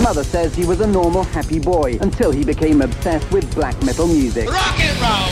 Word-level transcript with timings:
His 0.00 0.06
mother 0.06 0.24
says 0.24 0.54
he 0.54 0.64
was 0.64 0.80
a 0.80 0.86
normal, 0.86 1.24
happy 1.24 1.58
boy 1.58 1.98
until 2.00 2.30
he 2.30 2.42
became 2.42 2.80
obsessed 2.80 3.30
with 3.30 3.54
black 3.54 3.78
metal 3.84 4.06
music. 4.06 4.50
Rock 4.50 4.80
and 4.80 4.98
roll! 4.98 5.28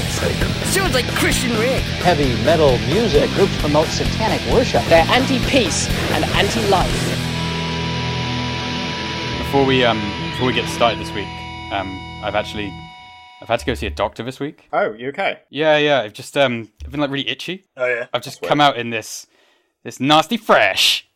Sounds 0.67 0.93
like 0.93 1.07
Christian 1.15 1.59
Rick. 1.59 1.81
Heavy 2.05 2.35
metal 2.45 2.77
music. 2.81 3.31
Groups 3.31 3.59
promote 3.63 3.87
satanic 3.87 4.43
worship. 4.53 4.85
They're 4.91 5.07
anti-peace 5.09 5.89
and 6.13 6.23
anti-life. 6.23 6.93
Before 9.39 9.65
we 9.65 9.87
um 9.87 10.03
before 10.33 10.49
we 10.49 10.53
get 10.53 10.69
started 10.69 10.99
this 10.99 11.15
week, 11.15 11.29
um 11.73 11.89
I've 12.23 12.35
actually 12.35 12.71
I've 13.41 13.49
had 13.49 13.61
to 13.61 13.65
go 13.65 13.73
see 13.73 13.87
a 13.87 13.91
doctor 13.91 14.23
this 14.23 14.39
week. 14.39 14.69
Oh, 14.75 14.93
you 14.93 15.09
okay? 15.09 15.39
Yeah, 15.49 15.79
yeah. 15.79 16.03
I've 16.03 16.13
just 16.13 16.37
um 16.37 16.71
I've 16.85 16.91
been 16.91 17.01
like 17.01 17.11
really 17.11 17.31
itchy. 17.31 17.65
Oh 17.75 17.87
yeah. 17.87 18.09
I've 18.13 18.21
just 18.21 18.43
come 18.43 18.61
out 18.61 18.77
in 18.77 18.91
this 18.91 19.27
this 19.83 19.99
nasty 19.99 20.37
fresh. 20.37 21.08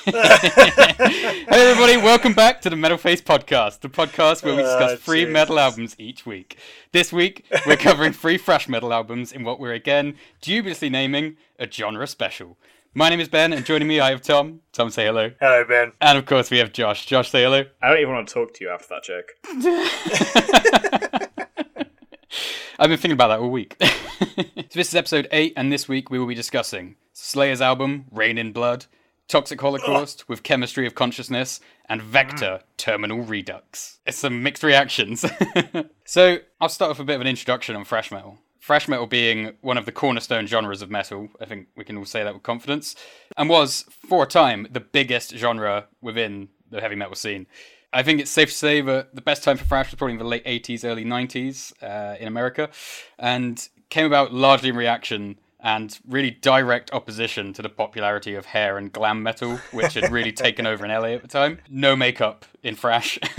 hey 0.06 1.46
everybody, 1.50 1.96
welcome 1.98 2.32
back 2.32 2.62
to 2.62 2.70
the 2.70 2.76
Metal 2.76 2.96
Face 2.96 3.20
Podcast, 3.20 3.80
the 3.80 3.88
podcast 3.90 4.42
where 4.42 4.54
we 4.56 4.62
ah, 4.62 4.64
discuss 4.64 4.92
Oh, 4.92 4.96
free 4.96 5.20
Jesus. 5.20 5.32
metal 5.34 5.58
albums 5.58 5.94
each 5.98 6.24
week. 6.24 6.56
This 6.92 7.12
week, 7.12 7.44
we're 7.66 7.76
covering 7.78 8.12
three 8.14 8.38
fresh 8.38 8.66
metal 8.66 8.94
albums 8.94 9.30
in 9.30 9.44
what 9.44 9.60
we're 9.60 9.74
again 9.74 10.14
dubiously 10.40 10.88
naming 10.88 11.36
a 11.58 11.70
genre 11.70 12.06
special. 12.06 12.56
My 12.94 13.10
name 13.10 13.20
is 13.20 13.28
Ben, 13.28 13.52
and 13.52 13.64
joining 13.66 13.88
me 13.88 14.00
I 14.00 14.08
have 14.10 14.22
Tom. 14.22 14.60
Tom, 14.72 14.88
say 14.88 15.04
hello. 15.04 15.32
Hello, 15.38 15.64
Ben. 15.68 15.92
And 16.00 16.16
of 16.16 16.24
course, 16.24 16.50
we 16.50 16.58
have 16.58 16.72
Josh. 16.72 17.04
Josh, 17.04 17.30
say 17.30 17.42
hello. 17.42 17.64
I 17.82 17.88
don't 17.90 17.98
even 17.98 18.14
want 18.14 18.26
to 18.28 18.34
talk 18.34 18.54
to 18.54 18.64
you 18.64 18.70
after 18.70 18.86
that 18.88 19.02
joke. 19.04 19.32
I've 22.78 22.88
been 22.88 22.96
thinking 22.98 23.12
about 23.12 23.28
that 23.28 23.40
all 23.40 23.50
week. 23.50 23.76
so 23.80 23.88
this 24.72 24.88
is 24.88 24.94
episode 24.94 25.28
8, 25.30 25.52
and 25.56 25.70
this 25.70 25.88
week 25.88 26.10
we 26.10 26.18
will 26.18 26.26
be 26.26 26.34
discussing 26.34 26.96
Slayer's 27.12 27.60
album, 27.60 28.06
Reign 28.10 28.38
in 28.38 28.52
Blood, 28.52 28.86
Toxic 29.30 29.60
Holocaust 29.60 30.28
with 30.28 30.42
Chemistry 30.42 30.86
of 30.88 30.96
Consciousness, 30.96 31.60
and 31.88 32.02
Vektor, 32.02 32.62
Terminal 32.76 33.22
Redux. 33.22 34.00
It's 34.04 34.18
some 34.18 34.42
mixed 34.42 34.64
reactions. 34.64 35.24
so 36.04 36.38
I'll 36.60 36.68
start 36.68 36.90
off 36.90 36.98
with 36.98 37.04
a 37.04 37.06
bit 37.06 37.14
of 37.14 37.20
an 37.20 37.28
introduction 37.28 37.76
on 37.76 37.84
thrash 37.84 38.10
metal. 38.10 38.38
Thrash 38.60 38.88
metal 38.88 39.06
being 39.06 39.52
one 39.60 39.78
of 39.78 39.86
the 39.86 39.92
cornerstone 39.92 40.46
genres 40.46 40.82
of 40.82 40.90
metal, 40.90 41.28
I 41.40 41.44
think 41.44 41.68
we 41.76 41.84
can 41.84 41.96
all 41.96 42.04
say 42.04 42.24
that 42.24 42.34
with 42.34 42.42
confidence, 42.42 42.96
and 43.36 43.48
was, 43.48 43.84
for 44.08 44.24
a 44.24 44.26
time, 44.26 44.66
the 44.68 44.80
biggest 44.80 45.36
genre 45.36 45.86
within 46.00 46.48
the 46.68 46.80
heavy 46.80 46.96
metal 46.96 47.14
scene. 47.14 47.46
I 47.92 48.02
think 48.02 48.20
it's 48.20 48.30
safe 48.30 48.48
to 48.48 48.54
say 48.54 48.80
that 48.80 49.14
the 49.14 49.22
best 49.22 49.44
time 49.44 49.56
for 49.56 49.64
thrash 49.64 49.92
was 49.92 49.96
probably 49.96 50.14
in 50.14 50.18
the 50.18 50.24
late 50.24 50.44
80s, 50.44 50.84
early 50.84 51.04
90s 51.04 51.72
uh, 51.82 52.16
in 52.18 52.26
America, 52.26 52.68
and 53.16 53.68
came 53.90 54.06
about 54.06 54.34
largely 54.34 54.70
in 54.70 54.76
reaction 54.76 55.38
and 55.62 55.98
really 56.08 56.30
direct 56.30 56.92
opposition 56.92 57.52
to 57.52 57.62
the 57.62 57.68
popularity 57.68 58.34
of 58.34 58.46
hair 58.46 58.78
and 58.78 58.92
glam 58.92 59.22
metal, 59.22 59.56
which 59.72 59.94
had 59.94 60.10
really 60.10 60.32
taken 60.46 60.66
over 60.66 60.84
in 60.84 60.90
LA 60.90 61.08
at 61.08 61.22
the 61.22 61.28
time. 61.28 61.58
No 61.68 61.96
makeup 61.96 62.44
in 62.62 62.76
thrash. 62.76 63.18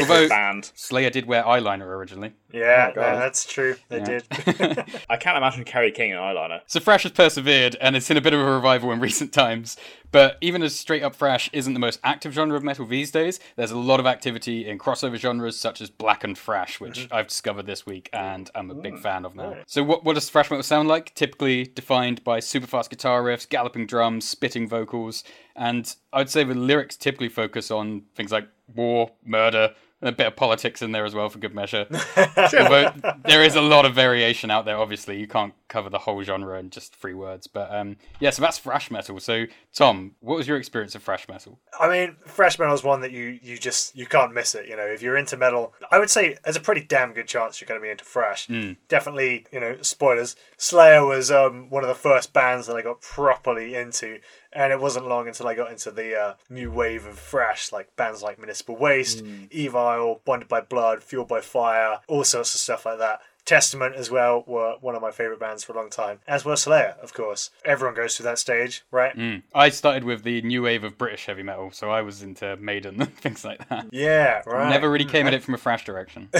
Although 0.00 0.28
band. 0.28 0.70
Slayer 0.74 1.10
did 1.10 1.26
wear 1.26 1.42
eyeliner 1.42 1.86
originally. 1.86 2.32
Yeah, 2.52 2.92
Oh, 2.96 3.00
no, 3.00 3.18
that's 3.18 3.44
true. 3.44 3.76
They 3.88 3.98
Yeah. 3.98 4.04
did. 4.04 4.24
I 5.10 5.16
can't 5.16 5.36
imagine 5.36 5.64
Kerry 5.64 5.90
King 5.90 6.10
in 6.10 6.16
eyeliner. 6.16 6.60
So 6.66 6.80
thrash 6.80 7.02
has 7.02 7.12
persevered, 7.12 7.76
and 7.80 7.96
it's 7.96 8.10
in 8.10 8.16
a 8.16 8.20
bit 8.20 8.32
of 8.32 8.40
a 8.40 8.44
revival 8.44 8.92
in 8.92 9.00
recent 9.00 9.32
times. 9.32 9.76
But 10.12 10.38
even 10.40 10.62
as 10.62 10.78
straight 10.78 11.02
up 11.02 11.16
thrash 11.16 11.50
isn't 11.52 11.74
the 11.74 11.80
most 11.80 11.98
active 12.04 12.32
genre 12.32 12.56
of 12.56 12.62
metal 12.62 12.86
these 12.86 13.10
days, 13.10 13.40
there's 13.56 13.72
a 13.72 13.78
lot 13.78 13.98
of 13.98 14.06
activity 14.06 14.64
in 14.64 14.78
crossover 14.78 15.16
genres 15.16 15.58
such 15.58 15.80
as 15.80 15.90
black 15.90 16.22
and 16.22 16.38
thrash, 16.38 16.78
which 16.78 17.00
mm-hmm. 17.00 17.14
I've 17.14 17.26
discovered 17.26 17.66
this 17.66 17.84
week 17.84 18.10
and 18.12 18.48
I'm 18.54 18.70
a 18.70 18.76
big 18.76 18.94
mm, 18.94 19.02
fan 19.02 19.24
of 19.24 19.34
now. 19.34 19.56
So 19.66 19.82
what, 19.82 20.04
what 20.04 20.14
does 20.14 20.30
thrash 20.30 20.52
metal 20.52 20.62
sound 20.62 20.86
like? 20.86 21.12
Typically 21.16 21.64
defined 21.64 22.22
by 22.22 22.38
super 22.38 22.68
fast 22.68 22.90
guitar 22.90 23.24
riffs, 23.24 23.48
galloping 23.48 23.88
drums, 23.88 24.24
spitting 24.28 24.68
vocals, 24.68 25.24
and 25.56 25.94
I'd 26.12 26.30
say 26.30 26.44
the 26.44 26.54
lyrics 26.54 26.96
typically 26.96 27.28
focus 27.28 27.70
on 27.70 28.02
things 28.14 28.32
like 28.32 28.48
war, 28.74 29.10
murder, 29.24 29.74
and 30.04 30.08
a 30.12 30.12
bit 30.12 30.26
of 30.26 30.36
politics 30.36 30.82
in 30.82 30.92
there 30.92 31.06
as 31.06 31.14
well 31.14 31.30
for 31.30 31.38
good 31.38 31.54
measure. 31.54 31.86
Although 32.36 32.92
there 33.24 33.42
is 33.42 33.56
a 33.56 33.62
lot 33.62 33.86
of 33.86 33.94
variation 33.94 34.50
out 34.50 34.66
there. 34.66 34.76
Obviously, 34.76 35.18
you 35.18 35.26
can't 35.26 35.54
cover 35.68 35.88
the 35.88 36.00
whole 36.00 36.22
genre 36.22 36.58
in 36.58 36.68
just 36.68 36.94
three 36.94 37.14
words. 37.14 37.46
But 37.46 37.74
um, 37.74 37.96
yeah, 38.20 38.28
so 38.28 38.42
that's 38.42 38.58
thrash 38.58 38.90
metal. 38.90 39.18
So 39.18 39.46
Tom, 39.72 40.12
what 40.20 40.36
was 40.36 40.46
your 40.46 40.58
experience 40.58 40.94
of 40.94 41.02
thrash 41.02 41.26
metal? 41.26 41.58
I 41.80 41.88
mean, 41.88 42.16
thrash 42.26 42.58
metal 42.58 42.74
is 42.74 42.84
one 42.84 43.00
that 43.00 43.12
you 43.12 43.38
you 43.42 43.56
just 43.56 43.96
you 43.96 44.04
can't 44.04 44.34
miss 44.34 44.54
it. 44.54 44.68
You 44.68 44.76
know, 44.76 44.84
if 44.84 45.00
you're 45.00 45.16
into 45.16 45.38
metal, 45.38 45.72
I 45.90 45.98
would 45.98 46.10
say 46.10 46.36
there's 46.44 46.56
a 46.56 46.60
pretty 46.60 46.82
damn 46.82 47.14
good 47.14 47.26
chance 47.26 47.60
you're 47.60 47.66
going 47.66 47.80
to 47.80 47.84
be 47.84 47.90
into 47.90 48.04
thrash. 48.04 48.46
Definitely, 48.88 49.46
you 49.52 49.60
know, 49.60 49.78
spoilers. 49.80 50.36
Slayer 50.58 51.06
was 51.06 51.30
um, 51.30 51.70
one 51.70 51.82
of 51.82 51.88
the 51.88 51.94
first 51.94 52.34
bands 52.34 52.66
that 52.66 52.76
I 52.76 52.82
got 52.82 53.00
properly 53.00 53.74
into, 53.74 54.18
and 54.54 54.72
it 54.72 54.80
wasn't 54.80 55.06
long 55.06 55.26
until 55.28 55.48
I 55.48 55.54
got 55.54 55.70
into 55.70 55.90
the 55.90 56.18
uh, 56.18 56.34
new 56.48 56.70
wave 56.70 57.06
of 57.06 57.18
thrash, 57.18 57.72
like 57.72 57.94
bands 57.96 58.22
like 58.22 58.38
Municipal 58.38 58.76
Waste, 58.76 59.24
Evile, 59.50 60.20
Bonded 60.24 60.48
by 60.48 60.60
Blood, 60.60 61.02
Fueled 61.02 61.28
by 61.28 61.40
Fire, 61.40 62.00
all 62.06 62.24
sorts 62.24 62.54
of 62.54 62.60
stuff 62.60 62.86
like 62.86 62.98
that. 62.98 63.20
Testament 63.44 63.94
as 63.96 64.10
well 64.10 64.42
were 64.46 64.76
one 64.80 64.94
of 64.94 65.02
my 65.02 65.10
favorite 65.10 65.38
bands 65.38 65.64
for 65.64 65.72
a 65.72 65.76
long 65.76 65.90
time, 65.90 66.20
as 66.26 66.44
were 66.44 66.56
Slayer, 66.56 66.96
of 67.02 67.12
course. 67.12 67.50
Everyone 67.64 67.94
goes 67.94 68.16
through 68.16 68.24
that 68.24 68.38
stage, 68.38 68.84
right? 68.90 69.42
I 69.54 69.68
started 69.68 70.04
with 70.04 70.22
the 70.22 70.40
new 70.42 70.62
wave 70.62 70.82
of 70.82 70.96
British 70.96 71.26
heavy 71.26 71.42
metal, 71.42 71.70
so 71.70 71.90
I 71.90 72.02
was 72.02 72.22
into 72.22 72.56
Maiden 72.56 73.00
and 73.00 73.14
things 73.16 73.44
like 73.44 73.68
that. 73.68 73.86
Yeah, 73.92 74.42
right. 74.46 74.70
Never 74.70 74.90
really 74.90 75.04
came 75.04 75.26
at 75.26 75.34
it 75.34 75.42
from 75.42 75.54
a 75.54 75.58
thrash 75.58 75.84
direction. 75.84 76.28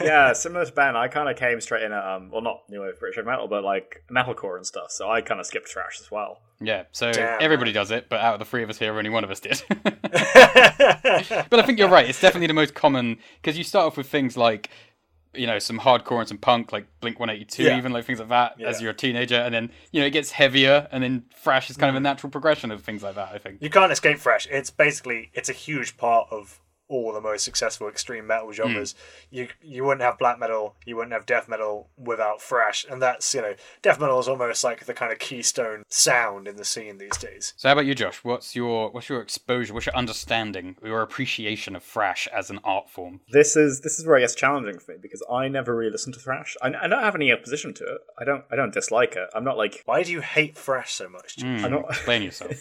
Yeah, 0.00 0.32
similar 0.32 0.64
to 0.64 0.72
Ben, 0.72 0.96
I 0.96 1.08
kind 1.08 1.28
of 1.28 1.36
came 1.36 1.60
straight 1.60 1.82
in 1.82 1.92
at, 1.92 2.04
um, 2.04 2.30
well, 2.30 2.40
not 2.40 2.62
new 2.68 2.80
wave 2.80 2.98
British 2.98 3.16
heavy 3.16 3.28
metal, 3.28 3.48
but 3.48 3.62
like 3.62 4.02
metalcore 4.10 4.56
and 4.56 4.66
stuff. 4.66 4.90
So 4.90 5.10
I 5.10 5.20
kind 5.20 5.40
of 5.40 5.46
skipped 5.46 5.68
thrash 5.68 6.00
as 6.00 6.10
well. 6.10 6.40
Yeah, 6.60 6.84
so 6.92 7.12
Damn. 7.12 7.40
everybody 7.40 7.72
does 7.72 7.90
it, 7.90 8.08
but 8.08 8.20
out 8.20 8.34
of 8.34 8.38
the 8.38 8.44
three 8.44 8.62
of 8.62 8.70
us 8.70 8.78
here, 8.78 8.96
only 8.96 9.10
one 9.10 9.24
of 9.24 9.30
us 9.30 9.40
did. 9.40 9.62
but 9.82 11.58
I 11.58 11.62
think 11.64 11.78
you're 11.78 11.88
right. 11.88 12.08
It's 12.08 12.20
definitely 12.20 12.48
the 12.48 12.54
most 12.54 12.74
common 12.74 13.18
because 13.40 13.56
you 13.56 13.64
start 13.64 13.86
off 13.86 13.96
with 13.96 14.08
things 14.08 14.36
like, 14.36 14.70
you 15.34 15.46
know, 15.46 15.58
some 15.58 15.78
hardcore 15.78 16.18
and 16.18 16.28
some 16.28 16.38
punk, 16.38 16.72
like 16.72 16.86
Blink 17.00 17.20
182, 17.20 17.62
Yeah. 17.62 17.78
even 17.78 17.92
like 17.92 18.04
things 18.04 18.18
like 18.18 18.28
that 18.28 18.60
as 18.60 18.80
you're 18.82 18.90
a 18.90 18.94
teenager, 18.94 19.36
and 19.36 19.54
then 19.54 19.70
you 19.92 20.00
know 20.00 20.06
it 20.06 20.10
gets 20.10 20.32
heavier, 20.32 20.88
and 20.90 21.02
then 21.02 21.24
thrash 21.34 21.70
is 21.70 21.76
kind 21.76 21.90
of 21.90 21.96
a 21.96 22.00
mm. 22.00 22.02
natural 22.02 22.30
progression 22.30 22.70
of 22.70 22.82
things 22.82 23.02
like 23.02 23.14
that. 23.14 23.30
I 23.32 23.38
think. 23.38 23.62
You 23.62 23.70
can't 23.70 23.92
escape 23.92 24.18
thrash. 24.18 24.46
It's 24.50 24.70
basically 24.70 25.30
it's 25.34 25.48
a 25.48 25.54
huge 25.54 25.96
part 25.96 26.28
of 26.30 26.60
all 26.90 27.12
the 27.12 27.20
most 27.20 27.44
successful 27.44 27.88
extreme 27.88 28.26
metal 28.26 28.52
genres. 28.52 28.94
You 29.30 29.48
you 29.62 29.84
wouldn't 29.84 30.02
have 30.02 30.18
black 30.18 30.38
metal, 30.38 30.74
you 30.84 30.96
wouldn't 30.96 31.12
have 31.12 31.24
death 31.24 31.48
metal 31.48 31.88
without 31.96 32.42
thrash, 32.42 32.84
and 32.90 33.00
that's 33.00 33.32
you 33.34 33.40
know 33.40 33.54
death 33.80 34.00
metal 34.00 34.18
is 34.18 34.28
almost 34.28 34.64
like 34.64 34.84
the 34.84 34.94
kind 34.94 35.12
of 35.12 35.18
keystone 35.18 35.84
sound 35.88 36.48
in 36.48 36.56
the 36.56 36.64
scene 36.64 36.98
these 36.98 37.16
days. 37.16 37.54
So 37.56 37.68
how 37.68 37.72
about 37.72 37.86
you, 37.86 37.94
Josh? 37.94 38.22
What's 38.24 38.54
your 38.56 38.90
what's 38.90 39.08
your 39.08 39.22
exposure? 39.22 39.72
What's 39.72 39.86
your 39.86 39.96
understanding, 39.96 40.76
your 40.84 41.02
appreciation 41.02 41.76
of 41.76 41.82
thrash 41.82 42.28
as 42.34 42.50
an 42.50 42.58
art 42.64 42.90
form? 42.90 43.20
This 43.30 43.56
is 43.56 43.80
this 43.82 43.98
is 43.98 44.06
where 44.06 44.16
I 44.16 44.20
gets 44.20 44.34
challenging 44.34 44.78
for 44.78 44.92
me 44.92 44.98
because 45.00 45.22
I 45.32 45.48
never 45.48 45.76
really 45.76 45.92
listened 45.92 46.14
to 46.14 46.20
thrash. 46.20 46.56
I, 46.60 46.68
I 46.68 46.88
don't 46.88 47.02
have 47.02 47.14
any 47.14 47.32
opposition 47.32 47.72
to 47.74 47.84
it. 47.84 48.00
I 48.18 48.24
don't 48.24 48.44
I 48.50 48.56
don't 48.56 48.74
dislike 48.74 49.14
it. 49.14 49.28
I'm 49.34 49.44
not 49.44 49.56
like 49.56 49.82
Why 49.84 50.02
do 50.02 50.10
you 50.10 50.20
hate 50.20 50.58
thrash 50.58 50.92
so 50.92 51.08
much? 51.08 51.36
Jim? 51.36 51.64
I'm 51.64 51.70
not 51.70 51.90
Explain 51.90 52.22
yourself. 52.22 52.52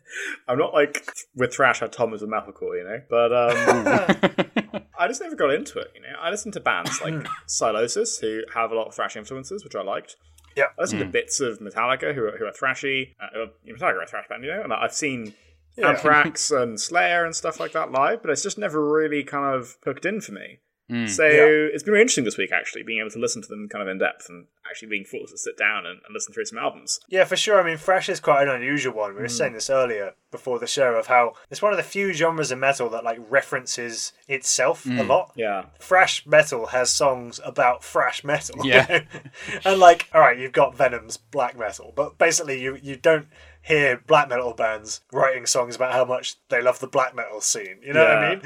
I'm 0.48 0.58
not 0.58 0.74
like 0.74 1.06
with 1.34 1.54
thrash 1.54 1.80
how 1.80 1.86
Tom 1.86 2.12
is 2.12 2.20
with 2.20 2.30
metalcore, 2.30 2.78
you 2.78 2.84
know. 2.84 3.00
But 3.08 3.32
um, 3.32 3.69
I 3.70 5.08
just 5.08 5.20
never 5.20 5.36
got 5.36 5.52
into 5.52 5.78
it. 5.78 5.92
You 5.94 6.02
know, 6.02 6.08
I 6.20 6.30
listened 6.30 6.54
to 6.54 6.60
bands 6.60 7.00
like 7.00 7.26
Sylosis 7.46 8.18
who 8.18 8.42
have 8.54 8.70
a 8.70 8.74
lot 8.74 8.88
of 8.88 8.94
thrash 8.94 9.16
influences, 9.16 9.64
which 9.64 9.74
I 9.74 9.82
liked. 9.82 10.16
Yeah. 10.56 10.66
I 10.78 10.82
listened 10.82 11.00
to 11.00 11.06
bits 11.06 11.40
of 11.40 11.60
Metallica 11.60 12.14
who 12.14 12.24
are, 12.24 12.36
who 12.36 12.44
are 12.44 12.52
thrashy. 12.52 13.14
Uh, 13.20 13.46
Metallica 13.66 13.94
are 13.94 14.02
a 14.02 14.06
thrash 14.06 14.28
band, 14.28 14.44
you 14.44 14.50
know, 14.50 14.62
and 14.62 14.72
I've 14.72 14.92
seen 14.92 15.34
Anthrax 15.78 16.50
and 16.50 16.80
Slayer 16.80 17.24
and 17.24 17.34
stuff 17.34 17.60
like 17.60 17.72
that 17.72 17.92
live, 17.92 18.22
but 18.22 18.30
it's 18.30 18.42
just 18.42 18.58
never 18.58 18.84
really 18.84 19.22
kind 19.22 19.54
of 19.54 19.76
hooked 19.84 20.04
in 20.04 20.20
for 20.20 20.32
me. 20.32 20.58
Mm. 20.90 21.08
So 21.08 21.24
it's 21.24 21.82
been 21.82 21.92
really 21.92 22.02
interesting 22.02 22.24
this 22.24 22.36
week, 22.36 22.50
actually, 22.52 22.82
being 22.82 23.00
able 23.00 23.10
to 23.10 23.18
listen 23.18 23.42
to 23.42 23.48
them 23.48 23.68
kind 23.68 23.82
of 23.82 23.88
in 23.88 23.98
depth 23.98 24.28
and 24.28 24.46
actually 24.68 24.88
being 24.88 25.04
forced 25.04 25.32
to 25.32 25.38
sit 25.38 25.56
down 25.56 25.86
and, 25.86 26.00
and 26.04 26.12
listen 26.12 26.32
through 26.34 26.44
some 26.44 26.58
albums. 26.58 27.00
Yeah, 27.08 27.24
for 27.24 27.36
sure. 27.36 27.60
I 27.60 27.64
mean, 27.64 27.76
thrash 27.76 28.08
is 28.08 28.20
quite 28.20 28.42
an 28.42 28.48
unusual 28.48 28.94
one. 28.94 29.14
We 29.14 29.20
were 29.20 29.26
mm. 29.26 29.30
saying 29.30 29.52
this 29.52 29.70
earlier 29.70 30.14
before 30.30 30.58
the 30.58 30.66
show 30.66 30.94
of 30.94 31.06
how 31.06 31.32
it's 31.50 31.60
one 31.60 31.72
of 31.72 31.76
the 31.76 31.82
few 31.82 32.12
genres 32.12 32.52
of 32.52 32.58
metal 32.58 32.88
that 32.90 33.04
like 33.04 33.18
references 33.28 34.12
itself 34.28 34.86
a 34.86 34.90
mm. 34.90 35.08
lot. 35.08 35.32
Yeah. 35.36 35.66
thrash 35.78 36.26
metal 36.26 36.66
has 36.66 36.90
songs 36.90 37.40
about 37.44 37.84
thrash 37.84 38.24
metal. 38.24 38.64
Yeah. 38.64 39.04
and 39.64 39.80
like, 39.80 40.08
all 40.14 40.20
right, 40.20 40.38
you've 40.38 40.52
got 40.52 40.76
Venom's 40.76 41.16
black 41.16 41.58
metal, 41.58 41.92
but 41.94 42.18
basically, 42.18 42.60
you 42.60 42.78
you 42.80 42.96
don't 42.96 43.26
hear 43.70 44.02
black 44.06 44.28
metal 44.28 44.52
bands 44.52 45.00
writing 45.12 45.46
songs 45.46 45.76
about 45.76 45.92
how 45.92 46.04
much 46.04 46.36
they 46.48 46.60
love 46.60 46.80
the 46.80 46.86
black 46.86 47.14
metal 47.14 47.40
scene. 47.40 47.78
You 47.82 47.92
know 47.92 48.04
what 48.04 48.16
I 48.16 48.34
mean? 48.34 48.42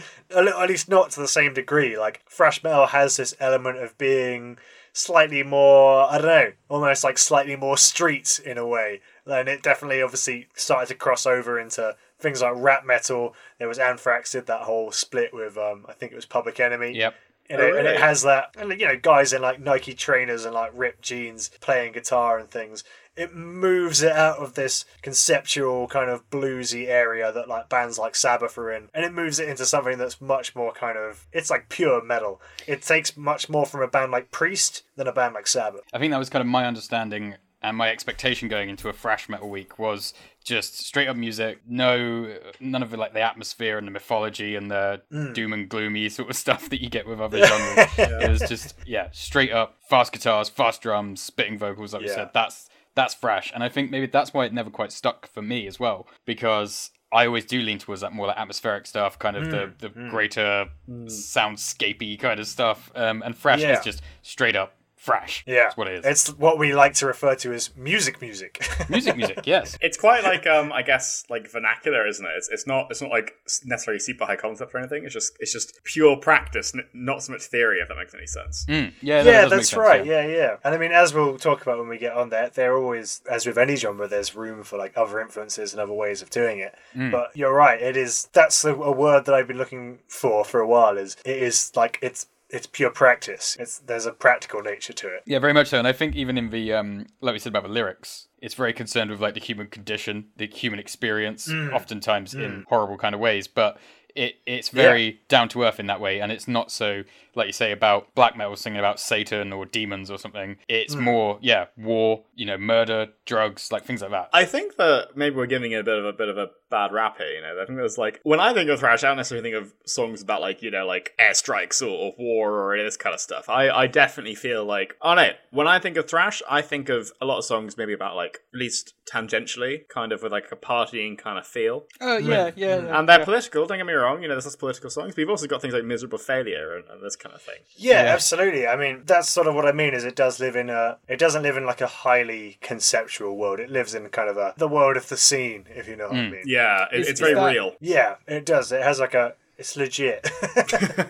At 0.63 0.69
least 0.69 0.89
not 0.89 1.11
to 1.13 1.21
the 1.21 1.29
same 1.29 1.55
degree. 1.55 1.99
Like 1.99 2.23
thrash 2.29 2.63
metal 2.63 2.87
has 2.87 3.17
this 3.17 3.35
element 3.41 3.79
of 3.79 3.97
being 3.99 4.59
slightly 4.93 5.43
more, 5.43 6.11
I 6.11 6.19
don't 6.19 6.27
know, 6.27 6.53
almost 6.69 7.05
like 7.05 7.19
slightly 7.19 7.57
more 7.57 7.77
street 7.77 8.41
in 8.45 8.57
a 8.57 8.67
way. 8.67 9.01
And 9.27 9.49
it 9.49 9.63
definitely, 9.63 10.01
obviously, 10.01 10.49
started 10.55 10.87
to 10.89 10.95
cross 10.95 11.27
over 11.27 11.59
into 11.59 11.97
things 12.19 12.41
like 12.41 12.55
rap 12.57 12.87
metal. 12.87 13.35
There 13.59 13.69
was 13.69 13.79
Anthrax 13.79 14.33
did 14.33 14.47
that 14.47 14.63
whole 14.63 14.93
split 14.93 15.35
with, 15.35 15.59
um, 15.59 15.85
I 15.89 15.93
think 15.93 16.13
it 16.13 16.17
was 16.17 16.27
Public 16.27 16.61
Enemy. 16.61 16.97
Yep. 16.97 17.13
Know, 17.13 17.21
Oh, 17.51 17.77
and 17.77 17.87
it 17.87 18.01
has 18.01 18.23
that, 18.23 18.55
and 18.57 18.71
you 18.81 18.87
know, 18.87 18.97
guys 18.97 19.35
in 19.35 19.43
like 19.43 19.61
Nike 19.61 19.93
trainers 19.93 20.47
and 20.47 20.55
like 20.55 20.71
ripped 20.75 21.03
jeans 21.03 21.51
playing 21.61 21.93
guitar 21.93 22.39
and 22.39 22.51
things. 22.51 22.85
It 23.17 23.35
moves 23.35 24.03
it 24.03 24.13
out 24.13 24.39
of 24.39 24.55
this 24.55 24.85
conceptual 25.03 25.87
kind 25.89 26.11
of 26.11 26.29
bluesy 26.31 26.89
area 26.89 27.31
that 27.33 27.49
like 27.49 27.69
bands 27.69 27.99
like 27.99 28.17
Sabbath 28.17 28.59
are 28.59 28.73
in, 28.73 28.89
and 28.93 29.05
it 29.05 29.13
moves 29.13 29.39
it 29.39 29.49
into 29.49 29.65
something 29.65 29.99
that's 29.99 30.21
much 30.21 30.55
more 30.55 30.73
kind 30.73 30.99
of 30.99 31.27
it's 31.33 31.51
like 31.51 31.69
pure 31.69 32.03
metal. 32.05 32.41
It 32.67 32.83
takes 32.83 33.17
much 33.17 33.49
more 33.49 33.67
from 33.67 33.83
a 33.83 33.89
band 33.89 34.13
like 34.13 34.31
Priest 34.31 34.83
than 34.97 35.07
a 35.07 35.13
band 35.13 35.35
like 35.35 35.47
Sabbath. 35.47 35.83
I 35.93 35.99
think 35.99 36.11
that 36.13 36.19
was 36.19 36.31
kind 36.31 36.41
of 36.41 36.47
my 36.49 36.67
understanding 36.67 37.37
and 37.65 37.79
my 37.79 37.91
expectation 37.91 38.47
going 38.49 38.69
into 38.69 38.91
a 38.91 38.93
thrash 38.93 39.29
metal 39.29 39.49
week 39.49 39.79
was 39.79 40.13
just 40.45 40.79
straight 40.79 41.09
up 41.09 41.17
music 41.17 41.61
no 41.67 42.37
none 42.61 42.83
of 42.83 42.93
it 42.93 42.99
like 42.99 43.15
the 43.15 43.21
atmosphere 43.21 43.79
and 43.79 43.87
the 43.87 43.91
mythology 43.91 44.55
and 44.55 44.71
the 44.71 45.01
mm. 45.11 45.33
doom 45.33 45.55
and 45.55 45.71
gloomy 45.71 46.11
sort 46.11 46.29
of 46.29 46.37
stuff 46.45 46.69
that 46.69 46.83
you 46.83 46.91
get 46.91 47.07
with 47.07 47.21
other 47.21 47.43
genres 47.45 47.89
it 47.99 48.31
was 48.31 48.43
just 48.49 48.75
yeah 48.87 49.09
straight 49.13 49.51
up 49.51 49.77
fast 49.89 50.13
guitars 50.13 50.51
fast 50.51 50.83
drums 50.83 51.23
spitting 51.23 51.59
vocals 51.59 51.95
like 51.95 52.03
we 52.03 52.09
Yeah. 52.09 52.15
said 52.15 52.31
that's 52.35 52.69
that's 52.95 53.15
fresh. 53.15 53.53
and 53.55 53.63
i 53.63 53.69
think 53.69 53.91
maybe 53.91 54.07
that's 54.07 54.33
why 54.33 54.45
it 54.45 54.53
never 54.53 54.71
quite 54.71 54.93
stuck 54.93 55.27
for 55.27 55.43
me 55.43 55.67
as 55.67 55.79
well 55.81 56.07
because 56.25 56.91
I 57.13 57.27
always 57.27 57.45
do 57.45 57.61
lean 57.61 57.79
towards 57.79 58.01
that 58.01 58.13
more 58.13 58.27
like 58.27 58.37
atmospheric 58.37 58.87
stuff, 58.87 59.21
kind 59.21 59.37
of 59.37 59.49
the, 59.49 59.57
mm, 59.57 59.79
the 59.79 59.89
mm. 59.91 60.11
greater 60.11 60.67
mm. 60.91 61.07
soundscapey 61.07 62.19
kind 62.19 62.41
of 62.41 62.49
stuff. 62.49 62.91
Um, 62.97 63.23
and 63.23 63.37
fresh 63.37 63.61
Yeah. 63.61 63.79
is 63.79 63.85
just 63.85 64.03
straight 64.23 64.57
up 64.57 64.75
thrash. 65.05 65.45
Yeah, 65.47 65.65
That's 65.65 65.77
what 65.77 65.89
it 65.89 65.99
is. 65.99 66.07
It's 66.07 66.29
what 66.39 66.59
we 66.59 66.73
like 66.75 66.95
to 66.95 67.07
refer 67.07 67.35
to 67.37 67.53
as 67.53 67.75
music, 67.77 68.21
music. 68.21 68.67
music, 68.89 69.17
music, 69.17 69.41
yes. 69.45 69.77
It's 69.83 69.99
quite 69.99 70.25
like 70.25 70.47
um, 70.47 70.73
I 70.73 70.83
guess 70.83 71.25
like 71.29 71.51
vernacular, 71.51 72.07
isn't 72.07 72.25
it? 72.25 72.33
It's, 72.37 72.49
it's 72.49 72.67
not 72.67 72.87
it's 72.91 73.03
not 73.03 73.11
like 73.11 73.35
necessarily 73.65 73.99
super 74.01 74.25
high 74.25 74.37
concept 74.37 74.75
or 74.75 74.79
anything. 74.79 75.05
It's 75.05 75.13
just 75.13 75.37
it's 75.41 75.53
just 75.53 75.79
pure 75.85 76.17
practice, 76.17 76.75
n- 76.75 76.87
not 76.95 77.23
so 77.23 77.33
much 77.33 77.43
theory. 77.43 77.81
If 77.81 77.89
that 77.89 77.97
makes 77.97 78.15
any 78.15 78.27
sense. 78.27 78.65
Mm, 78.69 78.93
yeah, 79.03 79.19
no, 79.19 79.25
that 79.25 79.31
yeah, 79.31 79.41
does 79.43 79.51
make 79.51 79.59
that's 79.59 79.69
sense, 79.71 79.79
right. 79.79 80.07
yeah. 80.07 80.27
Yeah. 80.27 80.37
yeah, 80.37 80.57
And 80.65 80.75
I 80.75 80.79
mean, 80.79 80.93
as 80.93 81.13
we'll 81.13 81.37
talk 81.39 81.61
about 81.63 81.79
when 81.79 81.89
we 81.89 81.99
get 81.99 82.15
on 82.15 82.31
there, 82.31 82.49
there 82.51 82.77
always, 82.77 83.21
as 83.31 83.47
with 83.47 83.59
any 83.59 83.77
genre, 83.77 84.09
there's 84.09 84.35
room 84.35 84.63
for 84.63 84.79
like 84.79 84.97
other 84.97 85.21
influences 85.21 85.73
and 85.73 85.81
other 85.81 85.93
ways 85.93 86.23
of 86.23 86.31
doing 86.31 86.61
it. 86.61 86.75
Mm. 86.97 87.11
But 87.11 87.37
you're 87.37 87.53
right. 87.55 87.81
It 87.81 87.97
is. 87.97 88.29
That's 88.33 88.65
a, 88.65 88.75
a 88.75 88.93
word 88.93 89.27
that 89.27 89.35
I've 89.35 89.49
been 89.49 89.59
looking 89.59 89.99
for 90.09 90.45
for 90.45 90.61
a 90.61 90.67
while. 90.67 90.97
Is 90.97 91.17
it 91.25 91.43
is 91.43 91.73
like 91.77 91.99
it's 92.01 92.27
it's 92.55 92.67
pure 92.67 92.91
practice. 92.91 93.57
It's 93.59 93.79
there's 93.79 94.07
a 94.07 94.13
practical 94.13 94.63
nature 94.63 94.93
to 94.95 95.09
it. 95.09 95.23
Yeah, 95.27 95.39
very 95.39 95.53
much 95.53 95.69
so. 95.69 95.79
And 95.79 95.87
I 95.89 95.93
think 95.93 96.15
even 96.17 96.39
in 96.39 96.51
the 96.51 96.73
um, 96.73 97.07
like 97.21 97.33
we 97.33 97.39
said 97.39 97.51
about 97.51 97.65
the 97.65 97.69
lyrics, 97.69 98.29
it's 98.41 98.55
very 98.55 98.73
concerned 98.73 99.11
with 99.11 99.21
like 99.21 99.35
the 99.35 99.41
human 99.41 99.67
condition, 99.69 100.27
the 100.37 100.47
human 100.47 100.79
experience, 100.79 101.49
Mm. 101.49 101.73
oftentimes 101.73 102.35
in 102.35 102.65
horrible 102.69 102.97
kind 102.99 103.15
of 103.15 103.21
ways. 103.21 103.49
But 103.49 103.77
it 104.15 104.37
it's 104.47 104.69
very 104.69 105.21
down 105.29 105.49
to 105.49 105.65
earth 105.65 105.81
in 105.81 105.87
that 105.87 106.01
way, 106.01 106.21
and 106.21 106.31
it's 106.31 106.47
not 106.47 106.71
so 106.71 107.03
like 107.35 107.49
you 107.49 107.53
say 107.53 107.73
about 107.73 108.15
black 108.15 108.37
metal 108.37 108.55
singing 108.55 108.79
about 108.79 109.01
Satan 109.01 109.53
or 109.53 109.67
demons 109.67 110.09
or 110.09 110.19
something. 110.19 110.57
It's 110.69 110.95
Mm. 110.95 111.01
more 111.01 111.39
yeah, 111.43 111.67
war, 111.77 112.23
you 112.37 112.47
know, 112.47 112.57
murder, 112.57 113.09
drugs, 113.27 113.73
like 113.73 113.85
things 113.85 114.03
like 114.03 114.13
that. 114.13 114.29
I 114.33 114.45
think 114.45 114.77
that 114.77 115.17
maybe 115.17 115.35
we're 115.35 115.47
giving 115.47 115.73
it 115.73 115.81
a 115.81 115.83
bit 115.83 115.99
of 115.99 116.05
a 116.05 116.13
bit 116.13 116.29
of 116.29 116.39
a 116.39 116.51
bad 116.75 116.93
rap 116.93 117.19
here. 117.19 117.29
You 117.29 117.41
know, 117.41 117.63
I 117.63 117.67
think 117.67 117.79
there's 117.79 117.99
like 117.99 118.21
when 118.25 118.41
I 118.41 118.53
think 118.53 118.69
of 118.69 118.81
thrash, 118.81 119.05
I 119.05 119.09
don't 119.09 119.17
necessarily 119.17 119.49
think 119.49 119.63
of 119.63 119.73
songs 119.87 120.21
about 120.23 120.41
like 120.41 120.61
you 120.61 120.73
know 120.73 120.87
like 120.87 121.15
airstrikes 121.21 121.81
or, 121.81 121.87
or 121.87 122.15
war 122.19 122.73
or 122.73 122.83
this 122.83 122.97
kind 122.97 123.15
of 123.15 123.21
stuff. 123.21 123.49
I 123.49 123.71
I 123.71 123.87
definitely 123.87 124.35
feel 124.35 124.65
like 124.65 124.97
oh 125.01 125.15
no, 125.15 125.31
when 125.53 125.69
I 125.69 125.79
think 125.79 125.97
of 125.97 126.09
thrash, 126.09 126.43
I 126.51 126.63
think 126.63 126.89
of 126.89 127.13
a 127.21 127.27
lot 127.27 127.39
of 127.39 127.45
songs 127.45 127.77
maybe 127.77 127.93
about 127.93 128.17
like 128.17 128.41
at 128.53 128.59
least 128.59 128.95
tangentially, 129.11 129.87
kind 129.89 130.13
of 130.13 130.23
with 130.23 130.33
like 130.33 130.51
a 130.51 130.57
partying 130.57 131.17
kind 131.17 131.39
of 131.39 131.47
feel. 131.47 131.85
Oh 132.01 132.17
yeah, 132.17 132.51
mm. 132.51 132.55
yeah. 132.57 132.99
And 132.99 133.09
they're 133.09 133.25
political. 133.25 133.67
Don't 133.67 133.79
get 133.79 133.87
me 133.87 133.93
wrong. 133.93 134.23
You 134.23 134.29
know, 134.29 134.35
there's 134.35 134.47
lots 134.47 134.55
of 134.55 134.61
political 134.61 134.91
songs, 134.91 135.15
but 135.15 135.19
you've 135.19 135.31
also 135.31 135.47
got 135.47 135.63
things 135.63 135.75
like 135.75 135.85
"Miserable 135.85 136.19
Failure" 136.19 136.77
and, 136.77 136.85
and 136.91 137.03
this 137.03 137.17
kind 137.17 137.35
of 137.35 137.43
thing. 137.43 137.61
Yeah, 137.77 138.03
absolutely. 138.17 138.67
I 138.67 138.77
mean, 138.77 139.03
that's 139.05 139.29
sort 139.29 139.47
of 139.47 139.55
what 139.55 139.67
I 139.67 139.73
mean. 139.73 139.95
Is 139.95 140.05
it 140.05 140.17
does 140.17 140.41
live 140.41 140.57
in 140.57 140.71
a. 140.71 140.99
It 141.09 141.19
doesn't 141.19 141.43
live 141.43 141.57
in 141.57 141.67
like 141.67 141.81
a 141.81 141.87
highly 141.87 142.59
conceptual 142.61 143.37
world. 143.37 143.61
It 143.61 143.71
lives 143.71 143.95
in 143.95 144.09
kind 144.09 144.29
of 144.29 144.37
a 144.37 144.55
the 144.57 144.69
world 144.69 144.97
of 144.97 145.09
the 145.09 145.17
scene, 145.17 145.67
if 145.69 145.87
you 145.87 145.97
know 145.97 146.09
what 146.09 146.17
I 146.17 146.21
mm. 146.21 146.33
mean. 146.33 146.43
Yeah, 146.47 146.64
it, 146.93 147.01
Is- 147.01 147.09
it's 147.09 147.21
is 147.21 147.21
very 147.21 147.35
that- 147.35 147.53
real. 147.53 147.73
Yeah, 147.81 148.17
it 148.27 148.45
does. 148.47 148.73
It 148.73 148.83
has 148.83 148.99
like 149.01 149.15
a. 149.15 149.35
It's 149.57 149.77
legit. 149.77 150.29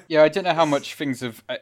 Yeah, 0.07 0.23
I 0.23 0.29
don't 0.29 0.45
know 0.45 0.53
how 0.55 0.67
much 0.67 0.95
things 0.97 1.21
have. 1.23 1.43
Uh, 1.49 1.57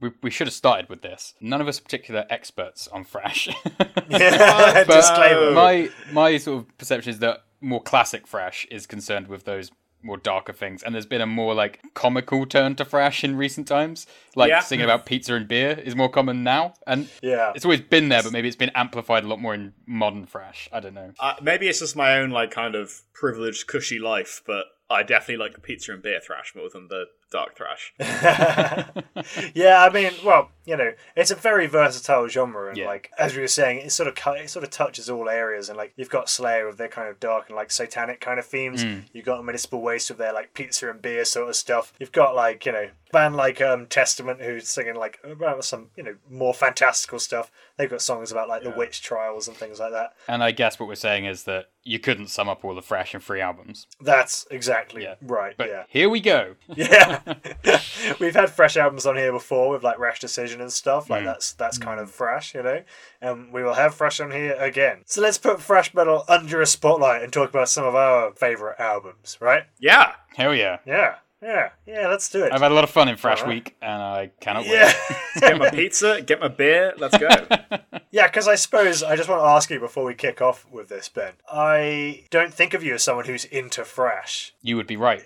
we, 0.00 0.10
we 0.20 0.30
should 0.30 0.48
have 0.48 0.54
started 0.54 0.88
with 0.90 1.00
this. 1.00 1.34
None 1.40 1.60
of 1.60 1.68
us 1.68 1.78
are 1.78 1.82
particular 1.82 2.24
experts 2.28 2.88
on 2.88 3.04
thrash. 3.04 3.46
yeah, 4.08 4.84
But 4.86 4.94
disclaimer. 4.96 5.52
my 5.52 5.90
my 6.12 6.36
sort 6.38 6.58
of 6.62 6.76
perception 6.78 7.10
is 7.10 7.20
that 7.20 7.44
more 7.60 7.80
classic 7.80 8.26
thrash 8.26 8.66
is 8.70 8.84
concerned 8.86 9.28
with 9.28 9.44
those 9.44 9.70
more 10.04 10.16
darker 10.18 10.52
things, 10.52 10.82
and 10.82 10.94
there's 10.94 11.06
been 11.06 11.20
a 11.20 11.26
more 11.26 11.54
like 11.54 11.80
comical 11.94 12.44
turn 12.46 12.74
to 12.76 12.84
thrash 12.84 13.24
in 13.24 13.36
recent 13.36 13.66
times. 13.66 14.06
Like 14.36 14.50
Yeah. 14.50 14.60
singing 14.60 14.84
about 14.84 15.06
pizza 15.06 15.34
and 15.34 15.48
beer 15.48 15.70
is 15.82 15.96
more 15.96 16.08
common 16.10 16.42
now, 16.44 16.74
and 16.86 17.08
Yeah. 17.22 17.52
it's 17.54 17.64
always 17.64 17.80
been 17.80 18.08
there, 18.10 18.22
but 18.22 18.32
maybe 18.32 18.46
it's 18.48 18.56
been 18.56 18.72
amplified 18.74 19.24
a 19.24 19.26
lot 19.28 19.40
more 19.40 19.54
in 19.54 19.72
modern 19.86 20.26
thrash. 20.26 20.68
I 20.72 20.80
don't 20.80 20.94
know. 20.94 21.12
Uh, 21.18 21.34
maybe 21.42 21.68
it's 21.68 21.80
just 21.80 21.96
my 21.96 22.18
own 22.18 22.30
like 22.30 22.50
kind 22.50 22.74
of 22.74 23.00
privileged, 23.14 23.66
cushy 23.66 23.98
life, 23.98 24.42
but 24.46 24.66
I 24.90 25.02
definitely 25.02 25.38
like 25.42 25.54
the 25.54 25.60
pizza 25.60 25.92
and 25.92 26.02
beer 26.02 26.20
thrash 26.20 26.52
more 26.54 26.68
than 26.72 26.88
the 26.88 27.06
dark 27.34 27.56
thrash. 27.56 27.92
yeah, 29.54 29.82
I 29.84 29.90
mean, 29.92 30.12
well, 30.24 30.50
you 30.64 30.76
know, 30.76 30.92
it's 31.16 31.30
a 31.30 31.34
very 31.34 31.66
versatile 31.66 32.28
genre, 32.28 32.68
and 32.68 32.76
Yeah. 32.76 32.86
like 32.86 33.10
as 33.18 33.34
we 33.34 33.42
were 33.42 33.48
saying, 33.48 33.78
it 33.80 33.90
sort 33.92 34.08
of 34.08 34.16
it 34.36 34.48
sort 34.50 34.62
of 34.64 34.70
touches 34.70 35.10
all 35.10 35.28
areas, 35.28 35.68
and 35.68 35.76
like 35.76 35.92
you've 35.96 36.08
got 36.10 36.28
Slayer 36.30 36.66
with 36.66 36.78
their 36.78 36.88
kind 36.88 37.08
of 37.08 37.20
dark 37.20 37.48
and 37.48 37.56
like 37.56 37.70
satanic 37.70 38.20
kind 38.20 38.38
of 38.38 38.46
themes. 38.46 38.84
You've 39.12 39.24
got 39.26 39.44
Municipal 39.44 39.80
Waste 39.82 40.10
with 40.10 40.18
their 40.18 40.32
like 40.32 40.54
pizza 40.54 40.90
and 40.90 41.02
beer 41.02 41.24
sort 41.24 41.48
of 41.48 41.56
stuff. 41.56 41.92
You've 41.98 42.12
got 42.12 42.34
like 42.34 42.64
you 42.66 42.72
know 42.72 42.88
band 43.12 43.36
like 43.36 43.60
um 43.60 43.86
Testament 43.86 44.40
who's 44.40 44.68
singing 44.68 44.94
like 44.96 45.18
about 45.22 45.64
some 45.64 45.90
you 45.96 46.02
know 46.02 46.16
more 46.30 46.54
fantastical 46.54 47.18
stuff. 47.18 47.50
They've 47.76 47.90
got 47.90 48.00
songs 48.02 48.32
about 48.32 48.48
like 48.48 48.62
the 48.62 48.70
witch 48.70 49.02
trials 49.02 49.48
and 49.48 49.56
things 49.56 49.80
like 49.80 49.92
that. 49.92 50.14
And 50.28 50.42
I 50.42 50.52
guess 50.52 50.78
what 50.80 50.88
we're 50.88 50.94
saying 50.94 51.26
is 51.26 51.44
that 51.44 51.66
you 51.82 51.98
couldn't 51.98 52.28
sum 52.28 52.48
up 52.48 52.64
all 52.64 52.74
the 52.74 52.80
thrash 52.80 53.12
and 53.12 53.22
free 53.22 53.40
albums. 53.42 53.86
That's 54.00 54.46
exactly 54.50 55.02
Yeah. 55.02 55.16
right. 55.20 55.54
But 55.56 55.68
yeah. 55.68 55.82
here 55.88 56.08
we 56.08 56.20
go. 56.20 56.54
Yeah, 56.74 57.20
we've 58.20 58.34
had 58.34 58.50
fresh 58.50 58.76
albums 58.76 59.06
on 59.06 59.16
here 59.16 59.32
before 59.32 59.70
with 59.70 59.82
like 59.82 59.98
Rash 59.98 60.20
Decision 60.20 60.60
and 60.60 60.72
stuff. 60.72 61.06
Mm. 61.06 61.10
Like 61.10 61.24
that's 61.24 61.52
that's 61.52 61.78
kind 61.78 62.00
of 62.00 62.10
fresh, 62.10 62.54
you 62.54 62.62
know. 62.62 62.82
And 63.20 63.52
we 63.52 63.62
will 63.62 63.74
have 63.74 63.94
fresh 63.94 64.20
on 64.20 64.30
here 64.30 64.54
again. 64.58 65.02
So 65.06 65.20
let's 65.20 65.38
put 65.38 65.60
fresh 65.60 65.94
metal 65.94 66.24
under 66.28 66.60
a 66.60 66.66
spotlight 66.66 67.22
and 67.22 67.32
talk 67.32 67.50
about 67.50 67.68
some 67.68 67.84
of 67.84 67.94
our 67.94 68.32
favorite 68.32 68.78
albums, 68.78 69.38
right? 69.40 69.64
Yeah, 69.78 70.12
Hell 70.36 70.54
yeah. 70.54 70.78
Yeah, 70.84 71.16
yeah, 71.44 71.68
yeah. 71.86 72.08
Let's 72.08 72.28
do 72.30 72.42
it. 72.44 72.52
I've 72.52 72.60
had 72.62 72.70
a 72.72 72.74
lot 72.74 72.84
of 72.84 72.90
fun 72.90 73.08
in 73.08 73.16
Thrash 73.16 73.40
Alright. 73.42 73.54
Week, 73.64 73.76
and 73.82 74.00
I 74.02 74.30
cannot 74.40 74.62
wait. 74.64 74.72
yeah, 74.72 74.92
get 75.40 75.58
my 75.58 75.70
pizza, 75.70 76.22
get 76.22 76.40
my 76.40 76.48
beer, 76.48 76.94
let's 76.96 77.18
go. 77.18 77.28
yeah. 78.10 78.26
Because 78.26 78.48
I 78.48 78.54
suppose 78.54 79.02
I 79.02 79.16
just 79.16 79.28
want 79.28 79.42
to 79.42 79.46
ask 79.46 79.68
you 79.70 79.78
before 79.80 80.04
we 80.04 80.14
kick 80.14 80.40
off 80.40 80.66
with 80.70 80.88
this, 80.88 81.08
Ben. 81.08 81.32
I 81.52 82.24
don't 82.30 82.52
think 82.54 82.72
of 82.74 82.82
you 82.82 82.94
as 82.94 83.02
someone 83.02 83.26
who's 83.26 83.44
into 83.44 83.84
thrash. 83.84 84.54
wait. 84.62 84.68
You 84.68 84.76
would 84.76 84.86
be 84.86 84.96
right. 84.96 85.22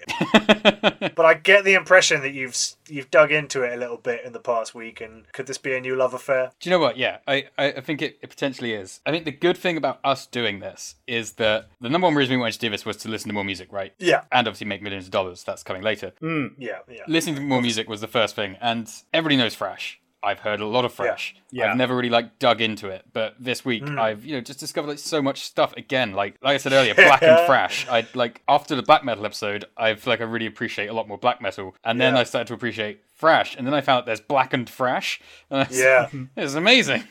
But 1.15 1.25
I 1.25 1.35
get 1.35 1.65
the 1.65 1.75
impression 1.75 2.23
that 2.23 2.33
you've 2.33 2.51
s- 2.53 2.77
you've 2.91 3.11
dug 3.11 3.33
into 3.33 3.63
it 3.63 3.75
a 3.75 3.77
little 3.77 3.97
bit 3.97 4.25
in 4.25 4.33
the 4.33 4.41
past 4.41 4.75
week, 4.75 5.01
and 5.01 5.31
could 5.33 5.47
this 5.47 5.59
be 5.59 5.75
a 5.75 5.81
new 5.81 5.97
love 5.97 6.15
affair? 6.15 6.53
Do 6.61 6.69
you 6.69 6.75
know 6.75 6.81
what? 6.81 6.97
Yeah, 6.97 7.19
I, 7.27 7.47
I, 7.57 7.81
think 7.81 8.03
it, 8.03 8.19
it 8.23 8.31
potentially 8.31 8.73
is. 8.73 9.01
I 9.07 9.11
think 9.11 9.25
the 9.25 9.33
good 9.33 9.57
thing 9.57 9.77
about 9.77 10.01
us 10.05 10.27
doing 10.27 10.61
this 10.61 10.97
is 11.07 11.33
that 11.33 11.69
the 11.81 11.89
number 11.89 12.07
one 12.07 12.15
reason 12.15 12.35
we 12.35 12.41
wanted 12.41 12.53
to 12.55 12.59
do 12.59 12.71
this 12.71 12.85
was 12.85 12.97
to 12.99 13.09
listen 13.09 13.29
to 13.29 13.35
more 13.35 13.45
music, 13.45 13.73
right? 13.73 13.93
Yeah, 13.99 14.23
And 14.33 14.47
obviously 14.47 14.67
make 14.67 14.83
millions 14.83 15.07
of 15.07 15.11
dollars. 15.11 15.45
That's 15.45 15.63
coming 15.63 15.83
later. 15.83 16.13
Hmm, 16.21 16.49
yeah, 16.59 16.79
yeah. 16.89 17.05
Listening 17.07 17.37
to 17.37 17.41
more 17.41 17.63
music 17.63 17.89
was 17.89 18.01
the 18.01 18.09
first 18.09 18.35
thing, 18.35 18.57
and 18.61 18.91
everybody 19.13 19.37
knows 19.37 19.55
Thrash. 19.55 20.01
I've 20.23 20.41
heard 20.41 20.61
a 20.61 20.67
lot 20.67 20.85
of 20.85 20.93
Thrash. 20.93 21.37
Yeah. 21.51 21.71
I've 21.71 21.77
never 21.77 21.95
really 21.97 22.11
like 22.11 22.39
dug 22.39 22.61
into 22.61 22.89
it, 22.89 23.05
but 23.13 23.35
this 23.39 23.65
week 23.65 23.87
Hmm. 23.87 23.99
I've 23.99 24.25
you 24.25 24.35
know 24.35 24.41
just 24.41 24.59
discovered 24.61 24.89
like 24.89 24.99
so 24.99 25.23
much 25.23 25.43
stuff 25.43 25.73
again. 25.77 26.13
Like 26.13 26.37
like 26.43 26.55
I 26.55 26.59
said 26.59 26.73
earlier, 26.73 26.95
black 26.95 27.23
and 27.23 27.39
thrash. 27.47 27.87
I 27.89 28.07
like 28.15 28.43
after 28.49 28.75
the 28.75 28.83
black 28.83 29.05
metal 29.05 29.25
episode, 29.25 29.65
I 29.77 29.95
feel 29.95 30.13
like 30.13 30.21
I 30.21 30.25
really 30.25 30.47
appreciate 30.47 30.89
a 30.89 30.93
lot 30.93 31.07
more 31.09 31.19
black 31.19 31.41
metal, 31.41 31.75
and 31.85 32.01
then 32.01 32.15
Yeah. 32.15 32.21
I 32.21 32.25
started 32.25 32.49
to 32.49 32.55
appreciate 32.55 33.03
thrash, 33.17 33.57
and 33.57 33.67
then 33.67 33.75
I 33.75 33.81
found 33.81 33.99
out 33.99 34.07
there's 34.07 34.21
black 34.21 34.53
and 34.53 34.69
thrash. 34.69 35.21
And 35.51 35.69
Yeah. 35.71 36.09
it's 36.37 36.55
amazing. 36.55 37.05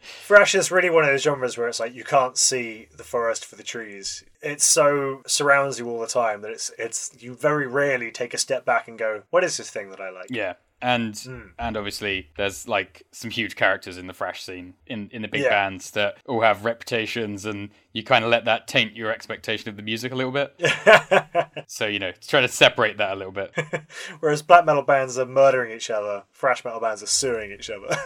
Thrash 0.00 0.54
is 0.54 0.70
really 0.70 0.90
one 0.90 1.04
of 1.04 1.10
those 1.10 1.22
genres 1.22 1.56
where 1.56 1.68
it's 1.68 1.80
like 1.80 1.94
you 1.94 2.04
can't 2.04 2.36
see 2.36 2.88
the 2.96 3.04
forest 3.04 3.44
for 3.44 3.56
the 3.56 3.62
trees. 3.62 4.24
It 4.42 4.60
so 4.60 5.22
surrounds 5.26 5.78
you 5.78 5.88
all 5.88 6.00
the 6.00 6.06
time 6.06 6.40
that 6.42 6.50
it's 6.50 6.70
it's 6.78 7.12
you 7.20 7.34
very 7.34 7.66
rarely 7.66 8.10
take 8.10 8.34
a 8.34 8.38
step 8.38 8.64
back 8.64 8.88
and 8.88 8.98
go, 8.98 9.22
"What 9.30 9.44
is 9.44 9.56
this 9.56 9.70
thing 9.70 9.90
that 9.90 10.00
I 10.00 10.10
like?" 10.10 10.26
Yeah. 10.30 10.54
And 10.82 11.16
Hmm. 11.16 11.40
and 11.58 11.76
obviously 11.76 12.28
there's 12.36 12.66
like 12.66 13.04
some 13.12 13.30
huge 13.30 13.54
characters 13.54 13.96
in 13.96 14.08
the 14.08 14.12
thrash 14.12 14.42
scene 14.42 14.74
in, 14.86 15.08
in 15.12 15.22
the 15.22 15.28
big 15.28 15.42
Yeah. 15.42 15.50
bands 15.50 15.92
that 15.92 16.16
all 16.26 16.40
have 16.40 16.64
reputations 16.64 17.44
and 17.46 17.70
you 17.92 18.02
kind 18.02 18.24
of 18.24 18.30
let 18.30 18.46
that 18.46 18.66
taint 18.66 18.96
your 18.96 19.12
expectation 19.12 19.68
of 19.70 19.76
the 19.76 19.82
music 19.82 20.10
a 20.12 20.16
little 20.16 20.32
bit. 20.32 20.54
so 21.68 21.86
you 21.86 21.98
know, 22.00 22.10
try 22.26 22.40
to 22.40 22.48
separate 22.48 22.98
that 22.98 23.12
a 23.12 23.14
little 23.14 23.32
bit. 23.32 23.52
Whereas 24.20 24.42
black 24.42 24.64
metal 24.64 24.82
bands 24.82 25.18
are 25.18 25.26
murdering 25.26 25.70
each 25.70 25.88
other, 25.88 26.24
thrash 26.34 26.64
metal 26.64 26.80
bands 26.80 27.02
are 27.02 27.06
suing 27.06 27.52
each 27.52 27.70
other. 27.70 27.86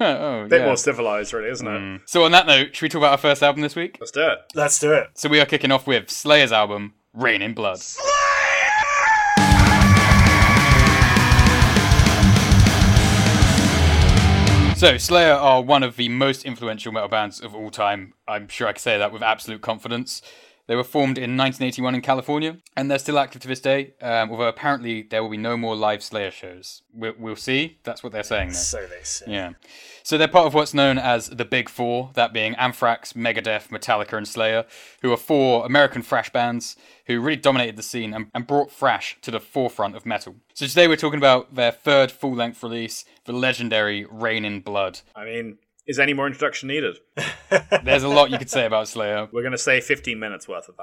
oh, 0.00 0.46
bit 0.48 0.60
yeah. 0.60 0.66
more 0.66 0.76
civilized, 0.76 1.32
really, 1.32 1.50
isn't 1.50 1.66
it? 1.66 2.00
So 2.06 2.24
on 2.24 2.32
that 2.32 2.46
note, 2.46 2.74
should 2.74 2.82
we 2.82 2.88
talk 2.88 2.98
about 3.00 3.12
our 3.12 3.18
first 3.18 3.42
album 3.42 3.62
this 3.62 3.76
week? 3.76 3.98
Let's 4.00 4.10
do 4.10 4.22
it. 4.26 4.38
Let's 4.54 4.78
do 4.78 4.92
it. 4.92 5.08
So 5.14 5.28
we 5.28 5.38
are 5.40 5.46
kicking 5.46 5.70
off 5.70 5.86
with 5.86 6.10
Slayer's 6.10 6.50
album, 6.52 6.94
Reign 7.12 7.40
in 7.42 7.54
Blood. 7.54 7.78
So, 14.76 14.98
Slayer 14.98 15.32
are 15.32 15.62
one 15.62 15.84
of 15.84 15.96
the 15.96 16.08
most 16.08 16.44
influential 16.44 16.90
metal 16.90 17.08
bands 17.08 17.40
of 17.40 17.54
all 17.54 17.70
time. 17.70 18.12
I'm 18.26 18.48
sure 18.48 18.66
I 18.66 18.72
can 18.72 18.80
say 18.80 18.98
that 18.98 19.12
with 19.12 19.22
absolute 19.22 19.62
confidence. 19.62 20.20
They 20.66 20.76
were 20.76 20.84
formed 20.84 21.18
in 21.18 21.36
1981 21.36 21.94
in 21.94 22.00
California, 22.00 22.56
and 22.76 22.90
they're 22.90 22.98
still 22.98 23.18
active 23.18 23.42
to 23.42 23.48
this 23.48 23.60
day. 23.60 23.94
Um, 24.00 24.30
although 24.30 24.48
apparently 24.48 25.02
there 25.02 25.22
will 25.22 25.30
be 25.30 25.36
no 25.36 25.56
more 25.56 25.76
live 25.76 26.02
Slayer 26.02 26.30
shows. 26.30 26.82
We'll, 26.92 27.12
we'll 27.18 27.36
see. 27.36 27.78
That's 27.84 28.02
what 28.02 28.12
they're 28.12 28.22
saying. 28.22 28.48
There. 28.48 28.56
So 28.56 28.86
they 28.86 29.02
say. 29.02 29.26
Yeah. 29.28 29.52
So 30.02 30.16
they're 30.16 30.28
part 30.28 30.46
of 30.46 30.54
what's 30.54 30.72
known 30.72 30.98
as 30.98 31.28
the 31.28 31.44
Big 31.44 31.68
Four, 31.68 32.10
that 32.14 32.32
being 32.32 32.54
Anthrax, 32.54 33.12
Megadeth, 33.12 33.68
Metallica, 33.68 34.16
and 34.16 34.26
Slayer, 34.26 34.64
who 35.02 35.12
are 35.12 35.16
four 35.16 35.66
American 35.66 36.02
thrash 36.02 36.30
bands 36.30 36.76
who 37.06 37.20
really 37.20 37.36
dominated 37.36 37.76
the 37.76 37.82
scene 37.82 38.14
and, 38.14 38.26
and 38.34 38.46
brought 38.46 38.70
thrash 38.70 39.18
to 39.22 39.30
the 39.30 39.40
forefront 39.40 39.94
of 39.94 40.06
metal. 40.06 40.36
So 40.54 40.66
today 40.66 40.88
we're 40.88 40.96
talking 40.96 41.18
about 41.18 41.54
their 41.54 41.72
third 41.72 42.10
full 42.10 42.34
length 42.34 42.62
release, 42.62 43.04
the 43.26 43.32
legendary 43.32 44.06
Reign 44.10 44.44
in 44.44 44.60
Blood. 44.60 45.00
I 45.14 45.24
mean, 45.24 45.58
is 45.86 45.98
any 45.98 46.14
more 46.14 46.26
introduction 46.26 46.68
needed? 46.68 46.98
There's 47.82 48.02
a 48.02 48.08
lot 48.08 48.30
you 48.30 48.38
could 48.38 48.50
say 48.50 48.64
about 48.66 48.88
Slayer. 48.88 49.28
We're 49.32 49.42
going 49.42 49.52
to 49.52 49.58
say 49.58 49.80
15 49.80 50.18
minutes 50.18 50.48
worth 50.48 50.68
of 50.68 50.76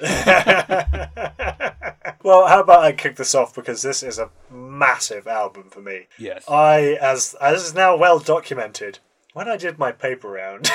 that. 0.00 1.76
well, 2.22 2.46
how 2.46 2.60
about 2.60 2.84
I 2.84 2.92
kick 2.92 3.16
this 3.16 3.34
off 3.34 3.54
because 3.54 3.82
this 3.82 4.02
is 4.02 4.18
a 4.18 4.30
massive 4.50 5.26
album 5.26 5.70
for 5.70 5.80
me. 5.80 6.08
Yes. 6.18 6.44
I, 6.48 6.98
as 7.00 7.34
as 7.40 7.64
is 7.64 7.74
now 7.74 7.96
well 7.96 8.18
documented, 8.18 8.98
when 9.32 9.48
I 9.48 9.56
did 9.56 9.78
my 9.78 9.92
paper 9.92 10.28
round 10.28 10.70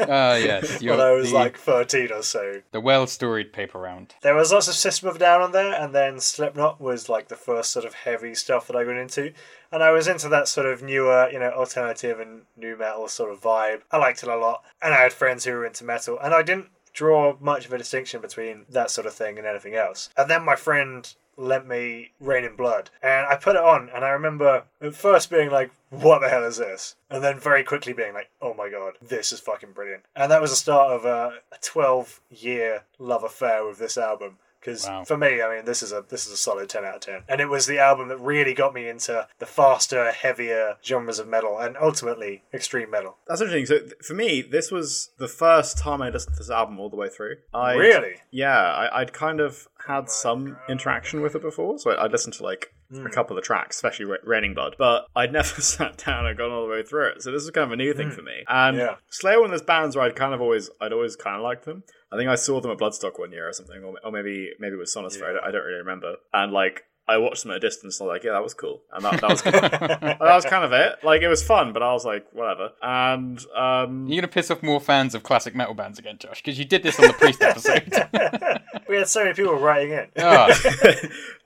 Ah, 0.00 0.34
yes. 0.36 0.82
when 0.82 1.00
I 1.00 1.10
was 1.12 1.30
the, 1.30 1.34
like 1.36 1.56
thirteen 1.58 2.10
or 2.12 2.22
so, 2.22 2.62
the 2.72 2.80
well 2.80 3.06
storied 3.06 3.52
paper 3.52 3.78
round. 3.78 4.14
there 4.22 4.34
was 4.34 4.52
lots 4.52 4.68
of 4.68 4.74
System 4.74 5.08
of 5.08 5.18
Down 5.18 5.40
on 5.42 5.52
there, 5.52 5.72
and 5.74 5.94
then 5.94 6.20
Slipknot 6.20 6.80
was 6.80 7.08
like 7.08 7.28
the 7.28 7.36
first 7.36 7.70
sort 7.70 7.84
of 7.84 7.94
heavy 7.94 8.34
stuff 8.34 8.66
that 8.66 8.76
I 8.76 8.84
got 8.84 8.96
into. 8.96 9.32
And 9.70 9.82
I 9.82 9.90
was 9.90 10.06
into 10.06 10.28
that 10.28 10.48
sort 10.48 10.66
of 10.66 10.82
newer, 10.82 11.30
you 11.32 11.38
know, 11.38 11.50
alternative 11.50 12.20
and 12.20 12.42
new 12.56 12.76
metal 12.76 13.08
sort 13.08 13.30
of 13.32 13.40
vibe. 13.40 13.80
I 13.90 13.96
liked 13.96 14.22
it 14.22 14.28
a 14.28 14.36
lot, 14.36 14.62
and 14.82 14.92
I 14.92 15.02
had 15.02 15.12
friends 15.12 15.44
who 15.44 15.52
were 15.52 15.64
into 15.66 15.84
metal, 15.84 16.18
and 16.22 16.34
I 16.34 16.42
didn't 16.42 16.68
draw 16.92 17.36
much 17.40 17.64
of 17.64 17.72
a 17.72 17.78
distinction 17.78 18.20
between 18.20 18.66
that 18.68 18.90
sort 18.90 19.06
of 19.06 19.14
thing 19.14 19.38
and 19.38 19.46
anything 19.46 19.74
else. 19.74 20.10
And 20.16 20.28
then 20.28 20.44
my 20.44 20.56
friend 20.56 21.10
lent 21.36 21.66
me 21.66 22.12
Reign 22.20 22.44
in 22.44 22.56
Blood, 22.56 22.90
and 23.02 23.26
I 23.26 23.36
put 23.36 23.56
it 23.56 23.62
on, 23.62 23.88
and 23.88 24.04
I 24.04 24.10
remember 24.10 24.64
at 24.80 24.94
first 24.94 25.30
being 25.30 25.50
like, 25.50 25.70
"What 25.90 26.20
the 26.20 26.28
hell 26.28 26.44
is 26.44 26.58
this?" 26.58 26.96
And 27.10 27.22
then 27.24 27.38
very 27.38 27.64
quickly 27.64 27.92
being 27.92 28.14
like, 28.14 28.30
"Oh 28.40 28.54
my 28.54 28.68
god, 28.68 28.98
this 29.00 29.32
is 29.32 29.40
fucking 29.40 29.72
brilliant!" 29.72 30.04
And 30.14 30.30
that 30.30 30.42
was 30.42 30.50
the 30.50 30.56
start 30.56 30.92
of 30.92 31.04
a, 31.04 31.40
a 31.50 31.58
twelve-year 31.60 32.84
love 32.98 33.24
affair 33.24 33.64
with 33.64 33.78
this 33.78 33.96
album. 33.96 34.38
Because 34.62 34.86
Wow. 34.86 35.02
for 35.04 35.16
me, 35.16 35.42
I 35.42 35.56
mean, 35.56 35.64
this 35.64 35.82
is 35.82 35.92
a 35.92 36.04
this 36.08 36.26
is 36.26 36.32
a 36.32 36.36
solid 36.36 36.68
ten 36.68 36.84
out 36.84 36.94
of 36.96 37.00
ten, 37.00 37.22
and 37.28 37.40
it 37.40 37.48
was 37.48 37.66
the 37.66 37.78
album 37.78 38.08
that 38.08 38.18
really 38.18 38.54
got 38.54 38.72
me 38.72 38.88
into 38.88 39.26
the 39.38 39.46
faster, 39.46 40.12
heavier 40.12 40.76
genres 40.84 41.18
of 41.18 41.26
metal, 41.26 41.58
and 41.58 41.76
ultimately 41.76 42.42
extreme 42.54 42.90
metal. 42.90 43.16
That's 43.26 43.40
interesting. 43.40 43.66
So 43.66 43.78
th- 43.80 43.92
for 44.02 44.14
me, 44.14 44.40
this 44.42 44.70
was 44.70 45.10
the 45.18 45.28
first 45.28 45.78
time 45.78 46.00
I 46.00 46.10
listened 46.10 46.34
to 46.36 46.38
this 46.40 46.50
album 46.50 46.78
all 46.78 46.88
the 46.90 46.96
way 46.96 47.08
through. 47.08 47.36
I 47.52 47.74
Really? 47.74 48.16
Yeah, 48.30 48.56
I, 48.56 49.00
I'd 49.00 49.12
kind 49.12 49.40
of 49.40 49.66
had 49.86 50.04
oh 50.04 50.06
some 50.06 50.56
interaction 50.68 51.22
with 51.22 51.34
it 51.34 51.42
before, 51.42 51.78
so 51.78 51.90
I, 51.90 52.04
I'd 52.04 52.12
listened 52.12 52.34
to 52.34 52.44
like 52.44 52.72
a 52.92 53.02
hmm. 53.02 53.06
couple 53.08 53.36
of 53.36 53.42
the 53.42 53.46
tracks, 53.46 53.76
especially 53.76 54.06
Ra- 54.06 54.16
Raining 54.24 54.54
Blood, 54.54 54.76
but 54.78 55.06
I'd 55.14 55.32
never 55.38 55.60
sat 55.60 55.98
down 55.98 56.26
and 56.26 56.36
gone 56.36 56.50
all 56.50 56.66
the 56.66 56.70
way 56.70 56.82
through 56.82 57.10
it. 57.10 57.22
So 57.22 57.30
this 57.30 57.42
is 57.42 57.50
kind 57.50 57.64
of 57.64 57.72
a 57.72 57.76
new 57.76 57.94
thing 57.94 58.08
hmm. 58.08 58.14
for 58.14 58.22
me. 58.22 58.44
And 58.48 58.76
Yeah. 58.76 58.96
Slayer, 59.08 59.40
one 59.40 59.46
of 59.46 59.50
those 59.52 59.62
bands 59.62 59.96
where 59.96 60.04
I'd 60.04 60.16
kind 60.16 60.34
of 60.34 60.40
always, 60.40 60.70
I'd 60.80 60.92
always 60.92 61.16
kind 61.16 61.36
of 61.36 61.42
liked 61.42 61.64
them. 61.64 61.84
I 62.12 62.16
think 62.16 62.28
I 62.28 62.34
saw 62.34 62.60
them 62.60 62.70
at 62.70 62.78
Bloodstock 62.78 63.18
one 63.18 63.32
year 63.32 63.48
or 63.48 63.52
something, 63.52 63.82
or, 63.82 63.94
or 64.04 64.12
maybe 64.12 64.50
maybe 64.58 64.74
it 64.74 64.78
was 64.78 64.94
Sonisphere. 64.94 65.30
I, 65.30 65.32
don't, 65.32 65.44
I 65.44 65.50
don't 65.50 65.64
really 65.64 65.78
remember. 65.78 66.16
And 66.32 66.52
like. 66.52 66.84
I 67.08 67.18
watched 67.18 67.42
them 67.42 67.50
at 67.50 67.56
a 67.56 67.60
distance 67.60 67.98
and 68.00 68.08
I 68.08 68.12
was 68.12 68.16
like, 68.18 68.24
yeah, 68.24 68.32
that 68.32 68.42
was 68.42 68.54
cool. 68.54 68.82
And 68.92 69.04
that, 69.04 69.20
that 69.20 69.30
was 69.30 69.42
that 69.42 70.18
was 70.20 70.44
kind 70.44 70.64
of 70.64 70.72
it. 70.72 71.02
Like 71.02 71.22
it 71.22 71.28
was 71.28 71.42
fun, 71.42 71.72
but 71.72 71.82
I 71.82 71.92
was 71.92 72.04
like, 72.04 72.26
whatever. 72.32 72.70
And 72.80 73.44
um 73.56 74.06
You're 74.06 74.20
going 74.20 74.22
to 74.22 74.28
piss 74.28 74.50
off 74.50 74.62
more 74.62 74.80
fans 74.80 75.14
of 75.14 75.22
classic 75.22 75.54
metal 75.54 75.74
bands 75.74 75.98
again, 75.98 76.16
Josh, 76.18 76.42
because 76.42 76.58
you 76.58 76.64
did 76.64 76.82
this 76.82 76.98
on 77.00 77.08
the 77.08 77.12
Priest 77.14 77.42
episode. 77.42 77.92
We 78.88 78.98
had 78.98 79.08
so 79.08 79.22
many 79.22 79.32
people 79.34 79.54
writing 79.54 79.92
in. 79.92 80.06
Ah, 80.18 80.48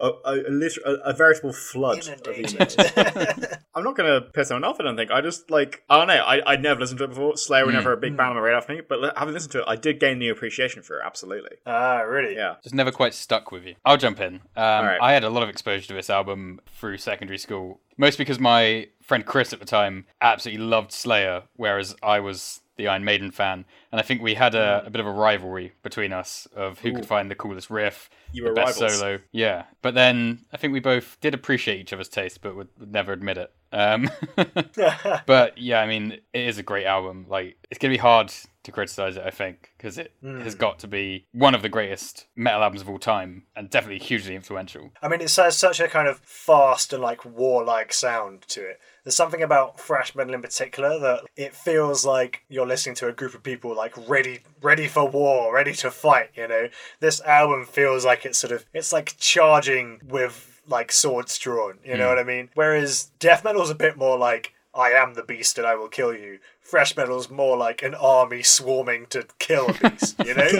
a, 0.01 0.07
a, 0.07 0.13
a, 0.25 0.51
liter- 0.51 0.81
a, 0.85 0.93
a 1.11 1.13
veritable 1.13 1.53
flood 1.53 1.99
of 1.99 2.21
emails. 2.23 3.59
I'm 3.75 3.85
not 3.85 3.97
going 3.97 4.21
to 4.21 4.27
piss 4.31 4.51
anyone 4.51 4.65
off, 4.69 4.81
I 4.81 4.85
don't 4.85 4.97
think. 4.97 5.13
I 5.13 5.21
just, 5.21 5.49
like, 5.49 5.85
I 5.89 5.97
don't 5.99 6.09
know. 6.09 6.15
I, 6.25 6.41
I'd 6.45 6.63
never 6.63 6.81
listened 6.81 6.99
to 6.99 7.05
it 7.05 7.09
before. 7.11 7.37
Slayer 7.37 7.67
were 7.67 7.73
never 7.73 7.93
a 7.93 7.97
big 7.97 8.17
band 8.17 8.31
on 8.31 8.37
my 8.37 8.43
radar 8.43 8.63
for 8.63 8.73
me, 8.73 8.81
but 8.89 9.17
having 9.17 9.33
listened 9.35 9.53
to 9.53 9.61
it, 9.61 9.65
I 9.69 9.77
did 9.77 10.01
gain 10.01 10.19
new 10.19 10.33
appreciation 10.33 10.83
for 10.83 10.99
it, 10.99 11.03
absolutely. 11.05 11.57
ah, 11.67 11.99
really? 12.01 12.35
Yeah. 12.35 12.57
just 12.63 12.75
never 12.75 12.91
quite 12.91 13.15
stuck 13.15 13.53
with 13.53 13.65
you. 13.65 13.77
I'll 13.85 13.97
jump 13.97 14.19
in. 14.21 14.35
Um, 14.35 14.41
right. 14.57 14.99
I 15.01 15.13
had 15.13 15.23
a 15.23 15.31
lot 15.31 15.43
of 15.45 15.46
exposure 15.49 15.87
to 15.89 15.95
this 15.95 16.11
album 16.11 16.61
through 16.67 16.99
secondary 16.99 17.39
school, 17.39 17.81
mostly 17.97 18.25
because 18.25 18.41
my 18.41 18.89
friend 19.03 19.25
Chris 19.25 19.53
at 19.53 19.61
the 19.61 19.67
time 19.67 20.07
absolutely 20.21 20.65
loved 20.65 20.93
Slayer, 20.93 21.45
whereas 21.57 21.95
I 22.03 22.21
was 22.21 22.61
the 22.77 22.89
Iron 22.89 23.05
Maiden 23.05 23.31
fan, 23.31 23.65
and 23.91 23.99
I 23.99 24.03
think 24.03 24.21
we 24.21 24.35
had 24.35 24.55
a, 24.55 24.83
a 24.85 24.91
bit 24.91 25.01
of 25.01 25.07
a 25.07 25.11
rivalry 25.11 25.73
between 25.83 26.13
us 26.13 26.47
of 26.55 26.79
who 26.81 26.93
could 26.93 27.07
find 27.07 27.31
the 27.31 27.35
coolest 27.35 27.71
riff, 27.71 28.11
You 28.33 28.43
the 28.43 28.51
were 28.51 28.55
best 28.55 28.81
rivals. 28.81 28.99
solo. 28.99 29.19
Yeah, 29.33 29.65
but 29.81 29.95
then 29.95 30.45
I 30.53 30.59
think 30.59 30.75
we 30.75 30.81
both 30.81 31.17
did 31.23 31.33
appreciate 31.33 31.81
each 31.81 31.95
other's 31.95 32.11
taste, 32.11 32.43
but 32.43 32.55
would, 32.55 32.69
would 32.79 32.93
never 32.93 33.13
admit 33.13 33.39
it. 33.39 33.51
Um, 33.73 34.11
but 35.27 35.57
yeah, 35.57 35.81
I 35.81 35.87
mean, 35.87 36.13
it 36.35 36.49
is 36.49 36.59
a 36.59 36.63
great 36.63 36.85
album. 36.85 37.25
Like, 37.29 37.57
it's 37.71 37.79
gonna 37.79 37.95
be 37.95 37.99
hard 37.99 38.31
to 38.67 38.73
criticize 38.73 39.17
it, 39.17 39.23
I 39.25 39.31
think, 39.31 39.73
because 39.77 39.97
it 39.97 40.13
hmm. 40.21 40.41
has 40.41 40.55
got 40.55 40.79
to 40.81 40.89
be 40.89 41.25
one 41.33 41.55
of 41.55 41.63
the 41.63 41.69
greatest 41.69 42.27
metal 42.37 42.63
albums 42.63 42.83
of 42.83 42.91
all 42.91 42.99
time, 42.99 43.45
and 43.57 43.71
definitely 43.71 44.05
hugely 44.05 44.35
influential. 44.35 44.91
I 45.01 45.09
mean, 45.09 45.21
it 45.21 45.35
has 45.35 45.57
such 45.57 45.81
a 45.81 45.89
kind 45.89 46.09
of 46.09 46.19
fast 46.21 46.93
and 46.93 47.03
like 47.03 47.25
warlike 47.25 47.93
sound 47.93 48.43
to 48.49 48.61
it. 48.61 48.81
There's 49.05 49.15
something 49.15 49.43
about 49.43 49.81
thrash 49.81 50.15
metal 50.15 50.35
in 50.35 50.43
particular 50.43 50.99
that 50.99 51.21
it 51.37 51.55
feels 51.55 52.05
like 52.05 52.43
you're 52.49 52.67
listening 52.67 52.97
to 52.97 53.09
a 53.09 53.13
group 53.13 53.35
of 53.35 53.43
people 53.43 53.75
like 53.75 53.95
ready, 54.09 54.41
ready 54.61 54.89
for 54.89 55.09
war, 55.09 55.55
ready 55.55 55.73
to 55.75 55.91
fight. 55.91 56.31
You 56.35 56.49
know, 56.49 56.69
this 57.01 57.21
album 57.23 57.67
feels 57.67 58.05
like 58.05 58.27
it's 58.27 58.39
sort 58.39 58.53
of 58.53 58.67
it's 58.75 58.93
like 58.93 59.17
charging 59.19 60.01
with 60.05 60.61
like 60.67 60.91
swords 60.91 61.39
drawn. 61.39 61.79
You 61.85 61.97
know 61.97 62.05
hmm. 62.05 62.17
what 62.17 62.19
I 62.19 62.25
mean? 62.25 62.51
Whereas 62.55 63.11
death 63.21 63.45
metal's 63.45 63.71
a 63.71 63.77
bit 63.77 63.97
more 63.97 64.19
like. 64.19 64.53
I 64.77 64.91
am 64.91 65.15
the 65.15 65.23
beast 65.23 65.57
and 65.59 65.67
I 65.67 65.75
will 65.75 65.89
kill 65.89 66.15
you. 66.15 66.39
Fresh 66.61 66.97
metal's 66.97 67.31
more 67.31 67.57
like 67.57 67.83
an 67.83 67.95
army 67.95 68.43
swarming 68.43 69.07
to 69.07 69.27
kill 69.39 69.69
a 69.71 69.91
beast, 69.91 70.17
you 70.25 70.35
know? 70.35 70.45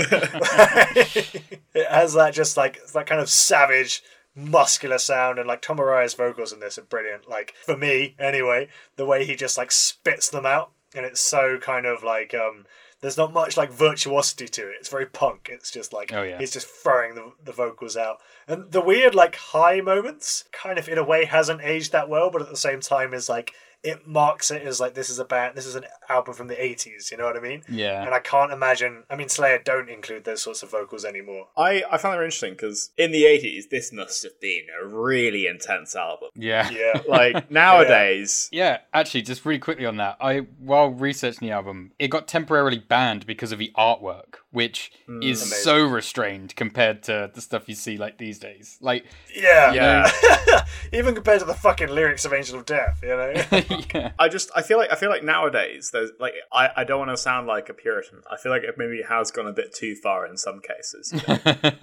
it 1.75 1.87
has 1.91 2.15
that 2.15 2.33
just 2.33 2.57
like 2.57 2.85
that 2.93 3.07
kind 3.07 3.21
of 3.21 3.29
savage 3.29 4.03
muscular 4.35 4.99
sound 4.99 5.39
and 5.39 5.49
like 5.49 5.63
Tom 5.63 5.79
Araya's 5.79 6.15
vocals 6.15 6.53
in 6.53 6.61
this 6.61 6.79
are 6.79 6.83
brilliant. 6.83 7.29
Like 7.29 7.55
for 7.65 7.77
me 7.77 8.15
anyway, 8.19 8.69
the 8.97 9.07
way 9.07 9.25
he 9.25 9.35
just 9.35 9.59
like 9.59 9.73
spits 9.73 10.29
them 10.31 10.47
out 10.47 10.71
and 10.95 11.05
it's 11.05 11.21
so 11.21 11.59
kind 11.59 11.87
of 11.87 12.03
like 12.03 12.35
um 12.35 12.65
there's 13.03 13.19
not 13.19 13.33
much 13.33 13.57
like 13.57 13.71
virtuosity 13.71 14.49
to 14.49 14.69
it. 14.69 14.77
It's 14.81 14.89
very 14.89 15.07
punk. 15.07 15.49
It's 15.53 15.71
just 15.71 15.93
like 15.93 16.13
Oh, 16.13 16.23
yeah. 16.23 16.39
he's 16.39 16.53
just 16.53 16.67
throwing 16.67 17.15
the, 17.15 17.33
the 17.45 17.53
vocals 17.53 17.97
out. 17.97 18.19
And 18.49 18.73
the 18.73 18.81
weird 18.81 19.15
like 19.15 19.37
high 19.37 19.81
moments 19.81 20.45
kind 20.53 20.79
of 20.79 20.89
in 20.89 20.97
a 20.99 21.05
way 21.05 21.27
hasn't 21.27 21.61
aged 21.63 21.93
that 21.93 22.09
well, 22.09 22.31
but 22.31 22.43
at 22.43 22.49
the 22.49 22.57
same 22.57 22.81
time 22.81 23.13
is 23.13 23.29
like 23.29 23.53
it 23.87 24.07
marks 24.07 24.51
it 24.51 24.63
as 24.63 24.81
like 24.81 24.95
this 24.95 25.09
is 25.09 25.19
a 25.19 25.25
band 25.25 25.57
this 25.57 25.67
is 25.67 25.75
an 25.77 25.85
album 26.09 26.35
from 26.35 26.49
the 26.49 26.55
80s 26.55 27.11
you 27.11 27.17
know 27.17 27.25
what 27.25 27.37
i 27.37 27.41
mean 27.41 27.63
Yeah. 27.69 28.03
and 28.05 28.13
i 28.15 28.19
can't 28.19 28.53
imagine 28.53 29.05
i 29.09 29.17
mean 29.17 29.29
slayer 29.29 29.59
don't 29.65 29.89
include 29.89 30.25
those 30.25 30.43
sorts 30.43 30.63
of 30.63 30.71
vocals 30.71 31.05
anymore 31.05 31.49
I, 31.57 31.83
I 31.91 31.97
found 31.99 32.15
that 32.19 32.25
interesting 32.25 32.53
because 32.53 32.91
in 32.99 33.13
the 33.13 33.23
80s, 33.25 33.69
this 33.71 33.93
must 33.93 34.23
have 34.25 34.39
been 34.41 34.65
a 34.83 34.87
really 34.87 35.47
intense 35.47 35.95
album. 35.97 36.29
Yeah. 36.35 36.69
yeah 36.71 37.01
Like 37.09 37.51
nowadays, 37.51 38.49
Yeah, 38.53 38.79
actually, 38.93 39.23
just 39.23 39.45
really 39.45 39.59
quickly 39.59 39.87
on 39.87 39.97
that, 39.99 40.17
I 40.21 40.39
while 40.59 40.89
researching 40.91 41.49
the 41.49 41.53
album, 41.55 41.93
it 41.99 42.09
got 42.09 42.27
temporarily 42.29 42.79
banned 42.79 43.27
because 43.27 43.53
of 43.53 43.59
the 43.59 43.73
artwork, 43.77 44.37
which 44.57 44.91
hmm. 45.05 45.23
is 45.23 45.43
Amazing. 45.43 45.59
so 45.65 45.85
restrained 45.87 46.57
compared 46.57 47.03
to 47.03 47.31
the 47.35 47.43
stuff 47.43 47.69
you 47.69 47.75
see 47.75 47.99
like 47.99 48.17
these 48.17 48.39
days. 48.39 48.79
Like, 48.81 49.05
yeah 49.35 49.75
yeah. 49.75 50.65
even 50.95 51.15
compared 51.15 51.41
to 51.41 51.45
the 51.45 51.53
fucking 51.53 51.89
lyrics 51.89 52.25
of 52.25 52.33
angel 52.33 52.59
of 52.59 52.65
death 52.65 53.01
you 53.03 53.09
know 53.11 53.35
yeah, 53.95 54.13
I 54.19 54.31
just 54.31 54.51
I 54.57 54.63
feel 54.63 54.79
like 54.79 54.91
I 54.91 54.95
feel 54.95 55.11
like 55.11 55.23
nowadays 55.23 55.91
there's 55.93 56.11
like 56.19 56.33
I, 56.51 56.71
I 56.75 56.85
don't 56.85 56.99
want 56.99 57.11
to 57.11 57.19
sound 57.19 57.47
like 57.47 57.69
a 57.69 57.75
Puritan. 57.75 58.23
I 58.31 58.39
feel 58.39 58.51
like 58.51 58.63
it 58.63 58.77
maybe 58.79 59.03
has 59.07 59.31
gone 59.31 59.47
a 59.47 59.53
bit 59.53 59.75
too 59.75 59.95
far 59.95 60.27
in 60.27 60.39
some 60.39 60.61
cases. 60.61 61.13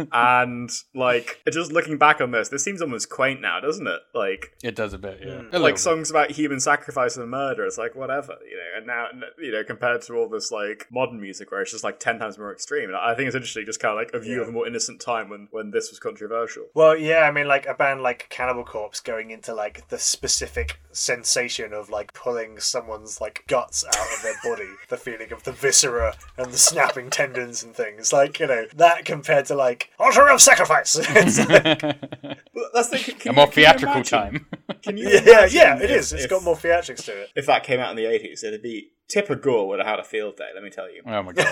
and 0.12 0.72
like 0.96 1.42
just 1.52 1.72
looking 1.72 1.98
back 1.98 2.22
on 2.22 2.32
this, 2.32 2.50
this 2.50 2.64
seems 2.64 2.82
almost 2.82 3.10
quaint 3.10 3.40
now, 3.40 3.60
doesn't 3.60 3.86
it? 3.86 4.00
Like 4.16 4.56
it 4.64 4.76
does 4.76 4.94
a 4.94 4.98
bit. 4.98 5.20
Yeah, 5.24 5.42
hmm. 5.42 5.56
A 5.56 5.60
like 5.60 5.76
bit. 5.76 5.82
songs 5.82 6.10
about 6.10 6.32
human 6.32 6.60
sacrifice 6.60 7.18
and 7.18 7.30
murder. 7.30 7.66
It's 7.66 7.78
like 7.78 7.96
whatever, 7.96 8.38
you 8.50 8.58
know. 8.58 8.78
And 8.78 8.88
now 8.88 9.08
you 9.38 9.52
know 9.52 9.64
compared 9.64 10.02
to 10.04 10.16
all 10.16 10.28
this 10.28 10.52
like 10.52 10.88
modern 10.92 11.22
music 11.22 11.52
where 11.52 11.62
it's 11.62 11.72
just 11.72 11.84
like 11.84 12.00
ten 12.00 12.18
times 12.20 12.38
more 12.38 12.52
extreme. 12.64 12.90
And 12.90 12.96
I 12.98 13.14
think 13.14 13.28
it's 13.28 13.36
interesting, 13.36 13.66
just 13.66 13.80
kind 13.82 13.92
of 13.92 13.98
like 13.98 14.14
a 14.14 14.20
view 14.20 14.42
of 14.42 14.48
a 14.48 14.52
more 14.52 14.66
innocent 14.66 15.02
time 15.02 15.30
when 15.30 15.48
when 15.52 15.72
this 15.72 15.90
was 15.90 16.00
controversial. 16.00 16.66
well 16.74 16.96
yeah 16.98 17.22
i 17.24 17.32
mean 17.32 17.48
like 17.48 17.66
a 17.66 17.74
band 17.74 18.02
like 18.02 18.28
cannibal 18.30 18.64
corpse 18.64 19.00
going 19.02 19.32
into 19.32 19.54
like 19.54 19.88
the 19.90 19.98
specific 19.98 20.80
sensation 20.92 21.74
of 21.74 21.90
like 21.90 22.14
pulling 22.14 22.60
someone's 22.60 23.20
like 23.20 23.44
guts 23.48 23.84
out 23.86 23.96
of 23.96 24.22
their 24.24 24.36
body 24.44 24.70
the 24.90 24.98
feeling 24.98 25.32
of 25.34 25.44
the 25.44 25.52
viscera 25.52 26.16
and 26.38 26.52
the 26.52 26.58
snapping 26.58 27.10
tendons 27.10 27.64
and 27.64 27.76
things 27.76 28.14
like 28.14 28.40
you 28.40 28.48
know 28.48 28.66
that 28.76 29.04
compared 29.06 29.46
to 29.46 29.56
like 29.56 29.90
altar 30.00 30.30
of 30.30 30.42
sacrifice 30.42 30.96
it's 31.00 31.40
like 31.50 31.80
that's 32.74 32.90
the 32.90 32.98
can 33.20 33.32
a 33.32 33.34
more 33.34 33.46
can 33.48 33.54
theatrical 33.54 33.96
imagine- 33.96 34.18
time. 34.20 34.46
Can 34.84 34.98
you 34.98 35.10
Yeah, 35.10 35.20
imagine 35.22 35.58
yeah, 35.60 35.76
it 35.78 35.84
if- 35.84 35.92
is. 35.92 36.14
It's 36.14 36.24
if- 36.26 36.30
got 36.30 36.44
more 36.44 36.56
theatrics 36.56 37.04
to 37.06 37.22
it. 37.24 37.30
If 37.36 37.46
that 37.48 37.64
came 37.64 37.80
out 37.80 37.92
in 37.92 37.96
the 37.98 38.06
eighties, 38.06 38.44
it'd 38.44 38.62
be 38.62 38.92
Tipper 39.10 39.36
Gore 39.36 39.68
would 39.68 39.80
have 39.80 39.88
had 39.88 40.00
a 40.00 40.04
field 40.04 40.38
day. 40.38 40.50
Let 40.54 40.64
me 40.64 40.70
tell 40.70 40.92
you. 40.92 41.02
Oh 41.06 41.22
my 41.24 41.32
god. 41.34 41.46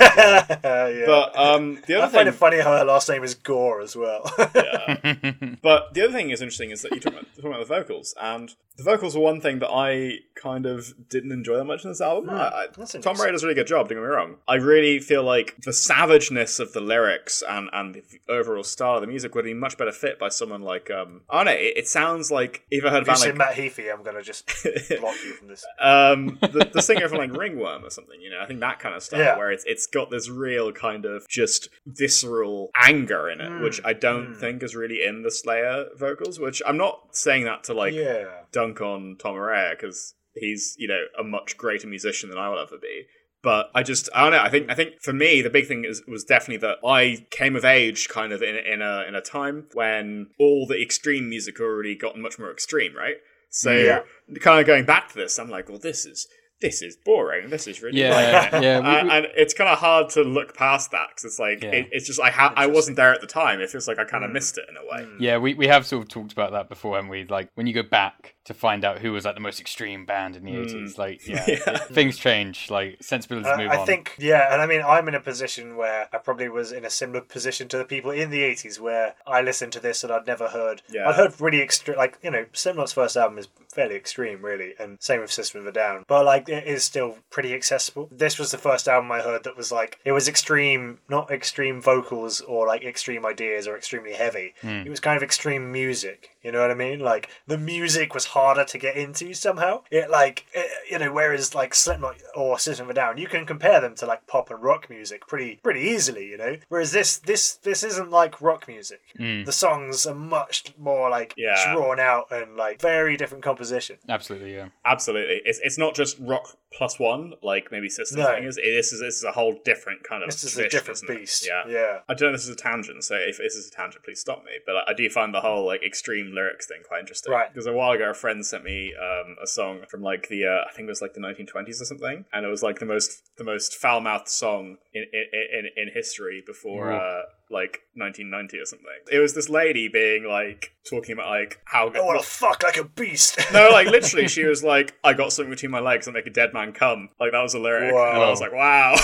yeah. 0.64 1.04
But 1.06 1.38
um, 1.38 1.80
the 1.86 1.96
I 1.96 2.00
other 2.00 2.12
find 2.12 2.26
thing, 2.26 2.28
it 2.28 2.36
funny 2.36 2.58
how 2.60 2.78
her 2.78 2.86
last 2.86 3.08
name 3.10 3.24
is 3.24 3.36
Gore 3.36 3.82
as 3.82 3.96
well. 3.96 4.32
yeah. 4.56 5.16
but 5.62 5.94
the 5.94 6.02
other 6.04 6.14
thing 6.14 6.30
is 6.32 6.42
interesting 6.42 6.72
is 6.72 6.82
that 6.82 6.92
you 6.92 7.00
talk 7.00 7.14
about, 7.14 7.26
talking 7.36 7.52
about 7.52 7.60
the 7.68 7.74
vocals, 7.74 8.16
and 8.22 8.54
the 8.78 8.84
vocals 8.84 9.16
were 9.16 9.22
one 9.22 9.42
thing 9.42 9.60
that 9.60 9.70
I 9.70 10.20
kind 10.36 10.66
of 10.66 10.94
didn't 11.10 11.32
enjoy 11.32 11.58
that 11.58 11.66
much 11.66 11.84
in 11.84 11.92
this 11.92 12.02
album. 12.02 12.30
I, 12.32 12.66
I, 12.80 12.86
Tom. 13.02 13.20
Ray 13.22 13.32
does 13.32 13.44
a 13.44 13.46
really 13.46 13.54
good 13.56 13.68
job. 13.68 13.88
Don't 13.90 13.98
get 13.98 14.04
me 14.04 14.08
wrong. 14.08 14.38
I 14.48 14.56
really 14.56 15.00
feel 15.00 15.24
like 15.24 15.56
the 15.64 15.74
savageness 15.74 16.60
of 16.60 16.74
the 16.74 16.80
lyrics 16.82 17.44
and 17.48 17.70
and 17.74 17.94
the 17.96 18.04
overall 18.34 18.64
style 18.64 18.96
of 18.96 19.02
the 19.02 19.08
music 19.08 19.36
would 19.36 19.46
be 19.46 19.54
much 19.54 19.78
better 19.78 19.92
fit 19.92 20.18
by 20.18 20.30
someone 20.30 20.62
like 20.62 20.90
um. 20.90 21.22
I 21.30 21.38
don't 21.44 21.46
know. 21.46 21.52
It, 21.60 21.78
it 21.78 21.88
sounds 21.88 22.32
like 22.32 22.64
if 22.72 22.84
I 22.86 22.90
heard 22.90 23.04
if 23.04 23.08
about 23.10 23.20
like 23.20 23.36
Matt 23.36 23.54
Heafy, 23.54 23.94
I'm 23.94 24.04
gonna 24.04 24.24
just 24.24 24.48
block 25.00 25.16
you 25.24 25.34
from 25.34 25.48
this. 25.50 25.66
um 25.80 26.40
the, 26.42 26.70
the 26.74 26.82
singer 26.90 27.08
from 27.08 27.20
like 27.20 27.34
Ringworm 27.36 27.86
or 27.86 27.90
something, 27.90 28.20
you 28.20 28.32
know, 28.32 28.40
I 28.42 28.46
think 28.48 28.62
that 28.62 28.80
kind 28.80 28.96
of 28.96 29.04
stuff 29.04 29.20
Yeah. 29.20 29.38
where 29.38 29.52
it's 29.52 29.66
it's 29.66 29.86
got 29.86 30.10
this 30.10 30.28
real 30.30 30.72
kind 30.72 31.06
of 31.06 31.28
just 31.28 31.70
visceral 31.86 32.72
anger 32.82 33.30
in 33.30 33.42
it, 33.42 33.62
which 33.62 33.80
I 33.86 33.94
don't 33.94 34.34
think 34.36 34.64
is 34.64 34.76
really 34.76 35.04
in 35.06 35.22
the 35.24 35.30
Slayer 35.32 35.86
vocals. 35.98 36.40
Which 36.40 36.62
I'm 36.66 36.78
not 36.78 37.10
saying 37.12 37.44
that 37.44 37.66
to 37.66 37.74
like 37.74 37.94
yeah. 37.94 38.26
Dunk 38.52 38.82
on 38.82 39.18
Tom 39.20 39.36
Araya 39.36 39.72
because 39.72 40.16
he's 40.36 40.76
you 40.78 40.88
know 40.88 41.04
a 41.20 41.24
much 41.24 41.58
greater 41.58 41.88
musician 41.88 42.30
than 42.30 42.38
I 42.40 42.50
will 42.50 42.60
ever 42.60 42.78
be. 42.82 43.06
But 43.44 43.72
I 43.74 43.82
just 43.82 44.08
I 44.14 44.22
don't 44.24 44.32
know. 44.34 44.44
I 44.44 44.50
think 44.50 44.70
I 44.70 44.76
think 44.76 45.02
for 45.02 45.14
me 45.14 45.42
the 45.42 45.50
big 45.50 45.68
thing 45.68 45.84
is, 45.84 46.04
was 46.08 46.24
definitely 46.24 46.58
that 46.58 46.78
I 46.88 47.26
came 47.32 47.56
of 47.56 47.66
age 47.66 48.08
kind 48.08 48.32
of 48.34 48.42
in 48.44 48.56
in 48.56 48.82
a 48.82 49.04
in 49.08 49.16
a 49.16 49.22
time 49.22 49.68
when 49.74 50.28
all 50.40 50.68
the 50.68 50.80
extreme 50.82 51.28
music 51.28 51.60
already 51.60 51.96
gotten 51.96 52.22
much 52.22 52.38
more 52.38 52.52
extreme, 52.52 52.96
right? 52.96 53.16
So 53.50 53.72
Yeah. 53.74 54.02
kind 54.40 54.60
of 54.60 54.68
going 54.68 54.86
back 54.86 55.10
to 55.10 55.16
this, 55.16 55.38
I'm 55.40 55.50
like, 55.50 55.70
well, 55.70 55.80
this 55.80 56.06
is 56.06 56.28
this 56.62 56.82
is 56.82 56.96
boring. 56.96 57.50
This 57.50 57.68
is 57.68 57.82
really 57.82 58.00
Yeah, 58.00 58.50
boring. 58.50 58.64
yeah, 58.64 58.80
we- 58.80 58.86
and, 58.86 59.08
we- 59.08 59.14
and 59.16 59.28
it's 59.36 59.54
kind 59.54 59.70
of 59.70 59.80
hard 59.80 60.10
to 60.12 60.22
look 60.22 60.56
past 60.56 60.92
that 60.92 61.10
because 61.10 61.26
it's 61.26 61.40
like 61.40 61.64
Yeah. 61.64 61.72
it, 61.72 61.90
it's 61.92 62.08
just 62.08 62.22
I 62.22 62.30
ha- 62.30 62.54
I 62.56 62.68
wasn't 62.68 62.98
there 62.98 63.14
at 63.14 63.22
the 63.22 63.28
time. 63.28 63.60
It 63.62 63.70
feels 63.70 63.88
like 63.88 64.00
I 64.00 64.06
kind 64.06 64.24
of 64.24 64.30
mm. 64.30 64.34
missed 64.34 64.58
it 64.58 64.66
in 64.70 64.78
a 64.78 64.82
way. 64.84 65.04
Mm. 65.10 65.16
Yeah, 65.20 65.38
we, 65.38 65.54
we 65.56 65.68
have 65.68 65.86
sort 65.86 66.04
of 66.04 66.10
talked 66.10 66.32
about 66.32 66.52
that 66.52 66.70
before, 66.70 66.96
haven't 66.96 67.10
we? 67.10 67.26
Like 67.26 67.50
when 67.56 67.68
you 67.68 67.74
go 67.74 67.84
back 67.84 68.36
to 68.46 68.54
find 68.54 68.84
out 68.86 69.00
who 69.00 69.12
was 69.12 69.26
like 69.26 69.36
the 69.36 69.42
most 69.42 69.60
extreme 69.60 70.06
band 70.06 70.36
in 70.36 70.44
the 70.46 70.52
mm. 70.52 70.64
eighties, 70.66 70.98
like 70.98 71.28
yeah, 71.28 71.44
Yeah. 71.48 71.78
things 71.78 72.18
change, 72.18 72.70
like 72.70 72.98
sensibilities 73.02 73.52
Uh, 73.52 73.58
move 73.58 73.72
I 73.72 73.78
on. 73.78 73.86
think, 73.88 74.16
yeah, 74.20 74.54
and 74.54 74.62
I 74.62 74.66
mean, 74.68 74.82
I'm 74.82 75.08
in 75.08 75.16
a 75.16 75.20
position 75.20 75.76
where 75.78 76.08
I 76.14 76.18
probably 76.18 76.50
was 76.50 76.72
in 76.72 76.86
a 76.86 76.90
similar 76.90 77.22
position 77.22 77.68
to 77.70 77.78
the 77.78 77.86
people 77.86 78.12
in 78.12 78.30
the 78.30 78.42
80s 78.44 78.80
where 78.80 79.16
I 79.26 79.42
listened 79.42 79.72
to 79.74 79.80
this 79.80 80.04
and 80.04 80.12
I'd 80.14 80.28
never 80.28 80.50
heard. 80.50 80.82
Yeah. 80.90 81.08
I'd 81.10 81.16
heard 81.16 81.40
really 81.42 81.62
extreme, 81.62 81.98
like, 81.98 82.18
you 82.24 82.32
know, 82.32 82.46
Slipknot's 82.54 82.94
first 82.94 83.18
album 83.18 83.38
is 83.40 83.48
fairly 83.72 83.96
extreme, 83.96 84.44
really, 84.44 84.74
and 84.80 84.98
same 85.02 85.22
with 85.22 85.32
System 85.32 85.62
of 85.62 85.68
a 85.68 85.72
Down. 85.72 86.06
But, 86.08 86.26
like, 86.26 86.50
it 86.50 86.68
is 86.68 86.84
still 86.84 87.18
pretty 87.30 87.54
accessible. 87.54 88.10
This 88.12 88.38
was 88.38 88.52
the 88.52 88.58
first 88.58 88.88
album 88.88 89.12
I 89.12 89.22
heard 89.22 89.44
that 89.44 89.58
was, 89.58 89.72
like, 89.72 90.00
it 90.06 90.12
was 90.12 90.28
extreme, 90.28 91.00
not 91.10 91.32
extreme 91.32 91.82
vocals 91.82 92.42
or, 92.42 92.68
like, 92.68 92.84
extreme 92.84 93.26
ideas 93.26 93.68
or 93.68 93.76
extremely 93.78 94.14
heavy. 94.14 94.54
Hmm. 94.62 94.84
It 94.86 94.90
was 94.90 95.00
kind 95.00 95.18
of 95.18 95.24
extreme 95.24 95.72
music. 95.72 96.30
You 96.44 96.52
know 96.52 96.62
what 96.62 96.72
I 96.72 96.76
mean? 96.76 97.00
Like, 97.00 97.30
the 97.48 97.58
music 97.58 98.14
was 98.14 98.26
harder 98.26 98.66
to 98.66 98.78
get 98.78 98.96
into 98.96 99.34
somehow. 99.34 99.84
It, 99.92 100.10
like, 100.10 100.46
it, 100.54 100.68
you 100.90 100.98
know, 101.00 101.12
whereas, 101.14 101.54
like, 101.54 101.74
Slipknot 101.76 102.16
or 102.36 102.58
System 102.58 102.88
of 102.88 102.92
a 102.92 102.94
Down, 102.94 103.18
you 103.18 103.28
can 103.28 103.46
compare 103.46 103.80
them 103.80 103.96
to, 103.96 104.06
like, 104.06 104.26
pop 104.28 104.50
and 104.50 104.62
rock 104.62 104.90
music 104.90 105.28
pretty 105.28 105.60
pretty 105.64 105.82
easily, 105.82 106.26
you 106.28 106.38
know? 106.38 106.58
Whereas 106.70 106.92
this 106.92 107.18
this 107.18 107.56
this 107.56 107.84
isn't 107.84 108.10
like 108.10 108.42
rock 108.42 108.68
music. 108.68 109.02
Hmm. 109.18 109.44
The 109.44 109.52
songs 109.52 110.06
are 110.06 110.16
much 110.16 110.74
more, 110.78 111.10
like, 111.10 111.34
Yeah. 111.38 111.74
drawn 111.74 112.00
out 112.00 112.32
and, 112.32 112.56
like, 112.58 112.82
very 112.82 113.18
different 113.18 113.44
composition. 113.44 113.98
Absolutely, 114.10 114.56
yeah. 114.56 114.70
Absolutely, 114.86 115.42
it's 115.46 115.60
it's 115.64 115.78
not 115.78 115.96
just 115.96 116.18
rock 116.20 116.58
plus 116.74 117.00
one 117.00 117.34
like 117.44 117.72
maybe 117.72 117.90
System 117.90 118.20
No. 118.20 118.28
thing 118.28 118.44
is. 118.46 118.56
This 118.56 118.94
is 118.94 119.00
this 119.00 119.18
is 119.18 119.24
a 119.24 119.32
whole 119.32 119.60
different 119.66 120.04
kind 120.04 120.24
of. 120.24 120.30
This 120.30 120.44
is 120.44 120.58
a 120.58 120.70
different 120.70 121.02
beast. 121.08 121.46
Yeah. 121.48 121.64
Yeah. 121.68 122.00
I 122.08 122.14
don't 122.14 122.30
know 122.30 122.36
if 122.36 122.42
this 122.42 122.44
is 122.46 122.50
a 122.50 122.56
tangent, 122.56 123.04
so 123.04 123.16
if 123.16 123.38
this 123.38 123.56
is 123.56 123.68
a 123.68 123.72
tangent, 123.72 124.04
please 124.04 124.20
stop 124.20 124.44
me. 124.46 124.52
But 124.66 124.76
I, 124.76 124.92
I 124.92 124.94
do 124.94 125.10
find 125.10 125.34
the 125.34 125.42
whole 125.42 125.66
like 125.66 125.84
extreme 125.84 126.32
lyrics 126.34 126.68
thing 126.68 126.82
quite 126.88 127.00
interesting. 127.00 127.34
Right. 127.34 127.52
Because 127.54 127.68
a 127.68 127.74
while 127.74 127.92
ago, 127.92 128.10
a 128.12 128.14
friend 128.14 128.46
sent 128.46 128.64
me 128.64 128.94
um, 128.96 129.36
a 129.44 129.48
song 129.48 129.82
from 129.90 130.02
like 130.02 130.30
the 130.30 130.46
uh, 130.46 130.70
I 130.70 130.74
think 130.74 130.88
it 130.88 130.92
was 130.92 131.02
like 131.02 131.14
the 131.14 131.20
1920s 131.22 131.82
or 131.82 131.86
something, 131.86 132.26
and 132.34 132.46
it 132.46 132.50
was 132.50 132.64
like 132.64 132.80
the 132.80 132.86
most 132.86 133.30
the 133.38 133.44
most 133.44 133.76
foul 133.76 134.02
mouthed 134.02 134.30
song 134.30 134.78
in 134.94 135.06
in, 135.14 135.66
in 135.66 135.88
in 135.88 135.94
history 135.94 136.44
before. 136.46 136.92
Ooh. 136.92 136.96
Uh, 136.96 137.22
like 137.52 137.82
1990 137.96 138.58
or 138.60 138.66
something. 138.66 138.88
It 139.12 139.20
was 139.20 139.34
this 139.36 139.50
lady 139.50 139.88
being 139.88 140.26
like 140.26 140.74
talking 140.90 141.14
about 141.14 141.30
like 141.30 141.60
how 141.66 141.90
I 141.90 142.00
want 142.00 142.22
to 142.22 142.28
fuck 142.30 142.64
like 142.64 142.78
a 142.78 142.84
beast. 142.86 143.38
no, 143.54 143.70
like 143.72 143.88
literally, 143.88 144.28
she 144.36 144.46
was 144.46 144.64
like, 144.64 144.96
"I 145.04 145.14
got 145.14 145.34
something 145.34 145.50
between 145.52 145.72
my 145.72 145.80
legs 145.80 146.08
and 146.08 146.14
make 146.14 146.26
a 146.28 146.30
dead 146.32 146.54
man 146.54 146.72
come." 146.74 147.10
Like 147.20 147.32
that 147.34 147.42
was 147.42 147.54
a 147.54 147.60
lyric, 147.60 147.92
and 147.94 147.98
I 148.24 148.30
was 148.30 148.42
like, 148.42 148.54
"Wow!" 148.54 148.96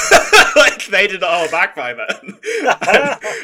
like 0.56 0.86
they 0.88 1.08
did 1.08 1.22
not 1.22 1.32
hold 1.40 1.52
back 1.52 1.76
by 1.76 1.94
then. 1.94 2.40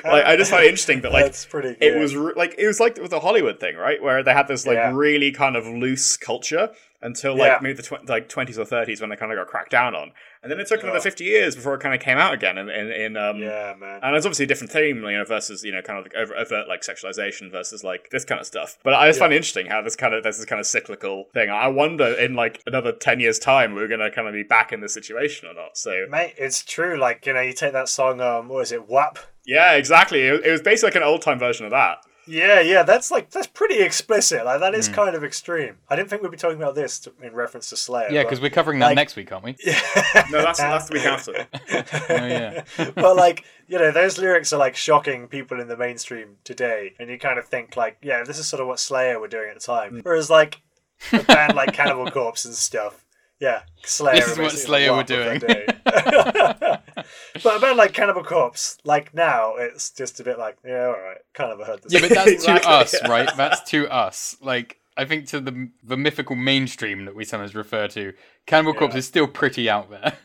like 0.06 0.26
I 0.26 0.36
just 0.38 0.52
find 0.52 0.64
it 0.64 0.68
interesting 0.70 1.02
that 1.02 1.12
like 1.12 1.26
That's 1.26 1.46
pretty 1.46 1.76
it 1.80 1.98
was 1.98 2.16
re- 2.16 2.34
like 2.36 2.56
it 2.58 2.68
was 2.68 2.80
like 2.80 2.98
with 3.02 3.12
the 3.12 3.20
Hollywood 3.20 3.60
thing, 3.60 3.76
right? 3.76 4.02
Where 4.02 4.24
they 4.24 4.34
had 4.34 4.48
this 4.48 4.66
like 4.66 4.76
Yeah. 4.76 4.92
really 4.94 5.32
kind 5.32 5.56
of 5.56 5.66
loose 5.66 6.18
culture 6.18 6.70
until 7.02 7.36
like 7.38 7.48
Yeah. 7.52 7.60
maybe 7.62 7.74
the 7.76 7.84
tw- 7.84 8.08
like 8.08 8.30
twenties 8.30 8.58
or 8.58 8.66
thirties 8.66 9.02
when 9.02 9.10
they 9.10 9.16
kind 9.16 9.32
of 9.32 9.38
got 9.38 9.48
cracked 9.48 9.72
down 9.72 9.96
on, 9.96 10.12
and 10.44 10.52
then 10.52 10.60
it 10.60 10.68
took 10.68 10.84
another 10.84 11.00
Oh. 11.00 11.02
fifty 11.02 11.24
years 11.24 11.56
before 11.56 11.74
it 11.74 11.80
kind 11.80 11.96
of 11.96 12.02
came 12.02 12.18
out 12.20 12.34
again. 12.34 12.58
In 12.58 12.70
in, 12.70 12.92
in 12.92 13.18
um, 13.18 13.38
Yeah, 13.38 13.74
man. 13.80 14.00
and 14.04 14.16
it's 14.16 14.26
obviously 14.26 14.44
a 14.44 14.48
different 14.48 14.72
theme, 14.72 14.98
you 14.98 15.18
know, 15.18 15.24
versus 15.26 15.64
you 15.64 15.72
know, 15.72 15.82
kind 15.82 15.98
of 15.98 16.06
like 16.06 16.14
over, 16.16 16.36
overt 16.36 16.68
like 16.68 16.82
sexualization 16.82 17.52
versus 17.52 17.84
like 17.84 18.10
this 18.12 18.26
kind 18.26 18.40
of 18.40 18.46
stuff. 18.46 18.78
But 18.84 18.94
I 18.94 19.08
just 19.08 19.20
find 19.20 19.34
it 19.34 19.38
interesting 19.38 19.66
how 19.68 19.82
this 19.82 19.96
kind 19.96 20.14
of 20.14 20.22
there's 20.24 20.38
this 20.38 20.46
kind 20.46 20.60
of 20.60 20.66
cyclical 20.68 21.26
thing. 21.34 21.50
I 21.50 21.68
wonder 21.68 22.06
in 22.14 22.34
like 22.36 22.62
another 22.68 22.92
ten 22.92 23.20
years' 23.20 23.40
time 23.40 23.74
we're 23.74 23.88
gonna 23.88 24.12
kind 24.12 24.28
of 24.28 24.34
be 24.34 24.44
back 24.44 24.72
in 24.74 24.82
this 24.82 24.94
situation 24.94 25.48
or 25.50 25.54
not. 25.54 25.78
So 25.78 26.06
Mate, 26.10 26.34
it's 26.38 26.64
true. 26.64 26.98
Like, 27.00 27.26
you 27.26 27.34
know, 27.34 27.42
you 27.42 27.54
take 27.54 27.74
that 27.74 27.90
song, 27.90 28.22
um, 28.22 28.50
what 28.50 28.62
is 28.62 28.72
it, 28.72 28.88
WAP? 28.90 29.18
yeah, 29.46 29.74
exactly. 29.74 30.22
It, 30.22 30.46
it 30.46 30.52
was 30.52 30.62
basically 30.62 30.88
like 30.92 30.96
an 30.98 31.04
old 31.04 31.22
time 31.22 31.40
version 31.40 31.66
of 31.66 31.72
that. 31.72 31.98
Yeah, 32.26 32.62
yeah, 32.62 32.84
that's 32.84 33.12
like 33.12 33.30
that's 33.32 33.48
pretty 33.48 33.80
explicit. 33.80 34.46
Like 34.46 34.62
that 34.62 34.74
is 34.74 34.88
Hmm. 34.88 34.94
kind 34.94 35.16
of 35.16 35.24
extreme. 35.24 35.78
I 35.90 35.96
didn't 35.98 36.10
think 36.10 36.22
we'd 36.22 36.32
be 36.32 36.38
talking 36.38 36.58
about 36.58 36.74
this 36.76 37.00
to, 37.00 37.12
in 37.22 37.34
reference 37.34 37.70
to 37.70 37.76
Slayer. 37.78 38.10
Yeah, 38.12 38.24
because 38.24 38.40
we're 38.40 38.50
covering 38.50 38.80
that 38.80 38.88
like- 38.88 38.96
next 38.96 39.16
week, 39.16 39.32
aren't 39.32 39.44
we? 39.46 39.56
Yeah. 39.66 40.26
No, 40.32 40.42
that's 40.42 40.60
that's 40.60 40.88
the 40.88 40.94
week 40.94 41.06
after. 41.06 41.48
Oh 42.10 42.26
yeah. 42.28 42.64
but 42.96 43.16
like 43.16 43.44
you 43.68 43.78
know, 43.78 43.92
those 43.92 44.18
lyrics 44.18 44.54
are 44.54 44.58
like 44.60 44.76
shocking 44.76 45.28
people 45.28 45.60
in 45.60 45.68
the 45.68 45.76
mainstream 45.78 46.38
today, 46.44 46.94
and 47.00 47.10
you 47.10 47.18
kind 47.20 47.38
of 47.40 47.46
think 47.46 47.76
like, 47.76 47.98
yeah, 48.02 48.24
this 48.24 48.38
is 48.40 48.48
sort 48.48 48.62
of 48.62 48.68
what 48.68 48.80
Slayer 48.80 49.20
were 49.20 49.28
doing 49.28 49.50
at 49.50 49.56
the 49.56 49.66
time. 49.66 50.00
Whereas 50.04 50.30
like 50.30 50.62
a 51.12 51.20
band 51.24 51.56
like 51.56 51.74
Cannibal 51.74 52.10
Corpse 52.10 52.46
and 52.46 52.54
stuff, 52.54 53.04
yeah, 53.40 53.64
Slayer. 53.84 54.16
This 54.16 54.28
is 54.32 54.38
what 54.38 54.52
Slayer 54.54 54.92
were 54.92 54.98
WAP 54.98 55.10
of 55.10 55.40
their 55.40 55.40
doing. 55.40 55.66
day. 57.04 57.42
but 57.44 57.58
a 57.58 57.60
band 57.60 57.78
like 57.78 57.94
Cannibal 57.94 58.24
Corpse, 58.24 58.78
like 58.84 59.14
now, 59.14 59.56
it's 59.58 59.90
just 59.92 60.20
a 60.20 60.24
bit 60.24 60.38
like, 60.40 60.58
yeah, 60.66 60.86
all 60.86 60.92
right, 60.94 61.18
kind 61.34 61.52
of 61.52 61.66
heard 61.66 61.82
this. 61.84 61.94
Yeah, 61.94 62.02
but 62.02 62.10
that's 62.10 62.32
Exactly, 62.32 62.62
to 62.62 62.70
us, 62.70 62.96
yeah. 63.02 63.08
right? 63.10 63.30
That's 63.38 63.62
to 63.72 63.88
us. 63.94 64.36
Like, 64.42 64.80
I 64.96 65.06
think 65.06 65.26
to 65.30 65.40
the 65.40 65.70
the 65.84 65.98
mythical 65.98 66.36
mainstream 66.36 67.06
that 67.06 67.16
we 67.16 67.26
sometimes 67.26 67.56
refer 67.56 67.88
to, 67.90 68.14
Cannibal 68.46 68.76
Corpse 68.76 68.94
is 68.96 69.08
still 69.08 69.28
pretty 69.28 69.70
out 69.70 69.90
there. 69.90 70.14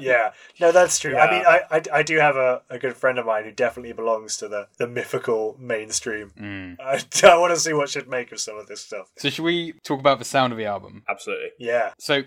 Yeah, 0.00 0.30
no, 0.60 0.70
that's 0.70 1.00
true. 1.00 1.16
I 1.16 1.28
mean, 1.30 1.44
I, 1.44 1.62
I, 1.68 1.82
I 1.94 2.02
do 2.04 2.16
have 2.18 2.36
a, 2.36 2.62
a 2.70 2.78
good 2.78 2.96
friend 2.96 3.18
of 3.18 3.26
mine 3.26 3.42
who 3.44 3.50
definitely 3.50 3.92
belongs 3.92 4.36
to 4.36 4.46
the, 4.46 4.68
the 4.78 4.86
mythical 4.86 5.56
mainstream. 5.58 6.30
Mm. 6.40 6.76
I, 6.80 7.02
I 7.28 7.36
want 7.36 7.52
to 7.54 7.58
see 7.60 7.72
what 7.72 7.88
should 7.90 8.08
make 8.08 8.30
of 8.30 8.38
some 8.38 8.56
of 8.56 8.68
this 8.68 8.80
stuff. 8.80 9.10
so, 9.18 9.30
should 9.30 9.44
we 9.44 9.72
talk 9.82 9.98
about 9.98 10.20
the 10.20 10.24
sound 10.24 10.52
of 10.52 10.58
the 10.58 10.64
album? 10.66 11.02
Absolutely. 11.08 11.48
Yeah, 11.58 11.90
So, 11.98 12.22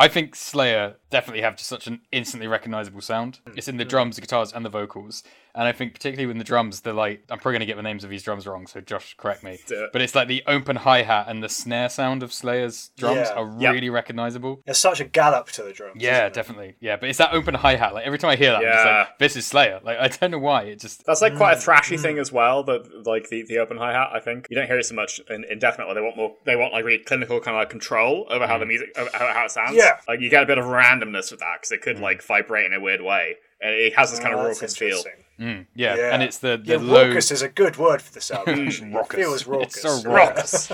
I 0.00 0.08
think 0.08 0.34
Slayer 0.34 0.96
definitely 1.10 1.42
have 1.42 1.56
just 1.56 1.68
such 1.68 1.86
an 1.86 2.00
instantly 2.10 2.46
recognizable 2.46 3.02
sound. 3.02 3.40
Mm. 3.46 3.58
It's 3.58 3.68
in 3.68 3.76
the 3.76 3.84
drums, 3.84 4.16
the 4.16 4.22
guitars, 4.22 4.50
and 4.50 4.64
the 4.64 4.70
vocals. 4.70 5.22
And 5.54 5.64
I 5.64 5.72
think 5.72 5.94
particularly 5.94 6.26
with 6.26 6.38
the 6.38 6.44
drums, 6.44 6.80
they're 6.80 6.92
like 6.92 7.22
I'm 7.30 7.38
probably 7.38 7.54
gonna 7.54 7.66
get 7.66 7.76
the 7.76 7.82
names 7.82 8.04
of 8.04 8.10
these 8.10 8.22
drums 8.22 8.46
wrong, 8.46 8.66
so 8.66 8.80
Josh 8.80 9.14
correct 9.18 9.42
me. 9.42 9.58
It. 9.68 9.90
But 9.92 10.02
it's 10.02 10.14
like 10.14 10.28
the 10.28 10.42
open 10.46 10.76
hi 10.76 11.02
hat 11.02 11.26
and 11.28 11.42
the 11.42 11.48
snare 11.48 11.88
sound 11.88 12.22
of 12.22 12.32
Slayer's 12.32 12.90
drums 12.96 13.28
Yeah. 13.28 13.34
are 13.34 13.54
Yep. 13.58 13.72
really 13.74 13.90
recognizable. 13.90 14.60
there's 14.64 14.78
such 14.78 15.00
a 15.00 15.04
gallop 15.04 15.48
to 15.52 15.62
the 15.62 15.72
drums. 15.72 16.00
Yeah, 16.02 16.22
isn't 16.24 16.34
definitely. 16.34 16.74
Yeah, 16.80 16.96
but 16.96 17.08
it's 17.08 17.18
that 17.18 17.32
open 17.32 17.54
hi 17.54 17.76
hat. 17.76 17.94
Like 17.94 18.06
every 18.06 18.18
time 18.18 18.30
I 18.30 18.36
hear 18.36 18.50
that, 18.52 18.58
I'm 18.58 18.62
just 18.72 18.84
Yeah. 18.84 18.98
like, 18.98 19.18
this 19.18 19.36
is 19.36 19.46
Slayer. 19.46 19.80
Like 19.82 19.98
I 19.98 20.08
don't 20.08 20.30
know 20.30 20.38
why. 20.38 20.62
It 20.62 20.80
just 20.80 21.04
That's 21.04 21.22
like 21.22 21.36
quite 21.36 21.54
a 21.54 21.56
Mm, 21.56 21.64
thrashy 21.64 21.96
mm. 21.96 22.00
thing 22.00 22.18
as 22.18 22.30
well. 22.32 22.62
That 22.62 23.06
like 23.06 23.28
the, 23.28 23.42
the 23.42 23.58
open 23.58 23.76
hi 23.76 23.92
hat. 23.92 24.10
I 24.12 24.20
think 24.20 24.46
you 24.50 24.56
don't 24.56 24.66
hear 24.66 24.78
it 24.78 24.84
so 24.84 24.94
much 24.94 25.20
in, 25.28 25.44
in 25.44 25.58
death 25.58 25.78
metal. 25.78 25.94
They 25.94 26.00
want 26.00 26.16
more. 26.16 26.34
They 26.44 26.56
want 26.56 26.72
like 26.72 26.84
really 26.84 27.02
clinical 27.02 27.40
kind 27.40 27.56
of 27.56 27.60
like 27.60 27.70
control 27.70 28.26
over 28.30 28.46
how 28.46 28.58
the 28.58 28.64
mm. 28.64 28.68
music, 28.68 28.90
over 28.96 29.10
how, 29.12 29.32
how 29.32 29.44
it 29.44 29.50
sounds. 29.50 29.74
Yeah. 29.76 29.98
like 30.08 30.20
you 30.20 30.30
get 30.30 30.42
a 30.42 30.46
bit 30.46 30.58
of 30.58 30.64
randomness 30.66 31.30
with 31.30 31.40
that 31.40 31.56
because 31.60 31.72
it 31.72 31.82
could 31.82 31.96
mm. 31.96 32.02
like 32.02 32.22
vibrate 32.22 32.66
in 32.66 32.72
a 32.72 32.80
weird 32.80 33.00
way, 33.00 33.36
and 33.60 33.72
it 33.74 33.94
has 33.96 34.10
this 34.10 34.20
oh, 34.20 34.22
kind 34.22 34.34
Oh, 34.34 34.38
of 34.40 34.46
that's 34.46 34.60
raucous 34.60 34.76
feel. 34.76 35.02
Interesting. 35.40 35.64
mm, 35.64 35.66
yeah. 35.74 35.96
Yeah. 35.96 36.14
and 36.14 36.22
it's 36.22 36.38
the 36.38 36.60
Yeah, 36.64 36.76
the 36.76 36.84
low. 36.84 37.06
raucous 37.08 37.30
is 37.30 37.42
a 37.42 37.48
good 37.48 37.76
word 37.76 38.02
for 38.02 38.12
this 38.12 38.30
album. 38.30 38.66
actually. 38.66 38.90
It 38.90 38.94
Raucous. 38.94 39.16
feels 39.16 39.46
raucous. 39.46 39.84
It's 39.84 40.02
so. 40.02 40.10
Raucous. 40.10 40.72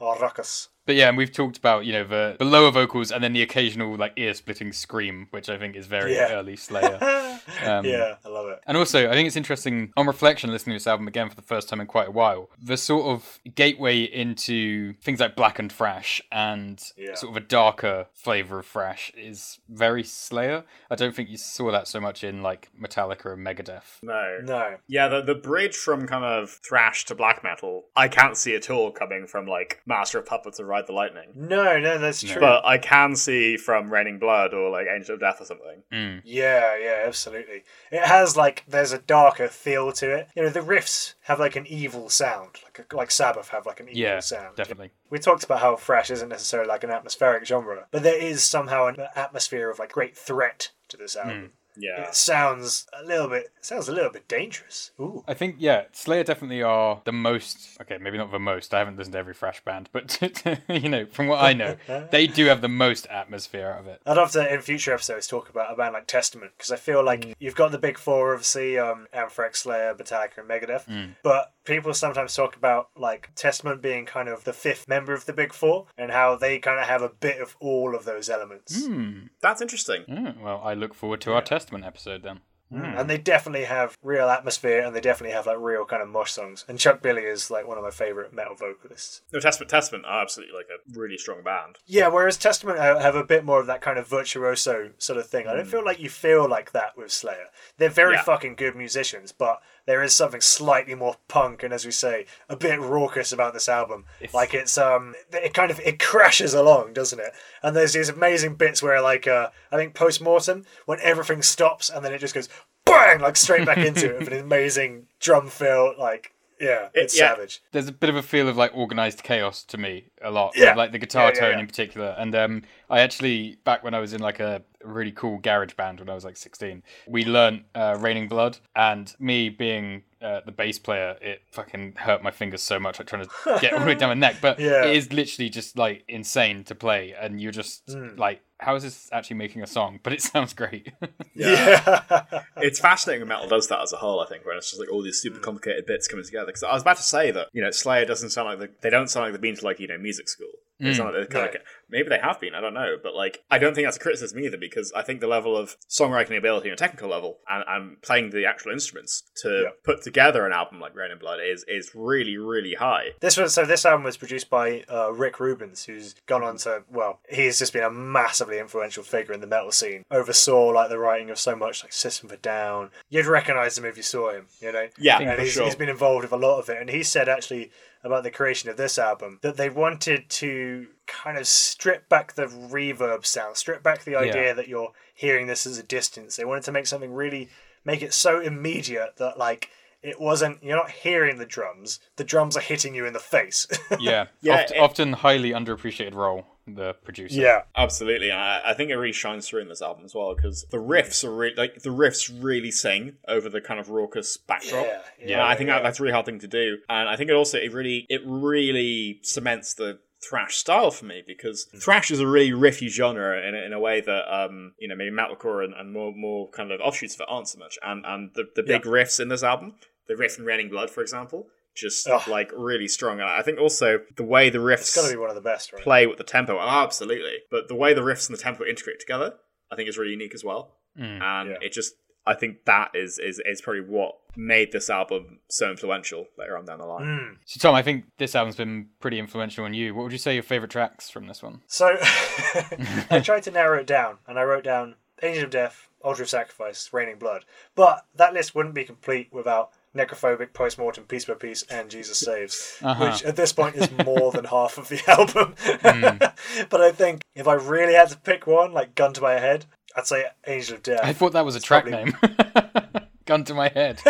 or 0.00 0.18
raucous. 0.18 0.68
But 0.88 0.96
yeah, 0.96 1.08
and 1.10 1.18
we've 1.18 1.30
talked 1.30 1.58
about 1.58 1.84
you 1.84 1.92
know 1.92 2.04
the, 2.04 2.36
the 2.38 2.46
lower 2.46 2.70
vocals 2.70 3.12
and 3.12 3.22
then 3.22 3.34
the 3.34 3.42
occasional 3.42 3.94
like 3.94 4.14
ear 4.16 4.32
splitting 4.32 4.72
scream, 4.72 5.26
which 5.32 5.50
I 5.50 5.58
think 5.58 5.76
is 5.76 5.86
very 5.86 6.14
Yeah. 6.14 6.32
early 6.32 6.56
Slayer. 6.56 6.98
Um, 7.64 7.84
yeah, 7.86 8.16
I 8.26 8.28
love 8.28 8.48
it. 8.50 8.60
And 8.66 8.76
also, 8.76 9.08
I 9.08 9.14
think 9.14 9.26
it's 9.26 9.36
interesting 9.36 9.90
on 9.96 10.06
reflection, 10.06 10.50
listening 10.50 10.74
to 10.74 10.76
this 10.80 10.86
album 10.86 11.08
again 11.08 11.30
for 11.30 11.34
the 11.34 11.40
first 11.42 11.68
time 11.68 11.80
in 11.80 11.86
quite 11.86 12.08
a 12.08 12.10
while. 12.10 12.50
The 12.62 12.76
sort 12.76 13.06
of 13.06 13.38
gateway 13.54 14.02
into 14.02 14.92
things 14.94 15.18
like 15.18 15.34
black 15.34 15.58
and 15.58 15.72
thrash 15.72 16.20
and 16.30 16.82
Yeah. 16.96 17.14
sort 17.14 17.30
of 17.30 17.42
a 17.42 17.46
darker 17.46 18.06
flavor 18.12 18.58
of 18.58 18.66
thrash 18.66 19.10
is 19.16 19.60
very 19.68 20.04
Slayer. 20.04 20.64
I 20.90 20.94
don't 20.94 21.14
think 21.14 21.30
you 21.30 21.38
saw 21.38 21.70
that 21.72 21.88
so 21.88 22.00
much 22.00 22.22
in 22.22 22.42
like 22.42 22.68
Metallica 22.78 23.32
and 23.32 23.46
Megadeth. 23.46 23.98
No. 24.02 24.40
No. 24.42 24.76
Yeah, 24.86 25.08
the, 25.08 25.22
the 25.22 25.34
bridge 25.34 25.76
from 25.76 26.06
kind 26.06 26.24
of 26.24 26.50
thrash 26.50 27.06
to 27.06 27.14
black 27.14 27.42
metal, 27.42 27.84
I 27.96 28.08
can't 28.08 28.36
see 28.36 28.54
at 28.56 28.68
all 28.68 28.90
coming 28.90 29.26
from 29.26 29.46
like 29.46 29.80
Master 29.86 30.18
of 30.18 30.26
Puppets 30.26 30.60
or 30.60 30.66
Ride 30.78 30.86
the 30.86 30.92
Lightning. 30.92 31.30
No, 31.34 31.78
no, 31.78 31.98
that's 31.98 32.22
true. 32.22 32.40
But 32.40 32.64
I 32.64 32.78
can 32.78 33.16
see 33.16 33.56
from 33.56 33.90
Raining 33.92 34.18
Blood 34.18 34.54
or 34.54 34.70
like 34.70 34.86
Angel 34.86 35.14
of 35.14 35.20
Death 35.20 35.40
or 35.40 35.44
something. 35.44 35.82
Mm. 35.92 36.22
Yeah, 36.24 36.76
yeah, 36.76 37.02
absolutely. 37.06 37.64
It 37.90 38.04
has 38.04 38.36
like 38.36 38.64
there's 38.68 38.92
a 38.92 38.98
darker 38.98 39.48
feel 39.48 39.92
to 39.92 40.10
it. 40.14 40.28
You 40.36 40.42
know, 40.42 40.50
the 40.50 40.60
riffs 40.60 41.14
have 41.22 41.40
like 41.40 41.56
an 41.56 41.66
evil 41.66 42.08
sound, 42.08 42.56
like 42.64 42.86
a, 42.90 42.96
like 42.96 43.10
Sabbath 43.10 43.48
have 43.48 43.66
like 43.66 43.80
an 43.80 43.88
evil 43.88 44.00
Yeah, 44.00 44.20
sound. 44.20 44.56
definitely. 44.56 44.90
We 45.10 45.18
talked 45.18 45.44
about 45.44 45.60
how 45.60 45.76
thrash 45.76 46.10
isn't 46.10 46.28
necessarily 46.28 46.68
like 46.68 46.84
an 46.84 46.90
atmospheric 46.90 47.44
genre, 47.46 47.86
but 47.90 48.02
there 48.02 48.18
is 48.18 48.44
somehow 48.44 48.86
an 48.86 48.96
atmosphere 49.16 49.70
of 49.70 49.78
like 49.78 49.92
great 49.92 50.16
threat 50.16 50.70
to 50.88 50.96
this 50.96 51.16
album. 51.16 51.34
Mm. 51.36 51.50
Yeah. 51.78 52.08
It 52.08 52.14
sounds 52.14 52.86
a 52.98 53.04
little 53.04 53.28
bit 53.28 53.50
sounds 53.60 53.88
a 53.88 53.92
little 53.92 54.10
bit 54.10 54.28
dangerous. 54.28 54.90
Ooh. 55.00 55.24
I 55.26 55.34
think 55.34 55.56
yeah, 55.58 55.84
Slayer 55.92 56.24
definitely 56.24 56.62
are 56.62 57.00
the 57.04 57.12
most. 57.12 57.80
Okay, 57.80 57.98
maybe 57.98 58.18
not 58.18 58.30
the 58.30 58.38
most. 58.38 58.74
I 58.74 58.78
haven't 58.78 58.96
listened 58.96 59.12
to 59.12 59.18
every 59.18 59.34
thrash 59.34 59.62
band, 59.64 59.88
but 59.92 60.18
you 60.68 60.88
know, 60.88 61.06
from 61.06 61.28
what 61.28 61.42
I 61.42 61.52
know, 61.52 61.76
they 62.10 62.26
do 62.26 62.46
have 62.46 62.60
the 62.60 62.68
most 62.68 63.06
atmosphere 63.06 63.70
out 63.70 63.80
of 63.80 63.86
it. 63.86 64.00
I'd 64.06 64.16
love 64.16 64.32
to 64.32 64.52
in 64.52 64.60
future 64.60 64.92
episodes 64.92 65.26
talk 65.26 65.48
about 65.48 65.72
a 65.72 65.76
band 65.76 65.94
like 65.94 66.06
Testament 66.06 66.52
because 66.56 66.72
I 66.72 66.76
feel 66.76 67.04
like 67.04 67.34
you've 67.38 67.54
got 67.56 67.70
the 67.72 67.78
big 67.78 67.98
four 67.98 68.32
obviously, 68.32 68.78
um, 68.78 69.06
Anthrax, 69.12 69.62
Slayer, 69.62 69.94
Metallica, 69.94 70.38
and 70.38 70.48
Megadeth, 70.48 71.14
but 71.22 71.52
people 71.68 71.94
sometimes 71.94 72.34
talk 72.34 72.56
about 72.56 72.88
like 72.96 73.30
Testament 73.36 73.80
being 73.80 74.06
kind 74.06 74.28
of 74.28 74.42
the 74.44 74.52
fifth 74.52 74.88
member 74.88 75.12
of 75.12 75.26
the 75.26 75.32
big 75.32 75.52
four 75.52 75.86
and 75.96 76.10
how 76.10 76.34
they 76.34 76.58
kind 76.58 76.80
of 76.80 76.86
have 76.86 77.02
a 77.02 77.08
bit 77.10 77.40
of 77.40 77.56
all 77.60 77.94
of 77.94 78.04
those 78.04 78.28
elements, 78.28 78.86
hmm. 78.86 79.26
That's 79.40 79.62
interesting. 79.62 80.02
Mm, 80.08 80.40
well, 80.42 80.60
I 80.64 80.74
look 80.74 80.94
forward 80.94 81.20
to 81.22 81.32
our 81.34 81.42
Testament 81.42 81.84
episode 81.84 82.22
then. 82.22 82.40
Hmm. 82.70 82.80
Hmm. 82.80 82.98
and 82.98 83.08
they 83.08 83.16
definitely 83.16 83.64
have 83.64 83.96
real 84.02 84.28
atmosphere 84.28 84.82
and 84.82 84.94
they 84.94 85.00
definitely 85.00 85.34
have 85.34 85.46
like 85.46 85.56
real 85.58 85.86
kind 85.86 86.02
of 86.02 86.08
mosh 86.10 86.32
songs. 86.32 86.66
And 86.68 86.78
Chuck 86.78 87.00
Billy 87.00 87.22
is 87.22 87.50
like 87.50 87.66
one 87.66 87.78
of 87.78 87.82
my 87.84 87.90
favorite 87.90 88.34
metal 88.34 88.54
vocalists. 88.56 89.22
No, 89.32 89.40
Testament, 89.40 89.70
Testament 89.70 90.04
are 90.06 90.20
absolutely 90.20 90.54
like 90.54 90.66
a 90.66 90.98
really 91.00 91.16
strong 91.16 91.42
band. 91.42 91.76
Yeah, 91.86 92.08
whereas 92.08 92.36
Testament 92.36 92.78
have 92.78 93.14
a 93.14 93.24
bit 93.24 93.42
more 93.46 93.58
of 93.58 93.66
that 93.68 93.80
kind 93.80 93.98
of 93.98 94.06
virtuoso 94.06 94.90
sort 94.98 95.18
of 95.18 95.26
thing. 95.26 95.46
I 95.48 95.54
don't 95.56 95.66
feel 95.66 95.82
like 95.82 95.98
you 95.98 96.10
feel 96.10 96.46
like 96.46 96.72
that 96.72 96.94
with 96.94 97.10
Slayer. 97.10 97.46
They're 97.78 97.88
very 97.88 98.16
Yeah. 98.16 98.22
fucking 98.24 98.56
good 98.56 98.76
musicians, 98.76 99.32
but 99.32 99.62
there 99.88 100.02
is 100.02 100.12
something 100.12 100.42
slightly 100.42 100.94
more 100.94 101.16
punk 101.28 101.62
and, 101.62 101.72
as 101.72 101.86
we 101.86 101.90
say, 101.90 102.26
a 102.46 102.54
bit 102.56 102.78
raucous 102.78 103.32
about 103.32 103.54
this 103.54 103.70
album. 103.70 104.04
Like 104.34 104.52
it's 104.52 104.76
um, 104.76 105.14
it 105.32 105.54
kind 105.54 105.70
of 105.70 105.80
it 105.80 105.98
crashes 105.98 106.52
along, 106.52 106.92
doesn't 106.92 107.18
it? 107.18 107.32
And 107.62 107.74
there's 107.74 107.94
these 107.94 108.10
amazing 108.10 108.56
bits 108.56 108.82
where, 108.82 109.00
like, 109.00 109.26
uh, 109.26 109.48
I 109.72 109.76
think 109.76 109.94
post 109.94 110.20
mortem, 110.20 110.66
when 110.84 110.98
everything 111.00 111.40
stops 111.40 111.88
and 111.88 112.04
then 112.04 112.12
it 112.12 112.18
just 112.18 112.34
goes 112.34 112.50
bang, 112.84 113.20
like 113.20 113.36
straight 113.36 113.64
back 113.64 113.78
into 113.78 114.14
it 114.14 114.18
with 114.18 114.28
an 114.28 114.38
amazing 114.40 115.06
drum 115.20 115.48
fill, 115.48 115.94
like. 115.98 116.34
Yeah, 116.60 116.88
it's 116.92 117.16
yeah. 117.16 117.28
savage. 117.28 117.62
There's 117.70 117.86
a 117.86 117.92
bit 117.92 118.10
of 118.10 118.16
a 118.16 118.22
feel 118.22 118.48
of 118.48 118.56
like 118.56 118.72
organized 118.74 119.22
chaos 119.22 119.62
to 119.66 119.78
me 119.78 120.06
a 120.20 120.28
lot. 120.28 120.54
Yeah. 120.56 120.74
Like 120.74 120.90
the 120.90 120.98
guitar 120.98 121.28
Yeah, 121.28 121.34
yeah, 121.34 121.40
tone 121.40 121.52
yeah. 121.52 121.60
in 121.60 121.66
particular. 121.68 122.16
And 122.18 122.34
um, 122.34 122.62
I 122.90 122.98
actually 122.98 123.58
back 123.62 123.84
when 123.84 123.94
I 123.94 124.00
was 124.00 124.12
in 124.12 124.20
like 124.20 124.40
a 124.40 124.64
really 124.84 125.12
cool 125.12 125.38
garage 125.38 125.74
band 125.74 126.00
when 126.00 126.08
I 126.08 126.14
was 126.14 126.24
like 126.24 126.36
16, 126.36 126.82
we 127.08 127.24
learnt 127.24 127.62
uh, 127.74 127.96
Raining 128.00 128.28
Blood, 128.28 128.58
and 128.76 129.14
me 129.18 129.48
being 129.48 130.02
uh, 130.22 130.40
the 130.44 130.52
bass 130.52 130.78
player, 130.78 131.16
it 131.20 131.42
fucking 131.52 131.94
hurt 131.96 132.22
my 132.22 132.30
fingers 132.30 132.62
so 132.62 132.78
much, 132.80 132.98
like 132.98 133.06
trying 133.08 133.24
to 133.24 133.58
get 133.60 133.72
all 133.72 133.80
the 133.80 133.86
way 133.86 133.94
down 133.94 134.08
my 134.10 134.14
neck. 134.14 134.36
But 134.40 134.58
Yeah. 134.58 134.84
it 134.86 134.96
is 134.96 135.12
literally 135.12 135.48
just 135.48 135.78
like 135.78 136.04
insane 136.08 136.64
to 136.64 136.74
play, 136.74 137.14
and 137.20 137.40
you're 137.40 137.52
just 137.52 137.82
Hmm. 137.90 138.16
like, 138.16 138.40
how 138.60 138.74
is 138.74 138.82
this 138.82 139.08
actually 139.12 139.36
making 139.36 139.62
a 139.62 139.66
song? 139.68 140.00
But 140.02 140.12
it 140.12 140.22
sounds 140.32 140.52
great. 140.54 140.92
Yeah. 141.34 142.22
It's 142.60 142.80
fascinating 142.80 143.20
when 143.20 143.28
metal 143.28 143.48
does 143.48 143.68
that 143.68 143.80
as 143.82 143.92
a 143.92 143.96
whole. 143.96 144.18
I 144.20 144.26
think 144.26 144.44
when 144.44 144.56
it's 144.56 144.70
just 144.70 144.80
like 144.80 144.90
all 144.90 145.00
these 145.00 145.20
super 145.20 145.38
complicated 145.38 145.86
bits 145.86 146.08
coming 146.08 146.24
together. 146.24 146.46
Because 146.46 146.64
I 146.64 146.72
was 146.72 146.82
about 146.82 146.96
to 146.96 147.04
say 147.04 147.30
that 147.30 147.46
you 147.52 147.62
know 147.62 147.70
Slayer 147.70 148.04
doesn't 148.04 148.30
sound 148.30 148.48
like 148.48 148.58
the, 148.58 148.70
they 148.82 148.90
don't 148.90 149.08
sound 149.08 149.24
like 149.26 149.32
they've 149.32 149.40
been 149.40 149.54
to 149.56 149.64
like 149.64 149.78
you 149.78 149.86
know 149.86 149.96
music 149.96 150.28
school. 150.28 150.48
They 150.80 150.94
sound 150.94 151.14
like 151.14 151.28
they're 151.30 151.42
kind 151.42 151.56
of 151.56 151.62
maybe 151.90 152.08
they 152.08 152.18
have 152.18 152.38
been. 152.40 152.54
I 152.54 152.60
don't 152.60 152.74
know, 152.74 152.96
but 153.02 153.14
like 153.14 153.42
I 153.50 153.58
don't 153.58 153.74
think 153.74 153.86
that's 153.86 153.96
a 153.96 154.00
criticism 154.00 154.38
either 154.40 154.56
because 154.56 154.92
I 154.94 155.02
think 155.02 155.20
the 155.20 155.26
level 155.26 155.56
of 155.56 155.76
songwriting 155.88 156.36
ability 156.38 156.68
on 156.68 156.74
a 156.74 156.76
technical 156.76 157.08
level 157.08 157.38
and, 157.48 157.64
and 157.66 158.02
playing 158.02 158.30
the 158.30 158.46
actual 158.46 158.72
instruments 158.72 159.22
to 159.42 159.62
Yeah. 159.64 159.70
put 159.84 160.02
together 160.02 160.46
an 160.46 160.52
album 160.52 160.80
like 160.80 160.94
Reign 160.94 161.10
and 161.10 161.20
Blood 161.20 161.40
is 161.42 161.64
is 161.66 161.92
really 161.94 162.36
really 162.36 162.74
high. 162.74 163.10
This 163.20 163.36
was 163.36 163.54
so. 163.54 163.64
This 163.64 163.84
album 163.84 164.04
was 164.04 164.16
produced 164.16 164.48
by 164.50 164.84
uh, 164.92 165.12
Rick 165.12 165.40
Rubin, 165.40 165.72
who's 165.86 166.14
gone 166.26 166.42
on 166.44 166.56
to 166.58 166.84
well, 166.90 167.20
he's 167.28 167.58
just 167.58 167.72
been 167.72 167.82
a 167.84 167.90
massively 167.90 168.58
influential 168.58 169.02
figure 169.02 169.34
in 169.34 169.40
the 169.40 169.46
metal 169.46 169.72
scene. 169.72 170.04
Oversaw 170.10 170.66
like 170.68 170.88
the 170.90 170.98
writing 170.98 171.30
of 171.30 171.38
so 171.38 171.56
much 171.56 171.82
like 171.82 171.92
System 171.92 172.28
for 172.28 172.36
Down. 172.36 172.90
You'd 173.08 173.26
recognise 173.26 173.76
him 173.76 173.84
if 173.84 173.96
you 173.96 174.02
saw 174.02 174.32
him, 174.32 174.46
you 174.60 174.72
know. 174.72 174.88
Yeah, 174.98 175.18
and 175.18 175.36
for 175.36 175.42
he's, 175.42 175.52
sure. 175.52 175.64
he's 175.64 175.74
been 175.74 175.88
involved 175.88 176.22
with 176.22 176.32
a 176.32 176.36
lot 176.36 176.58
of 176.60 176.68
it. 176.68 176.78
And 176.80 176.88
he 176.90 177.02
said 177.02 177.28
actually 177.28 177.70
about 178.04 178.22
the 178.22 178.30
creation 178.30 178.70
of 178.70 178.76
this 178.76 178.98
album 178.98 179.38
that 179.42 179.56
they 179.56 179.68
wanted 179.68 180.28
to 180.30 180.86
kind 181.06 181.36
of 181.38 181.46
strip 181.46 182.08
back 182.08 182.34
the 182.34 182.46
reverb 182.46 183.26
sound, 183.26 183.56
strip 183.56 183.82
back 183.82 184.04
the 184.04 184.16
idea 184.16 184.46
Yeah. 184.48 184.52
that 184.54 184.68
you're 184.68 184.92
hearing 185.14 185.46
this 185.46 185.66
as 185.66 185.78
a 185.78 185.82
distance. 185.82 186.36
They 186.36 186.44
wanted 186.44 186.64
to 186.64 186.72
make 186.72 186.86
something 186.86 187.12
really 187.12 187.48
make 187.84 188.02
it 188.02 188.12
so 188.12 188.40
immediate 188.40 189.16
that 189.16 189.38
like 189.38 189.70
it 190.02 190.20
wasn't 190.20 190.62
you're 190.62 190.76
not 190.76 190.90
hearing 190.90 191.38
the 191.38 191.46
drums 191.46 191.98
the 192.16 192.24
drums 192.24 192.56
are 192.56 192.60
hitting 192.60 192.94
you 192.94 193.04
in 193.06 193.12
the 193.12 193.18
face 193.18 193.66
yeah. 193.98 194.26
Yeah, 194.42 194.62
Oft- 194.62 194.70
it- 194.72 194.78
often 194.78 195.12
highly 195.14 195.50
underappreciated 195.50 196.14
role, 196.14 196.46
the 196.74 196.94
producer. 197.04 197.40
yeah 197.40 197.62
Absolutely, 197.76 198.30
and 198.30 198.38
I, 198.38 198.60
I 198.66 198.74
think 198.74 198.90
it 198.90 198.96
really 198.96 199.12
shines 199.12 199.48
through 199.48 199.62
in 199.62 199.68
this 199.68 199.82
album 199.82 200.04
as 200.04 200.14
well 200.14 200.34
because 200.34 200.64
the 200.70 200.78
riffs 200.78 201.24
are 201.24 201.34
really 201.34 201.54
like 201.56 201.82
the 201.82 201.90
riffs 201.90 202.30
really 202.42 202.70
sing 202.70 203.14
over 203.26 203.48
the 203.48 203.60
kind 203.60 203.78
of 203.80 203.90
raucous 203.90 204.36
backdrop. 204.36 204.86
Yeah, 204.86 205.26
yeah, 205.26 205.46
I 205.46 205.54
think 205.54 205.68
that, 205.70 205.82
that's 205.82 206.00
a 206.00 206.02
really 206.02 206.12
hard 206.12 206.26
thing 206.26 206.38
to 206.40 206.48
do, 206.48 206.78
and 206.88 207.08
I 207.08 207.16
think 207.16 207.30
it 207.30 207.34
also 207.36 207.58
it 207.58 207.72
really 207.72 208.06
it 208.08 208.22
really 208.24 209.20
cements 209.22 209.74
the 209.74 209.98
thrash 210.20 210.56
style 210.56 210.90
for 210.90 211.04
me 211.04 211.22
because 211.24 211.64
thrash 211.80 212.10
is 212.10 212.18
a 212.18 212.26
really 212.26 212.50
riffy 212.50 212.88
genre 212.88 213.40
in, 213.46 213.54
a- 213.54 213.62
in 213.66 213.72
a 213.72 213.78
way 213.78 214.00
that 214.00 214.24
um 214.34 214.72
you 214.78 214.88
know 214.88 214.96
maybe 214.96 215.14
metalcore 215.14 215.64
and, 215.64 215.72
and 215.74 215.92
more 215.92 216.12
more 216.12 216.48
kind 216.50 216.72
of 216.72 216.80
offshoots 216.80 217.14
of 217.14 217.20
it 217.20 217.26
aren't 217.30 217.48
so 217.48 217.58
much, 217.58 217.78
and 217.84 218.04
and 218.06 218.30
the 218.34 218.44
the 218.56 218.62
big 218.62 218.82
riffs 218.82 219.20
in 219.20 219.28
this 219.28 219.42
album, 219.44 219.74
the 220.08 220.16
riff 220.16 220.38
in 220.38 220.44
Raining 220.44 220.68
Blood, 220.68 220.90
for 220.90 221.02
example. 221.02 221.46
Just 221.78 222.08
Ugh. 222.08 222.26
like 222.28 222.50
really 222.56 222.88
strong, 222.88 223.20
and 223.20 223.28
I 223.28 223.42
think 223.42 223.58
also 223.60 224.00
the 224.16 224.24
way 224.24 224.50
the 224.50 224.58
riffs 224.58 224.80
it's 224.96 225.02
to 225.08 225.10
be 225.14 225.16
one 225.16 225.30
of 225.30 225.36
the 225.36 225.40
best 225.42 225.72
right 225.72 225.82
play 225.82 226.06
with 226.06 226.18
the 226.18 226.24
tempo. 226.24 226.56
Oh, 226.56 226.60
absolutely. 226.60 227.34
But 227.50 227.68
the 227.68 227.74
way 227.76 227.94
the 227.94 228.00
riffs 228.02 228.28
and 228.28 228.36
the 228.36 228.42
tempo 228.42 228.64
integrate 228.64 228.98
together, 229.00 229.34
I 229.70 229.76
think 229.76 229.88
is 229.88 229.96
really 229.96 230.10
unique 230.12 230.34
as 230.34 230.42
well. 230.44 230.74
and 230.96 231.50
Yeah. 231.50 231.56
it 231.62 231.72
just, 231.72 231.94
I 232.26 232.34
think 232.34 232.64
that 232.66 232.90
is, 232.94 233.18
is 233.18 233.40
is 233.46 233.60
probably 233.60 233.82
what 233.82 234.14
made 234.36 234.72
this 234.72 234.90
album 234.90 235.38
so 235.48 235.70
influential 235.70 236.26
later 236.36 236.56
on 236.58 236.64
down 236.64 236.78
the 236.78 236.86
line. 236.86 237.04
Mm. 237.06 237.36
So 237.46 237.58
Tom, 237.60 237.74
I 237.74 237.82
think 237.82 238.04
this 238.18 238.34
album's 238.34 238.56
been 238.56 238.88
pretty 239.00 239.18
influential 239.18 239.64
on 239.64 239.72
you. 239.74 239.94
What 239.94 240.02
would 240.04 240.12
you 240.12 240.18
say 240.18 240.34
your 240.34 240.42
favorite 240.42 240.70
tracks 240.72 241.08
from 241.10 241.26
this 241.28 241.42
one? 241.42 241.62
so 241.68 241.96
i 243.10 243.20
tried 243.22 243.42
to 243.44 243.50
narrow 243.50 243.78
it 243.78 243.86
down 243.86 244.18
and 244.26 244.38
i 244.38 244.42
wrote 244.42 244.64
down 244.64 244.94
angel 245.22 245.44
of 245.44 245.50
death 245.50 245.88
altar 246.02 246.22
of 246.22 246.28
sacrifice 246.28 246.88
raining 246.92 247.18
blood 247.18 247.44
but 247.74 248.04
that 248.14 248.32
list 248.32 248.54
wouldn't 248.54 248.74
be 248.74 248.84
complete 248.84 249.28
without 249.32 249.70
necrophobic 249.96 250.52
postmortem 250.52 251.04
piece 251.04 251.24
by 251.24 251.34
piece 251.34 251.62
and 251.64 251.90
jesus 251.90 252.18
saves 252.18 252.76
Uh-huh. 252.82 253.06
which 253.10 253.22
at 253.24 253.36
this 253.36 253.52
point 253.52 253.74
is 253.76 253.88
more 254.04 254.30
than 254.32 254.44
half 254.56 254.78
of 254.78 254.88
the 254.88 255.00
album 255.08 255.54
but 256.70 256.80
i 256.80 256.92
think 256.92 257.22
if 257.34 257.48
i 257.48 257.54
really 257.54 257.94
had 257.94 258.08
to 258.10 258.16
pick 258.18 258.46
one 258.46 258.72
like 258.72 258.94
gun 258.94 259.12
to 259.14 259.20
my 259.20 259.32
head 259.38 259.64
i'd 259.96 260.06
say 260.06 260.26
angel 260.46 260.76
of 260.76 260.82
death 260.82 261.00
I 261.02 261.12
thought 261.12 261.32
that 261.32 261.44
was 261.44 261.56
a 261.56 261.60
track 261.60 261.86
probably- 261.86 262.12
name. 262.12 262.16
Gun 263.26 263.44
to 263.44 263.52
my 263.52 263.68
head. 263.68 264.00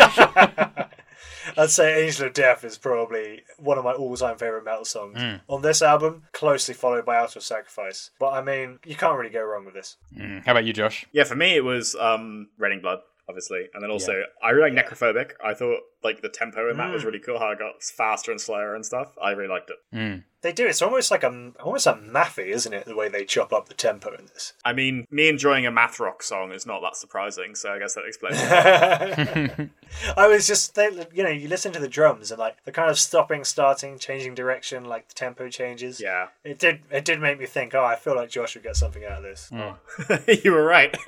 I'd 1.57 1.69
say 1.71 2.05
Angel 2.05 2.27
of 2.27 2.33
Death 2.33 2.63
is 2.63 2.77
probably 2.77 3.41
one 3.57 3.77
of 3.77 3.83
my 3.83 3.91
all-time 3.91 4.37
favorite 4.37 4.63
metal 4.63 4.85
songs 4.85 5.17
Mm. 5.19 5.41
on 5.49 5.61
this 5.61 5.81
album, 5.81 6.23
closely 6.31 6.73
followed 6.73 7.03
by 7.05 7.17
Altar 7.17 7.39
of 7.39 7.43
Sacrifice. 7.43 8.11
But 8.17 8.29
I 8.29 8.41
mean, 8.41 8.79
you 8.85 8.95
can't 8.95 9.17
really 9.17 9.29
go 9.31 9.43
wrong 9.43 9.65
with 9.65 9.73
this. 9.73 9.97
Mm. 10.15 10.45
How 10.45 10.51
about 10.53 10.63
you, 10.63 10.71
Josh? 10.71 11.05
Yeah, 11.11 11.25
for 11.25 11.35
me 11.35 11.55
it 11.57 11.65
was 11.65 11.95
um, 11.95 12.47
Raining 12.57 12.79
Blood, 12.81 12.99
obviously, 13.29 13.67
and 13.73 13.81
then 13.83 13.91
also 13.91 14.23
I 14.43 14.49
really 14.49 14.71
like 14.71 14.85
Necrophobic. 14.85 15.31
I 15.43 15.53
thought 15.53 15.79
like 16.03 16.21
the 16.21 16.29
tempo 16.29 16.69
in 16.69 16.77
that 16.77 16.91
was 16.91 17.05
really 17.05 17.19
cool. 17.19 17.39
How 17.39 17.51
it 17.51 17.59
got 17.59 17.81
faster 17.81 18.31
and 18.31 18.41
slower 18.41 18.75
and 18.75 18.85
stuff. 18.85 19.15
I 19.21 19.31
really 19.31 19.49
liked 19.49 19.69
it. 19.69 19.95
Mm. 19.95 20.23
They 20.41 20.53
do. 20.53 20.67
It's 20.67 20.81
almost 20.81 21.11
like 21.11 21.23
a 21.23 21.51
almost 21.61 21.85
a 21.87 21.93
mathy, 21.93 22.47
isn't 22.47 22.71
it? 22.73 22.85
The 22.85 22.95
way 22.95 23.09
they 23.09 23.25
chop 23.25 23.51
up 23.51 23.67
the 23.67 23.73
tempo 23.73 24.15
in 24.15 24.27
this. 24.27 24.53
I 24.63 24.71
mean, 24.73 25.05
me 25.11 25.27
enjoying 25.27 25.65
a 25.65 25.71
math 25.71 25.99
rock 25.99 26.23
song 26.23 26.51
is 26.53 26.65
not 26.65 26.81
that 26.81 26.95
surprising, 26.95 27.55
so 27.55 27.71
I 27.71 27.79
guess 27.79 27.95
that 27.95 28.05
explains 28.05 28.37
it. 28.39 29.69
I 30.17 30.27
was 30.27 30.47
just, 30.47 30.75
they, 30.75 30.89
you 31.13 31.23
know, 31.23 31.29
you 31.29 31.47
listen 31.49 31.71
to 31.73 31.79
the 31.79 31.87
drums 31.87 32.31
and 32.31 32.39
like 32.39 32.63
the 32.63 32.71
kind 32.71 32.89
of 32.89 32.97
stopping, 32.99 33.43
starting, 33.43 33.97
changing 33.99 34.35
direction, 34.35 34.85
like 34.85 35.09
the 35.09 35.13
tempo 35.15 35.49
changes. 35.49 35.99
yeah. 35.99 36.27
It 36.43 36.57
did. 36.59 36.81
It 36.91 37.03
did 37.05 37.19
make 37.19 37.39
me 37.39 37.45
think. 37.45 37.75
Oh, 37.75 37.83
I 37.83 37.95
feel 37.95 38.15
like 38.15 38.29
Josh 38.29 38.55
would 38.55 38.63
get 38.63 38.75
something 38.75 39.03
out 39.03 39.17
of 39.17 39.23
this. 39.23 39.49
you 40.43 40.51
were 40.51 40.63
right. 40.63 40.95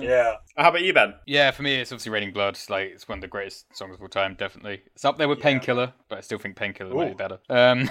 Yeah. 0.00 0.36
How 0.56 0.68
about 0.70 0.82
you, 0.82 0.92
Ben? 0.92 1.14
Yeah, 1.26 1.50
for 1.52 1.62
me, 1.62 1.74
it's 1.76 1.92
obviously 1.92 2.10
Raining 2.10 2.32
Blood. 2.32 2.54
It's 2.54 2.68
like 2.68 2.90
it's 2.90 3.08
one 3.08 3.18
of 3.18 3.22
the 3.22 3.28
greatest 3.28 3.64
songs 3.76 3.94
of 3.94 4.02
all 4.02 4.08
time, 4.08 4.34
definitely. 4.34 4.82
It's 4.94 5.04
up 5.04 5.16
there 5.18 5.28
with 5.28 5.40
Painkiller, 5.40 5.92
but 6.08 6.18
I 6.18 6.20
still 6.20 6.38
think 6.38 6.56
Painkiller 6.56 6.94
might 6.94 7.08
be 7.08 7.14
better. 7.14 7.38
Um, 7.48 7.88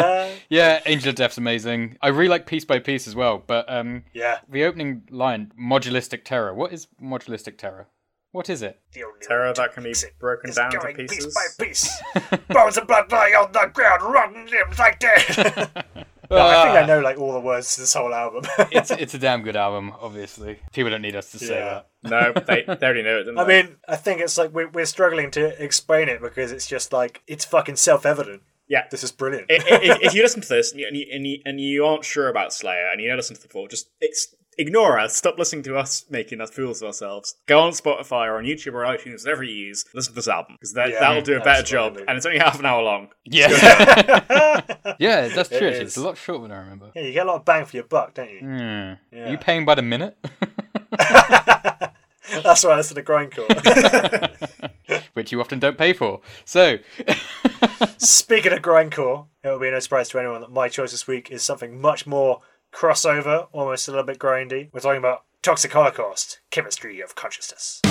yeah, 0.48 0.80
Angel 0.86 1.10
of 1.10 1.14
Death's 1.16 1.38
amazing. 1.38 1.96
I 2.02 2.08
really 2.08 2.28
like 2.28 2.46
Piece 2.46 2.64
by 2.64 2.78
Piece 2.78 3.06
as 3.08 3.14
well, 3.14 3.42
but 3.46 3.70
um, 3.72 4.04
Yeah. 4.12 4.38
the 4.48 4.64
opening 4.64 5.02
line, 5.10 5.52
Modulistic 5.60 6.24
Terror. 6.24 6.54
What 6.54 6.72
is 6.72 6.86
Modulistic 7.00 7.58
Terror? 7.58 7.88
What 8.32 8.48
is 8.48 8.62
it? 8.62 8.80
The 8.92 9.02
only 9.04 9.18
Terror 9.22 9.52
that 9.52 9.74
can 9.74 9.82
be 9.82 9.92
broken 10.20 10.52
down 10.52 10.70
to 10.70 10.78
pieces. 10.94 11.26
Piece 11.26 11.34
by 11.58 11.64
piece. 11.64 12.02
Bones 12.48 12.76
and 12.76 12.86
blood 12.86 13.10
lie 13.10 13.30
on 13.36 13.50
the 13.52 13.68
ground, 13.74 14.02
rotten 14.02 14.46
limbs 14.46 14.78
like 14.78 14.98
dead. 15.00 15.84
No, 16.32 16.36
I 16.46 16.62
think 16.62 16.76
I 16.76 16.86
know 16.86 17.00
like 17.00 17.18
all 17.18 17.32
the 17.32 17.40
words 17.40 17.74
to 17.74 17.80
this 17.80 17.92
whole 17.92 18.14
album. 18.14 18.44
It's 18.70 18.92
it's 18.92 19.14
a 19.14 19.18
damn 19.18 19.42
good 19.42 19.56
album, 19.56 19.92
obviously. 20.00 20.60
People 20.72 20.92
don't 20.92 21.02
need 21.02 21.16
us 21.16 21.32
to 21.32 21.40
say 21.40 21.56
Yeah. 21.58 21.82
that. 22.04 22.10
No, 22.36 22.40
they, 22.46 22.62
they 22.62 22.86
already 22.86 23.02
know 23.02 23.16
it, 23.18 23.24
didn't 23.24 23.38
I 23.40 23.42
they? 23.42 23.62
mean, 23.64 23.76
I 23.88 23.96
think 23.96 24.20
it's 24.20 24.38
like 24.38 24.52
we're, 24.52 24.68
we're 24.68 24.86
struggling 24.86 25.32
to 25.32 25.60
explain 25.60 26.08
it 26.08 26.22
because 26.22 26.52
it's 26.52 26.68
just 26.68 26.92
like 26.92 27.22
it's 27.26 27.44
fucking 27.44 27.74
self-evident. 27.74 28.42
Yeah. 28.70 28.84
This 28.90 29.04
is 29.04 29.12
brilliant. 29.12 29.50
I- 29.50 29.54
I- 29.56 29.80
if, 29.82 29.98
if 30.00 30.14
you 30.14 30.22
listen 30.22 30.40
to 30.40 30.48
this 30.48 30.70
and 30.72 30.80
you, 30.80 30.86
and, 30.88 30.96
you, 30.96 31.06
and, 31.12 31.26
you, 31.26 31.38
and 31.44 31.60
you 31.60 31.84
aren't 31.84 32.04
sure 32.06 32.28
about 32.28 32.54
Slayer 32.54 32.88
and 32.90 33.00
you 33.02 33.08
don't 33.08 33.18
listen 33.18 33.36
to 33.36 33.42
the 33.42 33.48
before, 33.48 33.68
just 33.68 33.90
ignore 34.58 34.98
us. 34.98 35.14
Stop 35.16 35.38
listening 35.38 35.62
to 35.64 35.76
us 35.76 36.04
making 36.10 36.40
us 36.40 36.50
fools 36.50 36.80
of 36.82 36.86
ourselves. 36.86 37.34
Go 37.46 37.60
on 37.60 37.72
Spotify 37.72 38.26
or 38.28 38.36
on 38.38 38.44
YouTube 38.44 38.74
or 38.74 38.82
iTunes, 38.84 39.24
whatever 39.24 39.42
you 39.42 39.54
use. 39.54 39.84
Listen 39.94 40.12
to 40.12 40.16
this 40.16 40.28
album 40.28 40.54
because 40.54 40.72
that, 40.74 40.90
Yeah, 40.90 41.00
that'll 41.00 41.22
do 41.22 41.36
a 41.36 41.40
better 41.40 41.60
absolutely. 41.60 42.00
job. 42.00 42.08
And 42.08 42.16
it's 42.16 42.26
only 42.26 42.38
half 42.38 42.58
an 42.58 42.66
hour 42.66 42.82
long. 42.82 43.08
Yeah. 43.24 43.48
yeah, 44.98 45.28
that's 45.28 45.48
true. 45.48 45.68
It. 45.68 45.82
It's 45.82 45.96
a 45.96 46.02
lot 46.02 46.16
shorter 46.16 46.42
than 46.42 46.52
I 46.52 46.58
remember. 46.60 46.90
yeah, 46.94 47.02
you 47.02 47.12
get 47.12 47.26
a 47.26 47.30
lot 47.30 47.36
of 47.36 47.44
bang 47.44 47.64
for 47.64 47.76
your 47.76 47.84
buck, 47.84 48.14
don't 48.14 48.30
you? 48.30 48.40
Hmm. 48.40 48.92
Yeah. 49.12 49.26
Are 49.26 49.30
you 49.30 49.38
paying 49.38 49.64
by 49.64 49.74
the 49.76 49.82
minute? 49.82 50.16
That's 52.44 52.62
why 52.64 52.70
I 52.72 52.76
listen 52.76 52.94
to 52.96 53.02
grindcore. 53.02 54.70
Which 55.20 55.32
you 55.32 55.40
often 55.42 55.58
don't 55.58 55.76
pay 55.76 55.92
for. 55.92 56.22
So, 56.46 56.78
Speaking 57.98 58.54
of 58.54 58.60
grindcore, 58.60 59.26
it 59.44 59.48
will 59.48 59.58
be 59.58 59.70
no 59.70 59.78
surprise 59.78 60.08
to 60.08 60.18
anyone 60.18 60.40
that 60.40 60.50
my 60.50 60.70
choice 60.70 60.92
this 60.92 61.06
week 61.06 61.30
is 61.30 61.42
something 61.42 61.78
much 61.78 62.06
more 62.06 62.40
crossover, 62.72 63.48
almost 63.52 63.86
a 63.86 63.90
little 63.90 64.06
bit 64.06 64.18
grindy. 64.18 64.70
We're 64.72 64.80
talking 64.80 64.96
about 64.96 65.24
Toxic 65.42 65.72
Holocaust, 65.72 66.40
Chemistry 66.50 67.02
of 67.02 67.16
Consciousness. 67.16 67.82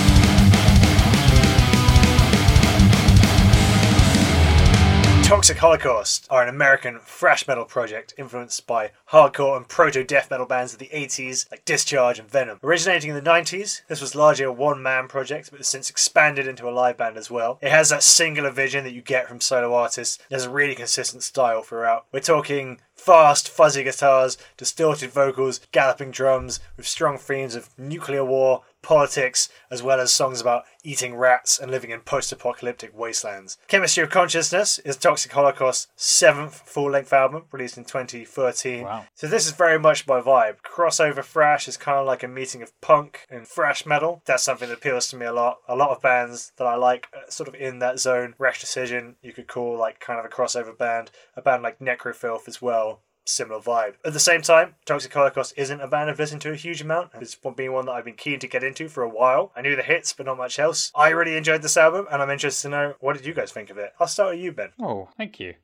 Toxic 5.50 5.62
Holocaust 5.62 6.28
are 6.30 6.44
an 6.44 6.48
American 6.48 7.00
thrash 7.00 7.48
metal 7.48 7.64
project 7.64 8.14
influenced 8.16 8.68
by 8.68 8.92
hardcore 9.10 9.56
and 9.56 9.66
proto 9.66 10.04
death 10.04 10.30
metal 10.30 10.46
bands 10.46 10.72
of 10.72 10.78
the 10.78 10.90
80s 10.94 11.50
like 11.50 11.64
Discharge 11.64 12.20
and 12.20 12.30
Venom. 12.30 12.60
Originating 12.62 13.10
in 13.10 13.16
the 13.16 13.30
90s, 13.30 13.82
this 13.88 14.00
was 14.00 14.14
largely 14.14 14.44
a 14.44 14.52
one 14.52 14.80
man 14.80 15.08
project 15.08 15.50
but 15.50 15.58
has 15.58 15.66
since 15.66 15.90
expanded 15.90 16.46
into 16.46 16.68
a 16.68 16.70
live 16.70 16.96
band 16.96 17.16
as 17.16 17.32
well. 17.32 17.58
It 17.60 17.72
has 17.72 17.88
that 17.88 18.04
singular 18.04 18.52
vision 18.52 18.84
that 18.84 18.92
you 18.92 19.02
get 19.02 19.26
from 19.26 19.40
solo 19.40 19.74
artists. 19.74 20.20
There's 20.28 20.44
a 20.44 20.50
really 20.50 20.76
consistent 20.76 21.24
style 21.24 21.62
throughout. 21.62 22.06
We're 22.12 22.20
talking 22.20 22.78
fast, 22.94 23.48
fuzzy 23.48 23.82
guitars, 23.82 24.38
distorted 24.56 25.10
vocals, 25.10 25.60
galloping 25.72 26.12
drums 26.12 26.60
with 26.76 26.86
strong 26.86 27.18
themes 27.18 27.56
of 27.56 27.70
nuclear 27.76 28.24
war, 28.24 28.62
politics, 28.82 29.48
as 29.70 29.82
well 29.82 30.00
as 30.00 30.12
songs 30.12 30.40
about 30.40 30.64
eating 30.82 31.14
rats 31.14 31.58
and 31.58 31.70
living 31.70 31.90
in 31.90 32.00
post 32.00 32.32
apocalyptic 32.32 32.96
wastelands. 32.96 33.58
Chemistry 33.68 34.02
of 34.02 34.10
Consciousness 34.10 34.78
is 34.80 34.96
Toxic 34.96 35.32
Holocaust's 35.32 35.88
seventh 35.96 36.62
full 36.66 36.90
length 36.90 37.12
album, 37.12 37.44
released 37.52 37.76
in 37.76 37.84
2013. 37.84 38.84
Wow. 38.84 39.04
So, 39.14 39.26
this 39.26 39.46
is 39.46 39.52
very 39.52 39.78
much 39.78 40.06
my 40.06 40.20
vibe. 40.20 40.56
Crossover 40.62 41.24
thrash 41.24 41.68
is 41.68 41.76
kind 41.76 41.98
of 41.98 42.06
like 42.06 42.22
a 42.22 42.28
meeting 42.28 42.62
of 42.62 42.78
punk 42.80 43.26
and 43.30 43.46
thrash 43.46 43.86
metal. 43.86 44.22
That's 44.24 44.42
something 44.42 44.68
that 44.68 44.78
appeals 44.78 45.08
to 45.08 45.16
me 45.16 45.26
a 45.26 45.32
lot. 45.32 45.58
A 45.68 45.76
lot 45.76 45.90
of 45.90 46.02
bands 46.02 46.52
that 46.56 46.66
I 46.66 46.76
like, 46.76 47.08
uh, 47.14 47.30
sort 47.30 47.48
of 47.48 47.54
in 47.54 47.78
that 47.80 47.98
zone. 47.98 48.34
Rash 48.38 48.60
Decision, 48.60 49.16
you 49.22 49.32
could 49.32 49.48
call 49.48 49.76
like 49.78 50.00
kind 50.00 50.18
of 50.18 50.24
a 50.24 50.28
crossover 50.28 50.76
band. 50.76 51.10
A 51.36 51.42
band 51.42 51.62
like 51.62 51.78
Necrofilth 51.78 52.48
as 52.48 52.60
well 52.60 53.02
similar 53.24 53.60
vibe. 53.60 53.94
At 54.04 54.12
the 54.12 54.20
same 54.20 54.42
time, 54.42 54.74
Toxic 54.84 55.12
Holocaust 55.12 55.54
isn't 55.56 55.80
a 55.80 55.86
band 55.86 56.10
I've 56.10 56.18
listened 56.18 56.42
to 56.42 56.52
a 56.52 56.56
huge 56.56 56.80
amount. 56.80 57.10
It's 57.20 57.34
been 57.34 57.72
one 57.72 57.86
that 57.86 57.92
I've 57.92 58.04
been 58.04 58.14
keen 58.14 58.38
to 58.40 58.48
get 58.48 58.64
into 58.64 58.88
for 58.88 59.02
a 59.02 59.08
while. 59.08 59.52
I 59.54 59.62
knew 59.62 59.76
the 59.76 59.82
hits, 59.82 60.12
but 60.12 60.26
not 60.26 60.38
much 60.38 60.58
else. 60.58 60.90
I 60.94 61.10
really 61.10 61.36
enjoyed 61.36 61.62
this 61.62 61.76
album, 61.76 62.06
and 62.10 62.22
I'm 62.22 62.30
interested 62.30 62.62
to 62.62 62.68
know 62.70 62.94
what 63.00 63.16
did 63.16 63.26
you 63.26 63.34
guys 63.34 63.52
think 63.52 63.70
of 63.70 63.78
it. 63.78 63.92
I'll 64.00 64.06
start 64.08 64.34
with 64.34 64.40
you, 64.40 64.52
Ben. 64.52 64.70
oh, 64.80 65.08
thank 65.16 65.38
you. 65.40 65.54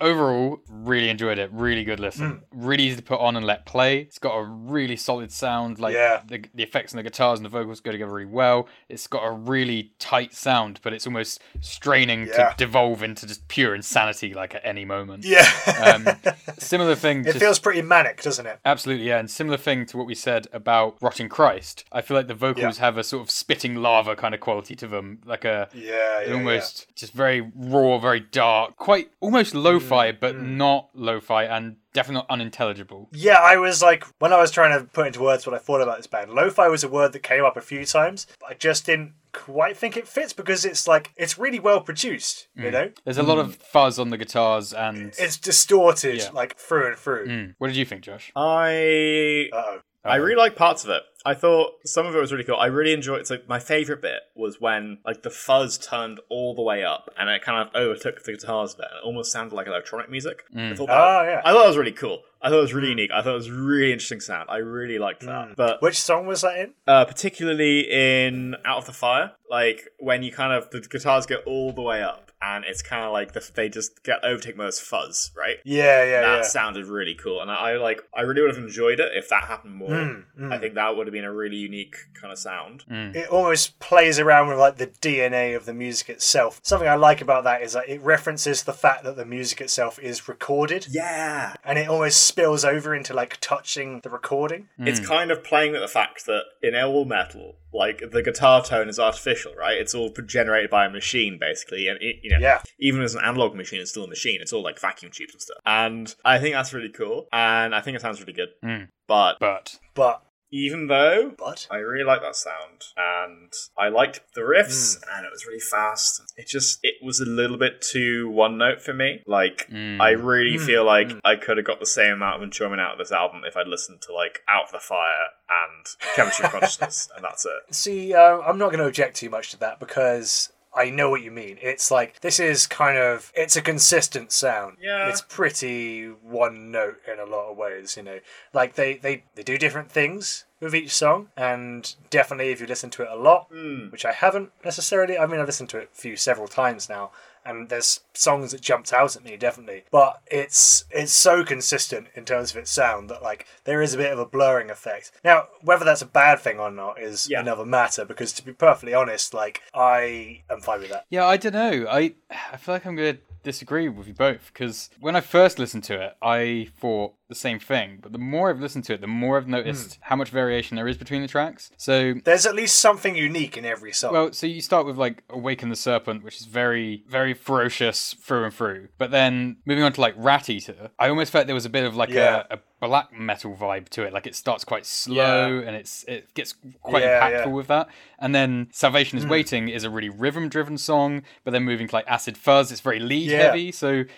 Overall, 0.00 0.60
really 0.68 1.08
enjoyed 1.08 1.38
it. 1.38 1.50
Really 1.52 1.84
good 1.84 2.00
listen. 2.00 2.42
Really 2.52 2.84
easy 2.84 2.96
to 2.96 3.02
put 3.02 3.20
on 3.20 3.36
and 3.36 3.44
let 3.46 3.66
play. 3.66 3.98
It's 4.00 4.18
got 4.18 4.34
a 4.36 4.42
really 4.44 4.96
solid 4.96 5.32
sound. 5.32 5.78
Like 5.78 5.94
Yeah. 5.94 6.22
the, 6.26 6.44
the 6.54 6.62
effects 6.62 6.92
and 6.92 6.98
the 6.98 7.02
guitars 7.02 7.38
and 7.38 7.44
the 7.44 7.50
vocals 7.50 7.80
go 7.80 7.92
together 7.92 8.12
really 8.12 8.26
well. 8.30 8.68
It's 8.88 9.06
got 9.06 9.24
a 9.26 9.30
really 9.30 9.92
tight 9.98 10.34
sound, 10.34 10.80
but 10.82 10.92
it's 10.92 11.06
almost 11.06 11.40
straining 11.60 12.26
Yeah. 12.26 12.50
to 12.50 12.54
devolve 12.56 13.02
into 13.02 13.26
just 13.26 13.46
pure 13.48 13.74
insanity, 13.74 14.34
like 14.34 14.54
at 14.54 14.62
any 14.64 14.84
moment. 14.84 15.24
Yeah. 15.24 15.46
Um, 15.84 16.06
similar 16.58 16.94
thing. 16.94 17.24
it 17.26 17.34
feels 17.36 17.58
pretty 17.58 17.82
manic, 17.82 18.22
doesn't 18.22 18.46
it? 18.46 18.58
Absolutely, 18.64 19.06
yeah. 19.08 19.18
And 19.18 19.30
similar 19.30 19.56
thing 19.56 19.86
to 19.86 19.96
what 19.96 20.06
we 20.06 20.14
said 20.14 20.46
about 20.52 20.96
Rotting 21.00 21.28
Christ. 21.28 21.84
I 21.92 22.00
feel 22.02 22.16
like 22.16 22.28
the 22.28 22.34
vocals 22.34 22.78
Yeah. 22.78 22.84
have 22.84 22.98
a 22.98 23.04
sort 23.04 23.22
of 23.22 23.30
spitting 23.30 23.76
lava 23.76 24.16
kind 24.16 24.34
of 24.34 24.40
quality 24.40 24.74
to 24.76 24.86
them, 24.86 25.20
like 25.24 25.44
a 25.44 25.68
Yeah, 25.74 26.22
yeah, 26.26 26.32
almost 26.34 26.94
just 26.94 27.12
very 27.12 27.50
raw, 27.54 27.98
very 27.98 28.20
dark, 28.20 28.76
quite 28.76 29.10
almost 29.20 29.54
lo-fi, 29.90 30.12
Mm, 30.12 30.20
but 30.20 30.40
not 30.40 30.88
lo-fi 30.94 31.44
and 31.44 31.76
definitely 31.92 32.16
not 32.20 32.26
unintelligible. 32.30 33.08
Yeah, 33.12 33.38
I 33.40 33.56
was 33.56 33.82
like, 33.82 34.04
when 34.18 34.32
I 34.32 34.38
was 34.40 34.50
trying 34.50 34.78
to 34.78 34.84
put 34.86 35.06
into 35.06 35.20
words 35.22 35.46
what 35.46 35.54
I 35.54 35.58
thought 35.58 35.80
about 35.80 35.96
this 35.98 36.06
band, 36.06 36.32
lo 36.32 36.50
fi 36.50 36.68
was 36.68 36.84
a 36.84 36.88
word 36.88 37.12
that 37.12 37.22
came 37.22 37.44
up 37.44 37.56
a 37.56 37.60
few 37.60 37.84
times, 37.84 38.26
but 38.40 38.50
I 38.50 38.54
just 38.54 38.86
didn't 38.86 39.12
quite 39.32 39.76
think 39.76 39.96
it 39.96 40.08
fits 40.08 40.32
because 40.32 40.64
it's 40.64 40.88
like, 40.88 41.10
it's 41.16 41.38
really 41.38 41.60
well 41.60 41.80
produced, 41.80 42.48
you 42.54 42.70
know? 42.70 42.90
There's 43.04 43.18
a 43.18 43.22
lot 43.22 43.38
of 43.38 43.56
fuzz 43.56 43.98
on 43.98 44.08
the 44.10 44.16
guitars, 44.16 44.72
and 44.72 45.12
It's 45.18 45.36
distorted, 45.36 46.16
Yeah. 46.16 46.30
like 46.32 46.56
through 46.56 46.86
and 46.88 46.96
through. 46.96 47.26
Mm. 47.28 47.54
what 47.58 47.68
did 47.68 47.76
you 47.76 47.84
think, 47.84 48.02
Josh? 48.02 48.32
I 48.34 49.48
Uh 49.52 49.56
oh. 49.56 49.80
I 50.04 50.16
really 50.16 50.36
like 50.36 50.54
parts 50.54 50.84
of 50.84 50.90
it. 50.90 51.02
I 51.26 51.34
thought 51.34 51.72
some 51.84 52.06
of 52.06 52.14
it 52.14 52.18
was 52.20 52.32
really 52.32 52.44
cool. 52.44 52.56
I 52.56 52.66
really 52.66 52.92
enjoyed. 52.92 53.26
So 53.26 53.38
my 53.48 53.58
favorite 53.58 54.00
bit 54.00 54.20
was 54.34 54.60
when 54.60 54.98
like 55.04 55.22
the 55.22 55.30
fuzz 55.30 55.76
turned 55.76 56.20
all 56.30 56.54
the 56.54 56.62
way 56.62 56.84
up 56.84 57.10
and 57.18 57.28
it 57.28 57.42
kind 57.42 57.66
of 57.68 57.74
overtook 57.74 58.22
the 58.22 58.32
guitars 58.32 58.74
a 58.74 58.76
bit. 58.78 58.86
And 58.90 58.98
it 59.02 59.04
almost 59.04 59.32
sounded 59.32 59.54
like 59.54 59.66
electronic 59.66 60.08
music. 60.10 60.44
I 60.56 60.74
thought 60.74 60.86
that, 60.86 60.96
Oh, 60.96 61.22
yeah. 61.24 61.42
I 61.44 61.52
thought 61.52 61.64
it 61.64 61.68
was 61.68 61.76
really 61.76 61.92
cool. 61.92 62.22
I 62.40 62.48
thought 62.48 62.58
it 62.58 62.62
was 62.62 62.74
really 62.74 62.90
unique. 62.90 63.10
I 63.12 63.22
thought 63.22 63.32
it 63.32 63.34
was 63.34 63.50
really 63.50 63.92
interesting 63.92 64.20
sound. 64.20 64.48
I 64.50 64.58
really 64.58 64.98
liked 64.98 65.22
that. 65.22 65.56
But 65.56 65.82
Which 65.82 66.00
song 66.00 66.26
was 66.26 66.42
that 66.42 66.56
in? 66.58 66.74
uh, 66.86 67.04
particularly 67.04 67.80
in 67.90 68.54
Out 68.64 68.78
of 68.78 68.86
the 68.86 68.92
Fire, 68.92 69.32
like 69.50 69.88
when 69.98 70.22
you 70.22 70.30
kind 70.32 70.52
of 70.52 70.70
the 70.70 70.80
guitars 70.80 71.26
get 71.26 71.40
all 71.44 71.72
the 71.72 71.82
way 71.82 72.02
up 72.02 72.26
and 72.42 72.64
it's 72.64 72.82
kind 72.82 73.04
of 73.04 73.12
like 73.12 73.32
the, 73.32 73.50
they 73.54 73.68
just 73.68 74.02
get 74.04 74.22
overtake 74.22 74.56
most 74.56 74.82
fuzz, 74.82 75.32
right? 75.36 75.56
Yeah, 75.64 76.04
yeah, 76.04 76.20
that 76.20 76.36
yeah. 76.36 76.42
sounded 76.42 76.86
really 76.86 77.14
cool, 77.14 77.40
and 77.40 77.50
I, 77.50 77.54
I 77.72 77.76
like. 77.78 78.02
I 78.14 78.20
really 78.22 78.42
would 78.42 78.54
have 78.54 78.62
enjoyed 78.62 79.00
it 79.00 79.12
if 79.16 79.30
that 79.30 79.44
happened 79.44 79.74
more. 79.74 79.88
Mm, 79.88 80.52
I 80.52 80.58
think 80.58 80.74
that 80.74 80.94
would 80.96 81.06
have 81.06 81.14
been 81.16 81.24
a 81.24 81.32
really 81.32 81.56
unique 81.56 81.96
kind 82.20 82.30
of 82.30 82.38
sound. 82.38 82.84
Mm. 82.90 83.16
it 83.16 83.28
almost 83.30 83.78
plays 83.78 84.18
around 84.18 84.48
with 84.48 84.58
like 84.58 84.76
the 84.76 84.86
DNA 84.86 85.56
of 85.56 85.64
the 85.64 85.72
music 85.72 86.10
itself. 86.10 86.60
Something 86.62 86.88
I 86.88 86.94
like 86.94 87.22
about 87.22 87.44
that 87.44 87.62
is 87.62 87.72
that 87.72 87.88
it 87.88 88.02
references 88.02 88.64
the 88.64 88.74
fact 88.74 89.02
that 89.04 89.16
the 89.16 89.24
music 89.24 89.62
itself 89.62 89.98
is 89.98 90.28
recorded. 90.28 90.88
Yeah, 90.90 91.54
And 91.64 91.78
it 91.78 91.88
almost 91.88 92.26
spills 92.26 92.66
over 92.66 92.94
into 92.94 93.14
like 93.14 93.38
touching 93.40 94.00
the 94.00 94.10
recording. 94.10 94.68
it's 94.78 95.00
mm. 95.00 95.06
kind 95.06 95.30
of 95.30 95.42
playing 95.42 95.72
with 95.72 95.80
the 95.80 95.88
fact 95.88 96.26
that 96.26 96.42
in 96.62 96.74
all 96.74 97.06
metal, 97.06 97.56
like 97.72 98.10
the 98.10 98.22
guitar 98.22 98.62
tone 98.62 98.88
is 98.88 98.98
artificial, 98.98 99.54
right? 99.54 99.78
It's 99.78 99.94
all 99.94 100.10
generated 100.10 100.70
by 100.70 100.84
a 100.86 100.90
machine, 100.90 101.38
basically, 101.38 101.88
and 101.88 101.98
it, 102.02 102.16
you 102.22 102.30
know, 102.30 102.38
Yeah. 102.38 102.60
even 102.78 103.02
as 103.02 103.14
an 103.14 103.22
analog 103.24 103.54
machine, 103.54 103.80
it's 103.80 103.90
still 103.90 104.04
a 104.04 104.08
machine. 104.08 104.40
It's 104.42 104.52
all 104.52 104.62
like 104.62 104.78
vacuum 104.78 105.12
tubes 105.12 105.32
and 105.34 105.40
stuff. 105.42 105.58
And 105.64 106.14
I 106.24 106.38
think 106.38 106.54
that's 106.54 106.74
really 106.74 106.90
cool, 106.90 107.26
and 107.32 107.74
I 107.74 107.80
think 107.80 107.96
it 107.96 108.00
sounds 108.00 108.20
really 108.20 108.32
good. 108.32 108.48
Mm. 108.62 108.88
But 109.06 109.38
But 109.38 109.78
But 109.94 110.22
even 110.50 110.86
though 110.86 111.32
but 111.38 111.66
I 111.70 111.76
really 111.78 112.04
like 112.04 112.20
that 112.22 112.36
sound, 112.36 112.84
and 112.96 113.52
I 113.76 113.88
liked 113.88 114.20
the 114.34 114.42
riffs, 114.42 114.96
Hmm. 115.04 115.16
and 115.18 115.26
it 115.26 115.30
was 115.32 115.46
really 115.46 115.60
fast. 115.60 116.22
It 116.36 116.46
just 116.46 116.78
it 116.82 116.94
was 117.02 117.20
a 117.20 117.24
little 117.26 117.58
bit 117.58 117.80
too 117.82 118.28
one 118.30 118.58
note 118.58 118.80
for 118.80 118.92
me. 118.94 119.22
Like 119.26 119.68
Mm. 119.70 120.00
I 120.00 120.10
really 120.10 120.56
Hmm. 120.58 120.64
feel 120.66 120.84
like 120.84 121.10
I 121.24 121.36
could 121.36 121.56
have 121.56 121.66
got 121.66 121.80
the 121.80 121.86
same 121.86 122.12
amount 122.14 122.36
of 122.36 122.42
enjoyment 122.42 122.80
out 122.80 122.92
of 122.92 122.98
this 122.98 123.12
album 123.12 123.42
if 123.46 123.56
I'd 123.56 123.66
listened 123.68 124.02
to 124.02 124.12
like 124.12 124.42
Out 124.48 124.64
of 124.66 124.72
the 124.72 124.78
Fire 124.80 125.28
and 125.66 125.86
Chemistry 126.14 126.48
Consciousness, 126.48 127.08
and 127.14 127.24
that's 127.24 127.44
it. 127.44 127.52
see, 127.74 128.14
uh, 128.14 128.38
I'm 128.40 128.58
not 128.58 128.66
going 128.70 128.78
to 128.80 128.86
object 128.86 129.16
too 129.16 129.30
much 129.30 129.50
to 129.50 129.58
that 129.60 129.80
because 129.80 130.52
I 130.76 130.90
know 130.90 131.08
what 131.08 131.22
you 131.22 131.30
mean. 131.30 131.58
It's 131.62 131.90
like 131.90 132.20
this 132.20 132.38
is 132.38 132.66
kind 132.66 132.98
of 132.98 133.32
it's 133.34 133.56
a 133.56 133.62
consistent 133.62 134.30
sound. 134.30 134.76
Yeah. 134.80 135.08
It's 135.08 135.22
pretty 135.22 136.06
one 136.06 136.70
note 136.70 136.98
in 137.10 137.18
a 137.18 137.24
lot 137.24 137.50
of 137.50 137.56
ways, 137.56 137.96
you 137.96 138.02
know. 138.02 138.20
Like 138.52 138.74
they 138.74 138.98
they 138.98 139.24
they 139.34 139.42
do 139.42 139.56
different 139.56 139.90
things 139.90 140.44
with 140.60 140.74
each 140.74 140.94
song 140.94 141.28
and 141.36 141.94
definitely 142.10 142.50
if 142.50 142.60
you 142.60 142.66
listen 142.66 142.90
to 142.90 143.02
it 143.02 143.08
a 143.10 143.16
lot, 143.16 143.48
hmm. 143.50 143.86
which 143.88 144.04
I 144.04 144.12
haven't 144.12 144.50
necessarily. 144.64 145.18
I 145.18 145.26
mean 145.26 145.40
I've 145.40 145.46
listened 145.46 145.70
to 145.70 145.78
it 145.78 145.90
a 145.92 145.96
few 145.96 146.16
several 146.16 146.48
times 146.48 146.88
now 146.88 147.10
and 147.46 147.68
there's 147.68 148.00
songs 148.14 148.52
that 148.52 148.60
jumped 148.60 148.92
out 148.92 149.14
at 149.16 149.24
me 149.24 149.36
definitely 149.36 149.84
but 149.90 150.20
it's 150.26 150.84
it's 150.90 151.12
so 151.12 151.44
consistent 151.44 152.06
in 152.14 152.24
terms 152.24 152.50
of 152.50 152.56
its 152.56 152.70
sound 152.70 153.08
that 153.10 153.22
like 153.22 153.46
there 153.64 153.80
is 153.82 153.94
a 153.94 153.98
bit 153.98 154.12
of 154.12 154.18
a 154.18 154.26
blurring 154.26 154.70
effect 154.70 155.12
now 155.24 155.44
whether 155.62 155.84
that's 155.84 156.02
a 156.02 156.06
bad 156.06 156.38
thing 156.40 156.58
or 156.58 156.70
not 156.70 157.00
is 157.00 157.28
Yeah. 157.30 157.40
another 157.40 157.64
matter 157.66 158.04
because 158.04 158.32
to 158.34 158.44
be 158.44 158.52
perfectly 158.52 158.94
honest 158.94 159.32
like 159.34 159.62
i 159.74 160.42
am 160.50 160.60
fine 160.60 160.80
with 160.80 160.90
that 160.90 161.04
Yeah, 161.10 161.26
I 161.26 161.36
don't 161.36 161.52
know. 161.54 161.86
I 161.88 162.14
I 162.52 162.56
feel 162.56 162.74
like 162.74 162.86
I'm 162.86 162.96
gonna 162.96 163.18
disagree 163.42 163.88
with 163.88 164.08
you 164.08 164.14
both 164.14 164.50
because 164.52 164.90
when 164.98 165.14
I 165.14 165.20
first 165.20 165.58
listened 165.60 165.84
to 165.84 166.00
it, 166.02 166.16
I 166.20 166.68
thought 166.80 167.14
the 167.28 167.34
same 167.34 167.58
thing. 167.58 167.98
But 168.00 168.12
the 168.12 168.18
more 168.18 168.50
I've 168.50 168.60
listened 168.60 168.84
to 168.84 168.94
it, 168.94 169.00
the 169.00 169.06
more 169.06 169.36
I've 169.36 169.48
noticed 169.48 169.96
hmm. 169.96 170.00
how 170.02 170.16
much 170.16 170.30
variation 170.30 170.76
there 170.76 170.86
is 170.86 170.96
between 170.96 171.22
the 171.22 171.28
tracks. 171.28 171.70
So 171.76 172.14
there's 172.24 172.46
at 172.46 172.54
least 172.54 172.78
something 172.78 173.16
unique 173.16 173.56
in 173.56 173.64
every 173.64 173.92
song 173.92 174.12
Well, 174.12 174.32
so 174.32 174.46
you 174.46 174.60
start 174.60 174.86
with 174.86 174.96
like 174.96 175.22
Awaken 175.30 175.68
the 175.68 175.76
Serpent, 175.76 176.22
which 176.22 176.40
is 176.40 176.46
very, 176.46 177.04
very 177.08 177.34
ferocious 177.34 178.14
through 178.14 178.44
and 178.44 178.54
through. 178.54 178.88
But 178.98 179.10
then 179.10 179.56
moving 179.64 179.82
on 179.84 179.92
to 179.92 180.00
like 180.00 180.14
Rat 180.16 180.48
Eater, 180.48 180.90
I 180.98 181.08
almost 181.08 181.32
felt 181.32 181.46
there 181.46 181.54
was 181.54 181.66
a 181.66 181.70
bit 181.70 181.84
of 181.84 181.96
like 181.96 182.10
Yeah. 182.10 182.44
a, 182.50 182.54
a 182.56 182.86
black 182.86 183.12
metal 183.12 183.56
vibe 183.56 183.88
to 183.90 184.04
it. 184.04 184.12
Like 184.12 184.26
it 184.26 184.34
starts 184.36 184.64
quite 184.64 184.86
slow 184.86 185.60
Yeah. 185.60 185.66
and 185.66 185.76
it's 185.76 186.04
it 186.04 186.32
gets 186.34 186.54
quite 186.82 187.02
Yeah, 187.02 187.20
impactful 187.20 187.46
yeah. 187.46 187.52
With 187.52 187.66
that. 187.68 187.88
And 188.18 188.34
then 188.34 188.68
Salvation 188.72 189.18
is 189.18 189.24
hmm. 189.24 189.30
Waiting 189.30 189.68
is 189.68 189.84
a 189.84 189.90
really 189.90 190.08
rhythm 190.10 190.48
driven 190.48 190.78
song, 190.78 191.22
but 191.44 191.50
then 191.50 191.64
moving 191.64 191.88
to 191.88 191.94
like 191.94 192.06
Acid 192.06 192.36
Fuzz, 192.36 192.70
it's 192.70 192.80
very 192.80 193.00
lead 193.00 193.30
Yeah. 193.30 193.38
heavy. 193.38 193.72
So 193.72 193.88
it, 193.98 194.08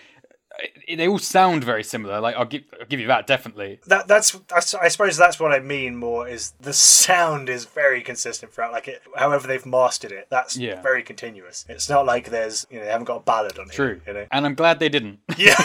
they 0.96 1.06
all 1.06 1.18
sound 1.18 1.62
very 1.64 1.84
similar. 1.84 2.20
Like 2.20 2.34
I'll 2.36 2.44
give 2.44 2.62
I'll 2.80 2.86
give 2.86 3.00
you 3.00 3.06
that 3.08 3.26
definitely. 3.26 3.78
that 3.86 4.08
that's, 4.08 4.32
that's 4.48 4.74
I 4.74 4.88
suppose 4.88 5.16
that's 5.16 5.38
what 5.38 5.52
I 5.52 5.60
mean 5.60 5.96
more 5.96 6.26
is 6.28 6.52
the 6.60 6.72
sound 6.72 7.48
is 7.48 7.64
very 7.64 8.02
consistent 8.02 8.52
throughout. 8.52 8.72
Like 8.72 8.88
it, 8.88 9.02
however 9.16 9.46
they've 9.46 9.64
mastered 9.64 10.12
it, 10.12 10.26
that's 10.30 10.56
Yeah. 10.56 10.80
very 10.82 11.02
continuous. 11.02 11.64
It's 11.68 11.88
not 11.88 12.06
like 12.06 12.30
there's 12.30 12.66
you 12.70 12.78
know 12.78 12.84
they 12.84 12.90
haven't 12.90 13.04
got 13.04 13.16
a 13.16 13.20
ballad 13.24 13.58
on 13.58 13.68
True. 13.68 14.00
it. 14.04 14.08
You 14.08 14.14
know. 14.14 14.26
And 14.32 14.46
I'm 14.46 14.54
glad 14.54 14.78
they 14.80 14.88
didn't. 14.88 15.20
Yeah, 15.38 15.54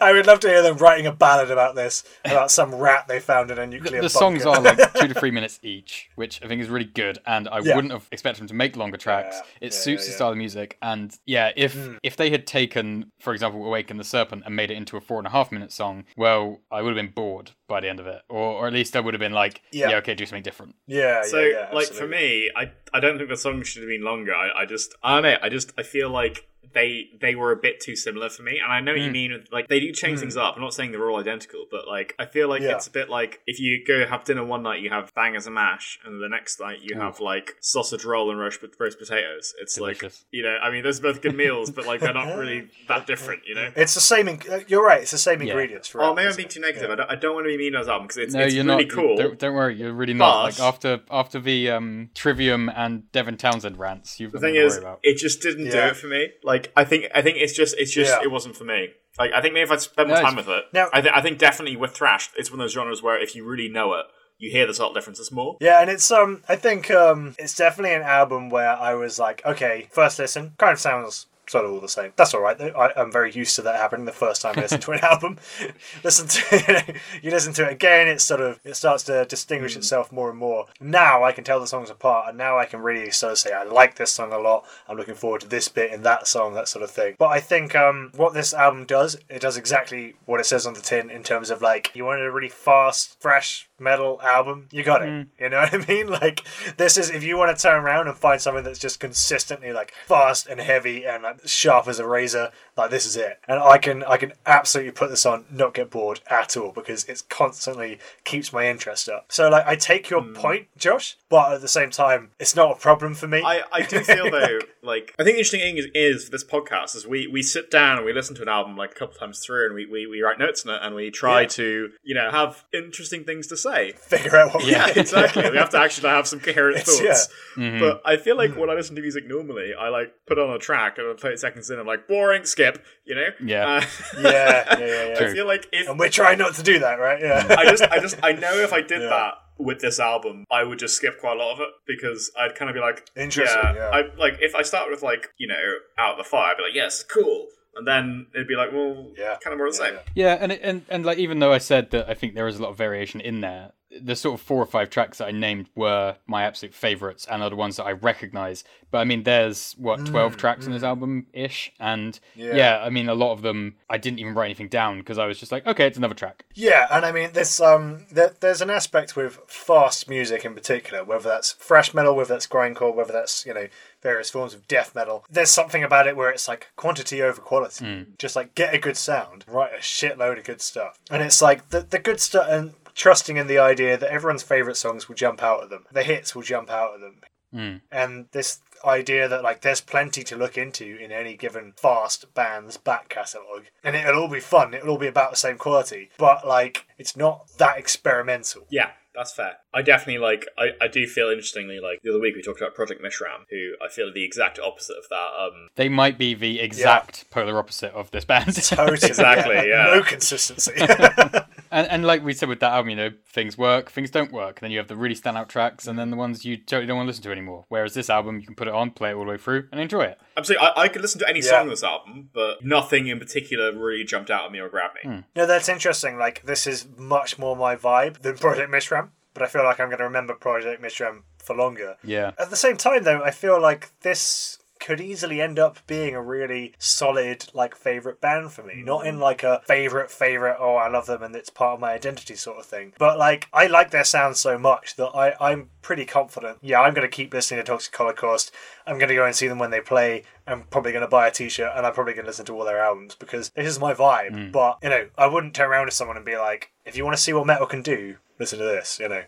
I 0.00 0.12
would 0.14 0.26
love 0.26 0.38
to 0.40 0.48
hear 0.48 0.62
them 0.62 0.76
writing 0.76 1.06
a 1.06 1.12
ballad 1.12 1.50
about 1.50 1.74
this, 1.74 2.04
about 2.24 2.50
some 2.52 2.72
rat 2.74 3.08
they 3.08 3.18
found 3.18 3.50
in 3.50 3.58
a 3.58 3.66
nuclear. 3.66 4.00
the 4.00 4.08
songs 4.08 4.46
are 4.46 4.60
like 4.60 4.94
two 4.94 5.08
to 5.08 5.14
three 5.14 5.30
minutes 5.38 5.58
each, 5.62 6.10
which 6.14 6.40
I 6.44 6.46
think 6.46 6.62
is 6.62 6.68
really 6.68 6.84
good. 6.84 7.18
And 7.26 7.48
I 7.48 7.58
Yeah. 7.60 7.74
wouldn't 7.74 7.92
have 7.92 8.06
expected 8.12 8.40
them 8.42 8.48
to 8.48 8.54
make 8.54 8.76
longer 8.76 8.96
tracks. 8.96 9.36
Yeah, 9.60 9.66
It 9.68 9.74
suits 9.74 10.06
the 10.06 10.12
style 10.12 10.30
of 10.30 10.36
music. 10.36 10.76
And 10.80 11.16
yeah, 11.26 11.50
if 11.56 11.74
Mm. 11.74 11.98
if 12.02 12.16
they 12.16 12.30
had 12.30 12.46
taken, 12.46 13.10
for 13.20 13.32
example, 13.32 13.64
Awaken 13.66 13.87
the 13.96 14.04
Serpent 14.04 14.42
and 14.44 14.54
made 14.54 14.70
it 14.70 14.76
into 14.76 14.96
a 14.96 15.00
four 15.00 15.18
and 15.18 15.26
a 15.26 15.30
half 15.30 15.50
minute 15.50 15.72
song, 15.72 16.04
well, 16.16 16.60
I 16.70 16.82
would 16.82 16.94
have 16.96 17.02
been 17.06 17.12
bored 17.14 17.52
by 17.66 17.80
the 17.80 17.88
end 17.88 17.98
of 18.00 18.06
it, 18.06 18.22
or 18.28 18.38
or 18.58 18.66
at 18.66 18.72
least 18.72 18.94
I 18.94 19.00
would 19.00 19.14
have 19.14 19.20
been 19.20 19.32
like, 19.32 19.62
Yeah. 19.72 19.90
yeah, 19.90 19.96
okay, 19.96 20.14
do 20.14 20.26
something 20.26 20.42
different. 20.42 20.74
yeah, 20.86 21.22
So, 21.22 21.40
yeah, 21.40 21.68
yeah, 21.70 21.74
like 21.74 21.88
for 21.88 22.06
me, 22.06 22.50
I 22.54 22.72
I 22.92 23.00
don't 23.00 23.16
think 23.16 23.30
the 23.30 23.36
song 23.36 23.62
should 23.62 23.82
have 23.82 23.88
been 23.90 24.04
longer. 24.04 24.34
I, 24.34 24.62
I 24.62 24.66
just 24.66 24.94
I 25.02 25.14
don't 25.14 25.22
know. 25.22 25.38
I 25.42 25.48
just 25.48 25.72
I 25.78 25.82
feel 25.82 26.10
like 26.10 26.46
they 26.74 27.06
they 27.20 27.34
were 27.34 27.52
a 27.52 27.56
bit 27.56 27.80
too 27.80 27.96
similar 27.96 28.28
for 28.28 28.42
me. 28.42 28.58
And 28.62 28.72
I 28.72 28.80
know 28.80 28.92
what 28.92 29.00
you 29.00 29.10
mean. 29.10 29.44
Like 29.52 29.68
they 29.68 29.80
do 29.80 29.92
change 29.92 30.20
things 30.20 30.36
up. 30.36 30.54
I'm 30.56 30.62
not 30.62 30.74
saying 30.74 30.92
they're 30.92 31.10
all 31.10 31.18
identical, 31.20 31.66
but 31.70 31.86
like 31.86 32.14
I 32.18 32.26
feel 32.26 32.48
like 32.48 32.60
Hmm. 32.62 32.68
Yeah. 32.68 32.74
it's 32.76 32.86
a 32.86 32.90
bit 32.90 33.08
like 33.08 33.40
if 33.46 33.60
you 33.60 33.84
go 33.86 34.06
have 34.06 34.24
dinner 34.24 34.44
one 34.44 34.62
night, 34.62 34.80
you 34.82 34.90
have 34.90 35.14
bangers 35.14 35.46
and 35.46 35.54
mash, 35.54 35.98
and 36.04 36.22
the 36.22 36.28
next 36.28 36.60
night 36.60 36.78
you 36.82 36.98
have 36.98 37.20
like 37.20 37.54
sausage 37.60 38.04
roll 38.04 38.30
and 38.30 38.38
roast 38.40 38.60
roast 38.78 38.98
potatoes. 38.98 39.54
It's 39.60 39.78
like 39.78 40.02
you 40.30 40.42
know, 40.42 40.56
I 40.62 40.70
mean, 40.70 40.82
those 40.84 40.98
are 41.00 41.02
both 41.02 41.22
good 41.22 41.36
meals, 41.36 41.70
but 41.70 41.86
like 41.86 42.00
they're 42.00 42.12
not 42.14 42.36
really 42.36 42.68
that 42.88 43.06
different. 43.06 43.42
You 43.46 43.54
know. 43.54 43.70
it's 43.76 43.94
the 43.94 44.00
same. 44.00 44.28
In- 44.28 44.40
uh, 44.50 44.60
you're 44.68 44.84
right. 44.84 45.02
It's 45.02 45.10
the 45.12 45.18
same 45.18 45.40
Yeah. 45.42 45.50
ingredients. 45.52 45.88
For 45.88 45.98
oh, 46.00 46.04
throughout, 46.04 46.16
maybe 46.16 46.24
I'm 46.26 46.28
isn't 46.30 46.36
being 46.38 46.48
too 46.48 46.60
negative. 46.60 46.90
I, 46.90 46.94
don't, 46.96 47.10
I 47.10 47.14
don't 47.16 47.34
want 47.34 47.44
to 47.46 47.48
be 47.48 47.58
mean 47.58 47.74
on 47.74 47.82
this 47.82 47.88
album 47.88 48.06
because 48.08 48.16
it's, 48.18 48.34
No, 48.34 48.40
it's 48.42 48.54
you're 48.54 48.64
really 48.64 48.84
not. 48.84 48.94
cool. 48.94 49.16
Don't, 49.16 49.38
don't 49.38 49.54
worry, 49.54 49.76
you're 49.76 49.92
really 49.92 50.14
not. 50.14 50.28
But- 50.56 50.58
Like 50.58 50.60
after 50.60 51.00
after 51.10 51.40
the 51.40 51.70
um, 51.70 52.10
Trivium 52.14 52.68
and 52.68 53.10
Devin 53.12 53.36
Townsend 53.36 53.78
rants, 53.78 54.20
you've 54.20 54.32
The 54.32 54.40
thing 54.40 54.54
to 54.54 54.60
is, 54.66 54.74
worry 54.74 54.82
about. 54.84 55.00
it 55.02 55.16
just 55.18 55.40
didn't 55.42 55.70
do 55.70 55.78
it 55.78 55.96
for 55.96 56.06
me. 56.08 56.28
Like, 56.42 56.57
I 56.76 56.84
think, 56.84 57.06
I 57.14 57.22
think 57.22 57.36
it's 57.38 57.52
just, 57.54 57.76
it's 57.78 57.92
just, 57.92 58.10
Yeah. 58.12 58.22
it 58.22 58.30
wasn't 58.30 58.56
for 58.56 58.64
me. 58.64 58.88
Like, 59.18 59.32
I 59.32 59.40
think 59.40 59.54
maybe 59.54 59.64
if 59.64 59.70
I'd 59.72 59.80
spent 59.80 60.08
more 60.08 60.16
No, 60.18 60.22
time 60.22 60.36
with 60.36 60.48
it, 60.48 60.64
Now- 60.72 60.88
I, 60.92 61.00
th- 61.00 61.12
I 61.14 61.20
think 61.22 61.38
definitely 61.38 61.76
with 61.76 61.92
thrash, 61.92 62.30
it's 62.36 62.50
one 62.50 62.60
of 62.60 62.64
those 62.64 62.72
genres 62.72 63.02
where 63.02 63.20
if 63.20 63.34
you 63.34 63.44
really 63.44 63.68
know 63.68 63.94
it, 63.94 64.06
you 64.38 64.50
hear 64.50 64.66
the 64.66 64.74
subtle 64.74 64.92
differences 64.94 65.32
more. 65.32 65.56
Yeah, 65.60 65.80
and 65.80 65.90
it's 65.90 66.10
um, 66.12 66.42
I 66.48 66.54
think 66.56 66.90
um, 66.92 67.34
it's 67.40 67.56
definitely 67.56 67.94
an 67.96 68.02
album 68.02 68.50
where 68.50 68.70
I 68.76 68.94
was 68.94 69.18
like, 69.18 69.44
okay, 69.44 69.88
first 69.90 70.18
listen, 70.20 70.52
kind 70.58 70.72
of 70.72 70.78
sounds 70.78 71.26
sort 71.48 71.64
of 71.64 71.72
all 71.72 71.80
the 71.80 71.88
same. 71.88 72.12
That's 72.16 72.34
all 72.34 72.40
right 72.40 72.56
though. 72.56 72.68
I, 72.68 73.00
I'm 73.00 73.12
very 73.12 73.32
used 73.32 73.56
to 73.56 73.62
that 73.62 73.76
happening 73.76 74.06
the 74.06 74.12
first 74.12 74.42
time 74.42 74.54
I 74.56 74.62
listen 74.62 74.80
to 74.80 74.92
an 74.92 75.00
album. 75.02 75.38
listen 76.04 76.28
to 76.28 76.56
you, 76.56 76.74
know, 76.74 76.98
you 77.22 77.30
listen 77.30 77.52
to 77.54 77.66
it 77.66 77.72
again, 77.72 78.08
it 78.08 78.20
sort 78.20 78.40
of 78.40 78.60
it 78.64 78.74
starts 78.74 79.02
to 79.04 79.24
distinguish 79.24 79.76
itself 79.76 80.12
more 80.12 80.30
and 80.30 80.38
more. 80.38 80.66
Now 80.80 81.24
I 81.24 81.32
can 81.32 81.44
tell 81.44 81.60
the 81.60 81.66
songs 81.66 81.90
apart, 81.90 82.28
and 82.28 82.38
now 82.38 82.58
I 82.58 82.64
can 82.64 82.80
really 82.80 83.10
sort 83.10 83.32
of 83.32 83.38
say 83.38 83.52
I 83.52 83.64
like 83.64 83.96
this 83.96 84.12
song 84.12 84.32
a 84.32 84.38
lot. 84.38 84.64
I'm 84.88 84.96
looking 84.96 85.14
forward 85.14 85.40
to 85.42 85.48
this 85.48 85.68
bit 85.68 85.92
in 85.92 86.02
that 86.02 86.26
song, 86.26 86.54
that 86.54 86.68
sort 86.68 86.82
of 86.82 86.90
thing. 86.90 87.16
But 87.18 87.28
I 87.28 87.40
think 87.40 87.74
um, 87.74 88.12
what 88.16 88.34
this 88.34 88.54
album 88.54 88.84
does, 88.84 89.16
it 89.28 89.40
does 89.40 89.56
exactly 89.56 90.14
what 90.26 90.40
it 90.40 90.46
says 90.46 90.66
on 90.66 90.74
the 90.74 90.80
tin 90.80 91.10
in 91.10 91.22
terms 91.22 91.50
of 91.50 91.62
like 91.62 91.94
you 91.94 92.04
wanted 92.04 92.26
a 92.26 92.30
really 92.30 92.48
fast, 92.48 93.18
thrash 93.20 93.68
metal 93.78 94.20
album, 94.22 94.68
you 94.72 94.82
got 94.82 95.02
it. 95.02 95.28
You 95.40 95.48
know 95.48 95.60
what 95.60 95.74
I 95.74 95.86
mean? 95.86 96.08
Like 96.18 96.42
this 96.78 96.96
is 96.96 97.10
if 97.10 97.22
you 97.22 97.36
want 97.36 97.56
to 97.56 97.62
turn 97.62 97.84
around 97.84 98.08
and 98.08 98.16
find 98.16 98.40
something 98.40 98.64
that's 98.64 98.78
just 98.78 98.98
consistently 98.98 99.72
like 99.72 99.92
fast 100.06 100.48
and 100.48 100.58
heavy 100.58 101.06
and 101.06 101.22
like 101.22 101.37
sharp 101.44 101.88
as 101.88 101.98
a 101.98 102.06
razor, 102.06 102.50
like 102.76 102.90
this 102.90 103.06
is 103.06 103.16
it. 103.16 103.38
And 103.48 103.58
I 103.60 103.78
can 103.78 104.04
I 104.04 104.16
can 104.16 104.32
absolutely 104.46 104.92
put 104.92 105.10
this 105.10 105.24
on, 105.26 105.44
not 105.50 105.74
get 105.74 105.90
bored 105.90 106.20
at 106.30 106.56
all 106.56 106.72
because 106.72 107.04
it's 107.04 107.22
constantly 107.22 107.98
keeps 108.24 108.52
my 108.52 108.68
interest 108.68 109.08
up. 109.08 109.26
So 109.30 109.48
like 109.48 109.66
I 109.66 109.76
take 109.76 110.10
your 110.10 110.22
point, 110.22 110.68
Josh, 110.76 111.16
but 111.28 111.52
at 111.54 111.60
the 111.60 111.68
same 111.68 111.90
time, 111.90 112.30
it's 112.38 112.54
not 112.56 112.76
a 112.76 112.80
problem 112.80 113.14
for 113.14 113.26
me. 113.28 113.42
I, 113.44 113.62
I 113.72 113.82
do 113.82 114.00
feel 114.00 114.30
though, 114.30 114.58
like 114.82 115.14
I 115.18 115.24
think 115.24 115.36
the 115.36 115.40
interesting 115.40 115.60
thing 115.60 115.76
is, 115.78 115.86
is 115.94 116.24
for 116.26 116.30
this 116.30 116.44
podcast 116.44 116.94
is 116.96 117.06
we, 117.06 117.26
we 117.26 117.42
sit 117.42 117.70
down 117.70 117.96
and 117.96 118.06
we 118.06 118.12
listen 118.12 118.34
to 118.36 118.42
an 118.42 118.48
album 118.48 118.76
like 118.76 118.92
a 118.92 118.94
couple 118.94 119.14
times 119.16 119.40
through 119.40 119.66
and 119.66 119.74
we, 119.74 119.86
we, 119.86 120.06
we 120.06 120.22
write 120.22 120.38
notes 120.38 120.64
on 120.66 120.74
it 120.74 120.80
and 120.82 120.94
we 120.94 121.10
try 121.10 121.42
Yeah. 121.42 121.48
to 121.48 121.90
you 122.02 122.14
know 122.14 122.30
have 122.30 122.64
interesting 122.72 123.24
things 123.24 123.46
to 123.48 123.56
say. 123.56 123.92
figure 123.92 124.36
out 124.36 124.54
what 124.54 124.66
Yeah, 124.66 124.86
exactly. 124.96 125.50
we 125.50 125.56
have 125.56 125.70
to 125.70 125.78
actually 125.78 126.08
have 126.08 126.26
some 126.26 126.40
coherent 126.40 126.78
It's- 126.78 126.98
thoughts. 127.00 127.28
Mm-hmm. 127.56 127.80
But 127.80 128.02
I 128.04 128.16
feel 128.16 128.36
like 128.36 128.56
when 128.56 128.70
I 128.70 128.74
listen 128.74 128.94
to 128.96 129.02
music 129.02 129.26
normally, 129.26 129.72
I 129.78 129.88
like 129.88 130.14
put 130.26 130.38
on 130.38 130.50
a 130.50 130.58
track 130.58 130.98
and 130.98 131.08
I 131.08 131.14
play 131.14 131.27
it 131.32 131.38
seconds 131.40 131.70
in. 131.70 131.78
I'm 131.78 131.86
like 131.86 132.06
boring, 132.08 132.44
skip. 132.44 132.84
You 133.04 133.14
know. 133.14 133.26
Yeah. 133.44 133.66
Uh, 133.66 133.80
yeah, 134.20 134.30
yeah, 134.30 134.78
yeah, 134.78 135.08
yeah. 135.08 135.14
I 135.28 135.32
feel 135.32 135.46
like 135.46 135.66
if 135.72 135.88
And 135.88 135.98
we're 135.98 136.08
trying 136.08 136.38
not 136.38 136.54
to 136.54 136.62
do 136.62 136.78
that, 136.80 136.98
right? 136.98 137.20
Yeah. 137.20 137.46
I 137.56 137.64
just, 137.64 137.82
I 137.84 137.98
just, 138.00 138.16
I 138.22 138.32
know 138.32 138.54
if 138.54 138.72
I 138.72 138.80
did 138.82 139.02
Yeah. 139.02 139.08
that 139.08 139.34
with 139.58 139.80
this 139.80 139.98
album, 139.98 140.44
I 140.50 140.62
would 140.64 140.78
just 140.78 140.94
skip 140.96 141.18
quite 141.18 141.36
a 141.36 141.40
lot 141.40 141.54
of 141.54 141.60
it 141.60 141.68
because 141.86 142.30
I'd 142.38 142.54
kind 142.54 142.68
of 142.70 142.74
be 142.74 142.80
like, 142.80 143.08
Interesting, 143.16 143.60
yeah. 143.74 143.90
I 143.92 144.02
like 144.16 144.38
if 144.40 144.54
I 144.54 144.62
start 144.62 144.90
with 144.90 145.02
like 145.02 145.30
you 145.38 145.48
know 145.48 145.54
out 145.98 146.12
of 146.12 146.18
the 146.18 146.24
fire, 146.24 146.52
I'd 146.52 146.56
be 146.58 146.62
like, 146.64 146.74
yes, 146.74 147.02
cool, 147.02 147.46
and 147.74 147.86
then 147.86 148.26
it'd 148.34 148.46
be 148.46 148.54
like, 148.56 148.70
well, 148.72 149.10
Yeah. 149.16 149.36
kind 149.42 149.52
of 149.52 149.58
more 149.58 149.68
the 149.70 149.76
Yeah, 149.78 149.84
same. 149.86 149.94
yeah. 150.14 150.26
Yeah, 150.26 150.38
and 150.40 150.52
it- 150.52 150.60
and 150.62 150.84
and 150.88 151.04
like 151.04 151.18
even 151.18 151.40
though 151.40 151.52
I 151.52 151.58
said 151.58 151.90
that 151.90 152.08
I 152.08 152.14
think 152.14 152.34
there 152.36 152.46
is 152.46 152.58
a 152.58 152.62
lot 152.62 152.70
of 152.70 152.76
variation 152.78 153.20
in 153.20 153.40
there, 153.40 153.72
the 153.90 154.14
sort 154.14 154.38
of 154.38 154.44
four 154.44 154.62
or 154.62 154.66
five 154.66 154.90
tracks 154.90 155.18
that 155.18 155.28
I 155.28 155.30
named 155.30 155.68
were 155.74 156.16
my 156.26 156.44
absolute 156.44 156.74
favorites 156.74 157.26
and 157.30 157.42
are 157.42 157.50
the 157.50 157.56
ones 157.56 157.76
that 157.76 157.84
I 157.84 157.92
recognize. 157.92 158.64
But 158.90 158.98
I 158.98 159.04
mean, 159.04 159.22
there's 159.22 159.74
what 159.78 160.00
mm, 160.00 160.06
twelve 160.06 160.36
tracks 160.36 160.66
in 160.66 160.72
this 160.72 160.82
mm. 160.82 160.86
album 160.86 161.26
ish, 161.32 161.72
and 161.78 162.18
yeah. 162.34 162.54
Yeah. 162.54 162.82
I 162.82 162.90
mean, 162.90 163.08
a 163.08 163.14
lot 163.14 163.32
of 163.32 163.42
them 163.42 163.76
I 163.88 163.98
didn't 163.98 164.18
even 164.18 164.34
write 164.34 164.46
anything 164.46 164.68
down 164.68 164.98
because 164.98 165.18
I 165.18 165.26
was 165.26 165.38
just 165.38 165.52
like, 165.52 165.66
okay, 165.66 165.86
it's 165.86 165.98
another 165.98 166.14
track. 166.14 166.44
Yeah, 166.54 166.86
and 166.90 167.04
I 167.04 167.12
mean, 167.12 167.32
this 167.32 167.60
um, 167.60 168.06
there, 168.10 168.34
there's 168.40 168.60
an 168.60 168.70
aspect 168.70 169.16
with 169.16 169.40
fast 169.46 170.08
music 170.08 170.44
in 170.44 170.54
particular, 170.54 171.04
whether 171.04 171.28
that's 171.28 171.52
thrash 171.52 171.94
metal, 171.94 172.14
whether 172.14 172.34
that's 172.34 172.46
grindcore, 172.46 172.94
whether 172.94 173.12
that's 173.12 173.46
you 173.46 173.54
know 173.54 173.68
various 174.02 174.30
forms 174.30 174.54
of 174.54 174.68
death 174.68 174.94
metal. 174.94 175.24
There's 175.30 175.50
something 175.50 175.82
about 175.82 176.06
it 176.06 176.16
where 176.16 176.30
it's 176.30 176.48
like 176.48 176.68
quantity 176.76 177.22
over 177.22 177.40
quality. 177.40 177.84
Mm. 177.84 178.18
Just 178.18 178.36
like 178.36 178.54
get 178.54 178.74
a 178.74 178.78
good 178.78 178.96
sound, 178.96 179.44
write 179.48 179.72
a 179.72 179.78
shitload 179.78 180.38
of 180.38 180.44
good 180.44 180.60
stuff, 180.60 180.98
and 181.10 181.22
it's 181.22 181.42
like 181.42 181.70
the 181.70 181.80
the 181.80 181.98
good 181.98 182.20
stuff 182.20 182.46
and 182.48 182.74
trusting 182.98 183.36
in 183.36 183.46
the 183.46 183.58
idea 183.58 183.96
that 183.96 184.10
everyone's 184.10 184.42
favorite 184.42 184.76
songs 184.76 185.08
will 185.08 185.14
jump 185.14 185.42
out 185.42 185.62
at 185.62 185.70
them, 185.70 185.86
the 185.90 186.02
hits 186.02 186.34
will 186.34 186.42
jump 186.42 186.68
out 186.68 186.94
at 186.94 187.00
them, 187.00 187.20
hmm. 187.52 187.76
and 187.90 188.26
this 188.32 188.60
idea 188.84 189.28
that 189.28 189.42
like 189.42 189.62
there's 189.62 189.80
plenty 189.80 190.22
to 190.22 190.36
look 190.36 190.58
into 190.58 190.96
in 190.98 191.10
any 191.10 191.36
given 191.36 191.72
fast 191.76 192.32
band's 192.34 192.76
back 192.76 193.08
catalogue 193.08 193.64
and 193.82 193.96
it'll 193.96 194.22
all 194.22 194.28
be 194.28 194.40
fun. 194.40 194.74
It'll 194.74 194.90
all 194.90 194.98
be 194.98 195.08
about 195.08 195.30
the 195.30 195.36
same 195.36 195.58
quality. 195.58 196.10
But 196.18 196.46
like 196.46 196.86
it's 196.96 197.16
not 197.16 197.48
that 197.58 197.78
experimental. 197.78 198.66
Yeah, 198.70 198.90
That's 199.18 199.32
fair. 199.32 199.56
I 199.74 199.82
definitely 199.82 200.18
like. 200.18 200.46
I, 200.56 200.68
I 200.80 200.86
do 200.86 201.04
feel 201.08 201.28
interestingly 201.28 201.80
like 201.80 202.00
the 202.02 202.10
other 202.10 202.20
week 202.20 202.36
we 202.36 202.42
talked 202.42 202.60
about 202.60 202.76
Project 202.76 203.02
Mishram, 203.02 203.42
who 203.50 203.72
I 203.84 203.88
feel 203.88 204.08
are 204.08 204.12
the 204.12 204.22
exact 204.22 204.60
opposite 204.60 204.96
of 204.96 205.08
that. 205.10 205.28
Um, 205.36 205.68
They 205.74 205.88
might 205.88 206.18
be 206.18 206.34
the 206.34 206.60
exact 206.60 207.28
polar 207.30 207.58
opposite 207.58 207.92
of 207.94 208.12
this 208.12 208.24
band. 208.24 208.54
Totally. 208.62 208.92
Exactly, 209.02 209.68
yeah. 209.68 209.90
No 209.92 210.02
consistency. 210.02 210.72
and, 211.72 211.88
and 211.88 212.04
like 212.06 212.24
we 212.24 212.32
said 212.32 212.48
with 212.48 212.60
that 212.60 212.70
album, 212.70 212.90
you 212.90 212.96
know, 212.96 213.10
things 213.26 213.58
work, 213.58 213.90
things 213.90 214.10
don't 214.10 214.30
work. 214.32 214.58
And 214.60 214.66
Then 214.66 214.70
you 214.70 214.78
have 214.78 214.86
the 214.86 214.96
really 214.96 215.16
standout 215.16 215.48
tracks, 215.48 215.88
and 215.88 215.98
then 215.98 216.10
the 216.10 216.16
ones 216.16 216.44
you 216.44 216.56
totally 216.56 216.86
don't 216.86 216.96
want 216.98 217.06
to 217.06 217.10
listen 217.10 217.24
to 217.24 217.32
anymore. 217.32 217.64
Whereas 217.68 217.94
this 217.94 218.08
album, 218.08 218.38
you 218.38 218.46
can 218.46 218.54
put 218.54 218.68
it 218.68 218.74
on, 218.74 218.92
play 218.92 219.10
it 219.10 219.14
all 219.14 219.24
the 219.24 219.30
way 219.30 219.36
through, 219.36 219.66
and 219.72 219.80
enjoy 219.80 220.02
it. 220.02 220.18
I'm 220.36 220.44
I, 220.60 220.82
I 220.82 220.88
could 220.88 221.02
listen 221.02 221.18
to 221.20 221.28
any 221.28 221.40
Yeah. 221.40 221.50
song 221.50 221.60
on 221.62 221.68
this 221.70 221.82
album, 221.82 222.30
but 222.32 222.64
nothing 222.64 223.08
in 223.08 223.18
particular 223.18 223.72
really 223.76 224.04
jumped 224.04 224.30
out 224.30 224.44
at 224.44 224.52
me 224.52 224.60
or 224.60 224.68
grabbed 224.68 224.96
me. 225.04 225.24
no, 225.34 225.44
that's 225.44 225.68
interesting. 225.68 226.18
Like, 226.18 226.44
this 226.44 226.68
is 226.68 226.86
much 226.96 227.36
more 227.38 227.56
my 227.56 227.74
vibe 227.74 228.22
than 228.22 228.36
Project 228.38 228.70
Mishram, 228.70 229.07
but 229.34 229.42
I 229.42 229.46
feel 229.46 229.64
like 229.64 229.80
I'm 229.80 229.88
going 229.88 229.98
to 229.98 230.04
remember 230.04 230.34
Project 230.34 230.82
Mishram 230.82 231.22
for 231.38 231.54
longer. 231.56 231.96
Yeah. 232.04 232.32
At 232.38 232.50
the 232.50 232.56
same 232.56 232.76
time, 232.76 233.04
though, 233.04 233.22
I 233.22 233.30
feel 233.30 233.60
like 233.60 233.90
this 234.00 234.58
could 234.80 235.00
easily 235.00 235.40
end 235.40 235.58
up 235.58 235.84
being 235.88 236.14
a 236.14 236.22
really 236.22 236.72
solid, 236.78 237.46
like, 237.52 237.74
favorite 237.74 238.20
band 238.20 238.52
for 238.52 238.62
me. 238.62 238.74
Mm. 238.74 238.84
Not 238.84 239.06
in 239.06 239.18
like 239.18 239.42
a 239.42 239.60
favorite, 239.66 240.10
favorite, 240.10 240.56
oh, 240.60 240.76
I 240.76 240.88
love 240.88 241.06
them 241.06 241.22
and 241.22 241.34
it's 241.34 241.50
part 241.50 241.74
of 241.74 241.80
my 241.80 241.92
identity 241.92 242.36
sort 242.36 242.58
of 242.58 242.66
thing. 242.66 242.92
But 242.96 243.18
like, 243.18 243.48
I 243.52 243.66
like 243.66 243.90
their 243.90 244.04
sound 244.04 244.36
so 244.36 244.56
much 244.56 244.94
that 244.94 245.08
I, 245.08 245.34
I'm 245.40 245.70
pretty 245.82 246.04
confident. 246.04 246.58
Yeah, 246.62 246.80
I'm 246.80 246.94
going 246.94 247.08
to 247.08 247.14
keep 247.14 247.34
listening 247.34 247.58
to 247.58 247.64
Toxic 247.64 247.96
Holocaust. 247.96 248.52
I'm 248.86 248.98
going 248.98 249.08
to 249.08 249.16
go 249.16 249.26
and 249.26 249.34
see 249.34 249.48
them 249.48 249.58
when 249.58 249.72
they 249.72 249.80
play. 249.80 250.22
I'm 250.46 250.62
probably 250.70 250.92
going 250.92 251.02
to 251.02 251.08
buy 251.08 251.26
a 251.26 251.32
t-shirt 251.32 251.72
and 251.74 251.84
I'm 251.84 251.92
probably 251.92 252.14
going 252.14 252.24
to 252.24 252.30
listen 252.30 252.46
to 252.46 252.54
all 252.54 252.64
their 252.64 252.80
albums 252.80 253.16
because 253.16 253.50
this 253.50 253.66
is 253.66 253.80
my 253.80 253.94
vibe. 253.94 254.30
Mm. 254.30 254.52
But, 254.52 254.78
you 254.82 254.90
know, 254.90 255.08
I 255.18 255.26
wouldn't 255.26 255.54
turn 255.54 255.70
around 255.70 255.86
to 255.86 255.92
someone 255.92 256.16
and 256.16 256.24
be 256.24 256.36
like, 256.36 256.70
if 256.84 256.96
you 256.96 257.04
want 257.04 257.16
to 257.16 257.22
see 257.22 257.32
what 257.32 257.46
metal 257.46 257.66
can 257.66 257.82
do, 257.82 258.16
listen 258.38 258.58
to 258.58 258.64
this, 258.64 258.98
you 259.00 259.08
know. 259.08 259.22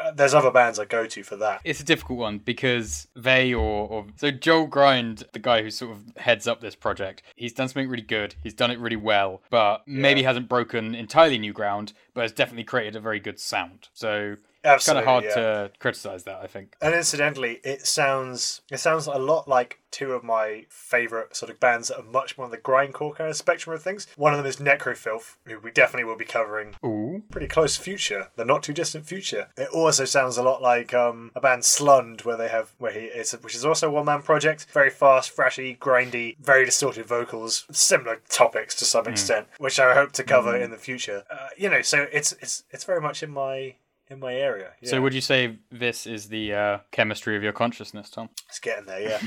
Uh, 0.00 0.12
There's 0.12 0.34
other 0.34 0.50
bands 0.50 0.78
I 0.78 0.84
go 0.84 1.06
to 1.06 1.22
for 1.24 1.36
that. 1.36 1.60
It's 1.64 1.80
a 1.80 1.84
difficult 1.84 2.18
one 2.18 2.38
because 2.38 3.08
they 3.16 3.52
or, 3.52 3.88
or 3.88 4.06
so 4.16 4.30
Joel 4.30 4.66
Grind, 4.66 5.24
the 5.32 5.38
guy 5.38 5.62
who 5.62 5.70
sort 5.70 5.92
of 5.92 6.16
heads 6.16 6.46
up 6.46 6.60
this 6.60 6.76
project, 6.76 7.22
he's 7.34 7.52
done 7.52 7.68
something 7.68 7.88
really 7.88 8.02
good. 8.02 8.36
He's 8.42 8.54
done 8.54 8.70
it 8.70 8.78
really 8.78 8.96
well, 8.96 9.42
but 9.50 9.82
maybe 9.86 10.22
hasn't 10.22 10.48
broken 10.48 10.94
entirely 10.94 11.38
new 11.38 11.52
ground, 11.52 11.94
but 12.18 12.22
has 12.22 12.32
definitely 12.32 12.64
created 12.64 12.96
a 12.96 13.00
very 13.00 13.20
good 13.20 13.38
sound. 13.38 13.90
So 13.94 14.34
it's 14.64 14.86
kind 14.86 14.98
of 14.98 15.04
hard 15.04 15.22
yeah. 15.22 15.34
to 15.34 15.70
criticize 15.78 16.24
that. 16.24 16.40
I 16.42 16.48
think. 16.48 16.74
And 16.82 16.92
incidentally, 16.92 17.60
it 17.62 17.86
sounds 17.86 18.62
it 18.72 18.78
sounds 18.78 19.06
a 19.06 19.18
lot 19.18 19.46
like 19.46 19.78
two 19.90 20.12
of 20.12 20.22
my 20.22 20.66
favorite 20.68 21.34
sort 21.34 21.50
of 21.50 21.58
bands 21.58 21.88
that 21.88 21.98
are 21.98 22.04
much 22.04 22.36
more 22.36 22.44
on 22.44 22.50
the 22.50 22.58
grindcore 22.58 23.14
kind 23.14 23.30
of 23.30 23.36
spectrum 23.36 23.74
of 23.74 23.82
things. 23.82 24.06
One 24.16 24.34
of 24.34 24.38
them 24.38 24.46
is 24.46 24.56
Necrofilth, 24.56 25.36
who 25.44 25.58
we 25.58 25.70
definitely 25.70 26.04
will 26.04 26.16
be 26.16 26.24
covering 26.24 26.74
Ooh. 26.84 27.22
pretty 27.30 27.46
close 27.46 27.76
future, 27.76 28.28
the 28.36 28.44
not 28.44 28.62
too 28.62 28.72
distant 28.72 29.06
future. 29.06 29.48
It 29.56 29.68
also 29.70 30.04
sounds 30.04 30.36
a 30.36 30.42
lot 30.42 30.60
like 30.60 30.92
um, 30.92 31.30
a 31.34 31.40
band 31.40 31.62
Slund, 31.62 32.24
where 32.24 32.36
they 32.36 32.48
have 32.48 32.72
where 32.78 32.92
he 32.92 33.06
is, 33.06 33.32
which 33.32 33.54
is 33.54 33.64
also 33.64 33.88
a 33.88 33.92
one 33.92 34.06
man 34.06 34.22
project. 34.22 34.66
Very 34.72 34.90
fast, 34.90 35.34
thrashy, 35.34 35.78
grindy, 35.78 36.36
very 36.38 36.64
distorted 36.64 37.06
vocals, 37.06 37.64
similar 37.70 38.20
topics 38.28 38.74
to 38.76 38.84
some 38.84 39.06
extent, 39.06 39.46
which 39.58 39.80
I 39.80 39.94
hope 39.94 40.12
to 40.12 40.24
cover 40.24 40.56
in 40.56 40.70
the 40.70 40.76
future. 40.76 41.24
Uh, 41.30 41.48
you 41.56 41.70
know, 41.70 41.82
so 41.82 42.07
it's 42.12 42.32
it's 42.32 42.64
it's 42.70 42.84
very 42.84 43.00
much 43.00 43.22
in 43.22 43.30
my 43.30 43.74
in 44.10 44.20
my 44.20 44.34
area. 44.34 44.72
Yeah. 44.80 44.90
So 44.90 45.02
would 45.02 45.14
you 45.14 45.20
say 45.20 45.58
this 45.70 46.06
is 46.06 46.28
the 46.28 46.54
uh, 46.54 46.78
chemistry 46.90 47.36
of 47.36 47.42
your 47.42 47.52
consciousness, 47.52 48.10
Tom? 48.10 48.30
it's 48.48 48.58
getting 48.58 48.86
there, 48.86 49.00
yeah. 49.00 49.18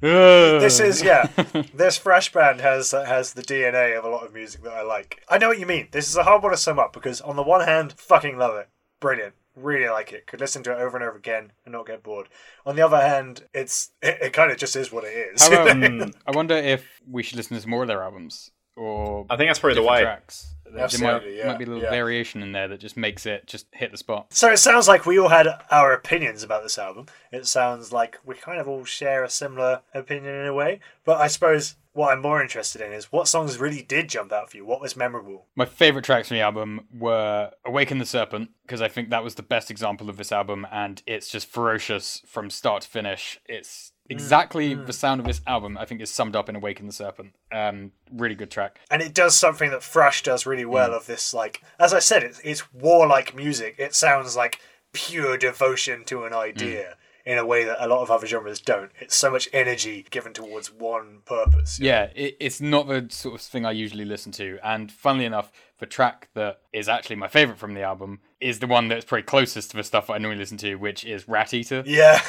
this 0.58 0.80
is 0.80 1.02
yeah. 1.02 1.26
This 1.74 1.98
thrash 1.98 2.32
band 2.32 2.60
has 2.60 2.92
has 2.92 3.34
the 3.34 3.42
DNA 3.42 3.98
of 3.98 4.04
a 4.04 4.08
lot 4.08 4.24
of 4.24 4.32
music 4.32 4.62
that 4.62 4.72
I 4.72 4.82
like. 4.82 5.22
I 5.28 5.38
know 5.38 5.48
what 5.48 5.58
you 5.58 5.66
mean. 5.66 5.88
This 5.90 6.08
is 6.08 6.16
a 6.16 6.22
hard 6.24 6.42
one 6.42 6.52
to 6.52 6.58
sum 6.58 6.78
up 6.78 6.92
because 6.92 7.20
on 7.20 7.36
the 7.36 7.42
one 7.42 7.66
hand, 7.66 7.92
fucking 7.92 8.38
love 8.38 8.56
it, 8.56 8.68
brilliant, 9.00 9.34
really 9.54 9.88
like 9.88 10.12
it. 10.12 10.26
Could 10.26 10.40
listen 10.40 10.62
to 10.64 10.72
it 10.72 10.80
over 10.80 10.96
and 10.96 11.04
over 11.06 11.16
again 11.16 11.52
and 11.64 11.72
not 11.72 11.86
get 11.86 12.02
bored. 12.02 12.28
On 12.64 12.76
the 12.76 12.82
other 12.82 13.00
hand, 13.00 13.44
it's 13.52 13.90
it, 14.00 14.18
it 14.22 14.32
kind 14.32 14.50
of 14.50 14.56
just 14.56 14.76
is 14.76 14.90
what 14.90 15.04
it 15.04 15.08
is. 15.34 15.46
About, 15.46 15.68
mm, 15.68 16.14
I 16.26 16.30
wonder 16.30 16.56
if 16.56 17.02
we 17.08 17.22
should 17.22 17.36
listen 17.36 17.56
to 17.56 17.60
some 17.60 17.70
more 17.70 17.82
of 17.82 17.88
their 17.88 18.02
albums 18.02 18.50
or 18.76 19.26
I 19.28 19.36
think 19.36 19.48
that's 19.48 19.58
probably 19.58 19.74
the 19.74 19.88
way. 19.88 20.02
tracks. 20.02 20.54
There 20.72 20.78
might, 20.80 20.84
Absolutely, 20.84 21.38
yeah, 21.38 21.48
might 21.48 21.58
be 21.58 21.64
a 21.64 21.68
little 21.68 21.82
yeah. 21.82 21.90
variation 21.90 22.42
in 22.42 22.52
there 22.52 22.66
that 22.68 22.80
just 22.80 22.96
makes 22.96 23.26
it 23.26 23.46
just 23.46 23.66
hit 23.72 23.90
the 23.90 23.98
spot. 23.98 24.32
So 24.32 24.50
it 24.50 24.56
sounds 24.56 24.88
like 24.88 25.04
we 25.04 25.18
all 25.18 25.28
had 25.28 25.46
our 25.70 25.92
opinions 25.92 26.42
about 26.42 26.62
this 26.62 26.78
album. 26.78 27.06
It 27.30 27.46
sounds 27.46 27.92
like 27.92 28.18
we 28.24 28.36
kind 28.36 28.58
of 28.58 28.66
all 28.66 28.84
share 28.84 29.22
a 29.22 29.28
similar 29.28 29.82
opinion 29.92 30.34
in 30.34 30.46
a 30.46 30.54
way. 30.54 30.80
But 31.04 31.20
I 31.20 31.26
suppose 31.26 31.76
what 31.92 32.12
I'm 32.12 32.22
more 32.22 32.40
interested 32.40 32.80
in 32.80 32.92
is 32.92 33.12
what 33.12 33.28
songs 33.28 33.58
really 33.58 33.82
did 33.82 34.08
jump 34.08 34.32
out 34.32 34.50
for 34.50 34.56
you. 34.56 34.64
What 34.64 34.80
was 34.80 34.96
memorable? 34.96 35.46
My 35.54 35.66
favorite 35.66 36.04
tracks 36.04 36.28
from 36.28 36.36
the 36.36 36.40
album 36.40 36.86
were 36.96 37.50
Awaken 37.66 37.98
the 37.98 38.06
Serpent, 38.06 38.50
because 38.62 38.80
I 38.80 38.88
think 38.88 39.10
that 39.10 39.22
was 39.22 39.34
the 39.34 39.42
best 39.42 39.70
example 39.70 40.08
of 40.08 40.16
this 40.16 40.32
album, 40.32 40.66
and 40.72 41.02
it's 41.06 41.28
just 41.28 41.48
ferocious 41.48 42.22
from 42.26 42.48
start 42.48 42.82
to 42.82 42.88
finish. 42.88 43.38
It's 43.46 43.91
exactly 44.12 44.76
mm. 44.76 44.86
the 44.86 44.92
sound 44.92 45.20
of 45.20 45.26
this 45.26 45.40
album, 45.46 45.76
I 45.78 45.84
think, 45.84 46.00
is 46.00 46.10
summed 46.10 46.36
up 46.36 46.48
in 46.48 46.56
Awaken 46.56 46.86
the 46.86 46.92
Serpent. 46.92 47.34
Um, 47.50 47.92
really 48.12 48.34
good 48.34 48.50
track. 48.50 48.80
and 48.90 49.02
it 49.02 49.14
does 49.14 49.36
something 49.36 49.70
that 49.70 49.82
Thrash 49.82 50.22
does 50.22 50.46
really 50.46 50.64
well. 50.64 50.90
Mm. 50.90 50.96
Of 50.96 51.06
this, 51.06 51.34
like 51.34 51.62
as 51.78 51.92
I 51.92 51.98
said, 51.98 52.22
it's, 52.22 52.40
it's 52.44 52.72
warlike 52.72 53.34
music. 53.34 53.76
It 53.78 53.94
sounds 53.94 54.36
like 54.36 54.60
pure 54.92 55.36
devotion 55.36 56.04
to 56.04 56.24
an 56.24 56.34
idea 56.34 56.82
mm. 57.26 57.32
in 57.32 57.38
a 57.38 57.46
way 57.46 57.64
that 57.64 57.84
a 57.84 57.88
lot 57.88 58.02
of 58.02 58.10
other 58.10 58.26
genres 58.26 58.60
don't. 58.60 58.90
It's 59.00 59.16
so 59.16 59.30
much 59.30 59.48
energy 59.52 60.06
given 60.10 60.32
towards 60.32 60.72
one 60.72 61.20
purpose. 61.24 61.80
Yeah, 61.80 62.10
it, 62.14 62.36
it's 62.38 62.60
not 62.60 62.88
the 62.88 63.06
sort 63.10 63.34
of 63.34 63.40
thing 63.40 63.64
I 63.64 63.72
usually 63.72 64.04
listen 64.04 64.32
to. 64.32 64.58
And 64.62 64.92
funnily 64.92 65.24
enough, 65.24 65.50
the 65.78 65.86
track 65.86 66.28
that 66.34 66.60
is 66.72 66.88
actually 66.88 67.16
my 67.16 67.28
favorite 67.28 67.58
from 67.58 67.74
the 67.74 67.82
album 67.82 68.20
is 68.42 68.58
the 68.58 68.66
one 68.66 68.88
that's 68.88 69.04
probably 69.04 69.22
closest 69.22 69.70
to 69.70 69.76
the 69.76 69.84
stuff 69.84 70.10
I 70.10 70.18
normally 70.18 70.38
listen 70.40 70.56
to, 70.58 70.74
which 70.74 71.04
is 71.04 71.28
Rat 71.28 71.54
Eater. 71.54 71.82
Yeah. 71.92 72.20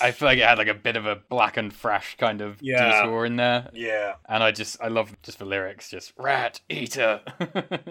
I 0.00 0.10
feel 0.12 0.26
like 0.26 0.38
it 0.38 0.44
had 0.44 0.58
like 0.58 0.68
a 0.68 0.74
bit 0.74 0.96
of 0.96 1.06
a 1.06 1.16
black 1.16 1.56
and 1.56 1.72
thrash 1.72 2.16
kind 2.18 2.40
of 2.40 2.58
Yeah. 2.60 3.02
detour 3.02 3.24
in 3.26 3.36
there. 3.36 3.70
yeah. 3.72 4.14
And 4.28 4.42
I 4.42 4.50
just, 4.52 4.76
I 4.80 4.88
love 4.88 5.16
just 5.22 5.38
the 5.38 5.44
lyrics, 5.44 5.90
just 5.90 6.12
Rat 6.16 6.60
Eater. 6.68 7.20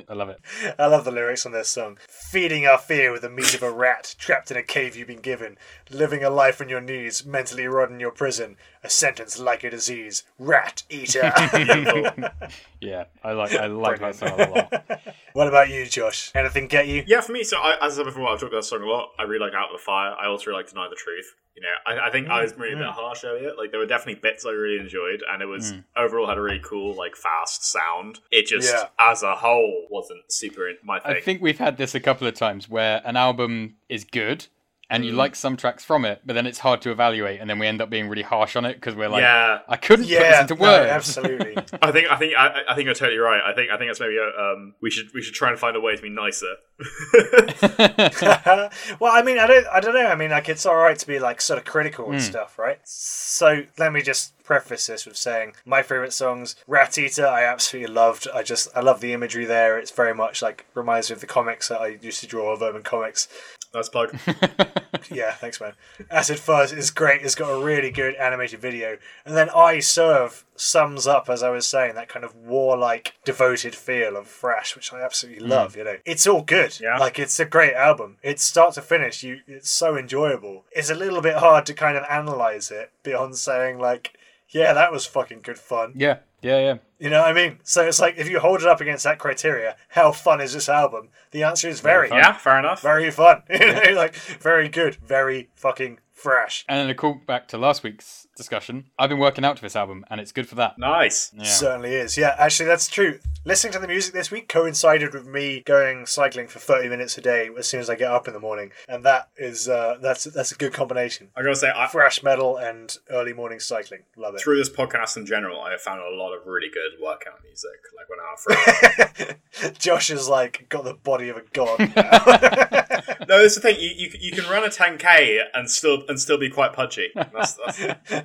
I 0.09 0.13
love 0.13 0.29
it. 0.29 0.39
I 0.77 0.85
love 0.87 1.05
the 1.05 1.11
lyrics 1.11 1.45
on 1.45 1.51
this 1.51 1.69
song. 1.69 1.97
Feeding 2.07 2.65
our 2.65 2.77
fear 2.77 3.11
with 3.11 3.21
the 3.23 3.29
meat 3.29 3.53
of 3.55 3.63
a 3.63 3.71
rat, 3.71 4.15
trapped 4.17 4.51
in 4.51 4.57
a 4.57 4.63
cave 4.63 4.95
you've 4.95 5.07
been 5.07 5.19
given, 5.21 5.57
living 5.89 6.23
a 6.23 6.29
life 6.29 6.61
on 6.61 6.69
your 6.69 6.81
knees, 6.81 7.25
mentally 7.25 7.67
rotting 7.67 7.99
your 7.99 8.11
prison, 8.11 8.57
a 8.85 8.89
sentence 8.89 9.39
like 9.39 9.63
a 9.63 9.69
disease. 9.69 10.23
Rat 10.39 10.83
eater. 10.89 11.33
Yeah, 12.81 13.05
I 13.23 13.31
like, 13.31 13.51
I 13.53 13.65
like 13.65 13.99
that 13.99 14.13
song 14.13 14.39
a 14.39 14.47
lot. 14.47 15.13
what 15.33 15.47
about 15.47 15.69
you, 15.69 15.87
Josh? 15.87 16.31
Anything 16.35 16.67
get 16.67 16.87
you? 16.87 17.03
Yeah, 17.07 17.21
for 17.21 17.31
me, 17.31 17.43
so 17.43 17.57
I, 17.57 17.83
as 17.83 17.93
I 17.93 17.95
said 17.95 18.05
before, 18.05 18.27
I've 18.27 18.39
talked 18.39 18.53
about 18.53 18.61
that 18.61 18.65
song 18.65 18.83
a 18.83 18.85
lot. 18.85 19.09
I 19.17 19.23
really 19.23 19.43
like 19.43 19.55
Out 19.55 19.71
of 19.71 19.79
the 19.79 19.83
Fire. 19.83 20.11
I 20.11 20.27
also 20.27 20.51
really 20.51 20.59
like 20.59 20.69
Deny 20.69 20.87
the 20.87 20.95
Truth. 20.95 21.33
You 21.55 21.63
know, 21.63 21.69
I, 21.87 22.09
I 22.09 22.11
think 22.11 22.27
I 22.27 22.43
was 22.43 22.55
maybe 22.57 22.73
a 22.73 22.77
bit 22.77 22.85
mm. 22.85 22.91
harsh 22.91 23.23
earlier. 23.23 23.53
Like, 23.57 23.71
there 23.71 23.79
were 23.79 23.87
definitely 23.87 24.19
bits 24.21 24.45
I 24.45 24.51
really 24.51 24.79
enjoyed, 24.79 25.23
and 25.27 25.41
it 25.41 25.47
was 25.47 25.71
mm. 25.71 25.83
overall 25.97 26.27
had 26.27 26.37
a 26.37 26.41
really 26.41 26.61
cool, 26.63 26.93
like, 26.93 27.15
fast 27.15 27.65
sound. 27.65 28.19
It 28.29 28.45
just, 28.45 28.71
Yeah. 28.71 28.89
as 28.99 29.23
a 29.23 29.35
whole, 29.35 29.87
wasn't 29.89 30.31
super 30.31 30.69
in 30.69 30.75
my 30.83 30.99
thing. 30.99 31.15
I 31.15 31.21
think 31.21 31.41
we've 31.41 31.57
had 31.57 31.77
this 31.77 31.95
a 31.95 31.99
couple 31.99 32.27
of 32.27 32.35
times 32.35 32.69
where 32.69 33.01
an 33.03 33.15
album 33.15 33.77
is 33.89 34.03
good 34.03 34.45
and 34.89 35.03
you 35.05 35.11
like 35.13 35.35
some 35.35 35.57
tracks 35.57 35.83
from 35.83 36.05
it, 36.05 36.21
but 36.25 36.33
then 36.33 36.45
it's 36.45 36.59
hard 36.59 36.81
to 36.81 36.91
evaluate, 36.91 37.39
and 37.41 37.49
then 37.49 37.59
we 37.59 37.67
end 37.67 37.81
up 37.81 37.89
being 37.89 38.07
really 38.07 38.21
harsh 38.21 38.55
on 38.55 38.65
it 38.65 38.75
because 38.75 38.95
we're 38.95 39.09
like, 39.09 39.21
Yeah. 39.21 39.59
I 39.67 39.77
couldn't 39.77 40.07
Yeah, 40.07 40.19
put 40.19 40.27
this 40.29 40.41
into 40.41 40.55
no, 40.55 40.61
words. 40.61 40.91
absolutely. 40.91 41.57
I 41.81 41.91
think 41.91 42.07
I 42.11 42.15
think 42.17 42.33
I, 42.37 42.61
I 42.69 42.75
think 42.75 42.85
you're 42.85 42.93
totally 42.95 43.17
right. 43.17 43.41
I 43.45 43.53
think 43.53 43.71
I 43.71 43.77
think 43.77 43.89
that's 43.89 43.99
maybe 43.99 44.17
a, 44.17 44.27
um 44.41 44.75
we 44.81 44.89
should 44.91 45.07
we 45.13 45.21
should 45.21 45.33
try 45.33 45.49
and 45.49 45.59
find 45.59 45.75
a 45.75 45.81
way 45.81 45.95
to 45.95 46.01
be 46.01 46.09
nicer. 46.09 46.55
well, 48.99 49.11
I 49.13 49.21
mean, 49.23 49.39
I 49.39 49.47
don't, 49.47 49.65
I 49.67 49.79
don't 49.79 49.93
know. 49.93 50.05
I 50.07 50.15
mean, 50.15 50.31
like, 50.31 50.49
it's 50.49 50.65
all 50.65 50.75
right 50.75 50.97
to 50.97 51.07
be 51.07 51.19
like 51.19 51.41
sort 51.41 51.57
of 51.59 51.65
critical 51.65 52.11
and 52.11 52.21
stuff, 52.21 52.57
right? 52.59 52.79
So 52.83 53.63
let 53.77 53.93
me 53.93 54.01
just 54.01 54.33
preface 54.43 54.85
this 54.87 55.05
with 55.05 55.17
saying 55.17 55.53
my 55.65 55.81
favorite 55.81 56.13
songs, 56.13 56.55
Rat 56.67 56.97
Eater, 56.97 57.25
I 57.25 57.43
absolutely 57.45 57.93
loved. 57.93 58.27
I 58.33 58.43
just, 58.43 58.67
I 58.75 58.81
love 58.81 58.99
the 59.01 59.13
imagery 59.13 59.45
there. 59.45 59.77
It's 59.79 59.91
very 59.91 60.13
much 60.13 60.41
like 60.41 60.65
reminds 60.75 61.09
me 61.09 61.13
of 61.15 61.21
the 61.21 61.27
comics 61.27 61.69
that 61.69 61.79
I 61.81 61.97
used 62.01 62.19
to 62.21 62.27
draw, 62.27 62.53
of 62.53 62.61
urban 62.61 62.83
comics. 62.83 63.27
Nice 63.75 63.89
plug. 63.89 64.17
Yeah, 65.11 65.31
thanks, 65.33 65.59
man. 65.61 65.73
Acid 66.09 66.39
Fuzz 66.39 66.71
is 66.71 66.91
great. 66.91 67.21
It's 67.21 67.35
got 67.35 67.49
a 67.49 67.63
really 67.63 67.91
good 67.91 68.15
animated 68.15 68.59
video. 68.59 68.97
And 69.25 69.35
then 69.35 69.49
I 69.49 69.79
Serve 69.79 70.45
sums 70.55 71.05
up, 71.05 71.29
as 71.29 71.43
I 71.43 71.49
was 71.49 71.67
saying, 71.67 71.95
that 71.95 72.09
kind 72.09 72.25
of 72.25 72.35
warlike, 72.35 73.13
devoted 73.23 73.75
feel 73.75 74.15
of 74.15 74.27
Thrash, 74.27 74.75
which 74.75 74.93
I 74.93 75.01
absolutely 75.01 75.43
hmm. 75.43 75.51
love, 75.51 75.75
you 75.75 75.83
know. 75.83 75.97
It's 76.05 76.27
all 76.27 76.41
good. 76.41 76.79
Yeah. 76.79 76.97
Like, 76.97 77.19
it's 77.19 77.39
a 77.39 77.45
great 77.45 77.73
album. 77.73 78.17
It's 78.23 78.43
start 78.43 78.73
to 78.75 78.81
finish. 78.81 79.23
You, 79.23 79.41
It's 79.47 79.69
so 79.69 79.97
enjoyable. 79.97 80.65
It's 80.71 80.89
a 80.89 80.95
little 80.95 81.21
bit 81.21 81.35
hard 81.35 81.65
to 81.67 81.73
kind 81.73 81.97
of 81.97 82.03
analyze 82.09 82.71
it 82.71 82.91
beyond 83.03 83.35
saying, 83.35 83.79
like, 83.79 84.17
yeah, 84.49 84.73
that 84.73 84.91
was 84.91 85.05
fucking 85.05 85.41
good 85.41 85.59
fun. 85.59 85.93
yeah, 85.95 86.19
yeah, 86.45 86.59
yeah. 86.59 86.77
You 86.99 87.09
know 87.09 87.21
what 87.21 87.29
I 87.29 87.33
mean? 87.33 87.57
So 87.63 87.81
it's 87.87 87.99
like, 87.99 88.17
if 88.17 88.29
you 88.29 88.39
hold 88.39 88.61
it 88.61 88.67
up 88.67 88.79
against 88.79 89.03
that 89.03 89.17
criteria, 89.17 89.75
how 89.89 90.11
fun 90.11 90.39
is 90.41 90.53
this 90.53 90.69
album? 90.69 91.09
The 91.31 91.41
answer 91.41 91.67
is 91.67 91.79
very. 91.81 92.09
yeah, 92.09 92.33
fair 92.33 92.59
enough. 92.59 92.81
Very 92.83 93.09
fun. 93.09 93.41
You 93.49 93.59
know, 93.59 93.81
like 93.95 94.13
very 94.15 94.69
good, 94.69 94.95
very 94.95 95.49
fucking 95.55 95.99
fresh. 96.11 96.63
And 96.69 96.79
then 96.79 96.89
a 96.89 96.93
call 96.93 97.19
back 97.25 97.47
to 97.47 97.57
last 97.57 97.81
week's 97.81 98.24
discussion. 98.35 98.85
I've 98.99 99.09
been 99.09 99.19
working 99.19 99.45
out 99.45 99.55
to 99.57 99.61
this 99.61 99.75
album, 99.75 100.05
and 100.09 100.21
it's 100.21 100.31
good 100.31 100.47
for 100.47 100.55
that. 100.55 100.77
Nice. 100.77 101.31
Yeah. 101.35 101.43
Certainly 101.43 101.93
is. 101.95 102.17
Yeah, 102.17 102.35
actually, 102.37 102.67
that's 102.67 102.87
true. 102.87 103.19
Listening 103.45 103.73
to 103.73 103.79
the 103.79 103.87
music 103.87 104.13
this 104.13 104.31
week 104.31 104.49
coincided 104.49 105.13
with 105.13 105.27
me 105.27 105.61
going 105.65 106.05
cycling 106.05 106.47
for 106.47 106.59
30 106.59 106.89
minutes 106.89 107.17
a 107.17 107.21
day 107.21 107.49
as 107.57 107.67
soon 107.67 107.79
as 107.79 107.89
I 107.89 107.95
get 107.95 108.11
up 108.11 108.27
in 108.27 108.33
the 108.33 108.39
morning, 108.39 108.71
and 108.87 109.03
that 109.05 109.29
is 109.37 109.69
uh, 109.69 109.97
that's 110.01 110.25
that's 110.25 110.51
a 110.51 110.55
good 110.55 110.73
combination. 110.73 111.29
I 111.35 111.43
gotta 111.43 111.55
say, 111.55 111.71
I, 111.75 111.87
Thrash 111.87 112.23
metal 112.23 112.57
and 112.57 112.95
early 113.09 113.33
morning 113.33 113.59
cycling. 113.59 114.01
Love 114.17 114.35
it. 114.35 114.41
through 114.41 114.57
this 114.57 114.69
podcast 114.69 115.15
in 115.17 115.25
general, 115.25 115.61
I 115.61 115.71
have 115.71 115.81
found 115.81 116.01
a 116.01 116.15
lot 116.15 116.33
of 116.33 116.45
really 116.45 116.69
good 116.69 117.01
workout 117.01 117.43
music. 117.43 117.69
Like 117.95 118.09
when 118.09 118.19
I'm 118.19 118.25
out 118.25 118.39
for 118.39 119.71
Josh 119.79 120.09
is 120.09 120.27
like 120.27 120.67
got 120.69 120.83
the 120.83 120.93
body 120.93 121.29
of 121.29 121.37
a 121.37 121.43
god. 121.53 121.79
no, 123.27 123.41
that's 123.41 123.55
the 123.55 123.61
thing. 123.61 123.77
You, 123.79 123.89
you 123.95 124.09
you 124.19 124.31
can 124.31 124.49
run 124.49 124.63
a 124.63 124.69
10k 124.69 125.39
and 125.53 125.69
still 125.69 126.03
and 126.07 126.19
still 126.19 126.37
be 126.37 126.49
quite 126.49 126.73
pudgy. 126.73 127.11
That's, 127.15 127.53
that's, 127.53 127.79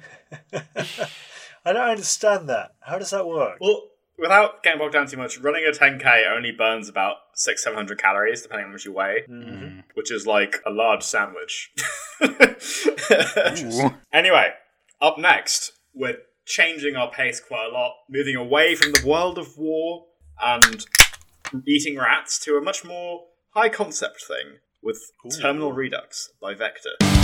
I 1.64 1.72
don't 1.72 1.90
understand 1.90 2.48
that. 2.48 2.72
How 2.80 2.98
does 2.98 3.11
that 3.11 3.26
work? 3.26 3.59
well, 3.61 3.90
without 4.20 4.62
getting 4.62 4.78
bogged 4.78 4.92
down 4.92 5.07
too 5.07 5.16
much, 5.16 5.38
running 5.38 5.64
a 5.66 5.72
10k 5.72 6.30
only 6.30 6.53
burns 6.53 6.88
about 6.88 7.16
six 7.34 7.64
seven 7.64 7.76
hundred 7.76 7.98
calories 7.98 8.42
depending 8.42 8.64
on 8.64 8.70
how 8.70 8.72
much 8.72 8.84
you 8.84 8.92
weigh, 8.92 9.24
mm-hmm. 9.28 9.51
Mm-hmm. 9.51 9.80
which 9.94 10.12
is 10.12 10.26
like 10.26 10.57
a 10.66 10.70
large 10.70 11.03
sandwich. 11.03 11.72
Anyway, 14.12 14.51
up 15.01 15.18
next, 15.18 15.72
we're 15.94 16.18
changing 16.44 16.96
our 16.96 17.11
pace 17.11 17.40
quite 17.40 17.66
a 17.70 17.72
lot, 17.72 17.94
moving 18.09 18.36
away 18.36 18.74
from 18.74 18.92
the 18.92 19.07
world 19.07 19.38
of 19.38 19.57
war 19.57 20.07
and 20.42 20.84
eating 21.66 21.96
rats 21.96 22.38
to 22.40 22.57
a 22.57 22.61
much 22.61 22.84
more 22.84 23.26
high 23.55 23.68
concept 23.68 24.22
thing 24.26 24.59
with 24.82 25.01
Terminal 25.40 25.72
Redux 25.72 26.30
by 26.40 26.55
Vektor. 26.55 27.20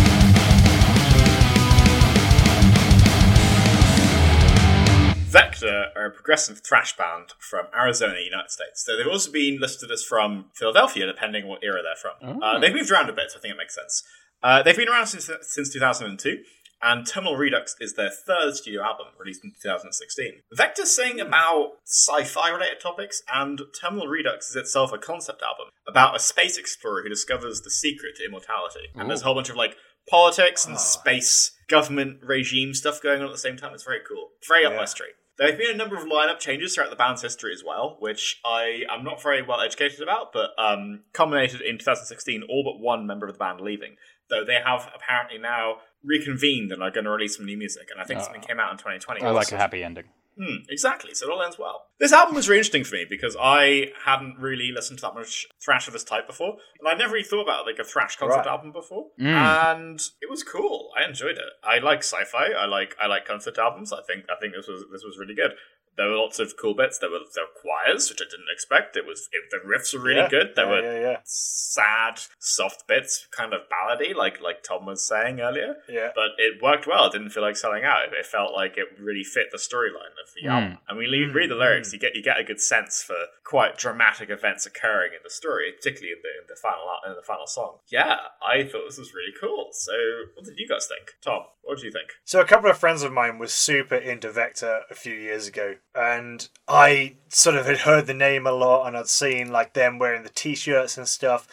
Vektor 5.29 5.89
are 5.97 6.07
a 6.07 6.11
progressive 6.11 6.61
thrash 6.61 6.97
band 6.97 7.33
from 7.39 7.67
Arizona, 7.75 8.21
United 8.25 8.51
States. 8.51 8.85
So 8.85 8.97
they've 8.97 9.07
also 9.07 9.31
been 9.31 9.59
listed 9.61 9.91
as 9.91 10.05
from 10.05 10.47
Philadelphia, 10.55 11.07
depending 11.07 11.45
on 11.45 11.49
what 11.49 11.65
era 11.65 11.81
they're 11.83 11.97
from. 11.97 12.43
Uh, 12.43 12.59
they've 12.59 12.75
moved 12.75 12.91
around 12.91 13.11
a 13.11 13.13
bit, 13.13 13.31
so 13.31 13.39
I 13.39 13.41
think 13.43 13.55
it 13.55 13.59
makes 13.59 13.75
sense. 13.75 14.03
Uh, 14.43 14.63
they've 14.63 14.77
been 14.77 14.89
around 14.89 15.07
since 15.07 15.31
since 15.43 15.73
2002, 15.73 16.43
and 16.83 17.07
Terminal 17.07 17.37
Redux 17.37 17.75
is 17.81 17.95
their 17.95 18.11
third 18.11 18.55
studio 18.55 18.83
album, 18.83 19.07
released 19.19 19.43
in 19.43 19.53
2016. 19.63 20.43
Vektor 20.55 20.85
sing 20.85 21.19
about 21.21 21.73
sci-fi 21.85 22.51
related 22.51 22.81
topics, 22.81 23.23
and 23.33 23.61
Terminal 23.81 24.07
Redux 24.07 24.51
is 24.51 24.57
itself 24.57 24.93
a 24.93 24.99
concept 24.99 25.43
album 25.43 25.73
about 25.89 26.15
a 26.15 26.21
space 26.21 26.59
explorer 26.59 27.03
who 27.03 27.09
discovers 27.09 27.63
the 27.63 27.71
secret 27.71 28.17
to 28.17 28.25
immortality. 28.25 28.89
And 28.95 29.09
there's 29.09 29.23
a 29.23 29.25
whole 29.25 29.35
bunch 29.35 29.49
of 29.49 29.57
like 29.57 29.77
politics 30.09 30.67
and 30.67 30.79
space 30.79 31.53
government 31.69 32.21
regime 32.23 32.75
stuff 32.75 33.03
going 33.03 33.21
on 33.21 33.27
at 33.27 33.33
the 33.33 33.39
same 33.39 33.57
time. 33.57 33.75
It's 33.75 33.85
very 33.85 34.01
cool. 34.09 34.31
Very 34.47 34.65
up 34.65 34.75
my 34.75 34.85
street. 34.85 35.15
There 35.39 35.49
have 35.49 35.59
been 35.59 35.75
a 35.75 35.77
number 35.77 35.97
of 35.97 36.05
lineup 36.05 36.39
changes 36.39 36.75
throughout 36.75 36.89
the 36.89 36.97
band's 36.97 37.21
history 37.21 37.53
as 37.53 37.63
well, 37.67 37.97
which 38.01 38.41
I 38.45 38.85
am 38.91 39.05
not 39.05 39.23
very 39.23 39.43
well 39.43 39.61
educated 39.61 40.01
about, 40.01 40.33
but 40.33 40.51
um, 40.59 41.03
culminated 41.13 41.61
in 41.61 41.77
2016, 41.77 42.43
all 42.49 42.65
but 42.65 42.83
one 42.83 43.07
member 43.07 43.27
of 43.27 43.35
the 43.35 43.39
band 43.39 43.61
leaving. 43.61 43.97
Though 44.31 44.45
they 44.45 44.59
have 44.65 44.91
apparently 44.95 45.39
now 45.39 45.77
reconvened 46.03 46.73
and 46.73 46.83
are 46.83 46.91
going 46.91 47.05
to 47.05 47.11
release 47.11 47.37
some 47.37 47.45
new 47.45 47.59
music, 47.59 47.89
and 47.91 48.01
I 48.01 48.05
think 48.05 48.23
something 48.23 48.41
came 48.41 48.59
out 48.59 48.73
in 48.73 48.79
2020. 48.79 49.23
I 49.23 49.31
like 49.31 49.53
a 49.53 49.59
happy 49.59 49.85
ending. 49.85 50.05
Hmm, 50.39 50.57
exactly. 50.69 51.15
So 51.15 51.27
it 51.29 51.33
all 51.33 51.43
ends 51.43 51.59
well. 51.59 51.87
This 51.99 52.13
album 52.13 52.35
was 52.35 52.47
really 52.49 52.59
interesting 52.59 52.85
for 52.85 52.95
me 52.97 53.07
because 53.09 53.37
I 53.41 53.87
hadn't 54.05 54.37
really 54.39 54.71
listened 54.75 54.99
to 54.99 55.03
that 55.07 55.15
much 55.15 55.47
thrash 55.65 55.87
of 55.87 55.95
this 55.95 56.05
type 56.05 56.27
before, 56.27 56.57
and 56.79 56.87
I'd 56.87 56.99
never 56.99 57.15
really 57.15 57.25
thought 57.25 57.43
about 57.43 57.65
like 57.65 57.79
a 57.79 57.85
thrash 57.85 58.17
concept 58.17 58.45
Right. 58.45 58.53
album 58.53 58.71
before. 58.73 59.07
And 59.19 59.99
it 60.21 60.29
was 60.29 60.43
cool. 60.43 60.91
I 60.99 61.09
enjoyed 61.09 61.37
it. 61.39 61.51
I 61.65 61.79
like 61.79 62.01
sci-fi. 62.01 62.49
I 62.53 62.67
like 62.67 62.95
I 63.01 63.07
like 63.07 63.25
concept 63.27 63.57
albums. 63.59 63.93
I 63.93 64.03
think 64.07 64.25
I 64.31 64.39
think 64.39 64.55
this 64.55 64.67
was 64.69 64.85
this 64.93 65.05
was 65.05 65.17
really 65.19 65.35
good. 65.35 65.53
There 65.97 66.09
were 66.09 66.17
lots 66.17 66.39
of 66.39 66.55
cool 66.61 66.75
bits. 66.75 66.99
There 66.99 67.11
were 67.11 67.21
there 67.35 67.45
were 67.45 67.61
choirs, 67.61 68.11
which 68.11 68.21
I 68.21 68.25
didn't 68.25 68.53
expect. 68.53 68.97
It 68.97 69.07
was 69.07 69.29
it, 69.33 69.51
the 69.51 69.59
riffs 69.67 69.95
were 69.95 70.01
really 70.01 70.21
Yeah. 70.21 70.29
good. 70.29 70.55
There 70.55 70.67
Yeah, 70.67 70.71
were 70.71 70.83
yeah, 70.83 71.01
yeah. 71.01 71.21
sad, 71.25 72.21
soft 72.39 72.87
bits, 72.87 73.27
kind 73.31 73.53
of 73.53 73.63
ballady, 73.69 74.15
like 74.15 74.41
like 74.41 74.63
Tom 74.63 74.87
was 74.87 75.07
saying 75.07 75.41
earlier. 75.41 75.77
Yeah. 75.89 76.13
But 76.15 76.31
it 76.39 76.63
worked 76.63 76.87
well. 76.87 77.07
It 77.07 77.13
didn't 77.13 77.31
feel 77.31 77.43
like 77.43 77.57
selling 77.57 77.85
out. 77.85 78.05
It, 78.05 78.13
it 78.15 78.27
felt 78.27 78.53
like 78.53 78.77
it 78.77 78.89
really 79.01 79.25
fit 79.25 79.47
the 79.53 79.59
storyline 79.59 80.17
of 80.23 80.33
the 80.35 80.43
hmm. 80.43 80.49
album. 80.49 80.79
And 80.89 80.99
when 80.99 81.09
you 81.09 81.33
read 81.33 81.51
the 81.51 81.55
hmm. 81.55 81.61
lyrics, 81.61 81.91
hmm. 81.91 81.97
you 81.97 82.01
get 82.01 82.15
you 82.15 82.23
get 82.23 82.39
a 82.39 82.45
good 82.45 82.61
sense 82.61 83.03
for 83.03 83.17
quite 83.45 83.77
dramatic 83.79 84.31
events 84.31 84.67
occurring 84.67 85.13
in 85.13 85.21
the 85.25 85.31
story, 85.31 85.73
particularly 85.73 86.13
in 86.13 86.23
the 86.23 86.43
in 86.43 86.47
the 86.49 86.57
final 86.57 86.85
in 87.07 87.15
the 87.15 87.23
final 87.23 87.47
song. 87.47 87.79
Yeah, 87.89 88.17
I 88.43 88.65
thought 88.65 88.85
this 88.89 88.99
was 88.99 89.15
really 89.15 89.33
cool. 89.41 89.69
So, 89.73 89.93
what 90.35 90.45
did 90.45 90.59
you 90.59 90.69
guys 90.69 90.87
think, 90.87 91.15
Tom? 91.23 91.43
What 91.63 91.79
do 91.79 91.87
you 91.87 91.93
think? 91.93 92.11
So 92.25 92.41
a 92.41 92.45
couple 92.45 92.71
of 92.71 92.79
friends 92.79 93.03
of 93.03 93.13
mine 93.13 93.39
was 93.39 93.53
super 93.53 93.97
into 93.97 94.29
Vektor 94.29 94.83
a 94.89 94.95
few 94.95 95.15
years 95.15 95.49
ago, 95.49 95.75
and 95.97 96.49
I 96.69 97.17
sort 97.29 97.57
of 97.57 97.67
had 97.67 97.79
heard 97.79 98.07
the 98.07 98.15
name 98.15 98.47
a 98.47 98.53
lot, 98.53 98.87
and 98.87 98.97
I'd 98.97 99.09
seen 99.09 99.51
like 99.51 99.73
them 99.73 99.99
wearing 99.99 100.23
the 100.23 100.29
t-shirts 100.29 100.99
and 100.99 101.09
stuff. 101.09 101.49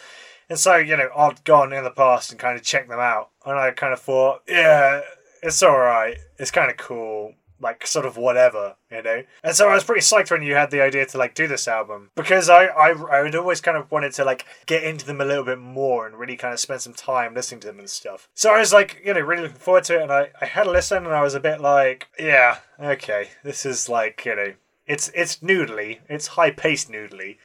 And 0.49 0.59
so, 0.59 0.75
you 0.75 0.97
know, 0.97 1.09
I'd 1.15 1.43
gone 1.43 1.73
in 1.73 1.83
the 1.83 1.89
past 1.89 2.31
and 2.31 2.39
kind 2.39 2.57
of 2.57 2.63
checked 2.63 2.89
them 2.89 2.99
out, 2.99 3.29
and 3.45 3.57
I 3.57 3.71
kind 3.71 3.93
of 3.93 3.99
thought, 3.99 4.41
yeah, 4.47 5.01
it's 5.41 5.63
all 5.63 5.79
right, 5.79 6.17
it's 6.37 6.51
kind 6.51 6.69
of 6.69 6.77
cool, 6.77 7.33
like 7.63 7.87
sort 7.87 8.05
of 8.05 8.17
whatever, 8.17 8.75
you 8.91 9.01
know. 9.01 9.23
And 9.43 9.55
so 9.55 9.69
I 9.69 9.73
was 9.73 9.83
pretty 9.83 10.01
psyched 10.01 10.29
when 10.29 10.43
you 10.43 10.53
had 10.55 10.69
the 10.69 10.81
idea 10.81 11.05
to 11.07 11.17
like 11.17 11.33
do 11.33 11.47
this 11.47 11.67
album 11.67 12.11
because 12.15 12.49
I 12.49 12.65
I 12.65 13.19
I 13.19 13.25
had 13.25 13.35
always 13.35 13.61
kind 13.61 13.77
of 13.77 13.89
wanted 13.91 14.13
to 14.13 14.25
like 14.25 14.45
get 14.65 14.83
into 14.83 15.05
them 15.05 15.21
a 15.21 15.25
little 15.25 15.43
bit 15.45 15.59
more 15.59 16.05
and 16.05 16.15
really 16.15 16.35
kind 16.37 16.53
of 16.53 16.59
spend 16.59 16.81
some 16.81 16.93
time 16.93 17.33
listening 17.33 17.61
to 17.61 17.67
them 17.67 17.79
and 17.79 17.89
stuff. 17.89 18.29
So 18.35 18.53
I 18.53 18.59
was 18.59 18.73
like, 18.73 19.01
you 19.03 19.13
know, 19.13 19.21
really 19.21 19.43
looking 19.43 19.57
forward 19.57 19.85
to 19.85 19.99
it, 19.99 20.03
and 20.03 20.11
I 20.11 20.29
I 20.41 20.45
had 20.45 20.67
a 20.67 20.71
listen, 20.71 21.05
and 21.05 21.15
I 21.15 21.23
was 21.23 21.33
a 21.33 21.39
bit 21.39 21.61
like, 21.61 22.07
yeah, 22.19 22.59
okay, 22.79 23.29
this 23.43 23.65
is 23.65 23.89
like, 23.89 24.25
you 24.25 24.35
know. 24.35 24.53
It's 24.85 25.09
it's 25.15 25.37
noodly. 25.37 25.99
It's 26.09 26.27
high 26.27 26.51
paced 26.51 26.91
noodly. 26.91 27.37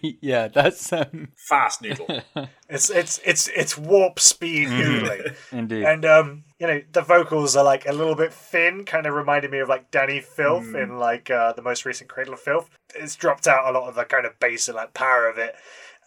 yeah, 0.20 0.48
that's 0.48 0.92
um, 0.92 1.28
Fast 1.36 1.82
noodle. 1.82 2.22
It's 2.68 2.90
it's 2.90 3.20
it's 3.24 3.48
it's 3.54 3.78
warp 3.78 4.18
speed 4.18 4.68
noodling. 4.68 5.36
indeed. 5.52 5.84
And 5.84 6.04
um, 6.04 6.44
you 6.58 6.66
know, 6.66 6.82
the 6.92 7.02
vocals 7.02 7.54
are 7.56 7.62
like 7.62 7.86
a 7.86 7.92
little 7.92 8.16
bit 8.16 8.32
thin, 8.32 8.84
kind 8.84 9.06
of 9.06 9.14
reminded 9.14 9.50
me 9.52 9.58
of 9.60 9.68
like 9.68 9.90
Dani 9.92 10.22
Filth 10.22 10.74
in 10.74 10.98
like 10.98 11.30
uh, 11.30 11.52
the 11.52 11.62
most 11.62 11.84
recent 11.84 12.10
Cradle 12.10 12.34
of 12.34 12.40
Filth. 12.40 12.70
It's 12.94 13.14
dropped 13.14 13.46
out 13.46 13.68
a 13.68 13.78
lot 13.78 13.88
of 13.88 13.94
the 13.94 14.04
kind 14.04 14.26
of 14.26 14.40
bass 14.40 14.66
and 14.66 14.74
like 14.76 14.94
power 14.94 15.28
of 15.28 15.38
it. 15.38 15.54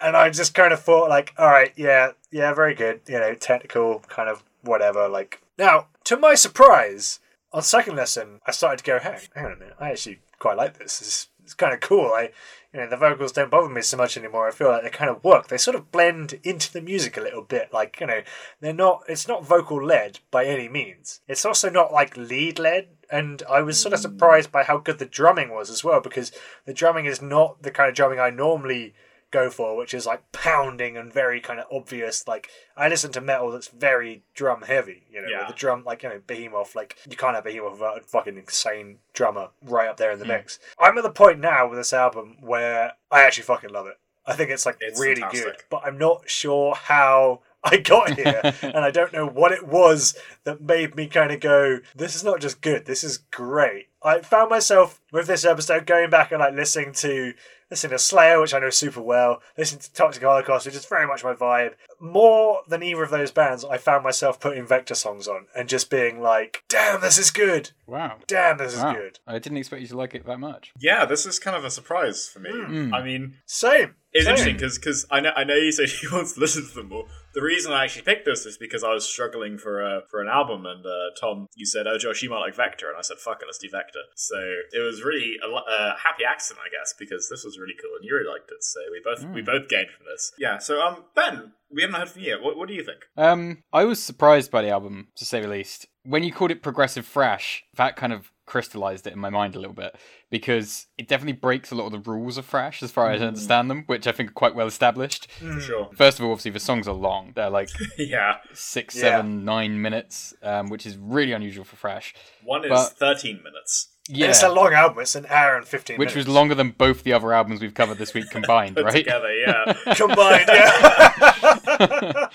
And 0.01 0.18
I 0.18 0.30
just 0.30 0.53
kind 0.53 0.74
of 0.74 0.82
thought 0.82 1.09
like, 1.09 1.34
all 1.38 1.47
right, 1.47 1.72
yeah, 1.78 2.11
yeah, 2.32 2.53
very 2.53 2.76
good. 2.76 3.01
You 3.07 3.20
know, 3.20 3.34
technical 3.36 3.99
kind 4.09 4.28
of 4.28 4.43
whatever. 4.63 5.07
Like 5.07 5.41
now, 5.57 5.88
to 6.05 6.18
my 6.18 6.36
surprise, 6.36 7.20
on 7.53 7.61
second 7.61 7.95
lesson, 7.95 8.41
I 8.45 8.51
started 8.51 8.80
to 8.80 8.84
go, 8.84 8.99
hang, 8.99 9.20
hang 9.36 9.45
on 9.45 9.51
a 9.53 9.55
minute, 9.55 9.76
I 9.80 9.91
actually 9.91 10.20
quite 10.39 10.57
like 10.57 10.77
this. 10.77 11.01
It's, 11.01 11.27
it's 11.43 11.53
kind 11.53 11.73
of 11.73 11.79
cool. 11.79 12.11
I, 12.13 12.31
you 12.73 12.81
know, 12.81 12.89
the 12.89 12.97
vocals 12.97 13.31
don't 13.31 13.49
bother 13.49 13.69
me 13.69 13.81
so 13.81 13.95
much 13.95 14.17
anymore. 14.17 14.47
I 14.47 14.51
feel 14.51 14.67
like 14.67 14.83
they 14.83 14.89
kind 14.89 15.09
of 15.09 15.23
work. 15.23 15.47
They 15.47 15.57
sort 15.57 15.75
of 15.75 15.91
blend 15.91 16.39
into 16.43 16.71
the 16.71 16.81
music 16.81 17.15
a 17.15 17.21
little 17.21 17.41
bit. 17.41 17.71
Like, 17.71 17.99
you 18.01 18.07
know, 18.07 18.21
they're 18.59 18.73
not, 18.73 19.03
it's 19.07 19.27
not 19.27 19.45
vocal 19.45 19.83
led 19.83 20.19
by 20.29 20.45
any 20.45 20.67
means. 20.67 21.21
It's 21.27 21.45
also 21.45 21.69
not 21.69 21.93
like 21.93 22.17
lead 22.17 22.59
led. 22.59 22.89
And 23.09 23.41
I 23.49 23.61
was 23.61 23.79
sort 23.79 23.93
of 23.93 23.99
mm. 23.99 24.03
surprised 24.03 24.51
by 24.51 24.63
how 24.63 24.77
good 24.77 24.99
the 24.99 25.05
drumming 25.05 25.49
was 25.49 25.69
as 25.69 25.83
well, 25.83 26.01
because 26.01 26.33
the 26.65 26.73
drumming 26.73 27.05
is 27.05 27.21
not 27.21 27.63
the 27.63 27.71
kind 27.71 27.88
of 27.88 27.95
drumming 27.95 28.19
I 28.19 28.29
normally 28.29 28.93
go 29.32 29.49
for, 29.49 29.75
which 29.75 29.93
is 29.93 30.05
like 30.05 30.32
pounding 30.32 30.97
and 30.97 31.11
very 31.11 31.39
kind 31.41 31.59
of 31.59 31.65
obvious. 31.71 32.28
Like 32.28 32.49
I 32.75 32.88
listen 32.88 33.11
to 33.13 33.21
metal 33.21 33.51
that's 33.51 33.67
very 33.67 34.23
drum 34.34 34.63
heavy, 34.63 35.03
you 35.11 35.21
know, 35.21 35.28
Yeah. 35.28 35.39
with 35.39 35.49
the 35.49 35.53
drum 35.53 35.84
like 35.86 36.03
you 36.03 36.09
know 36.09 36.21
Behemoth. 36.25 36.75
Like 36.75 36.97
you 37.09 37.17
can't 37.17 37.36
have 37.36 37.43
Behemoth 37.43 37.73
without 37.73 37.99
a 37.99 38.01
fucking 38.01 38.38
insane 38.38 38.99
drummer 39.13 39.49
right 39.61 39.89
up 39.89 39.97
there 39.97 40.11
in 40.11 40.19
the 40.19 40.25
hmm. 40.25 40.32
mix. 40.32 40.59
I'm 40.80 40.97
at 40.97 41.03
the 41.03 41.09
point 41.09 41.39
now 41.39 41.67
with 41.67 41.80
this 41.80 41.93
album 41.93 42.38
where 42.41 42.93
I 43.11 43.23
actually 43.23 43.43
fucking 43.43 43.71
love 43.71 43.88
it. 43.88 43.97
I 44.25 44.34
think 44.34 44.49
it's 44.49 44.65
like 44.65 44.78
It's 44.82 44.99
really 44.99 45.21
fantastic. 45.21 45.45
good, 45.45 45.63
but 45.69 45.82
I'm 45.86 45.97
not 45.97 46.30
sure 46.30 46.75
how. 46.75 47.41
I 47.63 47.78
got 47.78 48.13
here, 48.13 48.39
and 48.61 48.78
I 48.78 48.91
don't 48.91 49.11
know 49.11 49.25
what 49.25 49.51
it 49.51 49.67
was 49.67 50.15
that 50.45 50.61
made 50.61 50.95
me 50.95 51.07
kind 51.07 51.32
of 51.32 51.41
go, 51.41 51.80
"This 51.93 52.15
is 52.15 52.23
not 52.23 52.39
just 52.39 52.61
good. 52.61 52.86
This 52.86 53.03
is 53.03 53.17
great." 53.17 53.88
I 54.01 54.21
found 54.21 54.49
myself 54.49 55.01
with 55.11 55.28
this 55.28 55.43
episode 55.43 55.86
going 55.86 56.09
back 56.09 56.32
and 56.32 56.39
like 56.39 56.53
listening 56.53 56.93
to 56.93 57.34
listening 57.70 57.91
to 57.91 57.99
Slayer, 57.99 58.39
which 58.39 58.53
I 58.53 58.59
know 58.59 58.70
super 58.70 59.01
well, 59.01 59.41
listen 59.57 59.80
to 59.80 59.93
Toxic 59.93 60.24
Holocaust, 60.24 60.65
which 60.65 60.76
is 60.76 60.86
very 60.86 61.05
much 61.07 61.24
my 61.24 61.34
vibe. 61.34 61.74
More 61.99 62.61
than 62.68 62.84
either 62.84 63.03
of 63.03 63.09
those 63.09 63.32
bands, 63.32 63.65
I 63.65 63.78
found 63.78 64.03
myself 64.03 64.39
putting 64.39 64.65
Vektor 64.65 64.95
songs 64.95 65.28
on 65.28 65.47
and 65.55 65.68
just 65.68 65.89
being 65.89 66.22
like, 66.22 66.63
"Damn, 66.70 67.01
this 67.01 67.18
is 67.18 67.32
good. 67.32 67.72
wow. 67.86 68.18
Damn, 68.28 68.57
this 68.57 68.74
is 68.74 68.84
good." 68.84 69.20
I 69.28 69.39
didn't 69.39 69.57
expect 69.57 69.82
you 69.82 69.88
to 69.89 69.97
like 69.97 70.13
it 70.15 70.26
that 70.26 70.39
much. 70.39 70.72
yeah, 70.80 71.05
this 71.05 71.26
is 71.26 71.39
kind 71.39 71.55
of 71.57 71.65
a 71.65 71.72
surprise 71.72 72.28
for 72.28 72.39
me. 72.39 72.51
Hmm. 72.51 72.93
I 72.93 73.01
mean, 73.03 73.36
Same. 73.45 73.95
It's 74.13 74.26
Same. 74.26 74.36
interesting 74.36 74.76
because 74.76 75.05
I 75.11 75.20
know 75.20 75.32
I 75.36 75.43
know 75.43 75.55
you 75.55 75.72
said 75.72 75.89
you 76.01 76.09
want 76.11 76.28
to 76.30 76.39
listen 76.39 76.68
to 76.68 76.74
them 76.74 76.89
more. 76.89 77.05
The 77.38 77.43
reason 77.43 77.71
I 77.71 77.83
actually 77.83 78.01
picked 78.01 78.25
this 78.25 78.47
is 78.47 78.57
because 78.57 78.83
I 78.83 78.91
was 78.95 79.07
struggling 79.07 79.59
for 79.59 79.79
a 79.79 80.01
for 80.09 80.23
an 80.23 80.27
album, 80.27 80.65
and 80.65 80.83
uh, 80.83 81.13
Tom, 81.21 81.45
you 81.55 81.67
said, 81.67 81.85
"Oh, 81.85 81.95
Josh, 81.99 82.23
you 82.23 82.31
might 82.31 82.39
like 82.39 82.55
Vektor," 82.55 82.89
and 82.89 82.97
I 82.97 83.01
said, 83.01 83.17
"Fuck 83.19 83.43
it, 83.43 83.45
let's 83.45 83.59
do 83.59 83.69
Vektor." 83.69 84.01
So 84.15 84.38
it 84.73 84.79
was 84.79 85.03
really 85.03 85.35
a 85.43 85.47
a 85.47 85.95
happy 86.03 86.25
accident, 86.27 86.65
I 86.65 86.73
guess, 86.75 86.95
because 86.97 87.29
this 87.29 87.45
was 87.45 87.59
really 87.59 87.75
cool 87.79 87.91
and 87.95 88.03
you 88.03 88.15
really 88.15 88.27
liked 88.27 88.49
it. 88.49 88.63
So 88.63 88.79
we 88.91 89.01
both 89.05 89.23
we 89.35 89.43
both 89.43 89.69
gained 89.69 89.89
from 89.95 90.07
this. 90.11 90.31
Yeah. 90.39 90.57
So 90.57 90.81
um, 90.81 91.03
Ben, 91.13 91.51
we 91.69 91.83
haven't 91.83 91.99
heard 91.99 92.09
from 92.09 92.23
you 92.23 92.29
yet. 92.29 92.41
What, 92.41 92.57
what 92.57 92.67
do 92.67 92.73
you 92.73 92.83
think? 92.83 93.05
Um, 93.15 93.61
I 93.71 93.83
was 93.83 94.01
surprised 94.01 94.49
by 94.49 94.63
the 94.63 94.71
album, 94.71 95.09
to 95.17 95.23
say 95.23 95.39
the 95.39 95.47
least. 95.47 95.85
When 96.01 96.23
you 96.23 96.33
called 96.33 96.49
it 96.49 96.63
progressive 96.63 97.05
thrash, 97.05 97.63
that 97.75 97.95
kind 97.95 98.13
of 98.13 98.31
crystallized 98.47 99.05
it 99.05 99.13
in 99.13 99.19
my 99.19 99.29
mind 99.29 99.55
a 99.55 99.59
little 99.59 99.75
bit 99.75 99.95
because 100.31 100.87
it 100.97 101.07
definitely 101.07 101.33
breaks 101.33 101.69
a 101.69 101.75
lot 101.75 101.85
of 101.85 101.91
the 101.91 102.11
rules 102.11 102.37
of 102.39 102.45
thrash 102.47 102.81
as 102.81 102.91
far 102.91 103.11
as 103.11 103.21
I 103.21 103.25
understand 103.27 103.69
them, 103.69 103.83
which 103.85 104.07
I 104.07 104.11
think 104.11 104.31
are 104.31 104.33
quite 104.33 104.55
well 104.55 104.65
established. 104.67 105.31
For 105.33 105.59
sure. 105.59 105.89
First 105.95 106.17
of 106.19 106.25
all, 106.25 106.31
obviously 106.31 106.51
the 106.51 106.59
songs 106.59 106.87
are 106.87 106.93
long; 106.95 107.33
they're 107.35 107.51
like 107.51 107.69
yeah. 107.99 108.37
six, 108.53 108.95
Yeah. 108.95 109.01
seven, 109.01 109.45
nine 109.45 109.79
minutes, 109.81 110.33
um, 110.41 110.69
which 110.69 110.87
is 110.87 110.97
really 110.97 111.33
unusual 111.33 111.63
for 111.65 111.75
thrash. 111.75 112.15
One 112.43 112.63
is 112.65 112.69
But- 112.69 112.97
13 112.97 113.41
minutes. 113.43 113.89
Yeah, 114.09 114.27
It's 114.29 114.41
a 114.41 114.47
long 114.47 114.71
album. 114.71 114.99
It's 114.99 115.15
an 115.15 115.25
hour 115.29 115.57
and 115.57 115.67
fifteen. 115.67 115.97
which 115.97 116.15
was 116.15 116.29
longer 116.29 116.55
than 116.55 116.69
both 116.71 117.03
the 117.03 117.11
other 117.11 117.33
albums 117.33 117.59
we've 117.59 117.73
covered 117.73 117.97
this 117.97 118.13
week 118.13 118.29
combined, 118.31 118.77
right? 118.77 118.93
together, 118.93 119.27
yeah. 119.35 119.73
combined. 119.95 120.45
Yeah. 120.47 121.59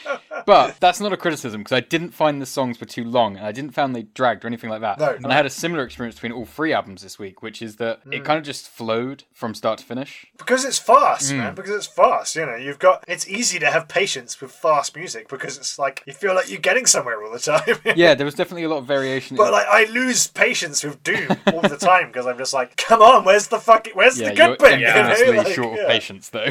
But 0.45 0.80
that's 0.80 0.99
not 0.99 1.12
a 1.12 1.16
criticism 1.16 1.61
because 1.61 1.76
I 1.76 1.80
didn't 1.80 2.11
find 2.11 2.43
the 2.43 2.47
songs 2.47 2.80
were 2.80 2.86
too 2.86 3.05
long 3.05 3.36
and 3.36 3.47
I 3.47 3.53
didn't 3.53 3.74
find 3.74 3.95
they 3.95 4.03
dragged 4.03 4.45
or 4.45 4.49
anything 4.49 4.70
like 4.70 4.80
that. 4.80 4.99
No, 4.99 5.11
and 5.11 5.22
no. 5.22 5.28
I 5.28 5.34
had 5.34 5.47
a 5.47 5.51
similar 5.51 5.84
experience 5.84 6.16
between 6.16 6.32
all 6.32 6.45
three 6.47 6.72
albums 6.72 7.03
this 7.03 7.16
week, 7.16 7.43
which 7.43 7.62
is 7.62 7.76
that 7.76 8.05
Mm. 8.05 8.14
it 8.14 8.24
kind 8.24 8.38
of 8.38 8.45
just 8.45 8.68
flowed 8.68 9.22
from 9.32 9.55
start 9.55 9.78
to 9.78 9.84
finish. 9.84 10.26
because 10.36 10.64
it's 10.64 10.78
fast, 10.78 11.30
Hmm. 11.30 11.38
man. 11.38 11.55
Because 11.55 11.70
it's 11.76 11.86
fast. 11.86 12.34
You 12.34 12.47
know, 12.47 12.57
you've 12.57 12.80
got. 12.80 13.05
It's 13.07 13.28
easy 13.28 13.61
to 13.61 13.70
have 13.70 13.86
patience 13.86 14.40
with 14.40 14.51
fast 14.51 14.97
music 14.97 15.28
because 15.28 15.57
it's 15.57 15.78
like 15.78 16.03
you 16.07 16.12
feel 16.12 16.34
like 16.34 16.51
you're 16.51 16.59
getting 16.61 16.86
somewhere 16.86 17.22
all 17.22 17.30
the 17.30 17.38
time. 17.38 17.62
Yeah, 17.97 18.14
there 18.14 18.24
was 18.24 18.34
definitely 18.34 18.64
a 18.64 18.68
lot 18.68 18.78
of 18.78 18.86
variation. 18.86 19.36
But 19.36 19.53
like, 19.53 19.66
I 19.68 19.84
lose 19.84 20.26
patience 20.26 20.82
with 20.82 21.03
Doom 21.05 21.28
all 21.53 21.61
the 21.62 21.76
time 21.76 22.09
because 22.09 22.26
I'm 22.26 22.38
just 22.38 22.53
like, 22.55 22.76
come 22.76 23.01
on, 23.01 23.24
where's 23.24 23.47
the 23.47 23.59
fucking, 23.61 23.93
where's 23.95 24.18
yeah, 24.18 24.30
the 24.30 24.34
good 24.34 24.59
bit? 24.59 24.80
You 24.80 24.86
know? 24.86 25.43
Like, 25.43 25.55
short 25.55 25.76
yeah. 25.76 25.82
of 25.82 25.88
patience, 25.88 26.30
though. 26.30 26.49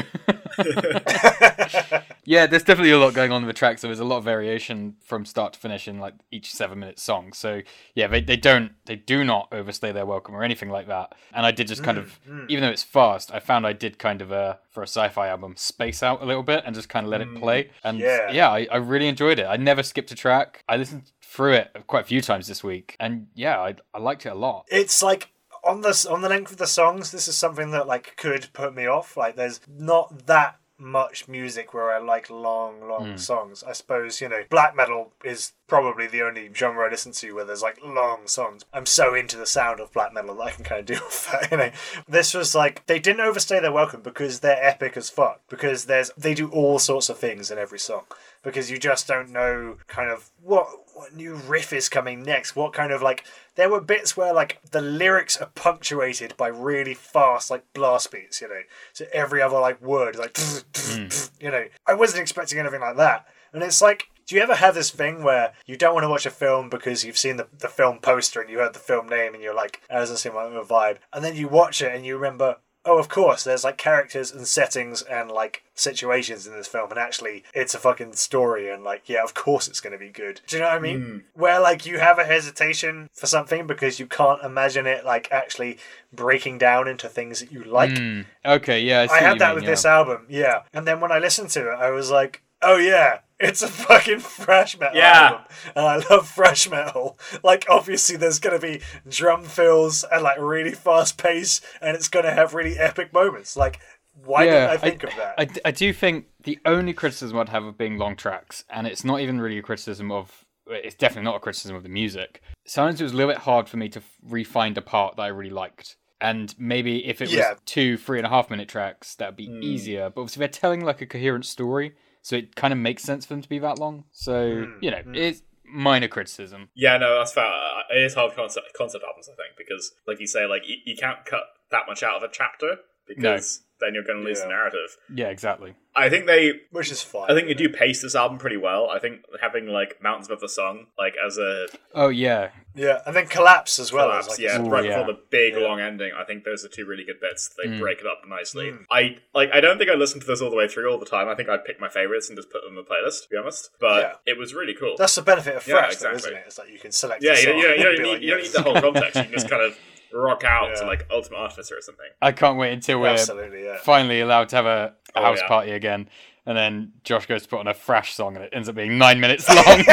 yeah, 2.24 2.46
there's 2.46 2.62
definitely 2.62 2.90
a 2.90 2.98
lot 2.98 3.14
going 3.14 3.32
on 3.32 3.42
with 3.42 3.54
the 3.54 3.58
track, 3.58 3.78
So 3.78 3.88
there's 3.88 4.00
a 4.00 4.04
lot 4.04 4.18
of 4.18 4.24
variation 4.24 4.96
from 5.04 5.24
start 5.24 5.54
to 5.54 5.58
finish 5.58 5.88
in 5.88 5.98
like 5.98 6.14
each 6.30 6.52
seven 6.52 6.78
minute 6.78 6.98
song. 6.98 7.32
So 7.32 7.62
yeah, 7.94 8.06
they, 8.06 8.20
they 8.20 8.36
don't 8.36 8.72
they 8.86 8.96
do 8.96 9.24
not 9.24 9.48
overstay 9.52 9.92
their 9.92 10.06
welcome 10.06 10.34
or 10.34 10.42
anything 10.42 10.70
like 10.70 10.86
that. 10.88 11.14
And 11.32 11.44
I 11.44 11.50
did 11.50 11.68
just 11.68 11.82
kind 11.82 11.98
hmm, 11.98 12.04
of 12.04 12.20
hmm. 12.26 12.44
even 12.48 12.62
though 12.62 12.70
it's 12.70 12.82
fast, 12.82 13.32
I 13.32 13.40
found 13.40 13.66
I 13.66 13.72
did 13.72 13.98
kind 13.98 14.22
of 14.22 14.32
uh 14.32 14.56
for 14.70 14.82
a 14.82 14.86
sci-fi 14.86 15.28
album 15.28 15.54
space 15.56 16.02
out 16.02 16.22
a 16.22 16.24
little 16.24 16.42
bit 16.42 16.62
and 16.64 16.74
just 16.74 16.88
kind 16.88 17.06
of 17.06 17.10
let 17.10 17.20
it 17.20 17.34
play. 17.34 17.64
Hmm, 17.82 17.88
and 17.88 17.98
Yeah. 17.98 18.30
yeah, 18.30 18.50
I, 18.50 18.66
I 18.70 18.76
really 18.76 19.08
enjoyed 19.08 19.38
it. 19.38 19.46
I 19.46 19.56
never 19.56 19.82
skipped 19.82 20.10
a 20.10 20.14
track. 20.14 20.64
I 20.68 20.76
listened 20.76 21.10
through 21.20 21.54
it 21.54 21.70
quite 21.86 22.00
a 22.02 22.06
few 22.06 22.20
times 22.20 22.46
this 22.46 22.62
week, 22.62 22.96
and 23.00 23.26
yeah, 23.34 23.58
I 23.58 23.76
I 23.94 23.98
liked 23.98 24.26
it 24.26 24.30
a 24.30 24.34
lot. 24.34 24.66
It's 24.70 25.02
like 25.02 25.30
on 25.64 25.80
the 25.80 26.06
on 26.10 26.22
the 26.22 26.28
length 26.28 26.52
of 26.52 26.58
the 26.58 26.66
songs. 26.66 27.10
This 27.10 27.28
is 27.28 27.36
something 27.36 27.70
that 27.70 27.86
like 27.86 28.16
could 28.16 28.48
put 28.52 28.74
me 28.74 28.86
off. 28.86 29.16
Like, 29.16 29.36
there's 29.36 29.60
not 29.68 30.26
that 30.26 30.58
much 30.78 31.28
music 31.28 31.72
where 31.72 31.92
I 31.92 31.98
like 31.98 32.28
long, 32.28 32.88
long 32.88 33.12
hmm. 33.12 33.16
songs. 33.16 33.62
I 33.62 33.72
suppose 33.72 34.20
you 34.20 34.28
know 34.28 34.42
black 34.50 34.74
metal 34.74 35.12
is 35.24 35.52
probably 35.72 36.06
the 36.06 36.20
only 36.20 36.50
genre 36.54 36.86
I 36.86 36.90
listen 36.90 37.12
to 37.12 37.32
where 37.32 37.46
there's 37.46 37.62
like 37.62 37.82
long 37.82 38.26
songs. 38.26 38.62
I'm 38.74 38.84
so 38.84 39.14
into 39.14 39.38
the 39.38 39.46
sound 39.46 39.80
of 39.80 39.90
black 39.90 40.12
metal 40.12 40.34
that 40.34 40.42
I 40.42 40.50
can 40.50 40.64
kind 40.64 40.80
of 40.80 40.84
deal 40.94 41.00
with 41.02 41.30
that. 41.32 41.50
You 41.50 41.56
know, 41.56 41.70
this 42.06 42.34
was 42.34 42.54
like 42.54 42.84
they 42.84 42.98
didn't 42.98 43.22
overstay 43.22 43.58
their 43.58 43.72
welcome 43.72 44.02
because 44.02 44.40
they're 44.40 44.62
epic 44.62 44.98
as 44.98 45.08
fuck. 45.08 45.40
Because 45.48 45.86
there's 45.86 46.10
they 46.14 46.34
do 46.34 46.50
all 46.50 46.78
sorts 46.78 47.08
of 47.08 47.16
things 47.16 47.50
in 47.50 47.56
every 47.56 47.78
song. 47.78 48.02
Because 48.42 48.70
you 48.70 48.76
just 48.76 49.08
don't 49.08 49.30
know 49.30 49.78
kind 49.86 50.10
of 50.10 50.28
what 50.42 50.68
what 50.92 51.16
new 51.16 51.36
riff 51.36 51.72
is 51.72 51.88
coming 51.88 52.22
next. 52.22 52.54
What 52.54 52.74
kind 52.74 52.92
of 52.92 53.00
like 53.00 53.24
there 53.54 53.70
were 53.70 53.80
bits 53.80 54.14
where 54.14 54.34
like 54.34 54.60
the 54.72 54.82
lyrics 54.82 55.38
are 55.38 55.52
punctuated 55.54 56.36
by 56.36 56.48
really 56.48 56.92
fast 56.92 57.50
like 57.50 57.64
blast 57.72 58.12
beats. 58.12 58.42
You 58.42 58.50
know, 58.50 58.60
so 58.92 59.06
every 59.10 59.40
other 59.40 59.58
like 59.58 59.80
word 59.80 60.16
is 60.16 60.20
like 60.20 60.36
hmm. 60.76 61.06
you 61.40 61.50
know. 61.50 61.64
I 61.86 61.94
wasn't 61.94 62.20
expecting 62.20 62.58
anything 62.58 62.82
like 62.82 62.98
that, 62.98 63.26
and 63.54 63.62
it's 63.62 63.80
like. 63.80 64.08
Do 64.26 64.36
you 64.36 64.42
ever 64.42 64.54
have 64.54 64.74
this 64.74 64.90
thing 64.90 65.22
where 65.22 65.52
you 65.66 65.76
don't 65.76 65.94
want 65.94 66.04
to 66.04 66.08
watch 66.08 66.26
a 66.26 66.30
film 66.30 66.68
because 66.68 67.04
you've 67.04 67.18
seen 67.18 67.36
the, 67.36 67.48
the 67.58 67.68
film 67.68 67.98
poster 67.98 68.40
and 68.40 68.50
you 68.50 68.58
heard 68.58 68.74
the 68.74 68.78
film 68.78 69.08
name 69.08 69.34
and 69.34 69.42
you're 69.42 69.54
like, 69.54 69.80
oh, 69.84 69.94
that 69.94 70.00
doesn't 70.00 70.16
seem 70.18 70.34
like 70.34 70.52
a 70.52 70.64
vibe. 70.64 70.98
And 71.12 71.24
then 71.24 71.36
you 71.36 71.48
watch 71.48 71.82
it 71.82 71.94
and 71.94 72.06
you 72.06 72.14
remember, 72.16 72.56
oh, 72.84 72.98
of 72.98 73.08
course, 73.08 73.44
there's 73.44 73.64
like 73.64 73.78
characters 73.78 74.32
and 74.32 74.46
settings 74.46 75.02
and 75.02 75.30
like 75.30 75.62
situations 75.74 76.46
in 76.46 76.54
this 76.54 76.66
film, 76.66 76.90
and 76.90 76.98
actually, 76.98 77.44
it's 77.54 77.74
a 77.74 77.78
fucking 77.78 78.14
story, 78.14 78.70
and 78.70 78.84
like, 78.84 79.08
yeah, 79.08 79.22
of 79.22 79.34
course, 79.34 79.68
it's 79.68 79.80
going 79.80 79.92
to 79.92 79.98
be 79.98 80.08
good. 80.08 80.40
Do 80.46 80.56
you 80.56 80.62
know 80.62 80.68
what 80.68 80.78
I 80.78 80.80
mean? 80.80 81.02
Hmm. 81.02 81.18
Where 81.40 81.60
like 81.60 81.86
you 81.86 81.98
have 81.98 82.18
a 82.18 82.24
hesitation 82.24 83.08
for 83.12 83.26
something 83.26 83.66
because 83.66 84.00
you 84.00 84.06
can't 84.06 84.42
imagine 84.42 84.86
it 84.86 85.04
like 85.04 85.30
actually 85.30 85.78
breaking 86.12 86.58
down 86.58 86.88
into 86.88 87.08
things 87.08 87.40
that 87.40 87.52
you 87.52 87.62
like. 87.64 87.96
Hmm. 87.96 88.22
Okay, 88.44 88.80
yeah, 88.80 89.06
I, 89.10 89.14
I 89.14 89.20
had 89.20 89.38
that 89.38 89.48
mean, 89.50 89.54
with 89.56 89.64
yeah. 89.64 89.70
this 89.70 89.84
album, 89.84 90.26
yeah. 90.28 90.62
And 90.72 90.86
then 90.86 91.00
when 91.00 91.12
I 91.12 91.18
listened 91.18 91.50
to 91.50 91.72
it, 91.72 91.74
I 91.74 91.90
was 91.90 92.10
like, 92.10 92.42
oh 92.62 92.76
yeah, 92.76 93.20
it's 93.42 93.62
a 93.62 93.68
fucking 93.68 94.20
thrash 94.20 94.78
metal 94.78 94.96
Yeah. 94.96 95.22
album. 95.22 95.44
And 95.76 95.86
I 95.86 95.96
love 96.10 96.28
thrash 96.28 96.70
metal. 96.70 97.18
Like, 97.42 97.66
obviously, 97.68 98.16
there's 98.16 98.38
going 98.38 98.58
to 98.58 98.66
be 98.66 98.80
drum 99.08 99.44
fills 99.44 100.04
and 100.04 100.22
like 100.22 100.38
really 100.38 100.72
fast 100.72 101.18
pace, 101.18 101.60
and 101.80 101.96
it's 101.96 102.08
going 102.08 102.24
to 102.24 102.32
have 102.32 102.54
really 102.54 102.78
epic 102.78 103.12
moments. 103.12 103.56
Like, 103.56 103.80
why 104.24 104.44
didn't 104.44 104.70
I 104.70 104.76
think 104.76 105.02
of 105.04 105.10
that? 105.16 105.34
I, 105.38 105.48
I 105.64 105.70
do 105.70 105.92
think 105.92 106.26
the 106.44 106.58
only 106.64 106.92
criticism 106.92 107.38
I'd 107.38 107.48
have 107.48 107.64
of 107.64 107.76
being 107.78 107.98
long 107.98 108.16
tracks, 108.16 108.64
and 108.70 108.86
it's 108.86 109.04
not 109.04 109.20
even 109.20 109.40
really 109.40 109.58
a 109.58 109.62
criticism 109.62 110.12
of, 110.12 110.44
it's 110.66 110.94
definitely 110.94 111.24
not 111.24 111.36
a 111.36 111.40
criticism 111.40 111.76
of 111.76 111.82
the 111.82 111.88
music. 111.88 112.40
Sometimes 112.66 113.00
it 113.00 113.04
was 113.04 113.12
a 113.12 113.16
little 113.16 113.32
bit 113.32 113.42
hard 113.42 113.68
for 113.68 113.78
me 113.78 113.88
to 113.88 113.98
f- 113.98 114.16
re-find 114.22 114.78
a 114.78 114.82
part 114.82 115.16
that 115.16 115.22
I 115.22 115.28
really 115.28 115.50
liked. 115.50 115.96
And 116.20 116.54
maybe 116.56 117.04
if 117.06 117.20
it 117.20 117.30
Yeah. 117.30 117.50
was 117.52 117.60
two, 117.66 117.96
three 117.96 118.18
and 118.18 118.26
a 118.26 118.30
half 118.30 118.48
minute 118.48 118.68
tracks, 118.68 119.16
that'd 119.16 119.34
be 119.34 119.46
hmm. 119.46 119.60
easier. 119.62 120.08
But 120.10 120.20
obviously, 120.20 120.40
they're 120.40 120.48
telling 120.48 120.84
like 120.84 121.00
a 121.00 121.06
coherent 121.06 121.46
story, 121.46 121.94
so 122.22 122.36
it 122.36 122.56
kind 122.56 122.72
of 122.72 122.78
makes 122.78 123.02
sense 123.02 123.26
for 123.26 123.34
them 123.34 123.42
to 123.42 123.48
be 123.48 123.58
that 123.58 123.78
long. 123.78 124.04
So, 124.12 124.66
you 124.80 124.90
know, 124.90 125.02
it's 125.14 125.42
minor 125.64 126.08
criticism. 126.08 126.70
Yeah, 126.74 126.96
no, 126.98 127.18
that's 127.18 127.32
fair. 127.32 127.44
Uh, 127.44 127.82
It 127.94 128.02
is 128.02 128.14
hard 128.14 128.34
concept 128.34 128.68
concept 128.76 129.04
albums, 129.06 129.28
I 129.28 129.36
think, 129.36 129.56
because 129.58 129.92
like 130.06 130.20
you 130.20 130.26
say, 130.26 130.46
like 130.46 130.62
you, 130.66 130.76
you 130.86 130.96
can't 130.96 131.24
cut 131.24 131.44
that 131.70 131.82
much 131.86 132.02
out 132.02 132.16
of 132.16 132.22
a 132.22 132.32
chapter 132.32 132.76
because 133.06 133.62
then 133.82 133.94
you're 133.94 134.04
going 134.04 134.18
to 134.20 134.24
lose 134.24 134.40
the 134.40 134.48
narrative. 134.48 134.96
Yeah, 135.14 135.28
exactly. 135.28 135.74
I 135.94 136.08
think 136.08 136.26
they, 136.26 136.52
Which 136.70 136.90
is 136.90 137.02
fine. 137.02 137.30
I 137.30 137.34
think 137.34 137.48
they 137.48 137.54
do 137.54 137.68
pace 137.68 138.00
this 138.00 138.14
album 138.14 138.38
pretty 138.38 138.56
well. 138.56 138.88
I 138.88 138.98
think 138.98 139.20
having 139.42 139.66
like 139.66 140.02
Mountains 140.02 140.28
Above 140.28 140.40
the 140.40 140.48
Sun 140.48 140.86
like 140.98 141.14
as 141.22 141.36
a 141.36 141.66
Oh, 141.94 142.08
yeah. 142.08 142.48
Yeah, 142.74 143.02
and 143.04 143.14
then 143.14 143.26
collapse 143.26 143.78
as 143.78 143.92
well. 143.92 144.06
collapse, 144.08 144.26
as 144.28 144.30
like 144.30 144.38
yeah, 144.40 144.58
Ooh, 144.62 144.70
right 144.70 144.84
yeah. 144.86 144.98
before 145.00 145.12
the 145.12 145.20
big 145.28 145.52
Yeah. 145.52 145.60
long 145.68 145.80
ending. 145.80 146.12
I 146.18 146.24
think 146.24 146.44
those 146.44 146.64
are 146.64 146.68
two 146.68 146.86
really 146.86 147.04
good 147.04 147.20
bits. 147.20 147.50
They 147.62 147.68
Mm. 147.68 147.78
break 147.78 147.98
it 148.00 148.06
up 148.06 148.22
nicely. 148.26 148.72
I 148.90 149.18
like. 149.34 149.50
I 149.52 149.60
don't 149.60 149.76
think 149.76 149.90
I 149.90 149.94
listened 149.94 150.22
to 150.22 150.26
this 150.26 150.40
all 150.40 150.48
the 150.48 150.56
way 150.56 150.66
through 150.66 150.90
all 150.90 150.98
the 150.98 151.04
time. 151.04 151.28
I 151.28 151.34
think 151.34 151.50
I'd 151.50 151.66
pick 151.66 151.78
my 151.78 151.90
favorites 151.90 152.30
and 152.30 152.38
just 152.38 152.48
put 152.50 152.62
them 152.62 152.70
in 152.70 152.76
the 152.76 152.84
playlist. 152.84 153.24
To 153.24 153.28
be 153.28 153.36
honest, 153.36 153.68
but 153.78 154.00
Yeah. 154.26 154.32
it 154.32 154.38
was 154.38 154.54
really 154.54 154.72
cool. 154.72 154.94
That's 154.96 155.14
the 155.14 155.20
benefit 155.20 155.56
of 155.56 155.66
Yeah, 155.66 155.74
thrash, 155.80 155.96
though, 155.96 156.12
isn't 156.12 156.32
it? 156.32 156.44
It's 156.46 156.58
like 156.58 156.70
you 156.70 156.78
can 156.78 156.92
select. 156.92 157.22
yeah, 157.22 157.32
yeah, 157.32 157.38
you 157.40 157.44
don't, 157.44 157.52
song 157.52 157.58
you 157.60 157.66
don't, 157.66 157.76
you 157.82 157.88
and 157.90 157.98
need, 158.02 158.12
like, 158.12 158.22
you 158.22 158.30
don't 158.30 158.42
need 158.42 158.52
the 158.52 158.62
whole 158.62 158.80
context. 158.80 159.16
You 159.16 159.22
can 159.24 159.32
just 159.32 159.50
kind 159.50 159.62
of 159.62 159.78
rock 160.14 160.44
out 160.44 160.76
to 160.78 160.86
like 160.86 161.06
Ultimate 161.10 161.38
Artificer 161.38 161.76
or 161.76 161.80
something. 161.80 162.06
I 162.20 162.32
can't 162.32 162.58
wait 162.58 162.72
until 162.72 163.00
we're 163.00 163.16
yeah. 163.16 163.78
finally 163.82 164.20
allowed 164.20 164.48
to 164.50 164.56
have 164.56 164.66
a 164.66 164.94
Oh, 165.14 165.22
house 165.22 165.38
yeah. 165.42 165.48
party 165.48 165.70
again. 165.72 166.08
And 166.46 166.56
then 166.56 166.92
Josh 167.04 167.26
goes 167.26 167.42
to 167.42 167.48
put 167.48 167.60
on 167.60 167.68
a 167.68 167.74
thrash 167.74 168.14
song 168.14 168.34
and 168.34 168.44
it 168.44 168.50
ends 168.52 168.68
up 168.68 168.74
being 168.74 168.98
nine 168.98 169.20
minutes 169.20 169.48
long. 169.48 169.84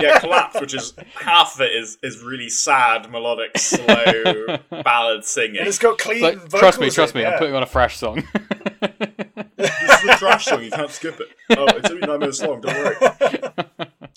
yeah, 0.00 0.18
collapse, 0.20 0.60
which 0.60 0.74
is 0.74 0.92
half 1.14 1.54
of 1.56 1.62
it 1.62 1.72
is 1.72 1.98
is 2.02 2.22
really 2.22 2.48
sad, 2.48 3.10
melodic, 3.10 3.56
slow 3.58 4.58
ballad 4.84 5.24
singing. 5.24 5.58
And 5.58 5.68
it's 5.68 5.78
got 5.78 5.98
clean 5.98 6.22
Like, 6.22 6.36
vocals. 6.38 6.60
trust 6.60 6.80
me, 6.80 6.86
in, 6.86 6.92
trust 6.92 7.14
me, 7.14 7.22
yeah. 7.22 7.30
I'm 7.30 7.38
putting 7.38 7.54
on 7.54 7.62
a 7.62 7.66
thrash 7.66 7.96
song. 7.96 8.22
this 9.56 9.70
is 9.82 10.04
a 10.10 10.16
trash 10.18 10.44
song. 10.44 10.62
You 10.62 10.70
can't 10.70 10.90
skip 10.90 11.18
it. 11.20 11.28
Oh, 11.58 11.64
it's 11.68 11.90
only 11.90 12.06
nine 12.06 12.18
minutes 12.18 12.42
long. 12.42 12.60
Don't 12.60 12.76
worry. 12.76 12.96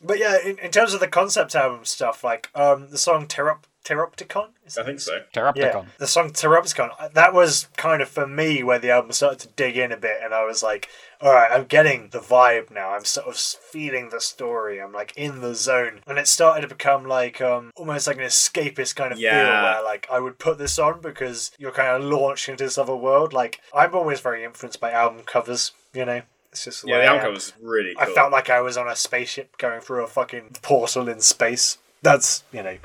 But 0.03 0.17
yeah, 0.19 0.37
in, 0.43 0.57
in 0.59 0.71
terms 0.71 0.93
of 0.95 0.99
the 0.99 1.07
concept 1.07 1.55
album 1.55 1.85
stuff, 1.85 2.23
like 2.23 2.49
um, 2.55 2.89
the 2.89 2.97
song 2.97 3.27
Terop- 3.27 3.63
Pteropticon? 3.63 3.68
Is 4.65 4.77
I 4.77 4.83
think 4.83 4.99
so. 4.99 5.21
Yeah, 5.55 5.83
the 5.97 6.07
song 6.07 6.31
Pteropticon. 6.31 7.13
That 7.13 7.33
was 7.33 7.67
kind 7.77 8.01
of 8.01 8.09
for 8.09 8.27
me 8.27 8.63
where 8.63 8.79
the 8.79 8.91
album 8.91 9.11
started 9.11 9.39
to 9.39 9.47
dig 9.49 9.77
in 9.77 9.91
a 9.91 9.97
bit, 9.97 10.17
and 10.23 10.33
I 10.33 10.43
was 10.45 10.61
like, 10.63 10.89
all 11.21 11.33
right, 11.33 11.51
I'm 11.51 11.65
getting 11.65 12.09
the 12.09 12.19
vibe 12.19 12.69
now. 12.71 12.91
I'm 12.91 13.05
sort 13.05 13.27
of 13.27 13.35
feeling 13.35 14.09
the 14.09 14.21
story. 14.21 14.79
I'm 14.81 14.93
like 14.93 15.13
in 15.17 15.41
the 15.41 15.55
zone, 15.55 16.01
and 16.07 16.17
it 16.17 16.27
started 16.27 16.61
to 16.61 16.67
become 16.75 17.05
like 17.05 17.41
um 17.41 17.71
almost 17.75 18.07
like 18.07 18.17
an 18.17 18.23
escapist 18.23 18.95
kind 18.95 19.11
of 19.11 19.19
feel 19.19 19.25
where 19.63 19.83
like 19.83 20.07
I 20.11 20.19
would 20.19 20.39
put 20.39 20.57
this 20.57 20.77
on 20.79 21.01
because 21.01 21.51
you're 21.57 21.71
kind 21.71 21.89
of 22.01 22.09
launched 22.09 22.47
into 22.49 22.63
this 22.63 22.77
other 22.77 22.95
world. 22.95 23.33
Like 23.33 23.59
I'm 23.73 23.95
always 23.95 24.19
very 24.19 24.43
influenced 24.43 24.79
by 24.79 24.91
album 24.91 25.21
covers. 25.25 25.71
You 25.93 26.05
know, 26.05 26.21
it's 26.51 26.65
just 26.65 26.83
the 26.83 26.89
Yeah, 26.89 26.99
the 26.99 27.05
album 27.05 27.17
am. 27.17 27.21
cover 27.23 27.33
was 27.33 27.53
really 27.61 27.95
I 27.97 28.05
felt 28.05 28.31
like 28.31 28.49
I 28.51 28.61
was 28.61 28.77
on 28.77 28.87
a 28.87 28.95
spaceship 28.95 29.57
going 29.57 29.81
through 29.81 30.03
a 30.03 30.07
fucking 30.07 30.57
portal 30.61 31.07
in 31.09 31.19
space. 31.21 31.79
That's 32.03 32.43
you 32.53 32.61
know, 32.63 32.77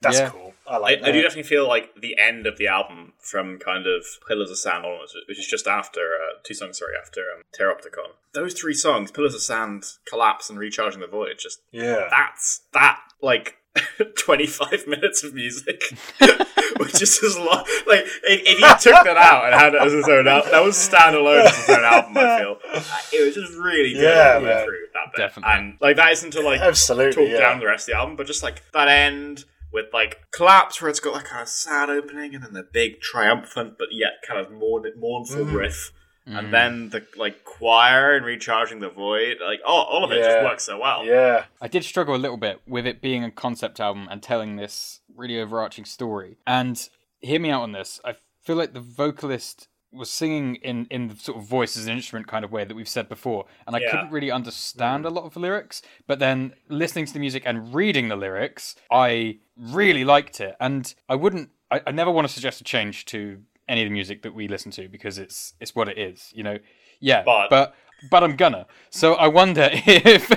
that's 0.00 0.18
Yeah. 0.18 0.30
cool. 0.30 0.47
I 0.68 0.74
I, 0.74 0.78
like 0.78 0.98
I 0.98 1.06
that. 1.06 1.12
do 1.12 1.22
definitely 1.22 1.42
feel 1.48 1.66
like 1.66 1.94
the 2.00 2.16
end 2.18 2.46
of 2.46 2.58
the 2.58 2.66
album 2.68 3.12
from 3.18 3.58
kind 3.58 3.86
of 3.86 4.04
Pillars 4.26 4.50
of 4.50 4.58
Sand 4.58 4.84
onwards, 4.84 5.14
which 5.28 5.38
is 5.38 5.46
just 5.46 5.66
after 5.66 6.00
uh, 6.00 6.38
two 6.44 6.54
songs, 6.54 6.78
sorry, 6.78 6.92
after 7.00 7.20
um, 7.34 7.42
Pteropticon. 7.58 8.12
Those 8.34 8.54
three 8.54 8.74
songs, 8.74 9.10
Pillars 9.10 9.34
of 9.34 9.42
Sand, 9.42 9.84
Collapse, 10.08 10.50
and 10.50 10.58
Recharging 10.58 11.00
the 11.00 11.06
Void, 11.06 11.36
just 11.38 11.60
yeah. 11.72 12.06
that's 12.10 12.62
that 12.72 13.00
like 13.22 13.56
25 14.18 14.86
minutes 14.86 15.22
of 15.24 15.34
music, 15.34 15.82
which 16.78 17.00
is 17.02 17.22
as 17.22 17.36
long. 17.38 17.64
Like, 17.86 18.00
if, 18.24 18.42
if 18.46 18.60
you 18.60 18.92
took 18.92 19.04
that 19.04 19.16
out 19.16 19.46
and 19.46 19.54
had 19.54 19.74
it 19.74 19.82
as 19.82 19.92
its 19.92 20.08
own 20.08 20.26
album, 20.26 20.50
that 20.50 20.64
was 20.64 20.76
standalone 20.76 21.44
as 21.44 21.58
its 21.58 21.68
own 21.70 21.84
album, 21.84 22.12
I 22.16 22.38
feel. 22.38 22.58
It 23.12 23.24
was 23.24 23.34
just 23.34 23.54
really 23.54 23.92
good 23.94 24.02
Yeah, 24.02 24.34
all 24.34 24.40
the 24.40 24.46
way 24.46 24.54
man. 24.54 24.64
through 24.64 24.86
that 24.94 25.12
bit. 25.12 25.22
Definitely. 25.22 25.52
And, 25.54 25.78
like, 25.80 25.96
that 25.96 26.12
isn't 26.12 26.30
to, 26.32 26.40
like, 26.42 26.60
Absolutely, 26.60 27.12
talk 27.24 27.32
yeah. 27.32 27.38
down 27.40 27.60
the 27.60 27.66
rest 27.66 27.88
of 27.88 27.92
the 27.94 27.98
album, 27.98 28.16
but 28.16 28.26
just, 28.26 28.42
like, 28.42 28.62
that 28.72 28.88
end 28.88 29.44
with, 29.72 29.86
like, 29.92 30.20
collapse 30.30 30.80
where 30.80 30.88
it's 30.90 31.00
got 31.00 31.14
like 31.14 31.24
kind 31.26 31.42
of 31.42 31.48
sad 31.48 31.90
opening 31.90 32.34
and 32.34 32.42
then 32.44 32.52
the 32.54 32.62
big 32.72 33.00
triumphant 33.00 33.74
but 33.78 33.88
yet 33.92 34.22
kind 34.26 34.40
of 34.40 34.50
mourn- 34.50 34.92
mournful 34.98 35.44
Mm. 35.44 35.54
riff. 35.54 35.92
And 36.30 36.52
then 36.52 36.90
the 36.90 37.06
like 37.16 37.42
choir 37.44 38.14
and 38.14 38.22
recharging 38.26 38.80
the 38.80 38.90
void, 38.90 39.38
like 39.42 39.60
oh, 39.64 39.72
all 39.72 40.04
of 40.04 40.12
it 40.12 40.22
just 40.22 40.44
works 40.44 40.64
so 40.64 40.78
well. 40.78 41.02
Yeah. 41.06 41.44
I 41.58 41.68
did 41.68 41.84
struggle 41.84 42.14
a 42.14 42.18
little 42.18 42.36
bit 42.36 42.60
with 42.66 42.86
it 42.86 43.00
being 43.00 43.24
a 43.24 43.30
concept 43.30 43.80
album 43.80 44.08
and 44.10 44.22
telling 44.22 44.56
this 44.56 45.00
really 45.16 45.40
overarching 45.40 45.86
story. 45.86 46.36
And 46.46 46.86
hear 47.20 47.40
me 47.40 47.48
out 47.50 47.62
on 47.62 47.72
this. 47.72 47.98
I 48.04 48.16
feel 48.42 48.56
like 48.56 48.74
the 48.74 48.80
vocalist 48.80 49.67
was 49.92 50.10
singing 50.10 50.56
in 50.56 50.86
in 50.90 51.08
the 51.08 51.16
sort 51.16 51.38
of 51.38 51.44
voice 51.44 51.76
as 51.76 51.86
an 51.86 51.92
instrument 51.94 52.26
kind 52.26 52.44
of 52.44 52.52
way 52.52 52.64
that 52.64 52.74
we've 52.74 52.88
said 52.88 53.08
before, 53.08 53.46
and 53.66 53.74
I 53.74 53.80
Yeah. 53.80 53.90
couldn't 53.90 54.10
really 54.10 54.30
understand 54.30 55.04
mm. 55.04 55.08
a 55.08 55.10
lot 55.10 55.24
of 55.24 55.34
the 55.34 55.40
lyrics. 55.40 55.82
But 56.06 56.18
then 56.18 56.54
listening 56.68 57.06
to 57.06 57.12
the 57.12 57.18
music 57.20 57.42
and 57.46 57.74
reading 57.74 58.08
the 58.08 58.16
lyrics, 58.16 58.76
I 58.90 59.38
really 59.56 60.04
liked 60.04 60.40
it, 60.40 60.56
and 60.60 60.94
I 61.08 61.14
wouldn't. 61.14 61.50
I, 61.70 61.80
I 61.86 61.90
never 61.92 62.10
want 62.10 62.26
to 62.28 62.32
suggest 62.32 62.60
a 62.60 62.64
change 62.64 63.04
to 63.06 63.42
any 63.68 63.82
of 63.82 63.86
the 63.86 63.92
music 63.92 64.22
that 64.22 64.34
we 64.34 64.48
listen 64.48 64.70
to 64.72 64.88
because 64.88 65.18
it's 65.18 65.54
it's 65.60 65.74
what 65.74 65.88
it 65.88 65.98
is, 65.98 66.30
you 66.34 66.42
know. 66.42 66.58
Yeah, 67.00 67.22
But- 67.24 67.48
but 67.50 67.74
but 68.10 68.22
I'm 68.22 68.36
gonna. 68.36 68.66
So 68.90 69.14
I 69.14 69.28
wonder 69.28 69.68
if 69.72 70.30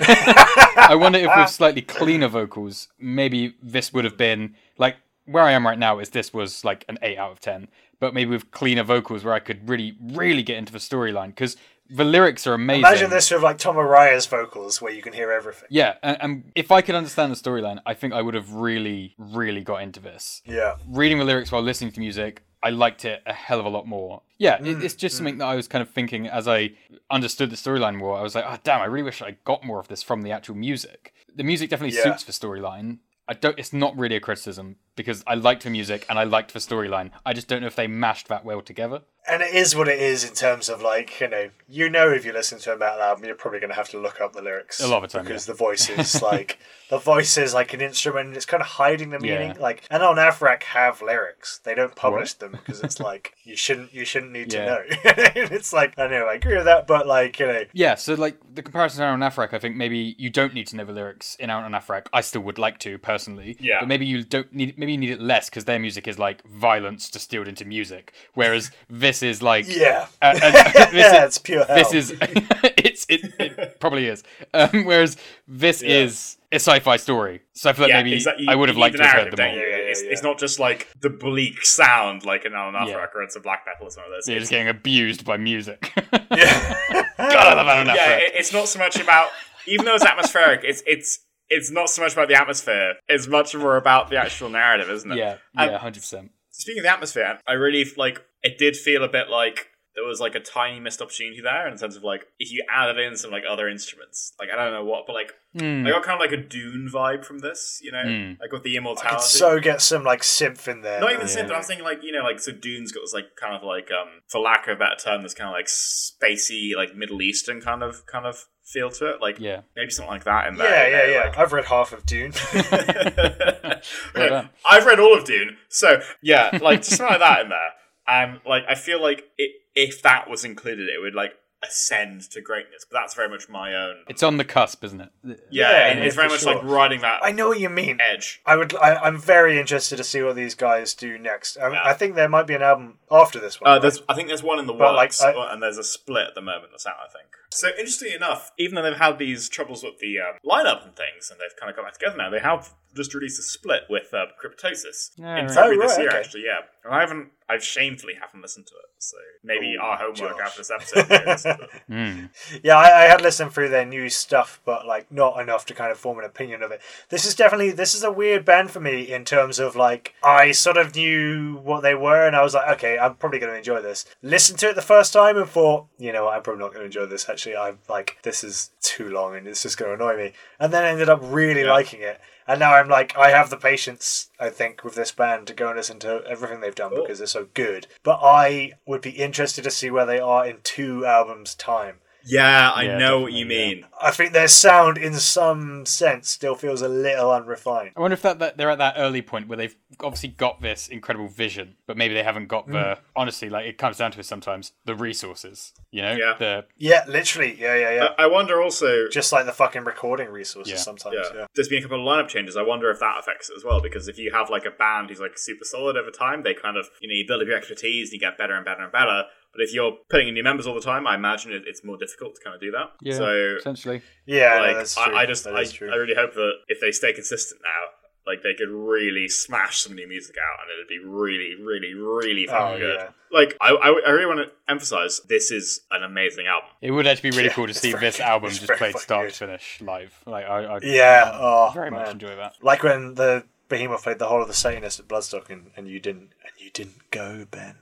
I 0.78 0.96
wonder 0.96 1.20
if 1.20 1.30
with 1.36 1.50
slightly 1.50 1.82
cleaner 1.82 2.28
vocals, 2.28 2.88
maybe 3.00 3.56
this 3.62 3.94
would 3.94 4.06
have 4.06 4.18
been 4.18 4.56
like 4.78 4.96
where 5.26 5.44
I 5.44 5.52
am 5.52 5.66
right 5.66 5.78
now. 5.78 6.00
Is 6.00 6.10
this 6.10 6.34
was 6.34 6.64
like 6.66 6.86
an 6.90 6.98
eight 7.02 7.18
out 7.18 7.32
of 7.32 7.40
ten, 7.40 7.68
but 8.02 8.14
maybe 8.14 8.32
with 8.32 8.52
cleaner 8.52 8.84
vocals 8.84 9.24
where 9.24 9.34
I 9.34 9.40
could 9.40 9.70
really 9.70 9.96
really 10.02 10.44
get 10.44 10.58
into 10.58 10.74
the 10.74 10.80
storyline 10.80 11.28
because 11.28 11.56
the 11.94 12.06
lyrics 12.06 12.48
are 12.48 12.54
amazing. 12.54 12.82
Imagine 12.86 13.10
this 13.10 13.32
with 13.32 13.44
like 13.44 13.58
Tom 13.58 13.76
Araya's 13.78 14.26
vocals 14.26 14.82
where 14.82 14.94
you 14.94 15.02
can 15.02 15.12
hear 15.14 15.30
everything. 15.32 15.68
Yeah, 15.70 15.96
and, 16.02 16.18
and 16.22 16.52
if 16.56 16.72
I 16.72 16.82
could 16.82 16.96
understand 16.96 17.32
the 17.34 17.36
storyline, 17.36 17.80
I 17.86 17.94
think 17.94 18.14
I 18.14 18.22
would 18.22 18.34
have 18.34 18.52
really 18.54 19.16
really 19.18 19.62
got 19.62 19.82
into 19.84 20.00
this. 20.00 20.42
Yeah. 20.46 20.76
Reading 20.88 21.20
the 21.20 21.26
lyrics 21.26 21.52
while 21.52 21.62
listening 21.62 21.92
to 21.94 22.00
music, 22.00 22.44
I 22.64 22.70
liked 22.70 23.06
it 23.06 23.22
a 23.26 23.34
hell 23.34 23.60
of 23.60 23.66
a 23.66 23.70
lot 23.70 23.88
more. 23.88 24.22
Yeah, 24.38 24.58
Mm, 24.58 24.84
it's 24.84 24.96
just 24.96 25.16
something 25.18 25.38
that 25.40 25.46
I 25.46 25.56
was 25.56 25.68
kind 25.68 25.82
of 25.82 25.90
thinking 25.92 26.28
as 26.28 26.48
I 26.48 26.72
understood 27.12 27.50
the 27.52 27.56
storyline 27.58 27.96
more. 27.96 28.18
I 28.18 28.22
was 28.24 28.36
like, 28.36 28.46
oh 28.48 28.58
damn, 28.64 28.82
I 28.82 28.86
really 28.86 29.04
wish 29.04 29.22
I 29.22 29.38
got 29.44 29.64
more 29.64 29.80
of 29.80 29.88
this 29.88 30.02
from 30.02 30.22
the 30.24 30.32
actual 30.32 30.56
music. 30.56 31.14
The 31.36 31.44
music 31.44 31.70
definitely 31.70 31.96
Yeah. 31.98 32.04
suits 32.04 32.24
the 32.24 32.32
storyline. 32.32 33.00
I 33.28 33.34
don't. 33.34 33.58
It's 33.60 33.72
not 33.72 33.98
really 33.98 34.16
a 34.16 34.20
criticism 34.20 34.78
because 34.96 35.24
I 35.28 35.36
liked 35.36 35.64
the 35.64 35.70
music 35.70 36.06
and 36.10 36.18
I 36.20 36.24
liked 36.24 36.54
the 36.54 36.60
storyline. 36.60 37.12
I 37.26 37.34
just 37.34 37.48
don't 37.48 37.62
know 37.62 37.68
if 37.68 37.76
they 37.76 37.88
mashed 37.88 38.28
that 38.28 38.44
well 38.46 38.62
together. 38.62 39.02
And 39.30 39.44
it 39.44 39.54
is 39.54 39.76
what 39.76 39.88
it 39.88 40.00
is 40.00 40.28
in 40.28 40.34
terms 40.34 40.68
of 40.68 40.82
like, 40.82 41.20
you 41.22 41.28
know, 41.28 41.50
you 41.70 41.90
know 41.90 42.10
if 42.10 42.26
you 42.26 42.34
listen 42.34 42.58
to 42.60 42.74
a 42.74 42.78
metal 42.78 43.02
album, 43.02 43.24
you're 43.26 43.36
probably 43.36 43.60
going 43.60 43.70
to 43.70 43.76
have 43.76 43.90
to 43.90 44.00
look 44.00 44.20
up 44.20 44.34
the 44.34 44.42
lyrics. 44.42 44.82
A 44.82 44.88
lot 44.88 45.04
of 45.04 45.12
time, 45.12 45.24
Because 45.26 45.48
yeah. 45.48 45.54
the 45.54 45.58
voice 45.58 45.90
is 45.92 46.22
like, 46.24 46.58
the 46.90 46.98
voice 46.98 47.38
is 47.38 47.54
like 47.54 47.72
an 47.74 47.82
instrument 47.82 48.28
and 48.30 48.36
it's 48.36 48.48
kind 48.48 48.62
of 48.62 48.68
hiding 48.68 49.12
the 49.12 49.20
Yeah. 49.22 49.40
meaning. 49.40 49.58
Like, 49.62 49.84
and 49.92 50.02
on 50.02 50.16
Afrak 50.16 50.64
have 50.64 51.04
lyrics. 51.04 51.60
They 51.64 51.76
don't 51.76 51.96
publish 51.96 52.34
them 52.34 52.52
because 52.54 52.82
it's 52.82 53.00
like, 53.12 53.36
you 53.44 53.56
shouldn't, 53.56 53.94
you 53.94 54.06
shouldn't 54.06 54.32
need 54.32 54.52
Yeah. 54.52 54.66
to 54.66 54.72
know. 54.72 54.84
it's 55.06 55.72
like, 55.72 55.98
I 56.00 56.08
know, 56.08 56.26
I 56.26 56.34
agree 56.34 56.56
with 56.56 56.66
that, 56.66 56.88
but 56.88 57.06
like, 57.06 57.40
you 57.40 57.46
know, 57.46 57.64
Yeah, 57.74 57.94
so 57.96 58.16
like 58.16 58.38
the 58.54 58.64
comparison 58.64 59.00
to 59.02 59.06
Anaal 59.06 59.32
Nathrakh, 59.32 59.54
I 59.54 59.60
think 59.60 59.76
maybe 59.76 60.16
you 60.18 60.32
don't 60.32 60.56
need 60.56 60.66
to 60.68 60.76
know 60.76 60.84
the 60.84 60.94
lyrics 60.94 61.36
in 61.36 61.52
Anaal 61.52 61.70
Nathrakh. 61.70 62.08
I 62.12 62.22
still 62.22 62.42
would 62.42 62.58
like 62.58 62.80
to 62.80 62.98
personally. 62.98 63.56
Yeah. 63.60 63.82
But 63.82 63.88
maybe 63.88 64.08
you 64.08 64.24
don't 64.24 64.52
need 64.52 64.80
maybe 64.82 64.94
you 64.94 64.98
need 64.98 65.12
it 65.12 65.22
less 65.22 65.48
because 65.48 65.66
their 65.66 65.78
music 65.78 66.08
is 66.08 66.18
like 66.18 66.44
violence 66.48 67.08
distilled 67.10 67.48
into 67.48 67.64
music, 67.66 68.14
whereas 68.34 68.72
this 68.90 69.22
is 69.22 69.44
like 69.44 69.66
yeah. 69.70 70.08
uh, 70.24 70.26
uh, 70.44 70.52
this 70.52 70.94
yeah, 70.94 71.20
is, 71.20 71.24
it's 71.28 71.38
pure 71.38 71.64
hell. 71.64 71.76
this 71.76 71.94
is 71.94 72.12
it's 72.20 73.06
it, 73.08 73.32
it 73.40 73.80
probably 73.80 74.08
is. 74.08 74.24
Um, 74.56 74.86
whereas 74.86 75.18
this 75.48 75.84
is 75.84 76.38
a 76.52 76.56
sci-fi 76.56 76.98
story, 76.98 77.42
so 77.54 77.70
I 77.70 77.74
feel 77.74 77.86
like 77.86 77.94
maybe 77.94 78.14
exactly. 78.14 78.48
I 78.50 78.56
would 78.56 78.70
have 78.70 78.78
liked 78.78 78.98
to 78.98 79.04
have 79.04 79.14
heard 79.14 79.28
them 79.28 79.36
don't 79.36 79.50
all. 79.50 79.56
Yeah, 79.56 79.62
yeah, 79.62 79.76
it's, 79.76 80.04
yeah. 80.04 80.10
it's 80.10 80.24
not 80.24 80.40
just 80.40 80.60
like 80.60 80.88
the 81.00 81.12
bleak 81.12 81.64
sound 81.64 82.26
like 82.26 82.44
an 82.46 82.56
Alan 82.56 82.74
Yeah. 82.88 82.96
Afrak 82.96 83.16
or 83.16 83.22
it's 83.22 83.36
a 83.36 83.40
black 83.40 83.64
metal 83.68 83.88
or 83.88 83.92
something 83.92 84.12
like 84.12 84.24
They're 84.26 84.36
this. 84.36 84.50
just 84.50 84.52
getting 84.52 84.68
abused 84.68 85.24
by 85.24 85.38
music. 85.38 85.94
yeah. 86.32 87.04
God, 87.18 87.36
I 87.36 87.54
love 87.54 87.68
Aaron 87.68 87.88
yeah, 87.88 88.18
it, 88.18 88.34
it's 88.36 88.52
not 88.52 88.68
so 88.68 88.80
much 88.80 89.00
about 89.00 89.30
even 89.68 89.86
though 89.86 89.94
it's 89.94 90.06
atmospheric. 90.06 90.62
It's 90.64 90.82
it's 90.88 91.20
it's 91.52 91.70
not 91.70 91.90
so 91.90 92.02
much 92.02 92.14
about 92.14 92.28
the 92.30 92.36
atmosphere. 92.36 92.96
It's 93.08 93.28
much 93.28 93.54
more 93.56 93.78
about 93.78 94.10
the 94.10 94.18
actual 94.18 94.50
narrative, 94.50 94.90
isn't 94.90 95.12
it? 95.12 95.18
yeah, 95.18 95.38
Um, 95.56 95.70
yeah, 95.70 95.78
hundred 95.78 96.00
percent. 96.00 96.32
Speaking 96.50 96.80
of 96.80 96.84
the 96.86 96.92
atmosphere, 96.92 97.40
I 97.48 97.54
really 97.54 97.86
like 97.98 98.24
it. 98.44 98.58
Did 98.58 98.76
feel 98.76 99.04
a 99.04 99.08
bit 99.10 99.30
like 99.30 99.68
there 99.94 100.06
was 100.06 100.22
like 100.22 100.36
a 100.36 100.40
tiny 100.40 100.80
missed 100.80 101.02
opportunity 101.02 101.42
there 101.42 101.68
in 101.68 101.74
the 101.74 101.78
sense 101.78 101.98
of 101.98 102.04
like 102.04 102.26
if 102.40 102.50
you 102.52 102.64
added 102.74 102.98
in 102.98 103.18
some 103.18 103.30
like 103.30 103.44
other 103.50 103.68
instruments, 103.68 104.34
like 104.40 104.50
I 104.50 104.56
don't 104.56 104.72
know 104.74 104.86
what, 104.86 105.06
but 105.06 105.14
like 105.14 105.34
Hmm. 105.60 105.86
I 105.86 105.90
got 105.92 106.04
kind 106.04 106.16
of 106.16 106.22
like 106.22 106.32
a 106.32 106.42
Dune 106.42 106.90
vibe 106.90 107.26
from 107.26 107.40
this, 107.40 107.82
you 107.84 107.92
know, 107.92 108.36
like 108.40 108.54
with 108.54 108.64
the 108.64 108.78
immortality. 108.78 109.16
I 109.16 109.20
Could 109.20 109.26
so 109.26 109.60
get 109.60 109.82
some 109.82 110.06
like 110.06 110.22
synth 110.22 110.66
in 110.70 110.80
there. 110.80 111.02
Not 111.02 111.08
man. 111.08 111.16
even 111.16 111.28
synth, 111.28 111.48
but 111.48 111.56
I 111.56 111.58
was 111.58 111.68
thinking 111.68 111.84
like 111.84 112.04
you 112.04 112.14
know 112.14 112.24
like 112.24 112.40
so 112.40 112.54
Dune's 112.54 112.94
got 112.94 113.02
this 113.02 113.14
like 113.14 113.36
kind 113.36 113.54
of 113.54 113.62
like 113.64 113.90
um 113.92 114.08
for 114.30 114.40
lack 114.40 114.68
of 114.70 114.78
a 114.78 114.80
better 114.80 114.96
term, 114.96 115.24
this 115.24 115.34
kind 115.34 115.50
of 115.50 115.54
like 115.54 115.68
spacey 115.68 116.74
like 116.76 116.96
Middle 116.96 117.22
Eastern 117.22 117.60
kind 117.60 117.84
of 117.84 118.06
kind 118.06 118.26
of 118.26 118.46
feel 118.66 118.90
to 118.92 119.10
it. 119.10 119.22
Like 119.22 119.40
Yeah. 119.40 119.62
maybe 119.76 119.90
something 119.92 120.12
like 120.12 120.24
that 120.26 120.48
in 120.48 120.56
there. 120.58 120.70
Yeah, 120.70 120.88
yeah, 121.02 121.06
know, 121.08 121.14
yeah. 121.20 121.26
like- 121.30 121.38
I've 121.38 121.54
read 121.54 121.66
half 121.66 121.92
of 121.94 122.06
Dune. 122.06 122.34
Well. 124.16 124.50
I've 124.70 124.86
read 124.86 125.00
all 125.00 125.18
of 125.18 125.24
Dune, 125.26 125.58
so 125.70 126.02
yeah, 126.22 126.58
like 126.62 126.80
just 126.84 126.98
something 126.98 127.20
like 127.20 127.20
that 127.20 127.42
in 127.42 127.50
there, 127.50 127.72
and 128.08 128.40
like 128.46 128.64
I 128.70 128.76
feel 128.76 129.02
like 129.02 129.24
it, 129.38 129.52
if 129.74 130.02
that 130.04 130.30
was 130.30 130.44
included, 130.46 130.88
it 130.90 131.02
would 131.02 131.16
like 131.16 131.34
ascend 131.64 132.22
to 132.32 132.42
greatness. 132.42 132.86
But 132.90 133.00
that's 133.00 133.14
very 133.16 133.30
much 133.30 133.50
my 133.50 133.74
own. 133.74 133.96
It's 134.08 134.22
on 134.24 134.38
the 134.38 134.44
cusp, 134.46 134.84
isn't 134.84 135.02
it? 135.02 135.10
yeah, 135.24 135.36
Yeah, 135.50 135.88
and 135.88 136.00
it's 136.04 136.16
very 136.16 136.28
much 136.28 136.42
sure. 136.42 136.56
like 136.56 136.64
riding 136.64 137.02
that 137.02 137.22
I 137.24 137.32
know 137.32 137.48
what 137.48 137.60
you 137.60 137.70
mean. 137.70 138.00
edge. 138.00 138.42
I 138.46 138.56
would. 138.56 138.76
I, 138.76 138.96
I'm 138.98 139.18
very 139.18 139.60
interested 139.60 139.98
to 139.98 140.04
see 140.04 140.22
what 140.22 140.36
these 140.36 140.54
guys 140.56 140.94
do 140.94 141.18
next. 141.18 141.58
I, 141.58 141.72
Yeah. 141.72 141.82
I 141.84 141.94
think 141.94 142.14
there 142.16 142.30
might 142.30 142.46
be 142.48 142.54
an 142.56 142.62
album 142.62 143.00
after 143.10 143.40
this 143.40 143.60
one. 143.60 143.70
Uh, 143.72 143.74
right? 143.76 143.82
there's, 143.82 144.02
I 144.08 144.14
think 144.14 144.28
there's 144.28 144.44
one 144.44 144.60
in 144.60 144.68
the 144.68 144.74
But, 144.74 144.94
like, 144.94 145.10
works, 145.10 145.22
I- 145.24 145.54
and 145.54 145.62
there's 145.64 145.78
a 145.80 145.84
split 145.84 146.28
at 146.28 146.36
the 146.36 146.42
moment 146.42 146.68
that's 146.72 146.86
out. 146.86 146.96
I 147.04 147.12
think. 147.12 147.28
So 147.52 147.68
interestingly 147.70 148.16
enough, 148.16 148.52
even 148.58 148.76
though 148.76 148.84
they've 148.84 148.98
had 148.98 149.20
these 149.20 149.50
troubles 149.50 149.84
with 149.84 150.00
the 150.00 150.20
um, 150.20 150.36
lineup 150.46 150.84
and 150.86 150.96
things, 150.96 151.30
and 151.30 151.40
they've 151.40 151.56
kind 151.60 151.70
of 151.70 151.76
come 151.76 151.86
back 151.86 151.94
together 151.94 152.18
now, 152.18 152.30
they 152.30 152.40
have 152.40 152.74
just 152.96 153.14
released 153.14 153.40
a 153.40 153.44
split 153.44 153.82
with 153.90 154.14
uh, 154.14 154.26
Cryptosis 154.42 155.18
in 155.18 155.24
right. 155.26 155.50
February 155.52 155.78
Oh, 155.78 155.82
this 155.88 155.98
year. 155.98 156.08
okay. 156.10 156.18
Actually, 156.18 156.44
yeah, 156.46 156.60
and 156.86 156.94
I 156.94 157.02
haven't. 157.02 157.30
I've 157.52 157.64
shamefully 157.64 158.14
haven't 158.20 158.42
listened 158.42 158.68
to 158.68 158.74
it. 158.76 158.86
So 159.00 159.18
maybe 159.44 159.76
Oh, 159.80 159.84
our 159.84 159.98
homework 159.98 160.38
Josh. 160.38 160.48
after 160.48 160.60
this 160.60 160.72
episode. 160.72 161.68
Mm. 161.92 162.30
yeah, 162.64 162.78
I, 162.78 163.02
I 163.02 163.04
had 163.08 163.22
listened 163.22 163.52
through 163.52 163.70
their 163.70 163.86
new 163.86 164.08
stuff, 164.10 164.62
but 164.64 164.86
like 164.88 165.12
not 165.12 165.40
enough 165.42 165.66
to 165.66 165.74
kind 165.74 165.92
of 165.92 165.98
form 165.98 166.20
an 166.20 166.26
opinion 166.26 166.64
of 166.64 166.72
it. 166.72 166.80
This 167.10 167.26
is 167.26 167.36
definitely 167.36 167.72
this 167.72 167.94
is 167.96 168.04
a 168.04 168.12
weird 168.12 168.46
band 168.46 168.72
for 168.72 168.80
me 168.80 169.12
in 169.12 169.26
terms 169.26 169.60
of 169.60 169.76
like 169.76 170.14
I 170.24 170.52
sort 170.52 170.78
of 170.78 170.96
knew 170.96 171.58
what 171.64 171.82
they 171.82 171.96
were, 171.96 172.26
and 172.26 172.36
I 172.36 172.44
was 172.44 172.54
like, 172.54 172.70
okay, 172.78 172.98
I'm 172.98 173.16
probably 173.16 173.40
going 173.40 173.52
to 173.52 173.58
enjoy 173.58 173.82
this. 173.82 174.06
Listened 174.22 174.60
to 174.60 174.70
it 174.70 174.76
the 174.76 174.82
first 174.82 175.12
time 175.12 175.38
and 175.38 175.48
thought, 175.50 175.88
you 175.98 176.14
know, 176.14 176.26
what, 176.26 176.36
I'm 176.36 176.44
probably 176.44 176.62
not 176.62 176.70
going 176.74 176.82
to 176.82 176.86
enjoy 176.86 177.06
this. 177.08 177.28
Actually, 177.28 177.58
I'm 177.58 177.80
like, 177.90 178.18
this 178.24 178.44
is 178.44 178.70
too 178.82 179.10
long 179.10 179.36
and 179.36 179.48
it's 179.48 179.64
just 179.64 179.78
going 179.78 179.90
to 179.90 179.96
annoy 179.96 180.16
me. 180.18 180.34
And 180.60 180.72
then 180.72 180.84
I 180.86 180.90
ended 180.90 181.10
up 181.10 181.20
really 181.24 181.62
Yeah. 181.64 181.74
liking 181.74 182.02
it. 182.02 182.22
And 182.52 182.60
now 182.60 182.74
I'm 182.74 182.90
like, 182.90 183.18
I 183.18 183.30
have 183.30 183.50
the 183.50 183.56
patience, 183.56 184.30
I 184.38 184.50
think, 184.50 184.84
with 184.84 184.96
this 184.96 185.14
band 185.14 185.48
to 185.48 185.54
go 185.54 185.68
and 185.70 185.78
listen 185.78 186.00
to 186.00 186.22
everything 186.28 186.60
they've 186.60 186.76
done 186.76 186.90
Cool. 186.92 187.04
because 187.04 187.20
they're 187.20 187.28
so 187.28 187.48
good. 187.54 187.88
But 188.04 188.20
I 188.22 188.74
would 188.86 189.00
be 189.00 189.12
interested 189.12 189.64
to 189.64 189.72
see 189.72 189.90
where 189.90 190.06
they 190.06 190.20
are 190.20 190.46
in 190.46 190.58
two 190.62 191.06
albums' 191.06 191.56
time. 191.56 192.01
Yeah, 192.26 192.72
I 192.72 192.84
Yeah, 192.84 192.98
know 192.98 193.20
what 193.22 193.34
you 193.34 193.46
definitely, 193.46 193.70
yeah. 193.70 193.76
mean. 193.76 193.86
I 194.02 194.12
think 194.12 194.34
their 194.34 194.48
sound, 194.48 194.98
in 194.98 195.14
some 195.14 195.86
sense, 195.86 196.30
still 196.30 196.56
feels 196.56 196.82
a 196.82 196.88
little 196.90 197.32
unrefined. 197.32 197.92
I 197.96 198.02
wonder 198.02 198.14
if 198.14 198.22
that, 198.24 198.40
that 198.40 198.58
they're 198.58 198.70
at 198.70 198.80
that 198.80 198.96
early 198.98 199.22
point 199.22 199.48
where 199.48 199.58
they've 199.58 199.76
obviously 200.00 200.30
got 200.30 200.62
this 200.62 200.88
incredible 200.88 201.28
vision, 201.28 201.76
but 201.86 201.98
maybe 201.98 202.14
they 202.14 202.24
haven't 202.24 202.48
got 202.48 202.68
the 202.68 202.74
mm. 202.74 202.98
honestly, 203.16 203.50
like 203.50 203.66
it 203.66 203.78
comes 203.78 203.98
down 203.98 204.12
to 204.14 204.20
it 204.20 204.26
sometimes 204.26 204.72
the 204.86 204.96
resources. 204.96 205.74
You 205.92 206.02
know, 206.02 206.14
Yeah. 206.16 206.34
the 206.40 206.66
Yeah, 206.78 207.04
literally. 207.08 207.56
Yeah, 207.60 207.76
yeah, 207.76 207.92
yeah. 207.94 208.08
I 208.18 208.24
I 208.24 208.28
wonder 208.28 208.62
also. 208.62 209.08
Just 209.10 209.32
like 209.32 209.46
the 209.46 209.52
fucking 209.52 209.84
recording 209.84 210.30
resources 210.30 210.72
Yeah. 210.74 210.78
sometimes. 210.80 211.16
Yeah. 211.16 211.38
Yeah. 211.40 211.46
there's 211.56 211.68
been 211.68 211.80
a 211.80 211.82
couple 211.84 212.00
of 212.00 212.06
lineup 212.26 212.30
changes. 212.30 212.56
I 212.58 212.62
wonder 212.64 212.90
if 212.90 213.00
that 213.00 213.20
affects 213.20 213.50
it 213.50 213.56
as 213.58 213.64
well. 213.64 213.82
Because 213.82 214.08
if 214.08 214.18
you 214.18 214.32
have 214.32 214.50
like 214.50 214.66
a 214.66 214.72
band 214.72 215.10
who's 215.10 215.20
like 215.20 215.38
super 215.38 215.66
solid 215.66 215.98
over 215.98 216.10
time, 216.12 216.44
they 216.44 216.54
kind 216.54 216.78
of 216.78 216.90
you 217.02 217.08
know 217.08 217.14
you 217.14 217.26
build 217.28 217.42
up 217.42 217.48
your 217.48 217.58
expertise 217.58 218.10
and 218.10 218.14
you 218.14 218.20
get 218.20 218.38
better 218.38 218.54
and 218.56 218.66
better 218.66 218.84
and 218.84 218.92
better. 218.92 219.26
But 219.54 219.62
if 219.64 219.74
you're 219.74 219.98
putting 220.10 220.30
in 220.30 220.34
new 220.34 220.44
members 220.44 220.66
all 220.68 220.76
the 220.76 220.82
time, 220.82 221.06
I 221.06 221.16
imagine 221.16 221.52
it, 221.52 221.64
it's 221.68 221.84
more 221.84 221.98
difficult 221.98 222.36
to 222.36 222.42
kind 222.42 222.56
of 222.56 222.62
do 222.62 222.72
that. 222.72 222.92
yeah, 223.02 223.16
So 223.16 223.56
essentially. 223.60 224.02
Yeah, 224.26 224.56
no, 224.56 224.62
like 224.62 224.76
that's 224.78 224.96
true. 224.96 225.14
I, 225.14 225.22
I 225.22 225.26
just 225.26 225.44
That 225.44 225.56
I, 225.56 225.62
is 225.62 225.72
true. 225.74 225.92
I 225.92 225.96
really 225.96 226.16
hope 226.16 226.34
that 226.36 226.52
if 226.68 226.80
they 226.80 226.92
stay 226.92 227.12
consistent 227.14 227.62
now, 227.64 227.88
Like 228.26 228.44
they 228.44 228.54
could 228.54 228.70
really 228.70 229.28
smash 229.28 229.82
some 229.82 229.96
new 229.96 230.08
music 230.08 230.36
out, 230.38 230.60
and 230.62 230.70
it'd 230.72 230.88
be 230.88 231.00
really, 231.04 231.56
really, 231.60 231.94
really 231.96 232.48
oh, 232.48 232.52
fucking 232.52 232.76
Oh, 232.76 232.80
good. 232.80 233.00
yeah. 233.00 233.10
Like 233.32 233.58
I, 233.60 233.70
I, 233.72 233.88
I 234.08 234.12
really 234.12 234.28
want 234.28 234.48
to 234.48 234.72
emphasize 234.72 235.22
this 235.28 235.50
is 235.52 235.82
an 235.90 236.04
amazing 236.04 236.46
album. 236.48 236.70
It 236.82 236.92
would 236.92 237.08
actually 237.08 237.32
be 237.32 237.38
really 237.38 237.50
Yeah, 237.50 237.56
cool 237.56 237.68
to 237.68 237.74
see 237.74 237.92
very 237.92 238.02
this 238.06 238.20
album 238.20 238.52
just 238.52 238.68
played 238.78 238.96
start 239.00 239.26
good. 239.28 239.34
to 239.34 239.46
finish 239.48 239.82
live. 239.82 240.14
Like 240.28 240.46
I, 240.46 240.58
I 240.66 240.80
Yeah, 240.84 241.32
oh, 241.34 241.72
very 241.74 241.90
much 241.92 242.10
enjoy 242.12 242.36
that. 242.36 242.54
Like 242.62 242.84
when 242.84 243.16
the 243.16 243.44
Behemoth 243.70 244.04
played 244.04 244.20
the 244.20 244.28
whole 244.28 244.42
of 244.42 244.48
the 244.48 244.54
Satanist 244.54 245.00
at 245.00 245.08
Bloodstock, 245.08 245.50
and, 245.50 245.72
and 245.76 245.88
you 245.88 246.00
didn't, 246.00 246.30
and 246.46 246.52
you 246.60 246.70
didn't 246.70 247.10
go, 247.10 247.46
Ben. 247.50 247.78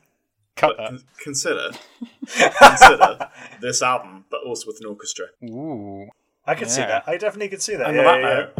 Cut 0.59 0.77
that. 0.77 1.01
consider, 1.23 1.71
consider 2.59 3.29
this 3.61 3.81
album, 3.81 4.25
but 4.29 4.41
also 4.45 4.67
with 4.67 4.79
an 4.81 4.87
orchestra. 4.87 5.27
Ooh. 5.43 6.07
I 6.45 6.55
could 6.55 6.69
see 6.69 6.81
Yeah. 6.81 6.87
that. 6.87 7.03
I 7.07 7.17
definitely 7.17 7.49
could 7.49 7.61
see 7.61 7.75
that. 7.75 7.87
And 7.87 7.95
yeah, 7.95 8.01
on 8.01 8.21
that 8.21 8.21
yeah, 8.21 8.29
yeah. 8.29 8.35
note, 8.45 8.53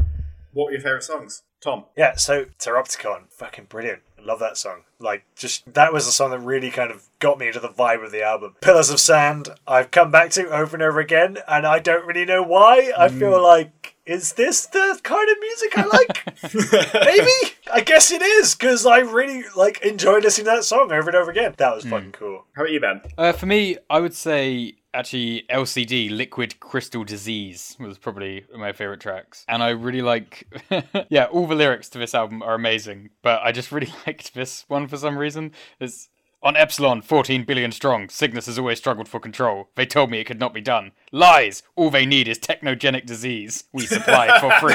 what 0.53 0.65
were 0.65 0.71
your 0.71 0.81
favorite 0.81 1.03
songs, 1.03 1.43
Tom? 1.61 1.85
Yeah, 1.95 2.15
so 2.15 2.45
Pteropticon, 2.59 3.29
fucking 3.29 3.65
brilliant. 3.65 4.01
I 4.17 4.25
love 4.25 4.39
that 4.39 4.57
song. 4.57 4.83
Like, 4.99 5.23
just 5.35 5.73
that 5.73 5.93
was 5.93 6.05
the 6.05 6.11
song 6.11 6.31
that 6.31 6.39
really 6.39 6.71
kind 6.71 6.91
of 6.91 7.07
got 7.19 7.39
me 7.39 7.47
into 7.47 7.59
the 7.59 7.69
vibe 7.69 8.03
of 8.03 8.11
the 8.11 8.23
album. 8.23 8.55
Pillars 8.61 8.89
of 8.89 8.99
Sand, 8.99 9.49
I've 9.67 9.91
come 9.91 10.11
back 10.11 10.31
to 10.31 10.49
over 10.49 10.75
and 10.75 10.83
over 10.83 10.99
again, 10.99 11.37
and 11.47 11.65
I 11.65 11.79
don't 11.79 12.05
really 12.05 12.25
know 12.25 12.43
why. 12.43 12.91
I 12.97 13.07
feel 13.07 13.41
like, 13.41 13.95
is 14.05 14.33
this 14.33 14.65
the 14.65 14.99
kind 15.03 15.29
of 15.29 15.37
music 15.39 15.77
I 15.77 15.85
like? 15.85 16.93
Maybe. 17.05 17.55
I 17.71 17.81
guess 17.81 18.11
it 18.11 18.21
is 18.21 18.55
because 18.55 18.85
I 18.85 18.99
really 18.99 19.43
like 19.55 19.81
enjoy 19.81 20.17
listening 20.19 20.45
to 20.45 20.51
that 20.51 20.63
song 20.65 20.91
over 20.91 21.09
and 21.09 21.15
over 21.15 21.31
again. 21.31 21.53
That 21.57 21.75
was 21.75 21.85
fucking 21.85 22.11
cool. 22.13 22.45
How 22.55 22.63
about 22.63 22.71
you, 22.71 22.79
Ben? 22.81 23.01
Uh, 23.17 23.31
for 23.31 23.45
me, 23.45 23.77
I 23.89 23.99
would 23.99 24.15
say 24.15 24.75
actually 24.93 25.45
LCD 25.49 26.09
Liquid 26.09 26.59
Crystal 26.59 27.03
Disease 27.03 27.75
was 27.79 27.97
probably 27.97 28.45
my 28.55 28.71
favorite 28.71 28.99
tracks, 28.99 29.45
and 29.47 29.61
I 29.63 29.69
really 29.69 30.01
like. 30.01 30.47
yeah, 31.09 31.25
all 31.25 31.47
the 31.47 31.55
lyrics 31.55 31.89
to 31.89 31.97
this 31.99 32.15
album 32.15 32.41
are 32.41 32.55
amazing, 32.55 33.09
but 33.21 33.41
I 33.43 33.51
just 33.51 33.71
really 33.71 33.93
liked 34.07 34.33
this 34.33 34.65
one 34.67 34.87
for 34.87 34.97
some 34.97 35.17
reason. 35.17 35.51
It's 35.79 36.09
on 36.41 36.55
Epsilon, 36.55 37.01
14 37.01 37.43
billion 37.43 37.71
strong. 37.71 38.07
Cygnus 38.09 38.45
has 38.45 38.57
always 38.57 38.77
struggled 38.77 39.07
for 39.09 39.19
control. 39.19 39.69
They 39.75 39.85
told 39.85 40.09
me 40.09 40.19
it 40.19 40.25
could 40.25 40.39
not 40.39 40.53
be 40.53 40.61
done. 40.61 40.93
Lies. 41.11 41.63
All 41.75 41.89
they 41.89 42.05
need 42.05 42.27
is 42.27 42.39
technogenic 42.39 43.05
disease. 43.05 43.65
We 43.73 43.85
supply 43.85 44.29
it 44.33 44.39
for 44.39 44.51
free. 44.59 44.73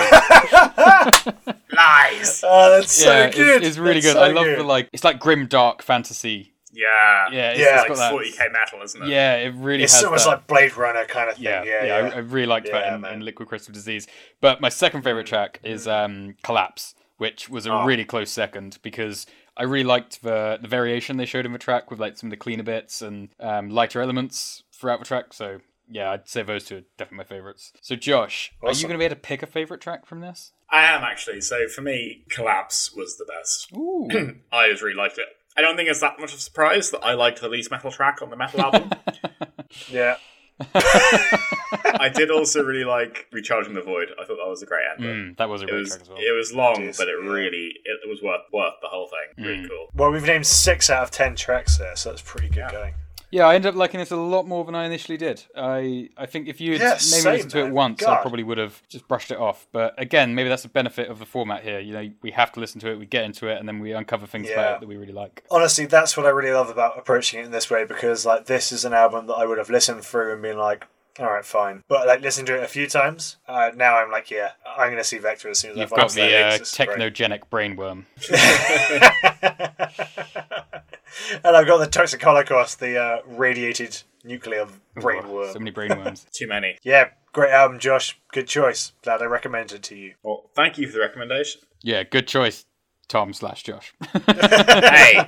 Lies. 1.76 2.44
Oh, 2.46 2.70
that's 2.70 2.92
so 2.92 3.10
yeah, 3.10 3.30
good. 3.30 3.62
It's, 3.62 3.68
it's 3.68 3.78
really 3.78 4.00
That's 4.00 4.14
good. 4.14 4.22
I 4.22 4.32
love 4.32 4.44
good. 4.44 4.58
the 4.58 4.64
like. 4.64 4.90
It's 4.92 5.04
like 5.04 5.18
grim 5.18 5.46
dark 5.46 5.82
fantasy. 5.82 6.53
Yeah. 6.75 7.29
Yeah, 7.33 7.51
it's, 7.51 7.61
Yeah. 7.61 7.66
it's 7.66 7.79
Like 7.81 7.89
got 7.89 7.97
that. 7.97 8.12
40k 8.12 8.53
metal, 8.53 8.83
isn't 8.83 9.03
it? 9.03 9.09
Yeah, 9.09 9.37
it 9.37 9.55
really 9.57 9.85
It's 9.85 10.03
almost 10.03 10.25
that. 10.25 10.31
like 10.31 10.47
Blade 10.47 10.77
Runner 10.77 11.05
kind 11.05 11.29
of 11.31 11.37
thing. 11.37 11.45
yeah, 11.45 11.62
Yeah, 11.64 11.85
yeah, 11.85 11.99
yeah. 12.09 12.11
I, 12.14 12.16
I 12.16 12.18
really 12.18 12.47
liked 12.47 12.66
that 12.70 12.85
Yeah, 12.87 12.97
in, 12.97 13.05
in 13.05 13.20
Liquid 13.25 13.49
Crystal 13.49 13.72
Disease. 13.72 14.07
But 14.41 14.61
my 14.61 14.68
second 14.68 15.03
favorite 15.03 15.27
track 15.27 15.61
is 15.62 15.87
um, 15.89 16.37
Collapse, 16.43 16.95
which 17.18 17.49
was 17.49 17.66
a 17.66 17.72
Oh. 17.72 17.85
really 17.85 18.05
close 18.05 18.31
second 18.31 18.79
because 18.83 19.27
I 19.57 19.62
really 19.62 19.85
liked 19.85 20.22
the 20.22 20.59
the 20.61 20.66
variation 20.68 21.16
they 21.16 21.27
showed 21.27 21.47
in 21.47 21.53
the 21.53 21.59
track 21.59 21.91
with 21.91 22.01
like 22.01 22.16
some 22.16 22.27
of 22.27 22.31
the 22.33 22.37
cleaner 22.37 22.64
bits 22.64 23.01
and 23.03 23.29
um, 23.39 23.70
lighter 23.70 24.01
elements 24.01 24.64
throughout 24.72 24.99
the 24.99 25.05
track. 25.07 25.33
So 25.33 25.61
yeah, 25.89 26.11
I'd 26.11 26.29
say 26.29 26.43
those 26.43 26.64
two 26.64 26.79
are 26.79 26.83
definitely 26.97 27.18
my 27.18 27.25
favorites. 27.25 27.72
So 27.81 27.95
Josh, 27.95 28.53
are 28.62 28.72
you 28.72 28.83
going 28.83 28.95
to 28.95 28.99
be 28.99 29.05
able 29.05 29.14
to 29.16 29.20
pick 29.20 29.43
a 29.43 29.47
favorite 29.47 29.81
track 29.81 30.07
from 30.07 30.20
this? 30.20 30.53
I 30.70 30.85
am 30.87 31.05
actually. 31.05 31.41
So 31.43 31.68
for 31.68 31.83
me, 31.83 32.25
Collapse 32.31 32.93
was 32.97 33.16
the 33.16 33.27
best. 33.27 33.70
Ooh, 33.77 34.09
I 34.53 34.70
just 34.70 34.83
really 34.83 34.97
liked 34.97 35.18
it. 35.18 35.29
I 35.57 35.61
don't 35.62 35.76
think 35.76 35.88
it's 35.88 36.00
that 36.00 36.18
much 36.18 36.32
of 36.32 36.38
a 36.38 36.42
surprise 36.42 36.90
that 36.90 37.05
I 37.05 37.14
liked 37.14 37.40
the 37.40 37.48
least 37.48 37.70
metal 37.70 37.90
track 37.92 38.20
on 38.22 38.30
the 38.30 38.36
metal 38.36 38.61
album. 38.61 38.90
yeah. 39.88 40.16
I 40.74 42.11
did 42.14 42.30
also 42.30 42.62
really 42.62 42.84
like 42.84 43.26
Recharging 43.32 43.74
the 43.74 43.80
Void. 43.82 44.09
I 44.20 44.24
thought 44.24 44.36
that 44.42 44.48
was 44.48 44.62
a 44.62 44.66
great 44.66 44.82
ending. 44.96 45.32
Mm, 45.32 45.36
that 45.38 45.48
was 45.48 45.62
a 45.62 45.64
It 45.64 45.70
great 45.70 45.80
was 45.80 45.88
track 45.90 46.02
as 46.02 46.09
well. 46.09 46.18
it 46.20 46.36
was 46.36 46.52
long, 46.52 46.76
Jeez, 46.76 46.96
but 46.98 47.09
it 47.09 47.12
really 47.12 47.72
it, 47.84 48.00
it 48.05 48.09
was 48.09 48.22
worth 48.22 48.42
worth 48.52 48.74
the 48.80 48.88
whole 48.88 49.09
thing. 49.09 49.44
Mm. 49.44 49.48
Really 49.48 49.68
cool. 49.68 49.88
Well, 49.94 50.11
we've 50.12 50.24
named 50.24 50.46
six 50.46 50.90
out 50.90 51.02
of 51.02 51.11
ten 51.11 51.34
tracks 51.34 51.78
there, 51.78 51.96
so 51.96 52.11
that's 52.11 52.22
pretty 52.22 52.48
good 52.48 52.70
going. 52.70 52.94
Yeah, 53.35 53.49
I 53.49 53.57
ended 53.57 53.70
up 53.70 53.74
liking 53.74 53.99
this 53.99 54.12
a 54.12 54.16
lot 54.16 54.47
more 54.47 54.64
than 54.64 54.76
I 54.76 54.85
initially 54.85 55.18
did. 55.18 55.43
I 55.57 56.09
I 56.16 56.24
think 56.26 56.47
if 56.47 56.61
you 56.61 56.74
had 56.74 56.80
Yeah, 56.80 56.99
maybe 57.11 57.30
listened 57.30 57.51
to 57.51 57.66
it 57.66 57.72
once, 57.72 58.01
I 58.05 58.20
probably 58.22 58.45
would 58.45 58.59
have 58.59 58.80
just 58.89 59.09
brushed 59.09 59.32
it 59.32 59.39
off. 59.39 59.66
But 59.72 59.93
again, 59.99 60.37
maybe 60.37 60.49
that's 60.49 60.62
the 60.62 60.68
benefit 60.68 61.11
of 61.11 61.18
the 61.18 61.26
format 61.26 61.64
here. 61.64 61.80
You 61.80 61.95
know, 61.95 62.11
we 62.22 62.30
have 62.30 62.53
to 62.53 62.61
listen 62.61 62.80
to 62.82 62.93
it, 62.93 62.97
we 62.97 63.07
get 63.07 63.24
into 63.24 63.49
it, 63.49 63.59
and 63.59 63.66
then 63.66 63.80
we 63.80 63.91
uncover 63.91 64.28
things 64.28 64.49
about 64.49 64.76
it 64.76 64.80
that 64.82 64.87
we 64.87 64.97
really 64.97 65.12
like. 65.12 65.43
Honestly, 65.51 65.85
that's 65.87 66.16
what 66.16 66.26
I 66.26 66.28
really 66.28 66.53
love 66.53 66.70
about 66.70 66.97
approaching 66.97 67.41
it 67.41 67.47
in 67.47 67.51
this 67.51 67.68
way 67.68 67.85
because, 67.85 68.24
like, 68.24 68.47
this 68.47 68.70
is 68.70 68.85
an 68.85 68.93
album 68.93 69.26
that 69.26 69.35
I 69.35 69.47
would 69.47 69.59
have 69.59 69.68
listened 69.68 70.05
through 70.05 70.32
and 70.32 70.41
been 70.41 70.57
like, 70.57 70.87
"All 71.18 71.26
right, 71.26 71.44
fine," 71.44 71.82
but 71.88 72.06
like 72.06 72.20
listened 72.20 72.46
to 72.48 72.56
it 72.56 72.62
a 72.62 72.68
few 72.68 72.86
times. 72.86 73.36
Uh, 73.46 73.70
now 73.74 73.96
I'm 73.96 74.10
like, 74.10 74.30
"Yeah, 74.30 74.52
I'm 74.66 74.88
going 74.88 74.98
to 74.98 75.04
see 75.04 75.18
Vektor 75.18 75.50
as 75.50 75.58
soon 75.58 75.72
as 75.72 75.76
You've 75.78 75.92
I 75.92 75.96
got 75.96 76.12
the 76.12 76.22
uh, 76.22 76.26
lyrics. 76.26 76.58
This 76.58 76.72
is 76.72 76.76
great. 76.76 76.88
technogenic 76.98 77.42
brainworm. 77.50 78.04
and 81.44 81.56
I've 81.56 81.66
got 81.66 81.78
the 81.78 81.86
Toxic 81.86 82.22
Holocaust, 82.22 82.80
the 82.80 82.98
uh, 82.98 83.18
radiated 83.26 84.02
nuclear 84.24 84.66
brainworm. 84.96 85.52
So 85.52 85.58
many 85.58 85.72
brainworms. 85.72 86.28
Too 86.32 86.48
many. 86.48 86.78
Yeah, 86.82 87.10
great 87.32 87.52
album, 87.52 87.78
Josh. 87.78 88.18
Good 88.32 88.48
choice. 88.48 88.92
Glad 89.02 89.22
I 89.22 89.26
recommended 89.26 89.76
it 89.76 89.82
to 89.84 89.96
you. 89.96 90.14
Well, 90.22 90.50
thank 90.54 90.78
you 90.78 90.86
for 90.86 90.94
the 90.94 91.00
recommendation. 91.00 91.60
yeah, 91.82 92.02
good 92.02 92.26
choice, 92.26 92.64
Tom 93.08 93.32
slash 93.32 93.62
Josh. 93.62 93.94
hey, 94.26 95.20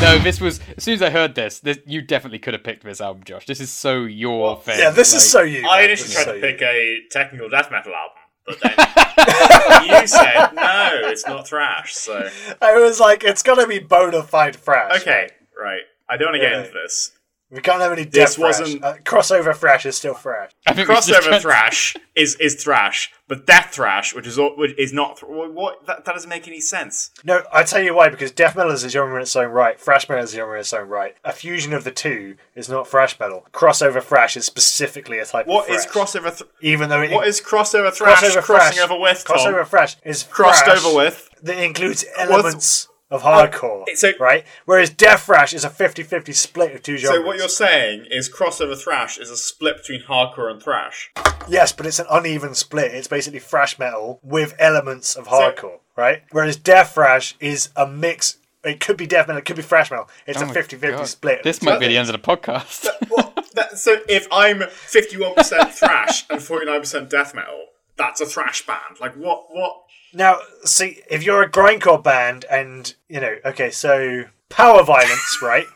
no, 0.00 0.18
this 0.18 0.40
was 0.40 0.60
as 0.76 0.84
soon 0.84 0.94
as 0.94 1.02
I 1.02 1.10
heard 1.10 1.34
this, 1.34 1.60
this 1.60 1.78
you 1.86 2.02
definitely 2.02 2.38
could 2.38 2.54
have 2.54 2.62
picked 2.64 2.84
this 2.84 3.00
album, 3.00 3.24
Josh. 3.24 3.46
This 3.46 3.60
is 3.60 3.70
so 3.70 4.04
your 4.04 4.56
thing. 4.60 4.78
Yeah, 4.78 4.90
this 4.90 5.12
is 5.12 5.28
so 5.28 5.42
you. 5.42 5.66
I 5.68 5.82
initially 5.82 6.08
This 6.08 6.08
is 6.08 6.14
tried 6.14 6.24
so 6.24 6.32
to 6.32 6.36
you. 6.38 6.42
pick 6.42 6.62
a 6.62 6.98
technical 7.10 7.48
death 7.48 7.70
metal 7.70 7.92
album, 7.94 8.16
but 8.46 8.60
then 8.60 10.00
you 10.02 10.06
said 10.06 10.52
no, 10.54 10.90
it's 11.04 11.26
not 11.26 11.46
thrash. 11.48 11.94
So 11.94 12.28
I 12.62 12.76
was 12.76 13.00
like, 13.00 13.24
it's 13.24 13.42
gonna 13.42 13.66
be 13.66 13.78
bona 13.80 14.22
fide 14.22 14.56
thrash. 14.56 15.00
okay, 15.02 15.28
right. 15.60 15.82
I 16.08 16.16
don't 16.16 16.32
want 16.32 16.42
to 16.42 16.48
get 16.48 16.52
into 16.58 16.72
this. 16.72 17.12
We 17.50 17.62
can't 17.62 17.80
have 17.80 17.92
any 17.92 18.04
This 18.04 18.12
death 18.12 18.34
thrash. 18.36 18.60
wasn't- 18.60 18.84
Uh, 18.84 18.94
crossover 19.04 19.56
thrash 19.56 19.86
is 19.86 19.96
still 19.96 20.12
thrash. 20.12 20.50
I 20.66 20.74
think 20.74 20.86
we 20.88 20.94
should 20.96 21.04
just 21.14 21.26
Crossover 21.26 21.40
thrash 21.40 21.96
is 22.14 22.34
is 22.36 22.62
thrash, 22.62 23.10
but 23.26 23.46
death 23.46 23.70
thrash, 23.72 24.14
which 24.14 24.26
is 24.26 24.38
all- 24.38 24.54
which 24.56 24.74
is 24.78 24.92
not. 24.92 25.16
Th- 25.16 25.30
what, 25.32 25.52
what 25.54 25.86
that, 25.86 26.04
that 26.04 26.12
doesn't 26.14 26.28
make 26.28 26.46
any 26.46 26.60
sense. 26.60 27.10
No, 27.24 27.42
I 27.50 27.62
tell 27.62 27.80
you 27.80 27.94
why. 27.94 28.10
Because 28.10 28.32
death 28.32 28.54
metal 28.54 28.72
is 28.72 28.84
a 28.84 28.90
genre 28.90 29.16
in 29.16 29.22
its 29.22 29.34
own 29.34 29.50
right. 29.50 29.80
Thrash 29.80 30.08
metal 30.10 30.24
is 30.24 30.34
a 30.34 30.36
genre 30.36 30.54
in 30.56 30.60
its 30.60 30.72
own 30.74 30.88
right. 30.88 31.16
A 31.24 31.32
fusion 31.32 31.72
of 31.72 31.84
the 31.84 31.90
two 31.90 32.36
is 32.54 32.68
not 32.68 32.86
thrash 32.86 33.18
metal. 33.18 33.46
Crossover 33.54 34.02
thrash 34.02 34.36
is 34.36 34.44
specifically 34.44 35.18
a 35.18 35.24
type 35.24 35.46
What 35.46 35.70
of 35.70 35.74
is 35.74 35.86
thrash. 35.86 35.94
crossover? 36.12 36.36
Th- 36.36 36.50
Even 36.60 36.90
though 36.90 37.00
it 37.00 37.10
what 37.12 37.26
is 37.26 37.40
crossover 37.40 37.90
thrash 37.94 38.20
crossover 38.22 38.42
crossing 38.42 38.76
thrash? 38.76 38.90
over 38.90 39.00
with? 39.00 39.24
Tom? 39.24 39.38
crossover 39.38 39.66
thrash 39.66 39.96
is 40.04 40.22
crossed 40.24 40.64
thrash 40.66 40.84
over 40.84 40.94
with. 40.94 41.30
that 41.42 41.56
includes 41.56 42.04
elements 42.18 42.88
of 43.10 43.22
Oh, 43.24 43.28
hardcore, 43.28 43.84
so- 43.94 44.12
right? 44.20 44.44
Whereas 44.66 44.90
death 44.90 45.22
thrash 45.24 45.54
is 45.54 45.64
a 45.64 45.70
50-50 45.70 46.34
split 46.34 46.74
of 46.74 46.82
two 46.82 46.96
genres. 46.98 47.18
So 47.20 47.26
what 47.26 47.38
you're 47.38 47.48
saying 47.48 48.06
is 48.10 48.28
crossover 48.32 48.76
thrash 48.78 49.18
is 49.18 49.30
a 49.30 49.36
split 49.36 49.78
between 49.78 50.02
hardcore 50.02 50.50
and 50.50 50.62
thrash. 50.62 51.10
Yes, 51.48 51.72
but 51.72 51.86
it's 51.86 51.98
an 51.98 52.06
uneven 52.10 52.54
split. 52.54 52.92
It's 52.94 53.08
basically 53.08 53.38
thrash 53.40 53.78
metal 53.78 54.20
with 54.22 54.54
elements 54.58 55.14
of 55.16 55.28
hardcore, 55.28 55.78
right? 55.96 56.22
Whereas 56.32 56.56
death 56.56 56.94
thrash 56.94 57.34
is 57.40 57.70
a 57.76 57.86
mix. 57.86 58.36
It 58.64 58.80
could 58.80 58.96
be 58.98 59.06
death 59.06 59.26
metal, 59.28 59.38
it 59.38 59.44
could 59.46 59.56
be 59.56 59.62
thrash 59.62 59.90
metal. 59.90 60.08
It's 60.26 60.38
Oh 60.40 60.44
a 60.44 60.46
my 60.46 60.52
50 60.52 60.76
50 60.76 61.06
split. 61.06 61.42
This 61.44 61.62
might 61.62 61.78
be 61.80 61.86
the 61.88 61.96
end 61.96 62.08
of 62.10 62.12
the 62.12 62.18
podcast. 62.18 62.86
Well, 63.10 63.32
that, 63.54 63.78
so 63.78 63.96
if 64.08 64.28
I'm 64.30 64.58
51% 64.60 65.70
thrash 65.72 66.28
and 66.30 66.40
49% 66.40 67.08
death 67.08 67.34
metal, 67.34 67.66
that's 67.96 68.20
a 68.20 68.26
thrash 68.26 68.66
band. 68.66 69.00
Like 69.00 69.14
what? 69.14 69.46
What? 69.50 69.82
Now, 70.12 70.38
see, 70.64 71.02
if 71.10 71.22
you're 71.22 71.42
a 71.42 71.50
grindcore 71.50 72.02
band 72.02 72.44
and, 72.50 72.94
you 73.08 73.20
know, 73.20 73.36
okay, 73.44 73.70
so 73.70 74.24
Power 74.48 74.82
Violence, 74.82 75.38
right, 75.42 75.66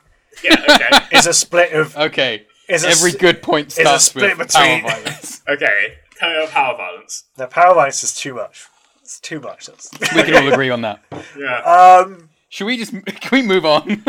Yeah. 0.42 0.56
Okay. 0.68 1.16
is 1.18 1.26
a 1.26 1.34
split 1.34 1.72
of. 1.72 1.96
Okay, 1.96 2.46
Is 2.68 2.84
every 2.84 3.10
s- 3.10 3.16
good 3.16 3.42
point 3.42 3.68
Is 3.78 3.86
a 3.86 3.98
split 3.98 4.38
with 4.38 4.48
between- 4.48 4.82
power 4.82 4.90
violence. 5.02 5.42
okay. 5.48 5.94
Tell 6.18 6.30
me 6.30 6.36
about 6.36 6.50
power 6.50 6.76
violence. 6.76 7.24
Now, 7.36 7.46
Power 7.46 7.74
Violence 7.74 8.04
is 8.04 8.14
too 8.14 8.34
much. 8.34 8.66
It's 9.02 9.18
too 9.20 9.40
much. 9.40 9.66
That's, 9.66 9.90
we 10.14 10.22
can 10.22 10.34
all 10.36 10.52
agree 10.52 10.70
on 10.70 10.82
that. 10.82 11.02
Yeah. 11.36 11.58
um, 12.04 12.30
Should 12.48 12.66
we 12.66 12.76
just 12.76 12.92
can 13.06 13.30
we 13.32 13.42
move 13.42 13.64
on? 13.66 14.04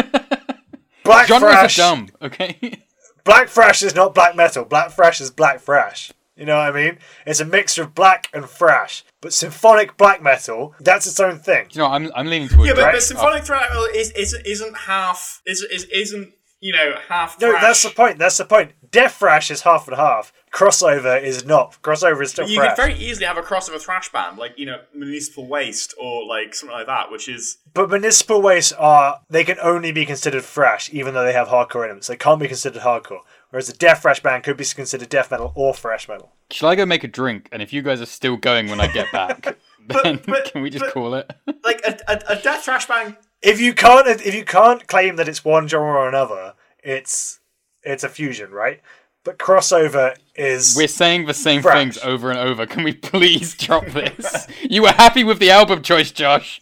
Black 1.03 1.27
Genres 1.27 1.51
Thrash. 1.51 1.79
are 1.79 1.81
dumb. 1.95 2.09
Okay. 2.21 2.79
Black 3.23 3.49
Thrash 3.49 3.81
is 3.83 3.95
not 3.95 4.13
black 4.13 4.35
metal. 4.35 4.63
Black 4.63 4.91
Thrash 4.91 5.19
is 5.21 5.31
black 5.31 5.59
thrash. 5.59 6.11
You 6.35 6.45
know 6.45 6.57
what 6.57 6.75
I 6.75 6.83
mean? 6.83 6.97
It's 7.27 7.39
a 7.39 7.45
mixture 7.45 7.83
of 7.83 7.93
black 7.93 8.27
and 8.33 8.45
thrash. 8.45 9.03
But 9.21 9.33
symphonic 9.33 9.97
black 9.97 10.21
metal, 10.23 10.73
that's 10.79 11.05
its 11.05 11.19
own 11.19 11.37
thing. 11.39 11.67
you 11.71 11.79
know, 11.79 11.87
I'm 11.87 12.11
I'm 12.15 12.27
leaning 12.27 12.47
towards. 12.49 12.67
yeah, 12.67 12.73
but, 12.73 12.81
Black- 12.81 12.93
but 12.93 13.03
symphonic 13.03 13.43
thrash 13.43 13.69
metal 13.69 13.85
is, 13.93 14.11
is 14.11 14.33
isn't 14.45 14.75
half 14.75 15.41
is, 15.45 15.61
is 15.61 15.83
isn't 15.93 16.33
you 16.59 16.73
know 16.73 16.95
half. 17.07 17.39
No, 17.39 17.51
thrash. 17.51 17.61
that's 17.61 17.83
the 17.83 17.89
point. 17.91 18.17
That's 18.19 18.37
the 18.37 18.45
point. 18.45 18.71
Death 18.89 19.15
thrash 19.15 19.51
is 19.51 19.61
half 19.61 19.87
and 19.87 19.95
half. 19.97 20.31
Crossover 20.53 21.21
is 21.21 21.45
not. 21.45 21.81
Crossover 21.81 22.21
is 22.21 22.29
still 22.31 22.47
You 22.47 22.57
thrash. 22.57 22.75
could 22.75 22.81
very 22.83 22.93
easily 22.95 23.25
have 23.25 23.37
a 23.37 23.41
crossover 23.41 23.81
thrash 23.81 24.11
band, 24.11 24.37
like 24.37 24.57
you 24.57 24.65
know, 24.67 24.81
Municipal 24.93 25.47
Waste 25.47 25.93
or 25.99 26.25
like 26.27 26.53
something 26.53 26.77
like 26.77 26.85
that, 26.85 27.09
which 27.11 27.27
is 27.27 27.57
But 27.73 27.89
municipal 27.89 28.39
waste 28.41 28.73
are 28.77 29.19
they 29.29 29.43
can 29.43 29.57
only 29.61 29.91
be 29.91 30.05
considered 30.05 30.43
thrash, 30.43 30.93
even 30.93 31.13
though 31.15 31.23
they 31.23 31.33
have 31.33 31.47
hardcore 31.47 31.85
elements. 31.85 32.07
They 32.07 32.17
can't 32.17 32.39
be 32.39 32.47
considered 32.47 32.83
hardcore. 32.83 33.21
Whereas 33.53 33.69
a 33.69 33.73
death 33.73 34.01
thrash 34.01 34.19
band 34.19 34.43
could 34.43 34.57
be 34.57 34.65
considered 34.65 35.09
death 35.09 35.29
metal 35.29 35.51
or 35.53 35.75
thrash 35.75 36.07
metal. 36.09 36.31
Shall 36.49 36.69
I 36.69 36.75
go 36.75 36.87
make 36.87 37.03
a 37.03 37.07
drink? 37.07 37.49
And 37.51 37.61
if 37.61 37.71
you 37.71 37.83
guys 37.83 38.01
are 38.01 38.07
still 38.07 38.35
going 38.35 38.67
when 38.67 38.81
I 38.81 38.87
get 38.87 39.11
back, 39.11 39.59
then 40.03 40.19
but- 40.25 40.45
can 40.45 40.63
we 40.63 40.71
just 40.71 40.85
but- 40.85 40.91
call 40.93 41.13
it? 41.13 41.31
Like 41.63 41.81
a, 41.87 41.99
a, 42.07 42.37
a 42.39 42.41
death 42.41 42.63
thrash 42.65 42.87
band. 42.87 43.15
If 43.43 43.61
you 43.61 43.75
can't, 43.75 44.07
if 44.07 44.33
you 44.33 44.43
can't 44.43 44.87
claim 44.87 45.17
that 45.17 45.27
it's 45.29 45.45
one 45.45 45.67
genre 45.67 45.87
or 45.99 46.09
another, 46.09 46.55
it's 46.83 47.39
it's 47.83 48.03
a 48.03 48.09
fusion, 48.09 48.49
right? 48.49 48.81
But 49.23 49.37
crossover 49.37 50.15
is 50.35 50.75
We're 50.75 50.87
saying 50.87 51.27
the 51.27 51.33
same 51.35 51.61
Thrash. 51.61 51.75
things 51.77 51.97
over 51.99 52.31
and 52.31 52.39
over. 52.39 52.65
Can 52.65 52.83
we 52.83 52.93
please 52.93 53.53
drop 53.55 53.85
this? 53.85 54.47
you 54.67 54.81
were 54.81 54.91
happy 54.93 55.23
with 55.23 55.37
the 55.37 55.51
album 55.51 55.83
choice, 55.83 56.11
Josh. 56.11 56.59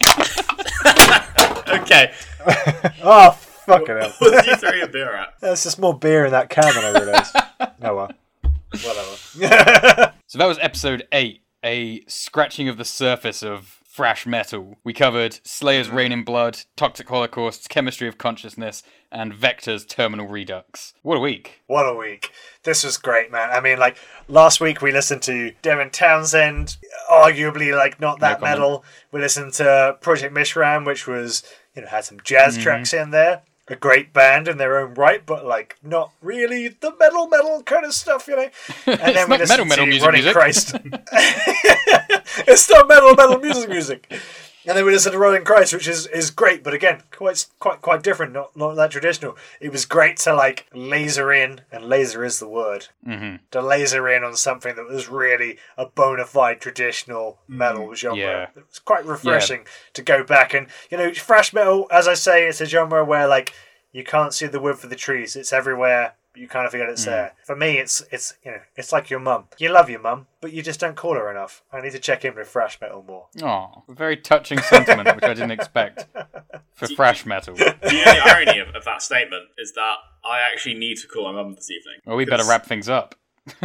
Okay, 1.68 2.12
oh 3.02 3.40
fucking 3.80 3.98
hell. 3.98 4.14
what 4.20 4.32
did 4.46 4.46
you 4.46 4.56
throw 4.58 4.72
your 4.72 4.88
beer 4.88 5.14
at? 5.16 5.34
There's 5.42 5.64
just 5.64 5.80
more 5.80 5.98
beer 5.98 6.26
in 6.26 6.32
that 6.32 6.50
can 6.50 6.74
than 6.74 6.84
I 6.96 7.00
realised. 7.00 7.36
oh 7.84 7.96
well, 7.96 8.12
whatever. 8.72 10.14
So 10.28 10.38
that 10.38 10.46
was 10.46 10.58
episode 10.60 11.08
8, 11.12 11.42
a 11.64 12.02
scratching 12.08 12.70
of 12.70 12.78
the 12.78 12.86
surface 12.86 13.44
of 13.44 13.80
thrash 13.86 14.26
metal. 14.26 14.78
We 14.86 14.94
covered 14.94 15.40
Slayer's 15.44 15.90
Reign 15.90 16.14
in 16.14 16.24
Blood, 16.24 16.62
Toxic 16.78 17.08
Holocaust's 17.08 17.68
Chemistry 17.68 18.08
of 18.08 18.18
Consciousness, 18.18 18.84
and 19.12 19.34
Vektor's 19.34 19.84
Terminal 19.86 20.28
Redux. 20.28 20.94
What 21.02 21.18
a 21.18 21.20
week. 21.20 21.62
What 21.68 21.86
a 21.86 21.94
week. 21.94 22.32
This 22.64 22.86
was 22.86 22.96
great, 22.98 23.30
man. 23.34 23.50
I 23.52 23.60
mean, 23.60 23.78
like, 23.80 23.98
last 24.30 24.62
week 24.62 24.82
we 24.82 24.94
listened 24.94 25.22
to 25.24 25.52
Devin 25.62 25.90
Townsend, 25.90 26.78
arguably, 27.12 27.76
like, 27.76 28.00
not 28.00 28.22
that 28.22 28.40
comment. 28.40 28.60
metal. 28.60 28.86
We 29.12 29.20
listened 29.20 29.52
to 29.56 29.98
Project 30.00 30.34
Mishram, 30.34 30.86
which 30.86 31.06
was, 31.06 31.44
you 31.76 31.82
know, 31.82 31.90
had 31.90 32.06
some 32.06 32.20
jazz 32.24 32.54
Mm-hmm. 32.54 32.64
tracks 32.64 32.94
in 32.94 33.12
there. 33.12 33.42
A 33.68 33.76
great 33.76 34.12
band 34.12 34.48
in 34.48 34.58
their 34.58 34.78
own 34.80 34.96
right, 34.96 35.26
but, 35.26 35.46
like, 35.46 35.78
not 35.84 36.12
really 36.22 36.68
the 36.68 36.94
metal, 37.00 37.28
metal 37.28 37.62
kind 37.64 37.86
of 37.86 37.94
stuff, 37.94 38.28
you 38.28 38.36
know? 38.36 38.50
And 38.88 39.16
then 39.16 39.18
It's 39.18 39.28
we 39.30 39.38
metal, 39.48 39.66
metal 39.66 39.86
music, 39.86 40.06
Running 40.06 40.24
music. 40.24 40.34
Christ. 40.34 40.76
it's 42.48 42.70
not 42.70 42.88
metal, 42.88 43.16
metal 43.16 43.40
music, 43.40 43.70
music. 43.70 44.12
And 44.66 44.78
then 44.78 44.86
we 44.86 44.92
listened 44.92 45.14
to 45.14 45.20
Rotting 45.20 45.44
Christ, 45.44 45.74
which 45.74 45.88
is, 45.88 46.06
is 46.08 46.30
great, 46.30 46.64
but 46.64 46.74
again, 46.74 47.02
quite 47.12 47.48
quite 47.60 47.82
quite 47.82 48.04
different, 48.04 48.34
not 48.34 48.56
not 48.56 48.76
that 48.76 48.92
traditional. 48.92 49.36
It 49.60 49.72
was 49.72 49.86
great 49.86 50.18
to 50.18 50.36
like 50.36 50.68
laser 50.74 51.32
in, 51.32 51.62
and 51.72 51.86
laser 51.86 52.24
is 52.24 52.40
the 52.40 52.48
word. 52.48 52.88
Mm-hmm. 53.08 53.38
To 53.52 53.62
laser 53.62 54.08
in 54.08 54.24
on 54.24 54.36
something 54.36 54.76
that 54.76 54.88
was 54.88 55.10
really 55.10 55.58
a 55.78 55.88
bona 55.88 56.26
fide 56.26 56.62
traditional 56.62 57.40
metal 57.48 57.94
genre. 57.96 58.18
Yeah. 58.18 58.48
It 58.56 58.68
was 58.68 58.80
quite 58.80 59.06
refreshing 59.06 59.66
to 59.94 60.02
go 60.02 60.24
back 60.24 60.54
and 60.54 60.68
you 60.90 60.98
know, 60.98 61.12
thrash 61.14 61.54
metal. 61.54 61.88
As 61.92 62.08
I 62.08 62.14
say, 62.14 62.48
it's 62.48 62.62
a 62.62 62.66
genre 62.66 63.04
where 63.04 63.28
like 63.28 63.54
you 63.92 64.04
can't 64.04 64.34
see 64.34 64.48
the 64.48 64.60
wood 64.60 64.78
for 64.78 64.88
the 64.88 64.96
trees. 64.96 65.36
It's 65.36 65.52
everywhere. 65.52 66.14
But 66.34 66.42
You 66.42 66.48
kind 66.48 66.66
of 66.66 66.72
forget 66.72 66.90
it's 66.90 67.04
hmm. 67.04 67.12
there. 67.12 67.34
For 67.46 67.56
me, 67.56 67.78
it's 67.78 68.02
it's 68.12 68.34
you 68.44 68.52
know 68.52 68.60
it's 68.76 68.92
like 68.92 69.10
your 69.10 69.20
mum. 69.20 69.46
You 69.58 69.72
love 69.72 69.90
your 69.90 70.00
mum, 70.00 70.28
but 70.40 70.54
you 70.54 70.62
just 70.62 70.80
don't 70.80 70.96
call 70.96 71.16
her 71.16 71.30
enough. 71.30 71.64
I 71.72 71.82
need 71.82 71.92
to 71.92 72.00
check 72.00 72.24
in 72.26 72.36
with 72.36 72.48
thrash 72.48 72.80
metal 72.80 73.04
more. 73.06 73.28
Oh, 73.42 73.84
very 73.90 74.18
touching 74.18 74.60
sentiment, 74.60 75.16
which 75.16 75.24
I 75.24 75.34
didn't 75.34 75.52
expect 75.52 76.08
for 76.74 76.88
thrash 76.96 77.26
metal. 77.26 77.56
The 77.56 77.76
only 77.84 78.20
irony 78.22 78.60
of, 78.60 78.70
of 78.76 78.86
that 78.86 79.02
statement 79.02 79.44
is 79.58 79.74
that 79.74 79.96
I 80.24 80.40
actually 80.40 80.76
need 80.76 80.98
to 80.98 81.08
call 81.08 81.26
my 81.26 81.34
mum 81.34 81.56
this 81.56 81.70
evening. 81.70 82.00
Well, 82.06 82.18
we 82.18 82.26
better 82.26 82.46
wrap 82.46 82.66
things 82.66 82.90
up. 82.90 83.16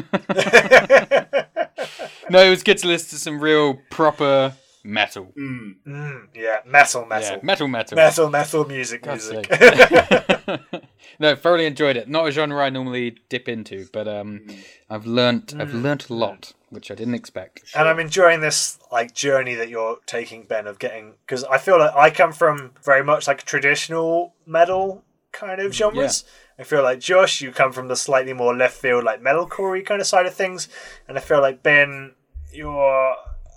no, 2.30 2.42
it 2.42 2.50
was 2.50 2.62
good 2.62 2.78
to 2.78 2.88
listen 2.88 3.10
to 3.10 3.18
some 3.18 3.40
real 3.40 3.78
proper 3.90 4.54
Mm. 4.86 4.90
Mm. 4.90 5.84
metal. 5.86 6.22
Yeah, 6.34 6.58
metal, 6.66 7.06
metal, 7.06 7.36
Yeah, 7.36 7.40
metal, 7.42 7.68
metal. 7.68 7.96
metal, 7.96 8.30
metal 8.30 8.64
music, 8.66 9.02
God's 9.02 9.30
music. 9.30 9.50
no, 11.18 11.34
thoroughly 11.36 11.66
enjoyed 11.66 11.96
it. 11.96 12.08
Not 12.08 12.28
a 12.28 12.30
genre 12.30 12.62
I 12.64 12.70
normally 12.70 13.18
dip 13.28 13.48
into, 13.48 13.88
but 13.92 14.06
um, 14.08 14.40
mm. 14.46 14.56
I've 14.88 15.06
learnt 15.06 15.54
I've 15.58 15.74
learnt 15.74 16.08
a 16.08 16.14
lot, 16.14 16.52
which 16.70 16.90
I 16.90 16.94
didn't 16.94 17.14
expect. 17.14 17.64
and 17.74 17.88
I'm 17.88 17.98
enjoying 17.98 18.40
this 18.40 18.78
like 18.92 19.14
journey 19.14 19.54
that 19.54 19.68
you're 19.68 19.98
taking, 20.06 20.44
Ben, 20.44 20.66
of 20.66 20.78
getting 20.78 21.14
because 21.26 21.44
I 21.44 21.58
feel 21.58 21.78
like 21.78 21.94
I 21.94 22.10
come 22.10 22.32
from 22.32 22.72
very 22.84 23.04
much 23.04 23.26
like 23.26 23.42
traditional 23.44 24.34
metal 24.46 25.04
kind 25.32 25.60
of 25.60 25.74
genres. 25.74 26.24
I 26.58 26.62
feel 26.62 26.82
like 26.82 27.00
Josh, 27.00 27.42
you 27.42 27.52
come 27.52 27.72
from 27.72 27.88
the 27.88 27.96
slightly 27.96 28.32
more 28.32 28.56
left 28.56 28.78
field, 28.78 29.04
like 29.04 29.20
metalcore 29.22 29.84
kind 29.84 30.00
of 30.00 30.06
side 30.06 30.26
of 30.26 30.34
things, 30.34 30.68
and 31.06 31.18
I 31.18 31.20
feel 31.20 31.40
like 31.40 31.62
Ben, 31.62 32.14
you're 32.52 33.14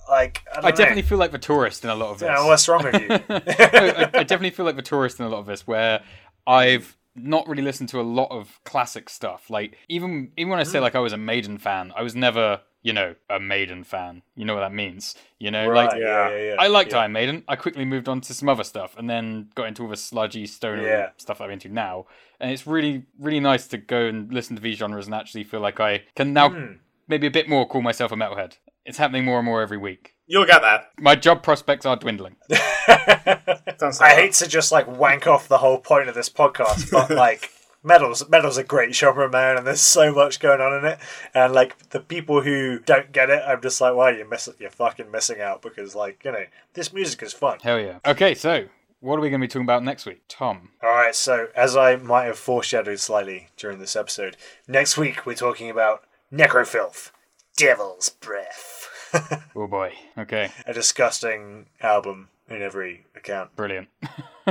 like 0.10 0.44
I, 0.52 0.56
don't 0.56 0.66
I 0.66 0.72
definitely 0.72 1.04
feel 1.04 1.18
like 1.18 1.32
the 1.32 1.38
tourist 1.38 1.84
in 1.84 1.90
a 1.90 1.96
lot 1.96 2.12
of 2.12 2.20
this. 2.20 2.28
Yeah, 2.28 2.46
what's 2.46 2.68
wrong 2.68 2.84
with 2.84 3.02
you? 3.02 3.08
I, 3.30 4.10
I 4.14 4.24
definitely 4.24 4.52
feel 4.52 4.66
like 4.66 4.76
the 4.76 4.82
tourist 4.82 5.20
in 5.20 5.26
a 5.26 5.30
lot 5.30 5.40
of 5.40 5.46
this, 5.46 5.68
where 5.68 6.02
I've 6.48 6.98
not 7.16 7.48
really 7.48 7.64
listened 7.64 7.90
to 7.90 8.00
a 8.00 8.04
lot 8.04 8.30
of 8.32 8.60
classic 8.64 9.10
stuff. 9.10 9.50
Like 9.50 9.78
even 9.88 10.32
even 10.38 10.50
when 10.50 10.60
I 10.60 10.64
say 10.64 10.80
like 10.80 10.96
I 10.96 11.00
was 11.00 11.14
a 11.14 11.18
Maiden 11.18 11.58
fan, 11.58 11.92
I 11.96 12.02
was 12.02 12.16
never 12.16 12.62
you 12.82 12.94
know 12.94 13.16
a 13.30 13.40
Maiden 13.40 13.84
fan. 13.84 14.22
You 14.36 14.46
know 14.46 14.54
what 14.54 14.62
that 14.62 14.74
means? 14.74 15.16
You 15.38 15.52
know, 15.52 15.68
right? 15.68 15.92
like 15.92 16.00
yeah, 16.00 16.30
yeah, 16.30 16.38
yeah. 16.38 16.56
I 16.58 16.68
liked. 16.68 16.94
Iron 16.94 17.12
Maiden. 17.12 17.44
I 17.48 17.56
quickly 17.56 17.86
moved 17.86 18.08
on 18.08 18.22
to 18.22 18.34
some 18.34 18.48
other 18.50 18.64
stuff, 18.64 18.96
and 18.98 19.10
then 19.10 19.50
got 19.56 19.68
into 19.68 19.84
all 19.84 19.90
the 19.90 19.98
sludgy 19.98 20.46
stoner 20.46 21.12
stuff 21.18 21.42
I'm 21.42 21.52
into 21.52 21.70
now. 21.70 22.06
And 22.40 22.52
it's 22.52 22.66
really 22.66 23.04
really 23.20 23.42
nice 23.42 23.68
to 23.68 23.78
go 23.78 24.06
and 24.06 24.32
listen 24.34 24.56
to 24.56 24.62
these 24.62 24.78
genres 24.78 25.06
and 25.08 25.14
actually 25.16 25.44
feel 25.44 25.60
like 25.60 25.80
I 25.80 26.04
can 26.16 26.34
now 26.34 26.50
Hmm. 26.50 26.74
maybe 27.08 27.28
a 27.28 27.32
bit 27.32 27.50
more 27.50 27.68
call 27.68 27.82
myself 27.82 28.12
a 28.12 28.16
metalhead. 28.16 28.58
It's 28.90 28.98
happening 28.98 29.24
more 29.24 29.38
and 29.38 29.46
more 29.46 29.62
every 29.62 29.78
week. 29.78 30.16
You'll 30.26 30.48
get 30.48 30.64
there. 30.64 30.84
My 30.98 31.14
job 31.14 31.44
prospects 31.44 31.86
are 31.86 31.96
dwindling. 31.96 32.38
Sounds 33.78 34.02
I 34.02 34.08
like 34.08 34.16
hate 34.16 34.34
to 34.34 34.48
just 34.48 34.72
like 34.72 34.88
wank 34.88 35.28
off 35.28 35.48
the 35.48 35.60
whole 35.60 35.78
point 35.78 36.10
of 36.10 36.16
this 36.16 36.28
podcast, 36.28 36.90
but 36.90 37.10
like 37.16 37.52
metal's 37.84 38.28
metal's 38.30 38.58
a 38.58 38.64
great 38.64 38.96
genre, 38.96 39.30
man, 39.30 39.58
and 39.58 39.68
there's 39.68 39.80
so 39.80 40.12
much 40.12 40.40
going 40.40 40.60
on 40.60 40.74
in 40.80 40.86
it. 40.86 40.98
And 41.36 41.54
like 41.54 41.90
the 41.90 42.00
people 42.00 42.42
who 42.42 42.80
don't 42.80 43.12
get 43.12 43.30
it, 43.30 43.44
I'm 43.46 43.62
just 43.62 43.80
like, 43.80 43.94
why 43.94 44.18
you 44.18 44.28
miss 44.28 44.50
You're 44.58 44.72
fucking 44.72 45.12
missing 45.12 45.40
out 45.40 45.62
because 45.62 45.94
like 45.94 46.26
you 46.26 46.32
know 46.32 46.46
this 46.74 46.92
music 46.92 47.22
is 47.22 47.32
fun. 47.32 47.60
Hell 47.62 47.80
yeah. 47.80 48.00
Okay, 48.08 48.34
so 48.34 48.70
what 49.02 49.18
are 49.18 49.22
we 49.22 49.30
going 49.30 49.40
to 49.40 49.44
be 49.44 49.50
talking 49.50 49.68
about 49.68 49.84
next 49.84 50.08
week, 50.08 50.24
Tom? 50.28 50.70
All 50.82 50.90
right, 50.90 51.14
so 51.14 51.50
as 51.56 51.78
I 51.78 51.96
might 51.98 52.26
have 52.26 52.40
foreshadowed 52.40 53.00
slightly 53.00 53.50
during 53.56 53.78
this 53.78 53.96
episode, 53.96 54.36
next 54.68 54.98
week 54.98 55.28
we're 55.28 55.36
talking 55.36 55.70
about 55.70 56.06
Necrofilth, 56.34 57.12
Devil's 57.56 58.10
Breath, 58.10 58.79
Oh 59.56 59.68
boy. 59.68 59.94
Okay, 60.18 60.52
a 60.66 60.74
disgusting 60.74 61.68
album 61.82 62.30
in 62.50 62.62
every 62.62 63.06
account. 63.16 63.56
brilliant. 63.56 63.88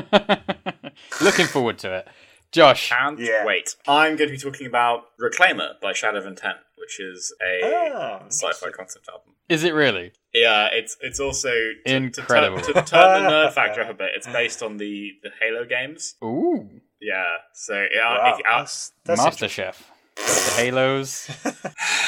Looking 1.21 1.47
forward 1.47 1.79
to 1.79 1.95
it. 1.99 2.09
Josh, 2.53 2.89
Can't 2.89 3.19
Yeah. 3.19 3.45
wait. 3.45 3.77
I'm 3.87 4.17
going 4.17 4.29
to 4.31 4.35
be 4.35 4.39
talking 4.39 4.67
about 4.67 5.17
Reclaimer 5.21 5.79
by 5.83 5.93
Shadow 5.93 6.19
of 6.19 6.27
Intent, 6.27 6.57
which 6.79 6.99
is 6.99 7.35
a 7.43 7.93
Ah, 7.95 8.25
sci-fi 8.29 8.71
concept 8.71 9.07
album. 9.09 9.35
is 9.51 9.65
it 9.65 9.75
really? 9.75 10.13
Yeah, 10.33 10.69
it's 10.73 10.97
it's 11.03 11.21
also 11.21 11.51
to, 11.51 11.79
Incredible. 11.97 12.59
To, 12.61 12.73
turn, 12.73 12.85
to 12.85 12.91
turn 12.91 13.23
the 13.25 13.29
nerd 13.31 13.53
factor 13.59 13.83
up 13.83 13.91
a 13.91 13.95
bit. 13.95 14.11
It's 14.17 14.27
based 14.27 14.63
on 14.63 14.77
the 14.79 15.13
the 15.23 15.31
Halo 15.41 15.65
games. 15.67 16.15
Ooh, 16.25 16.69
Yeah, 17.01 17.23
so 17.53 17.87
yeah, 17.95 18.19
Wow, 18.19 18.35
if, 18.39 18.47
uh, 18.47 18.59
that's, 18.59 18.93
that's 19.05 19.23
Master 19.23 19.49
Chef. 19.49 19.91
The 20.17 20.53
Halos, 20.57 21.31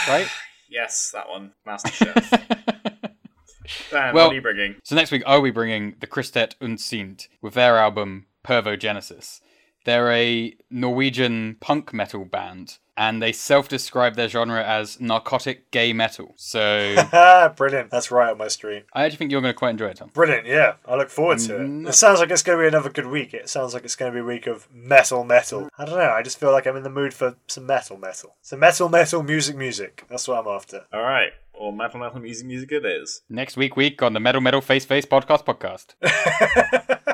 right? 0.09 0.27
Yes, 0.71 1.11
that 1.13 1.29
one, 1.29 1.53
Master 1.67 1.91
Chef. 1.91 2.31
Dan, 2.31 2.41
Well- 4.15 4.27
what 4.29 4.33
are 4.33 4.35
you 4.35 4.41
bringing? 4.43 4.77
So 4.85 4.95
next 4.95 5.11
week 5.11 5.23
I'll 5.27 5.43
be 5.43 5.51
bringing 5.51 5.97
the 6.01 6.07
Kristet 6.07 6.55
Utseende 6.61 7.27
with 7.43 7.55
their 7.55 7.77
album 7.77 8.27
Pervogenesis. 8.45 9.41
They're 9.85 10.13
a 10.13 10.55
Norwegian 10.71 11.57
punk 11.61 11.93
metal 11.95 12.25
band, 12.25 12.79
and 12.97 13.23
they 13.23 13.33
self-describe 13.33 14.15
their 14.15 14.29
genre 14.29 14.63
as 14.63 15.01
narcotic 15.01 15.71
gay 15.71 15.93
metal. 15.95 16.35
So 16.37 16.95
brilliant. 17.57 17.91
That's 17.91 18.11
right 18.11 18.31
up 18.31 18.37
my 18.39 18.49
street. 18.49 18.85
I 18.93 19.05
actually 19.05 19.17
think 19.17 19.31
you're 19.33 19.41
going 19.41 19.55
to 19.55 19.59
quite 19.59 19.71
enjoy 19.71 19.87
it, 19.87 19.97
Tom. 19.97 20.11
Brilliant, 20.13 20.47
yeah. 20.47 20.75
I 20.87 20.97
look 20.97 21.09
forward 21.09 21.39
to 21.41 21.53
Mm. 21.55 21.87
it. 21.87 21.89
It 21.91 21.93
sounds 21.95 22.21
like 22.21 22.31
it's 22.31 22.43
going 22.43 22.59
to 22.59 22.63
be 22.63 22.69
another 22.69 22.91
good 22.91 23.07
week. 23.07 23.33
It 23.33 23.49
sounds 23.49 23.73
like 23.73 23.85
it's 23.85 23.97
going 23.97 24.13
to 24.13 24.15
be 24.17 24.21
a 24.21 24.25
week 24.25 24.47
of 24.47 24.69
metal, 24.73 25.25
metal. 25.25 25.69
I 25.79 25.85
don't 25.87 25.97
know. 25.99 26.11
I 26.11 26.23
just 26.23 26.39
feel 26.39 26.53
like 26.53 26.67
I'm 26.67 26.77
in 26.77 26.83
the 26.83 26.91
mood 26.91 27.15
for 27.15 27.37
some 27.47 27.65
metal, 27.67 27.97
metal. 27.97 28.37
So 28.43 28.57
metal, 28.59 28.89
metal, 28.91 29.23
music, 29.23 29.57
music. 29.57 30.05
That's 30.11 30.29
what 30.29 30.39
I'm 30.39 30.49
after. 30.49 30.85
All 30.93 31.01
right, 31.03 31.33
well, 31.59 31.73
metal, 31.73 32.01
metal, 32.01 32.21
music, 32.21 32.47
music. 32.47 32.71
It 32.73 32.85
is. 32.85 33.23
Next 33.31 33.57
week, 33.57 33.77
week 33.77 34.03
on 34.03 34.13
the 34.13 34.21
Metal 34.21 34.41
Metal 34.43 34.61
Face 34.61 34.85
Face 34.85 35.07
Podcast 35.07 35.45
podcast. 35.47 35.95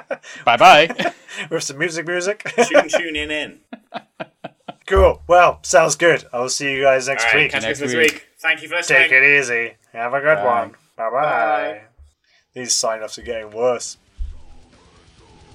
bye 0.44 0.56
bye. 0.56 1.12
With 1.50 1.62
some 1.64 1.78
music, 1.78 2.06
music. 2.06 2.42
Tune, 2.68 2.88
tune 2.88 3.16
in, 3.16 3.30
in. 3.30 3.58
cool. 4.86 5.22
Well, 5.26 5.58
sounds 5.62 5.96
good. 5.96 6.24
I 6.32 6.40
will 6.40 6.48
see 6.48 6.72
you 6.72 6.82
guys 6.82 7.08
next 7.08 7.24
All 7.26 7.32
right, 7.32 7.42
week. 7.42 7.52
catch 7.52 7.62
you 7.62 7.68
Next 7.68 7.80
this 7.80 7.94
week. 7.94 8.12
week. 8.12 8.26
Thank 8.38 8.62
you 8.62 8.68
for 8.68 8.76
listening. 8.76 9.02
Take 9.02 9.12
it 9.12 9.38
easy. 9.38 9.74
Have 9.92 10.14
a 10.14 10.20
good 10.20 10.36
Bye. 10.36 10.44
one. 10.44 10.70
Bye 10.96 11.10
bye. 11.10 11.20
Bye. 11.22 11.80
These 12.54 12.72
sign 12.72 13.02
offs 13.02 13.18
are 13.18 13.22
getting 13.22 13.50
worse. 13.50 13.98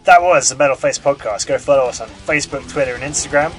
That 0.03 0.21
was 0.21 0.49
the 0.49 0.55
Metal 0.55 0.75
Face 0.75 0.97
Podcast. 0.99 1.47
Go 1.47 1.57
follow 1.57 1.85
us 1.85 2.01
on 2.01 2.07
Facebook, 2.09 2.67
Twitter, 2.71 2.95
and 2.95 3.03
Instagram. 3.03 3.51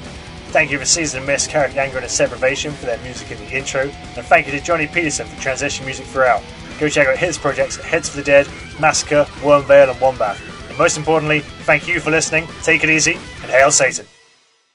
Thank 0.51 0.71
you 0.71 0.79
for 0.79 0.85
Season 0.85 1.21
of 1.21 1.27
Mist, 1.27 1.51
Carrick 1.51 1.77
Anger, 1.77 1.99
and 1.99 2.11
Separation 2.11 2.73
for 2.73 2.87
their 2.87 2.99
music 2.99 3.31
in 3.31 3.39
the 3.39 3.51
intro. 3.57 3.83
And 3.83 4.27
thank 4.27 4.47
you 4.47 4.53
to 4.53 4.61
Jonny 4.61 4.87
Pettersson 4.87 5.25
for 5.27 5.41
transition 5.41 5.87
music 5.87 6.05
throughout. 6.07 6.43
Go 6.79 6.89
check 6.89 7.07
out 7.09 7.17
his 7.17 7.39
projects 7.39 7.79
at 7.79 7.85
Heads 7.85 8.09
for 8.09 8.17
the 8.19 8.23
Dead, 8.25 8.47
Massacre, 8.81 9.25
Wormvale, 9.41 9.91
and 9.91 9.99
Wombbath. 10.01 10.39
And 10.73 10.79
most 10.79 10.97
importantly, 10.97 11.41
thank 11.41 11.87
you 11.87 12.01
for 12.01 12.11
listening. 12.11 12.49
Take 12.63 12.83
it 12.83 12.89
easy, 12.89 13.13
and 13.13 13.51
hail 13.51 13.71
Satan. 13.71 14.07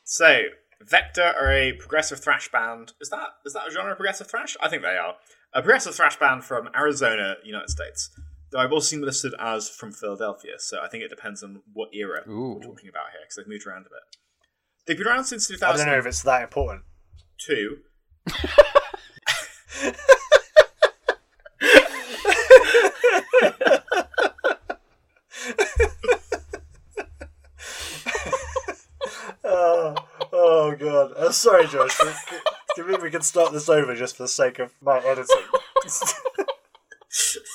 So, 0.03 0.43
Vektor 0.85 1.33
are 1.35 1.51
a 1.51 1.73
progressive 1.73 2.19
thrash 2.19 2.51
band. 2.51 2.93
Is 3.01 3.09
that 3.09 3.29
is 3.47 3.53
that 3.53 3.67
a 3.67 3.71
genre 3.71 3.93
of 3.93 3.97
progressive 3.97 4.27
thrash? 4.27 4.55
I 4.61 4.69
think 4.69 4.83
they 4.83 4.89
are. 4.89 5.15
A 5.55 5.63
progressive 5.63 5.95
thrash 5.95 6.19
band 6.19 6.43
from 6.43 6.69
Arizona, 6.75 7.37
United 7.43 7.71
States. 7.71 8.11
Though 8.51 8.59
I've 8.59 8.71
also 8.71 8.85
seen 8.85 8.99
them 8.99 9.07
listed 9.07 9.33
as 9.39 9.69
from 9.69 9.91
Philadelphia, 9.91 10.59
so 10.59 10.81
I 10.83 10.87
think 10.87 11.03
it 11.03 11.09
depends 11.09 11.41
on 11.41 11.63
what 11.73 11.89
era 11.95 12.21
Ooh. 12.29 12.53
we're 12.53 12.61
talking 12.61 12.89
about 12.89 13.05
here, 13.11 13.21
because 13.23 13.37
they've 13.37 13.47
moved 13.47 13.65
around 13.65 13.87
a 13.87 13.89
bit. 13.89 14.17
They've 14.85 14.99
been 14.99 15.07
around 15.07 15.23
since 15.23 15.47
2000. 15.47 15.65
I 15.67 15.77
don't 15.83 15.91
know 15.91 15.97
if 15.97 16.05
it's 16.05 16.21
that 16.21 16.43
important. 16.43 16.83
Oh, 17.49 17.77
god. 30.77 31.13
Uh, 31.13 31.31
sorry, 31.31 31.67
Josh. 31.67 31.97
Do 32.75 32.83
you 32.83 32.89
think 32.89 33.01
we 33.01 33.11
can 33.11 33.21
start 33.21 33.51
this 33.53 33.69
over 33.69 33.95
just 33.95 34.17
for 34.17 34.23
the 34.23 34.27
sake 34.27 34.59
of 34.59 34.71
my 34.81 34.99
editing? 34.99 35.35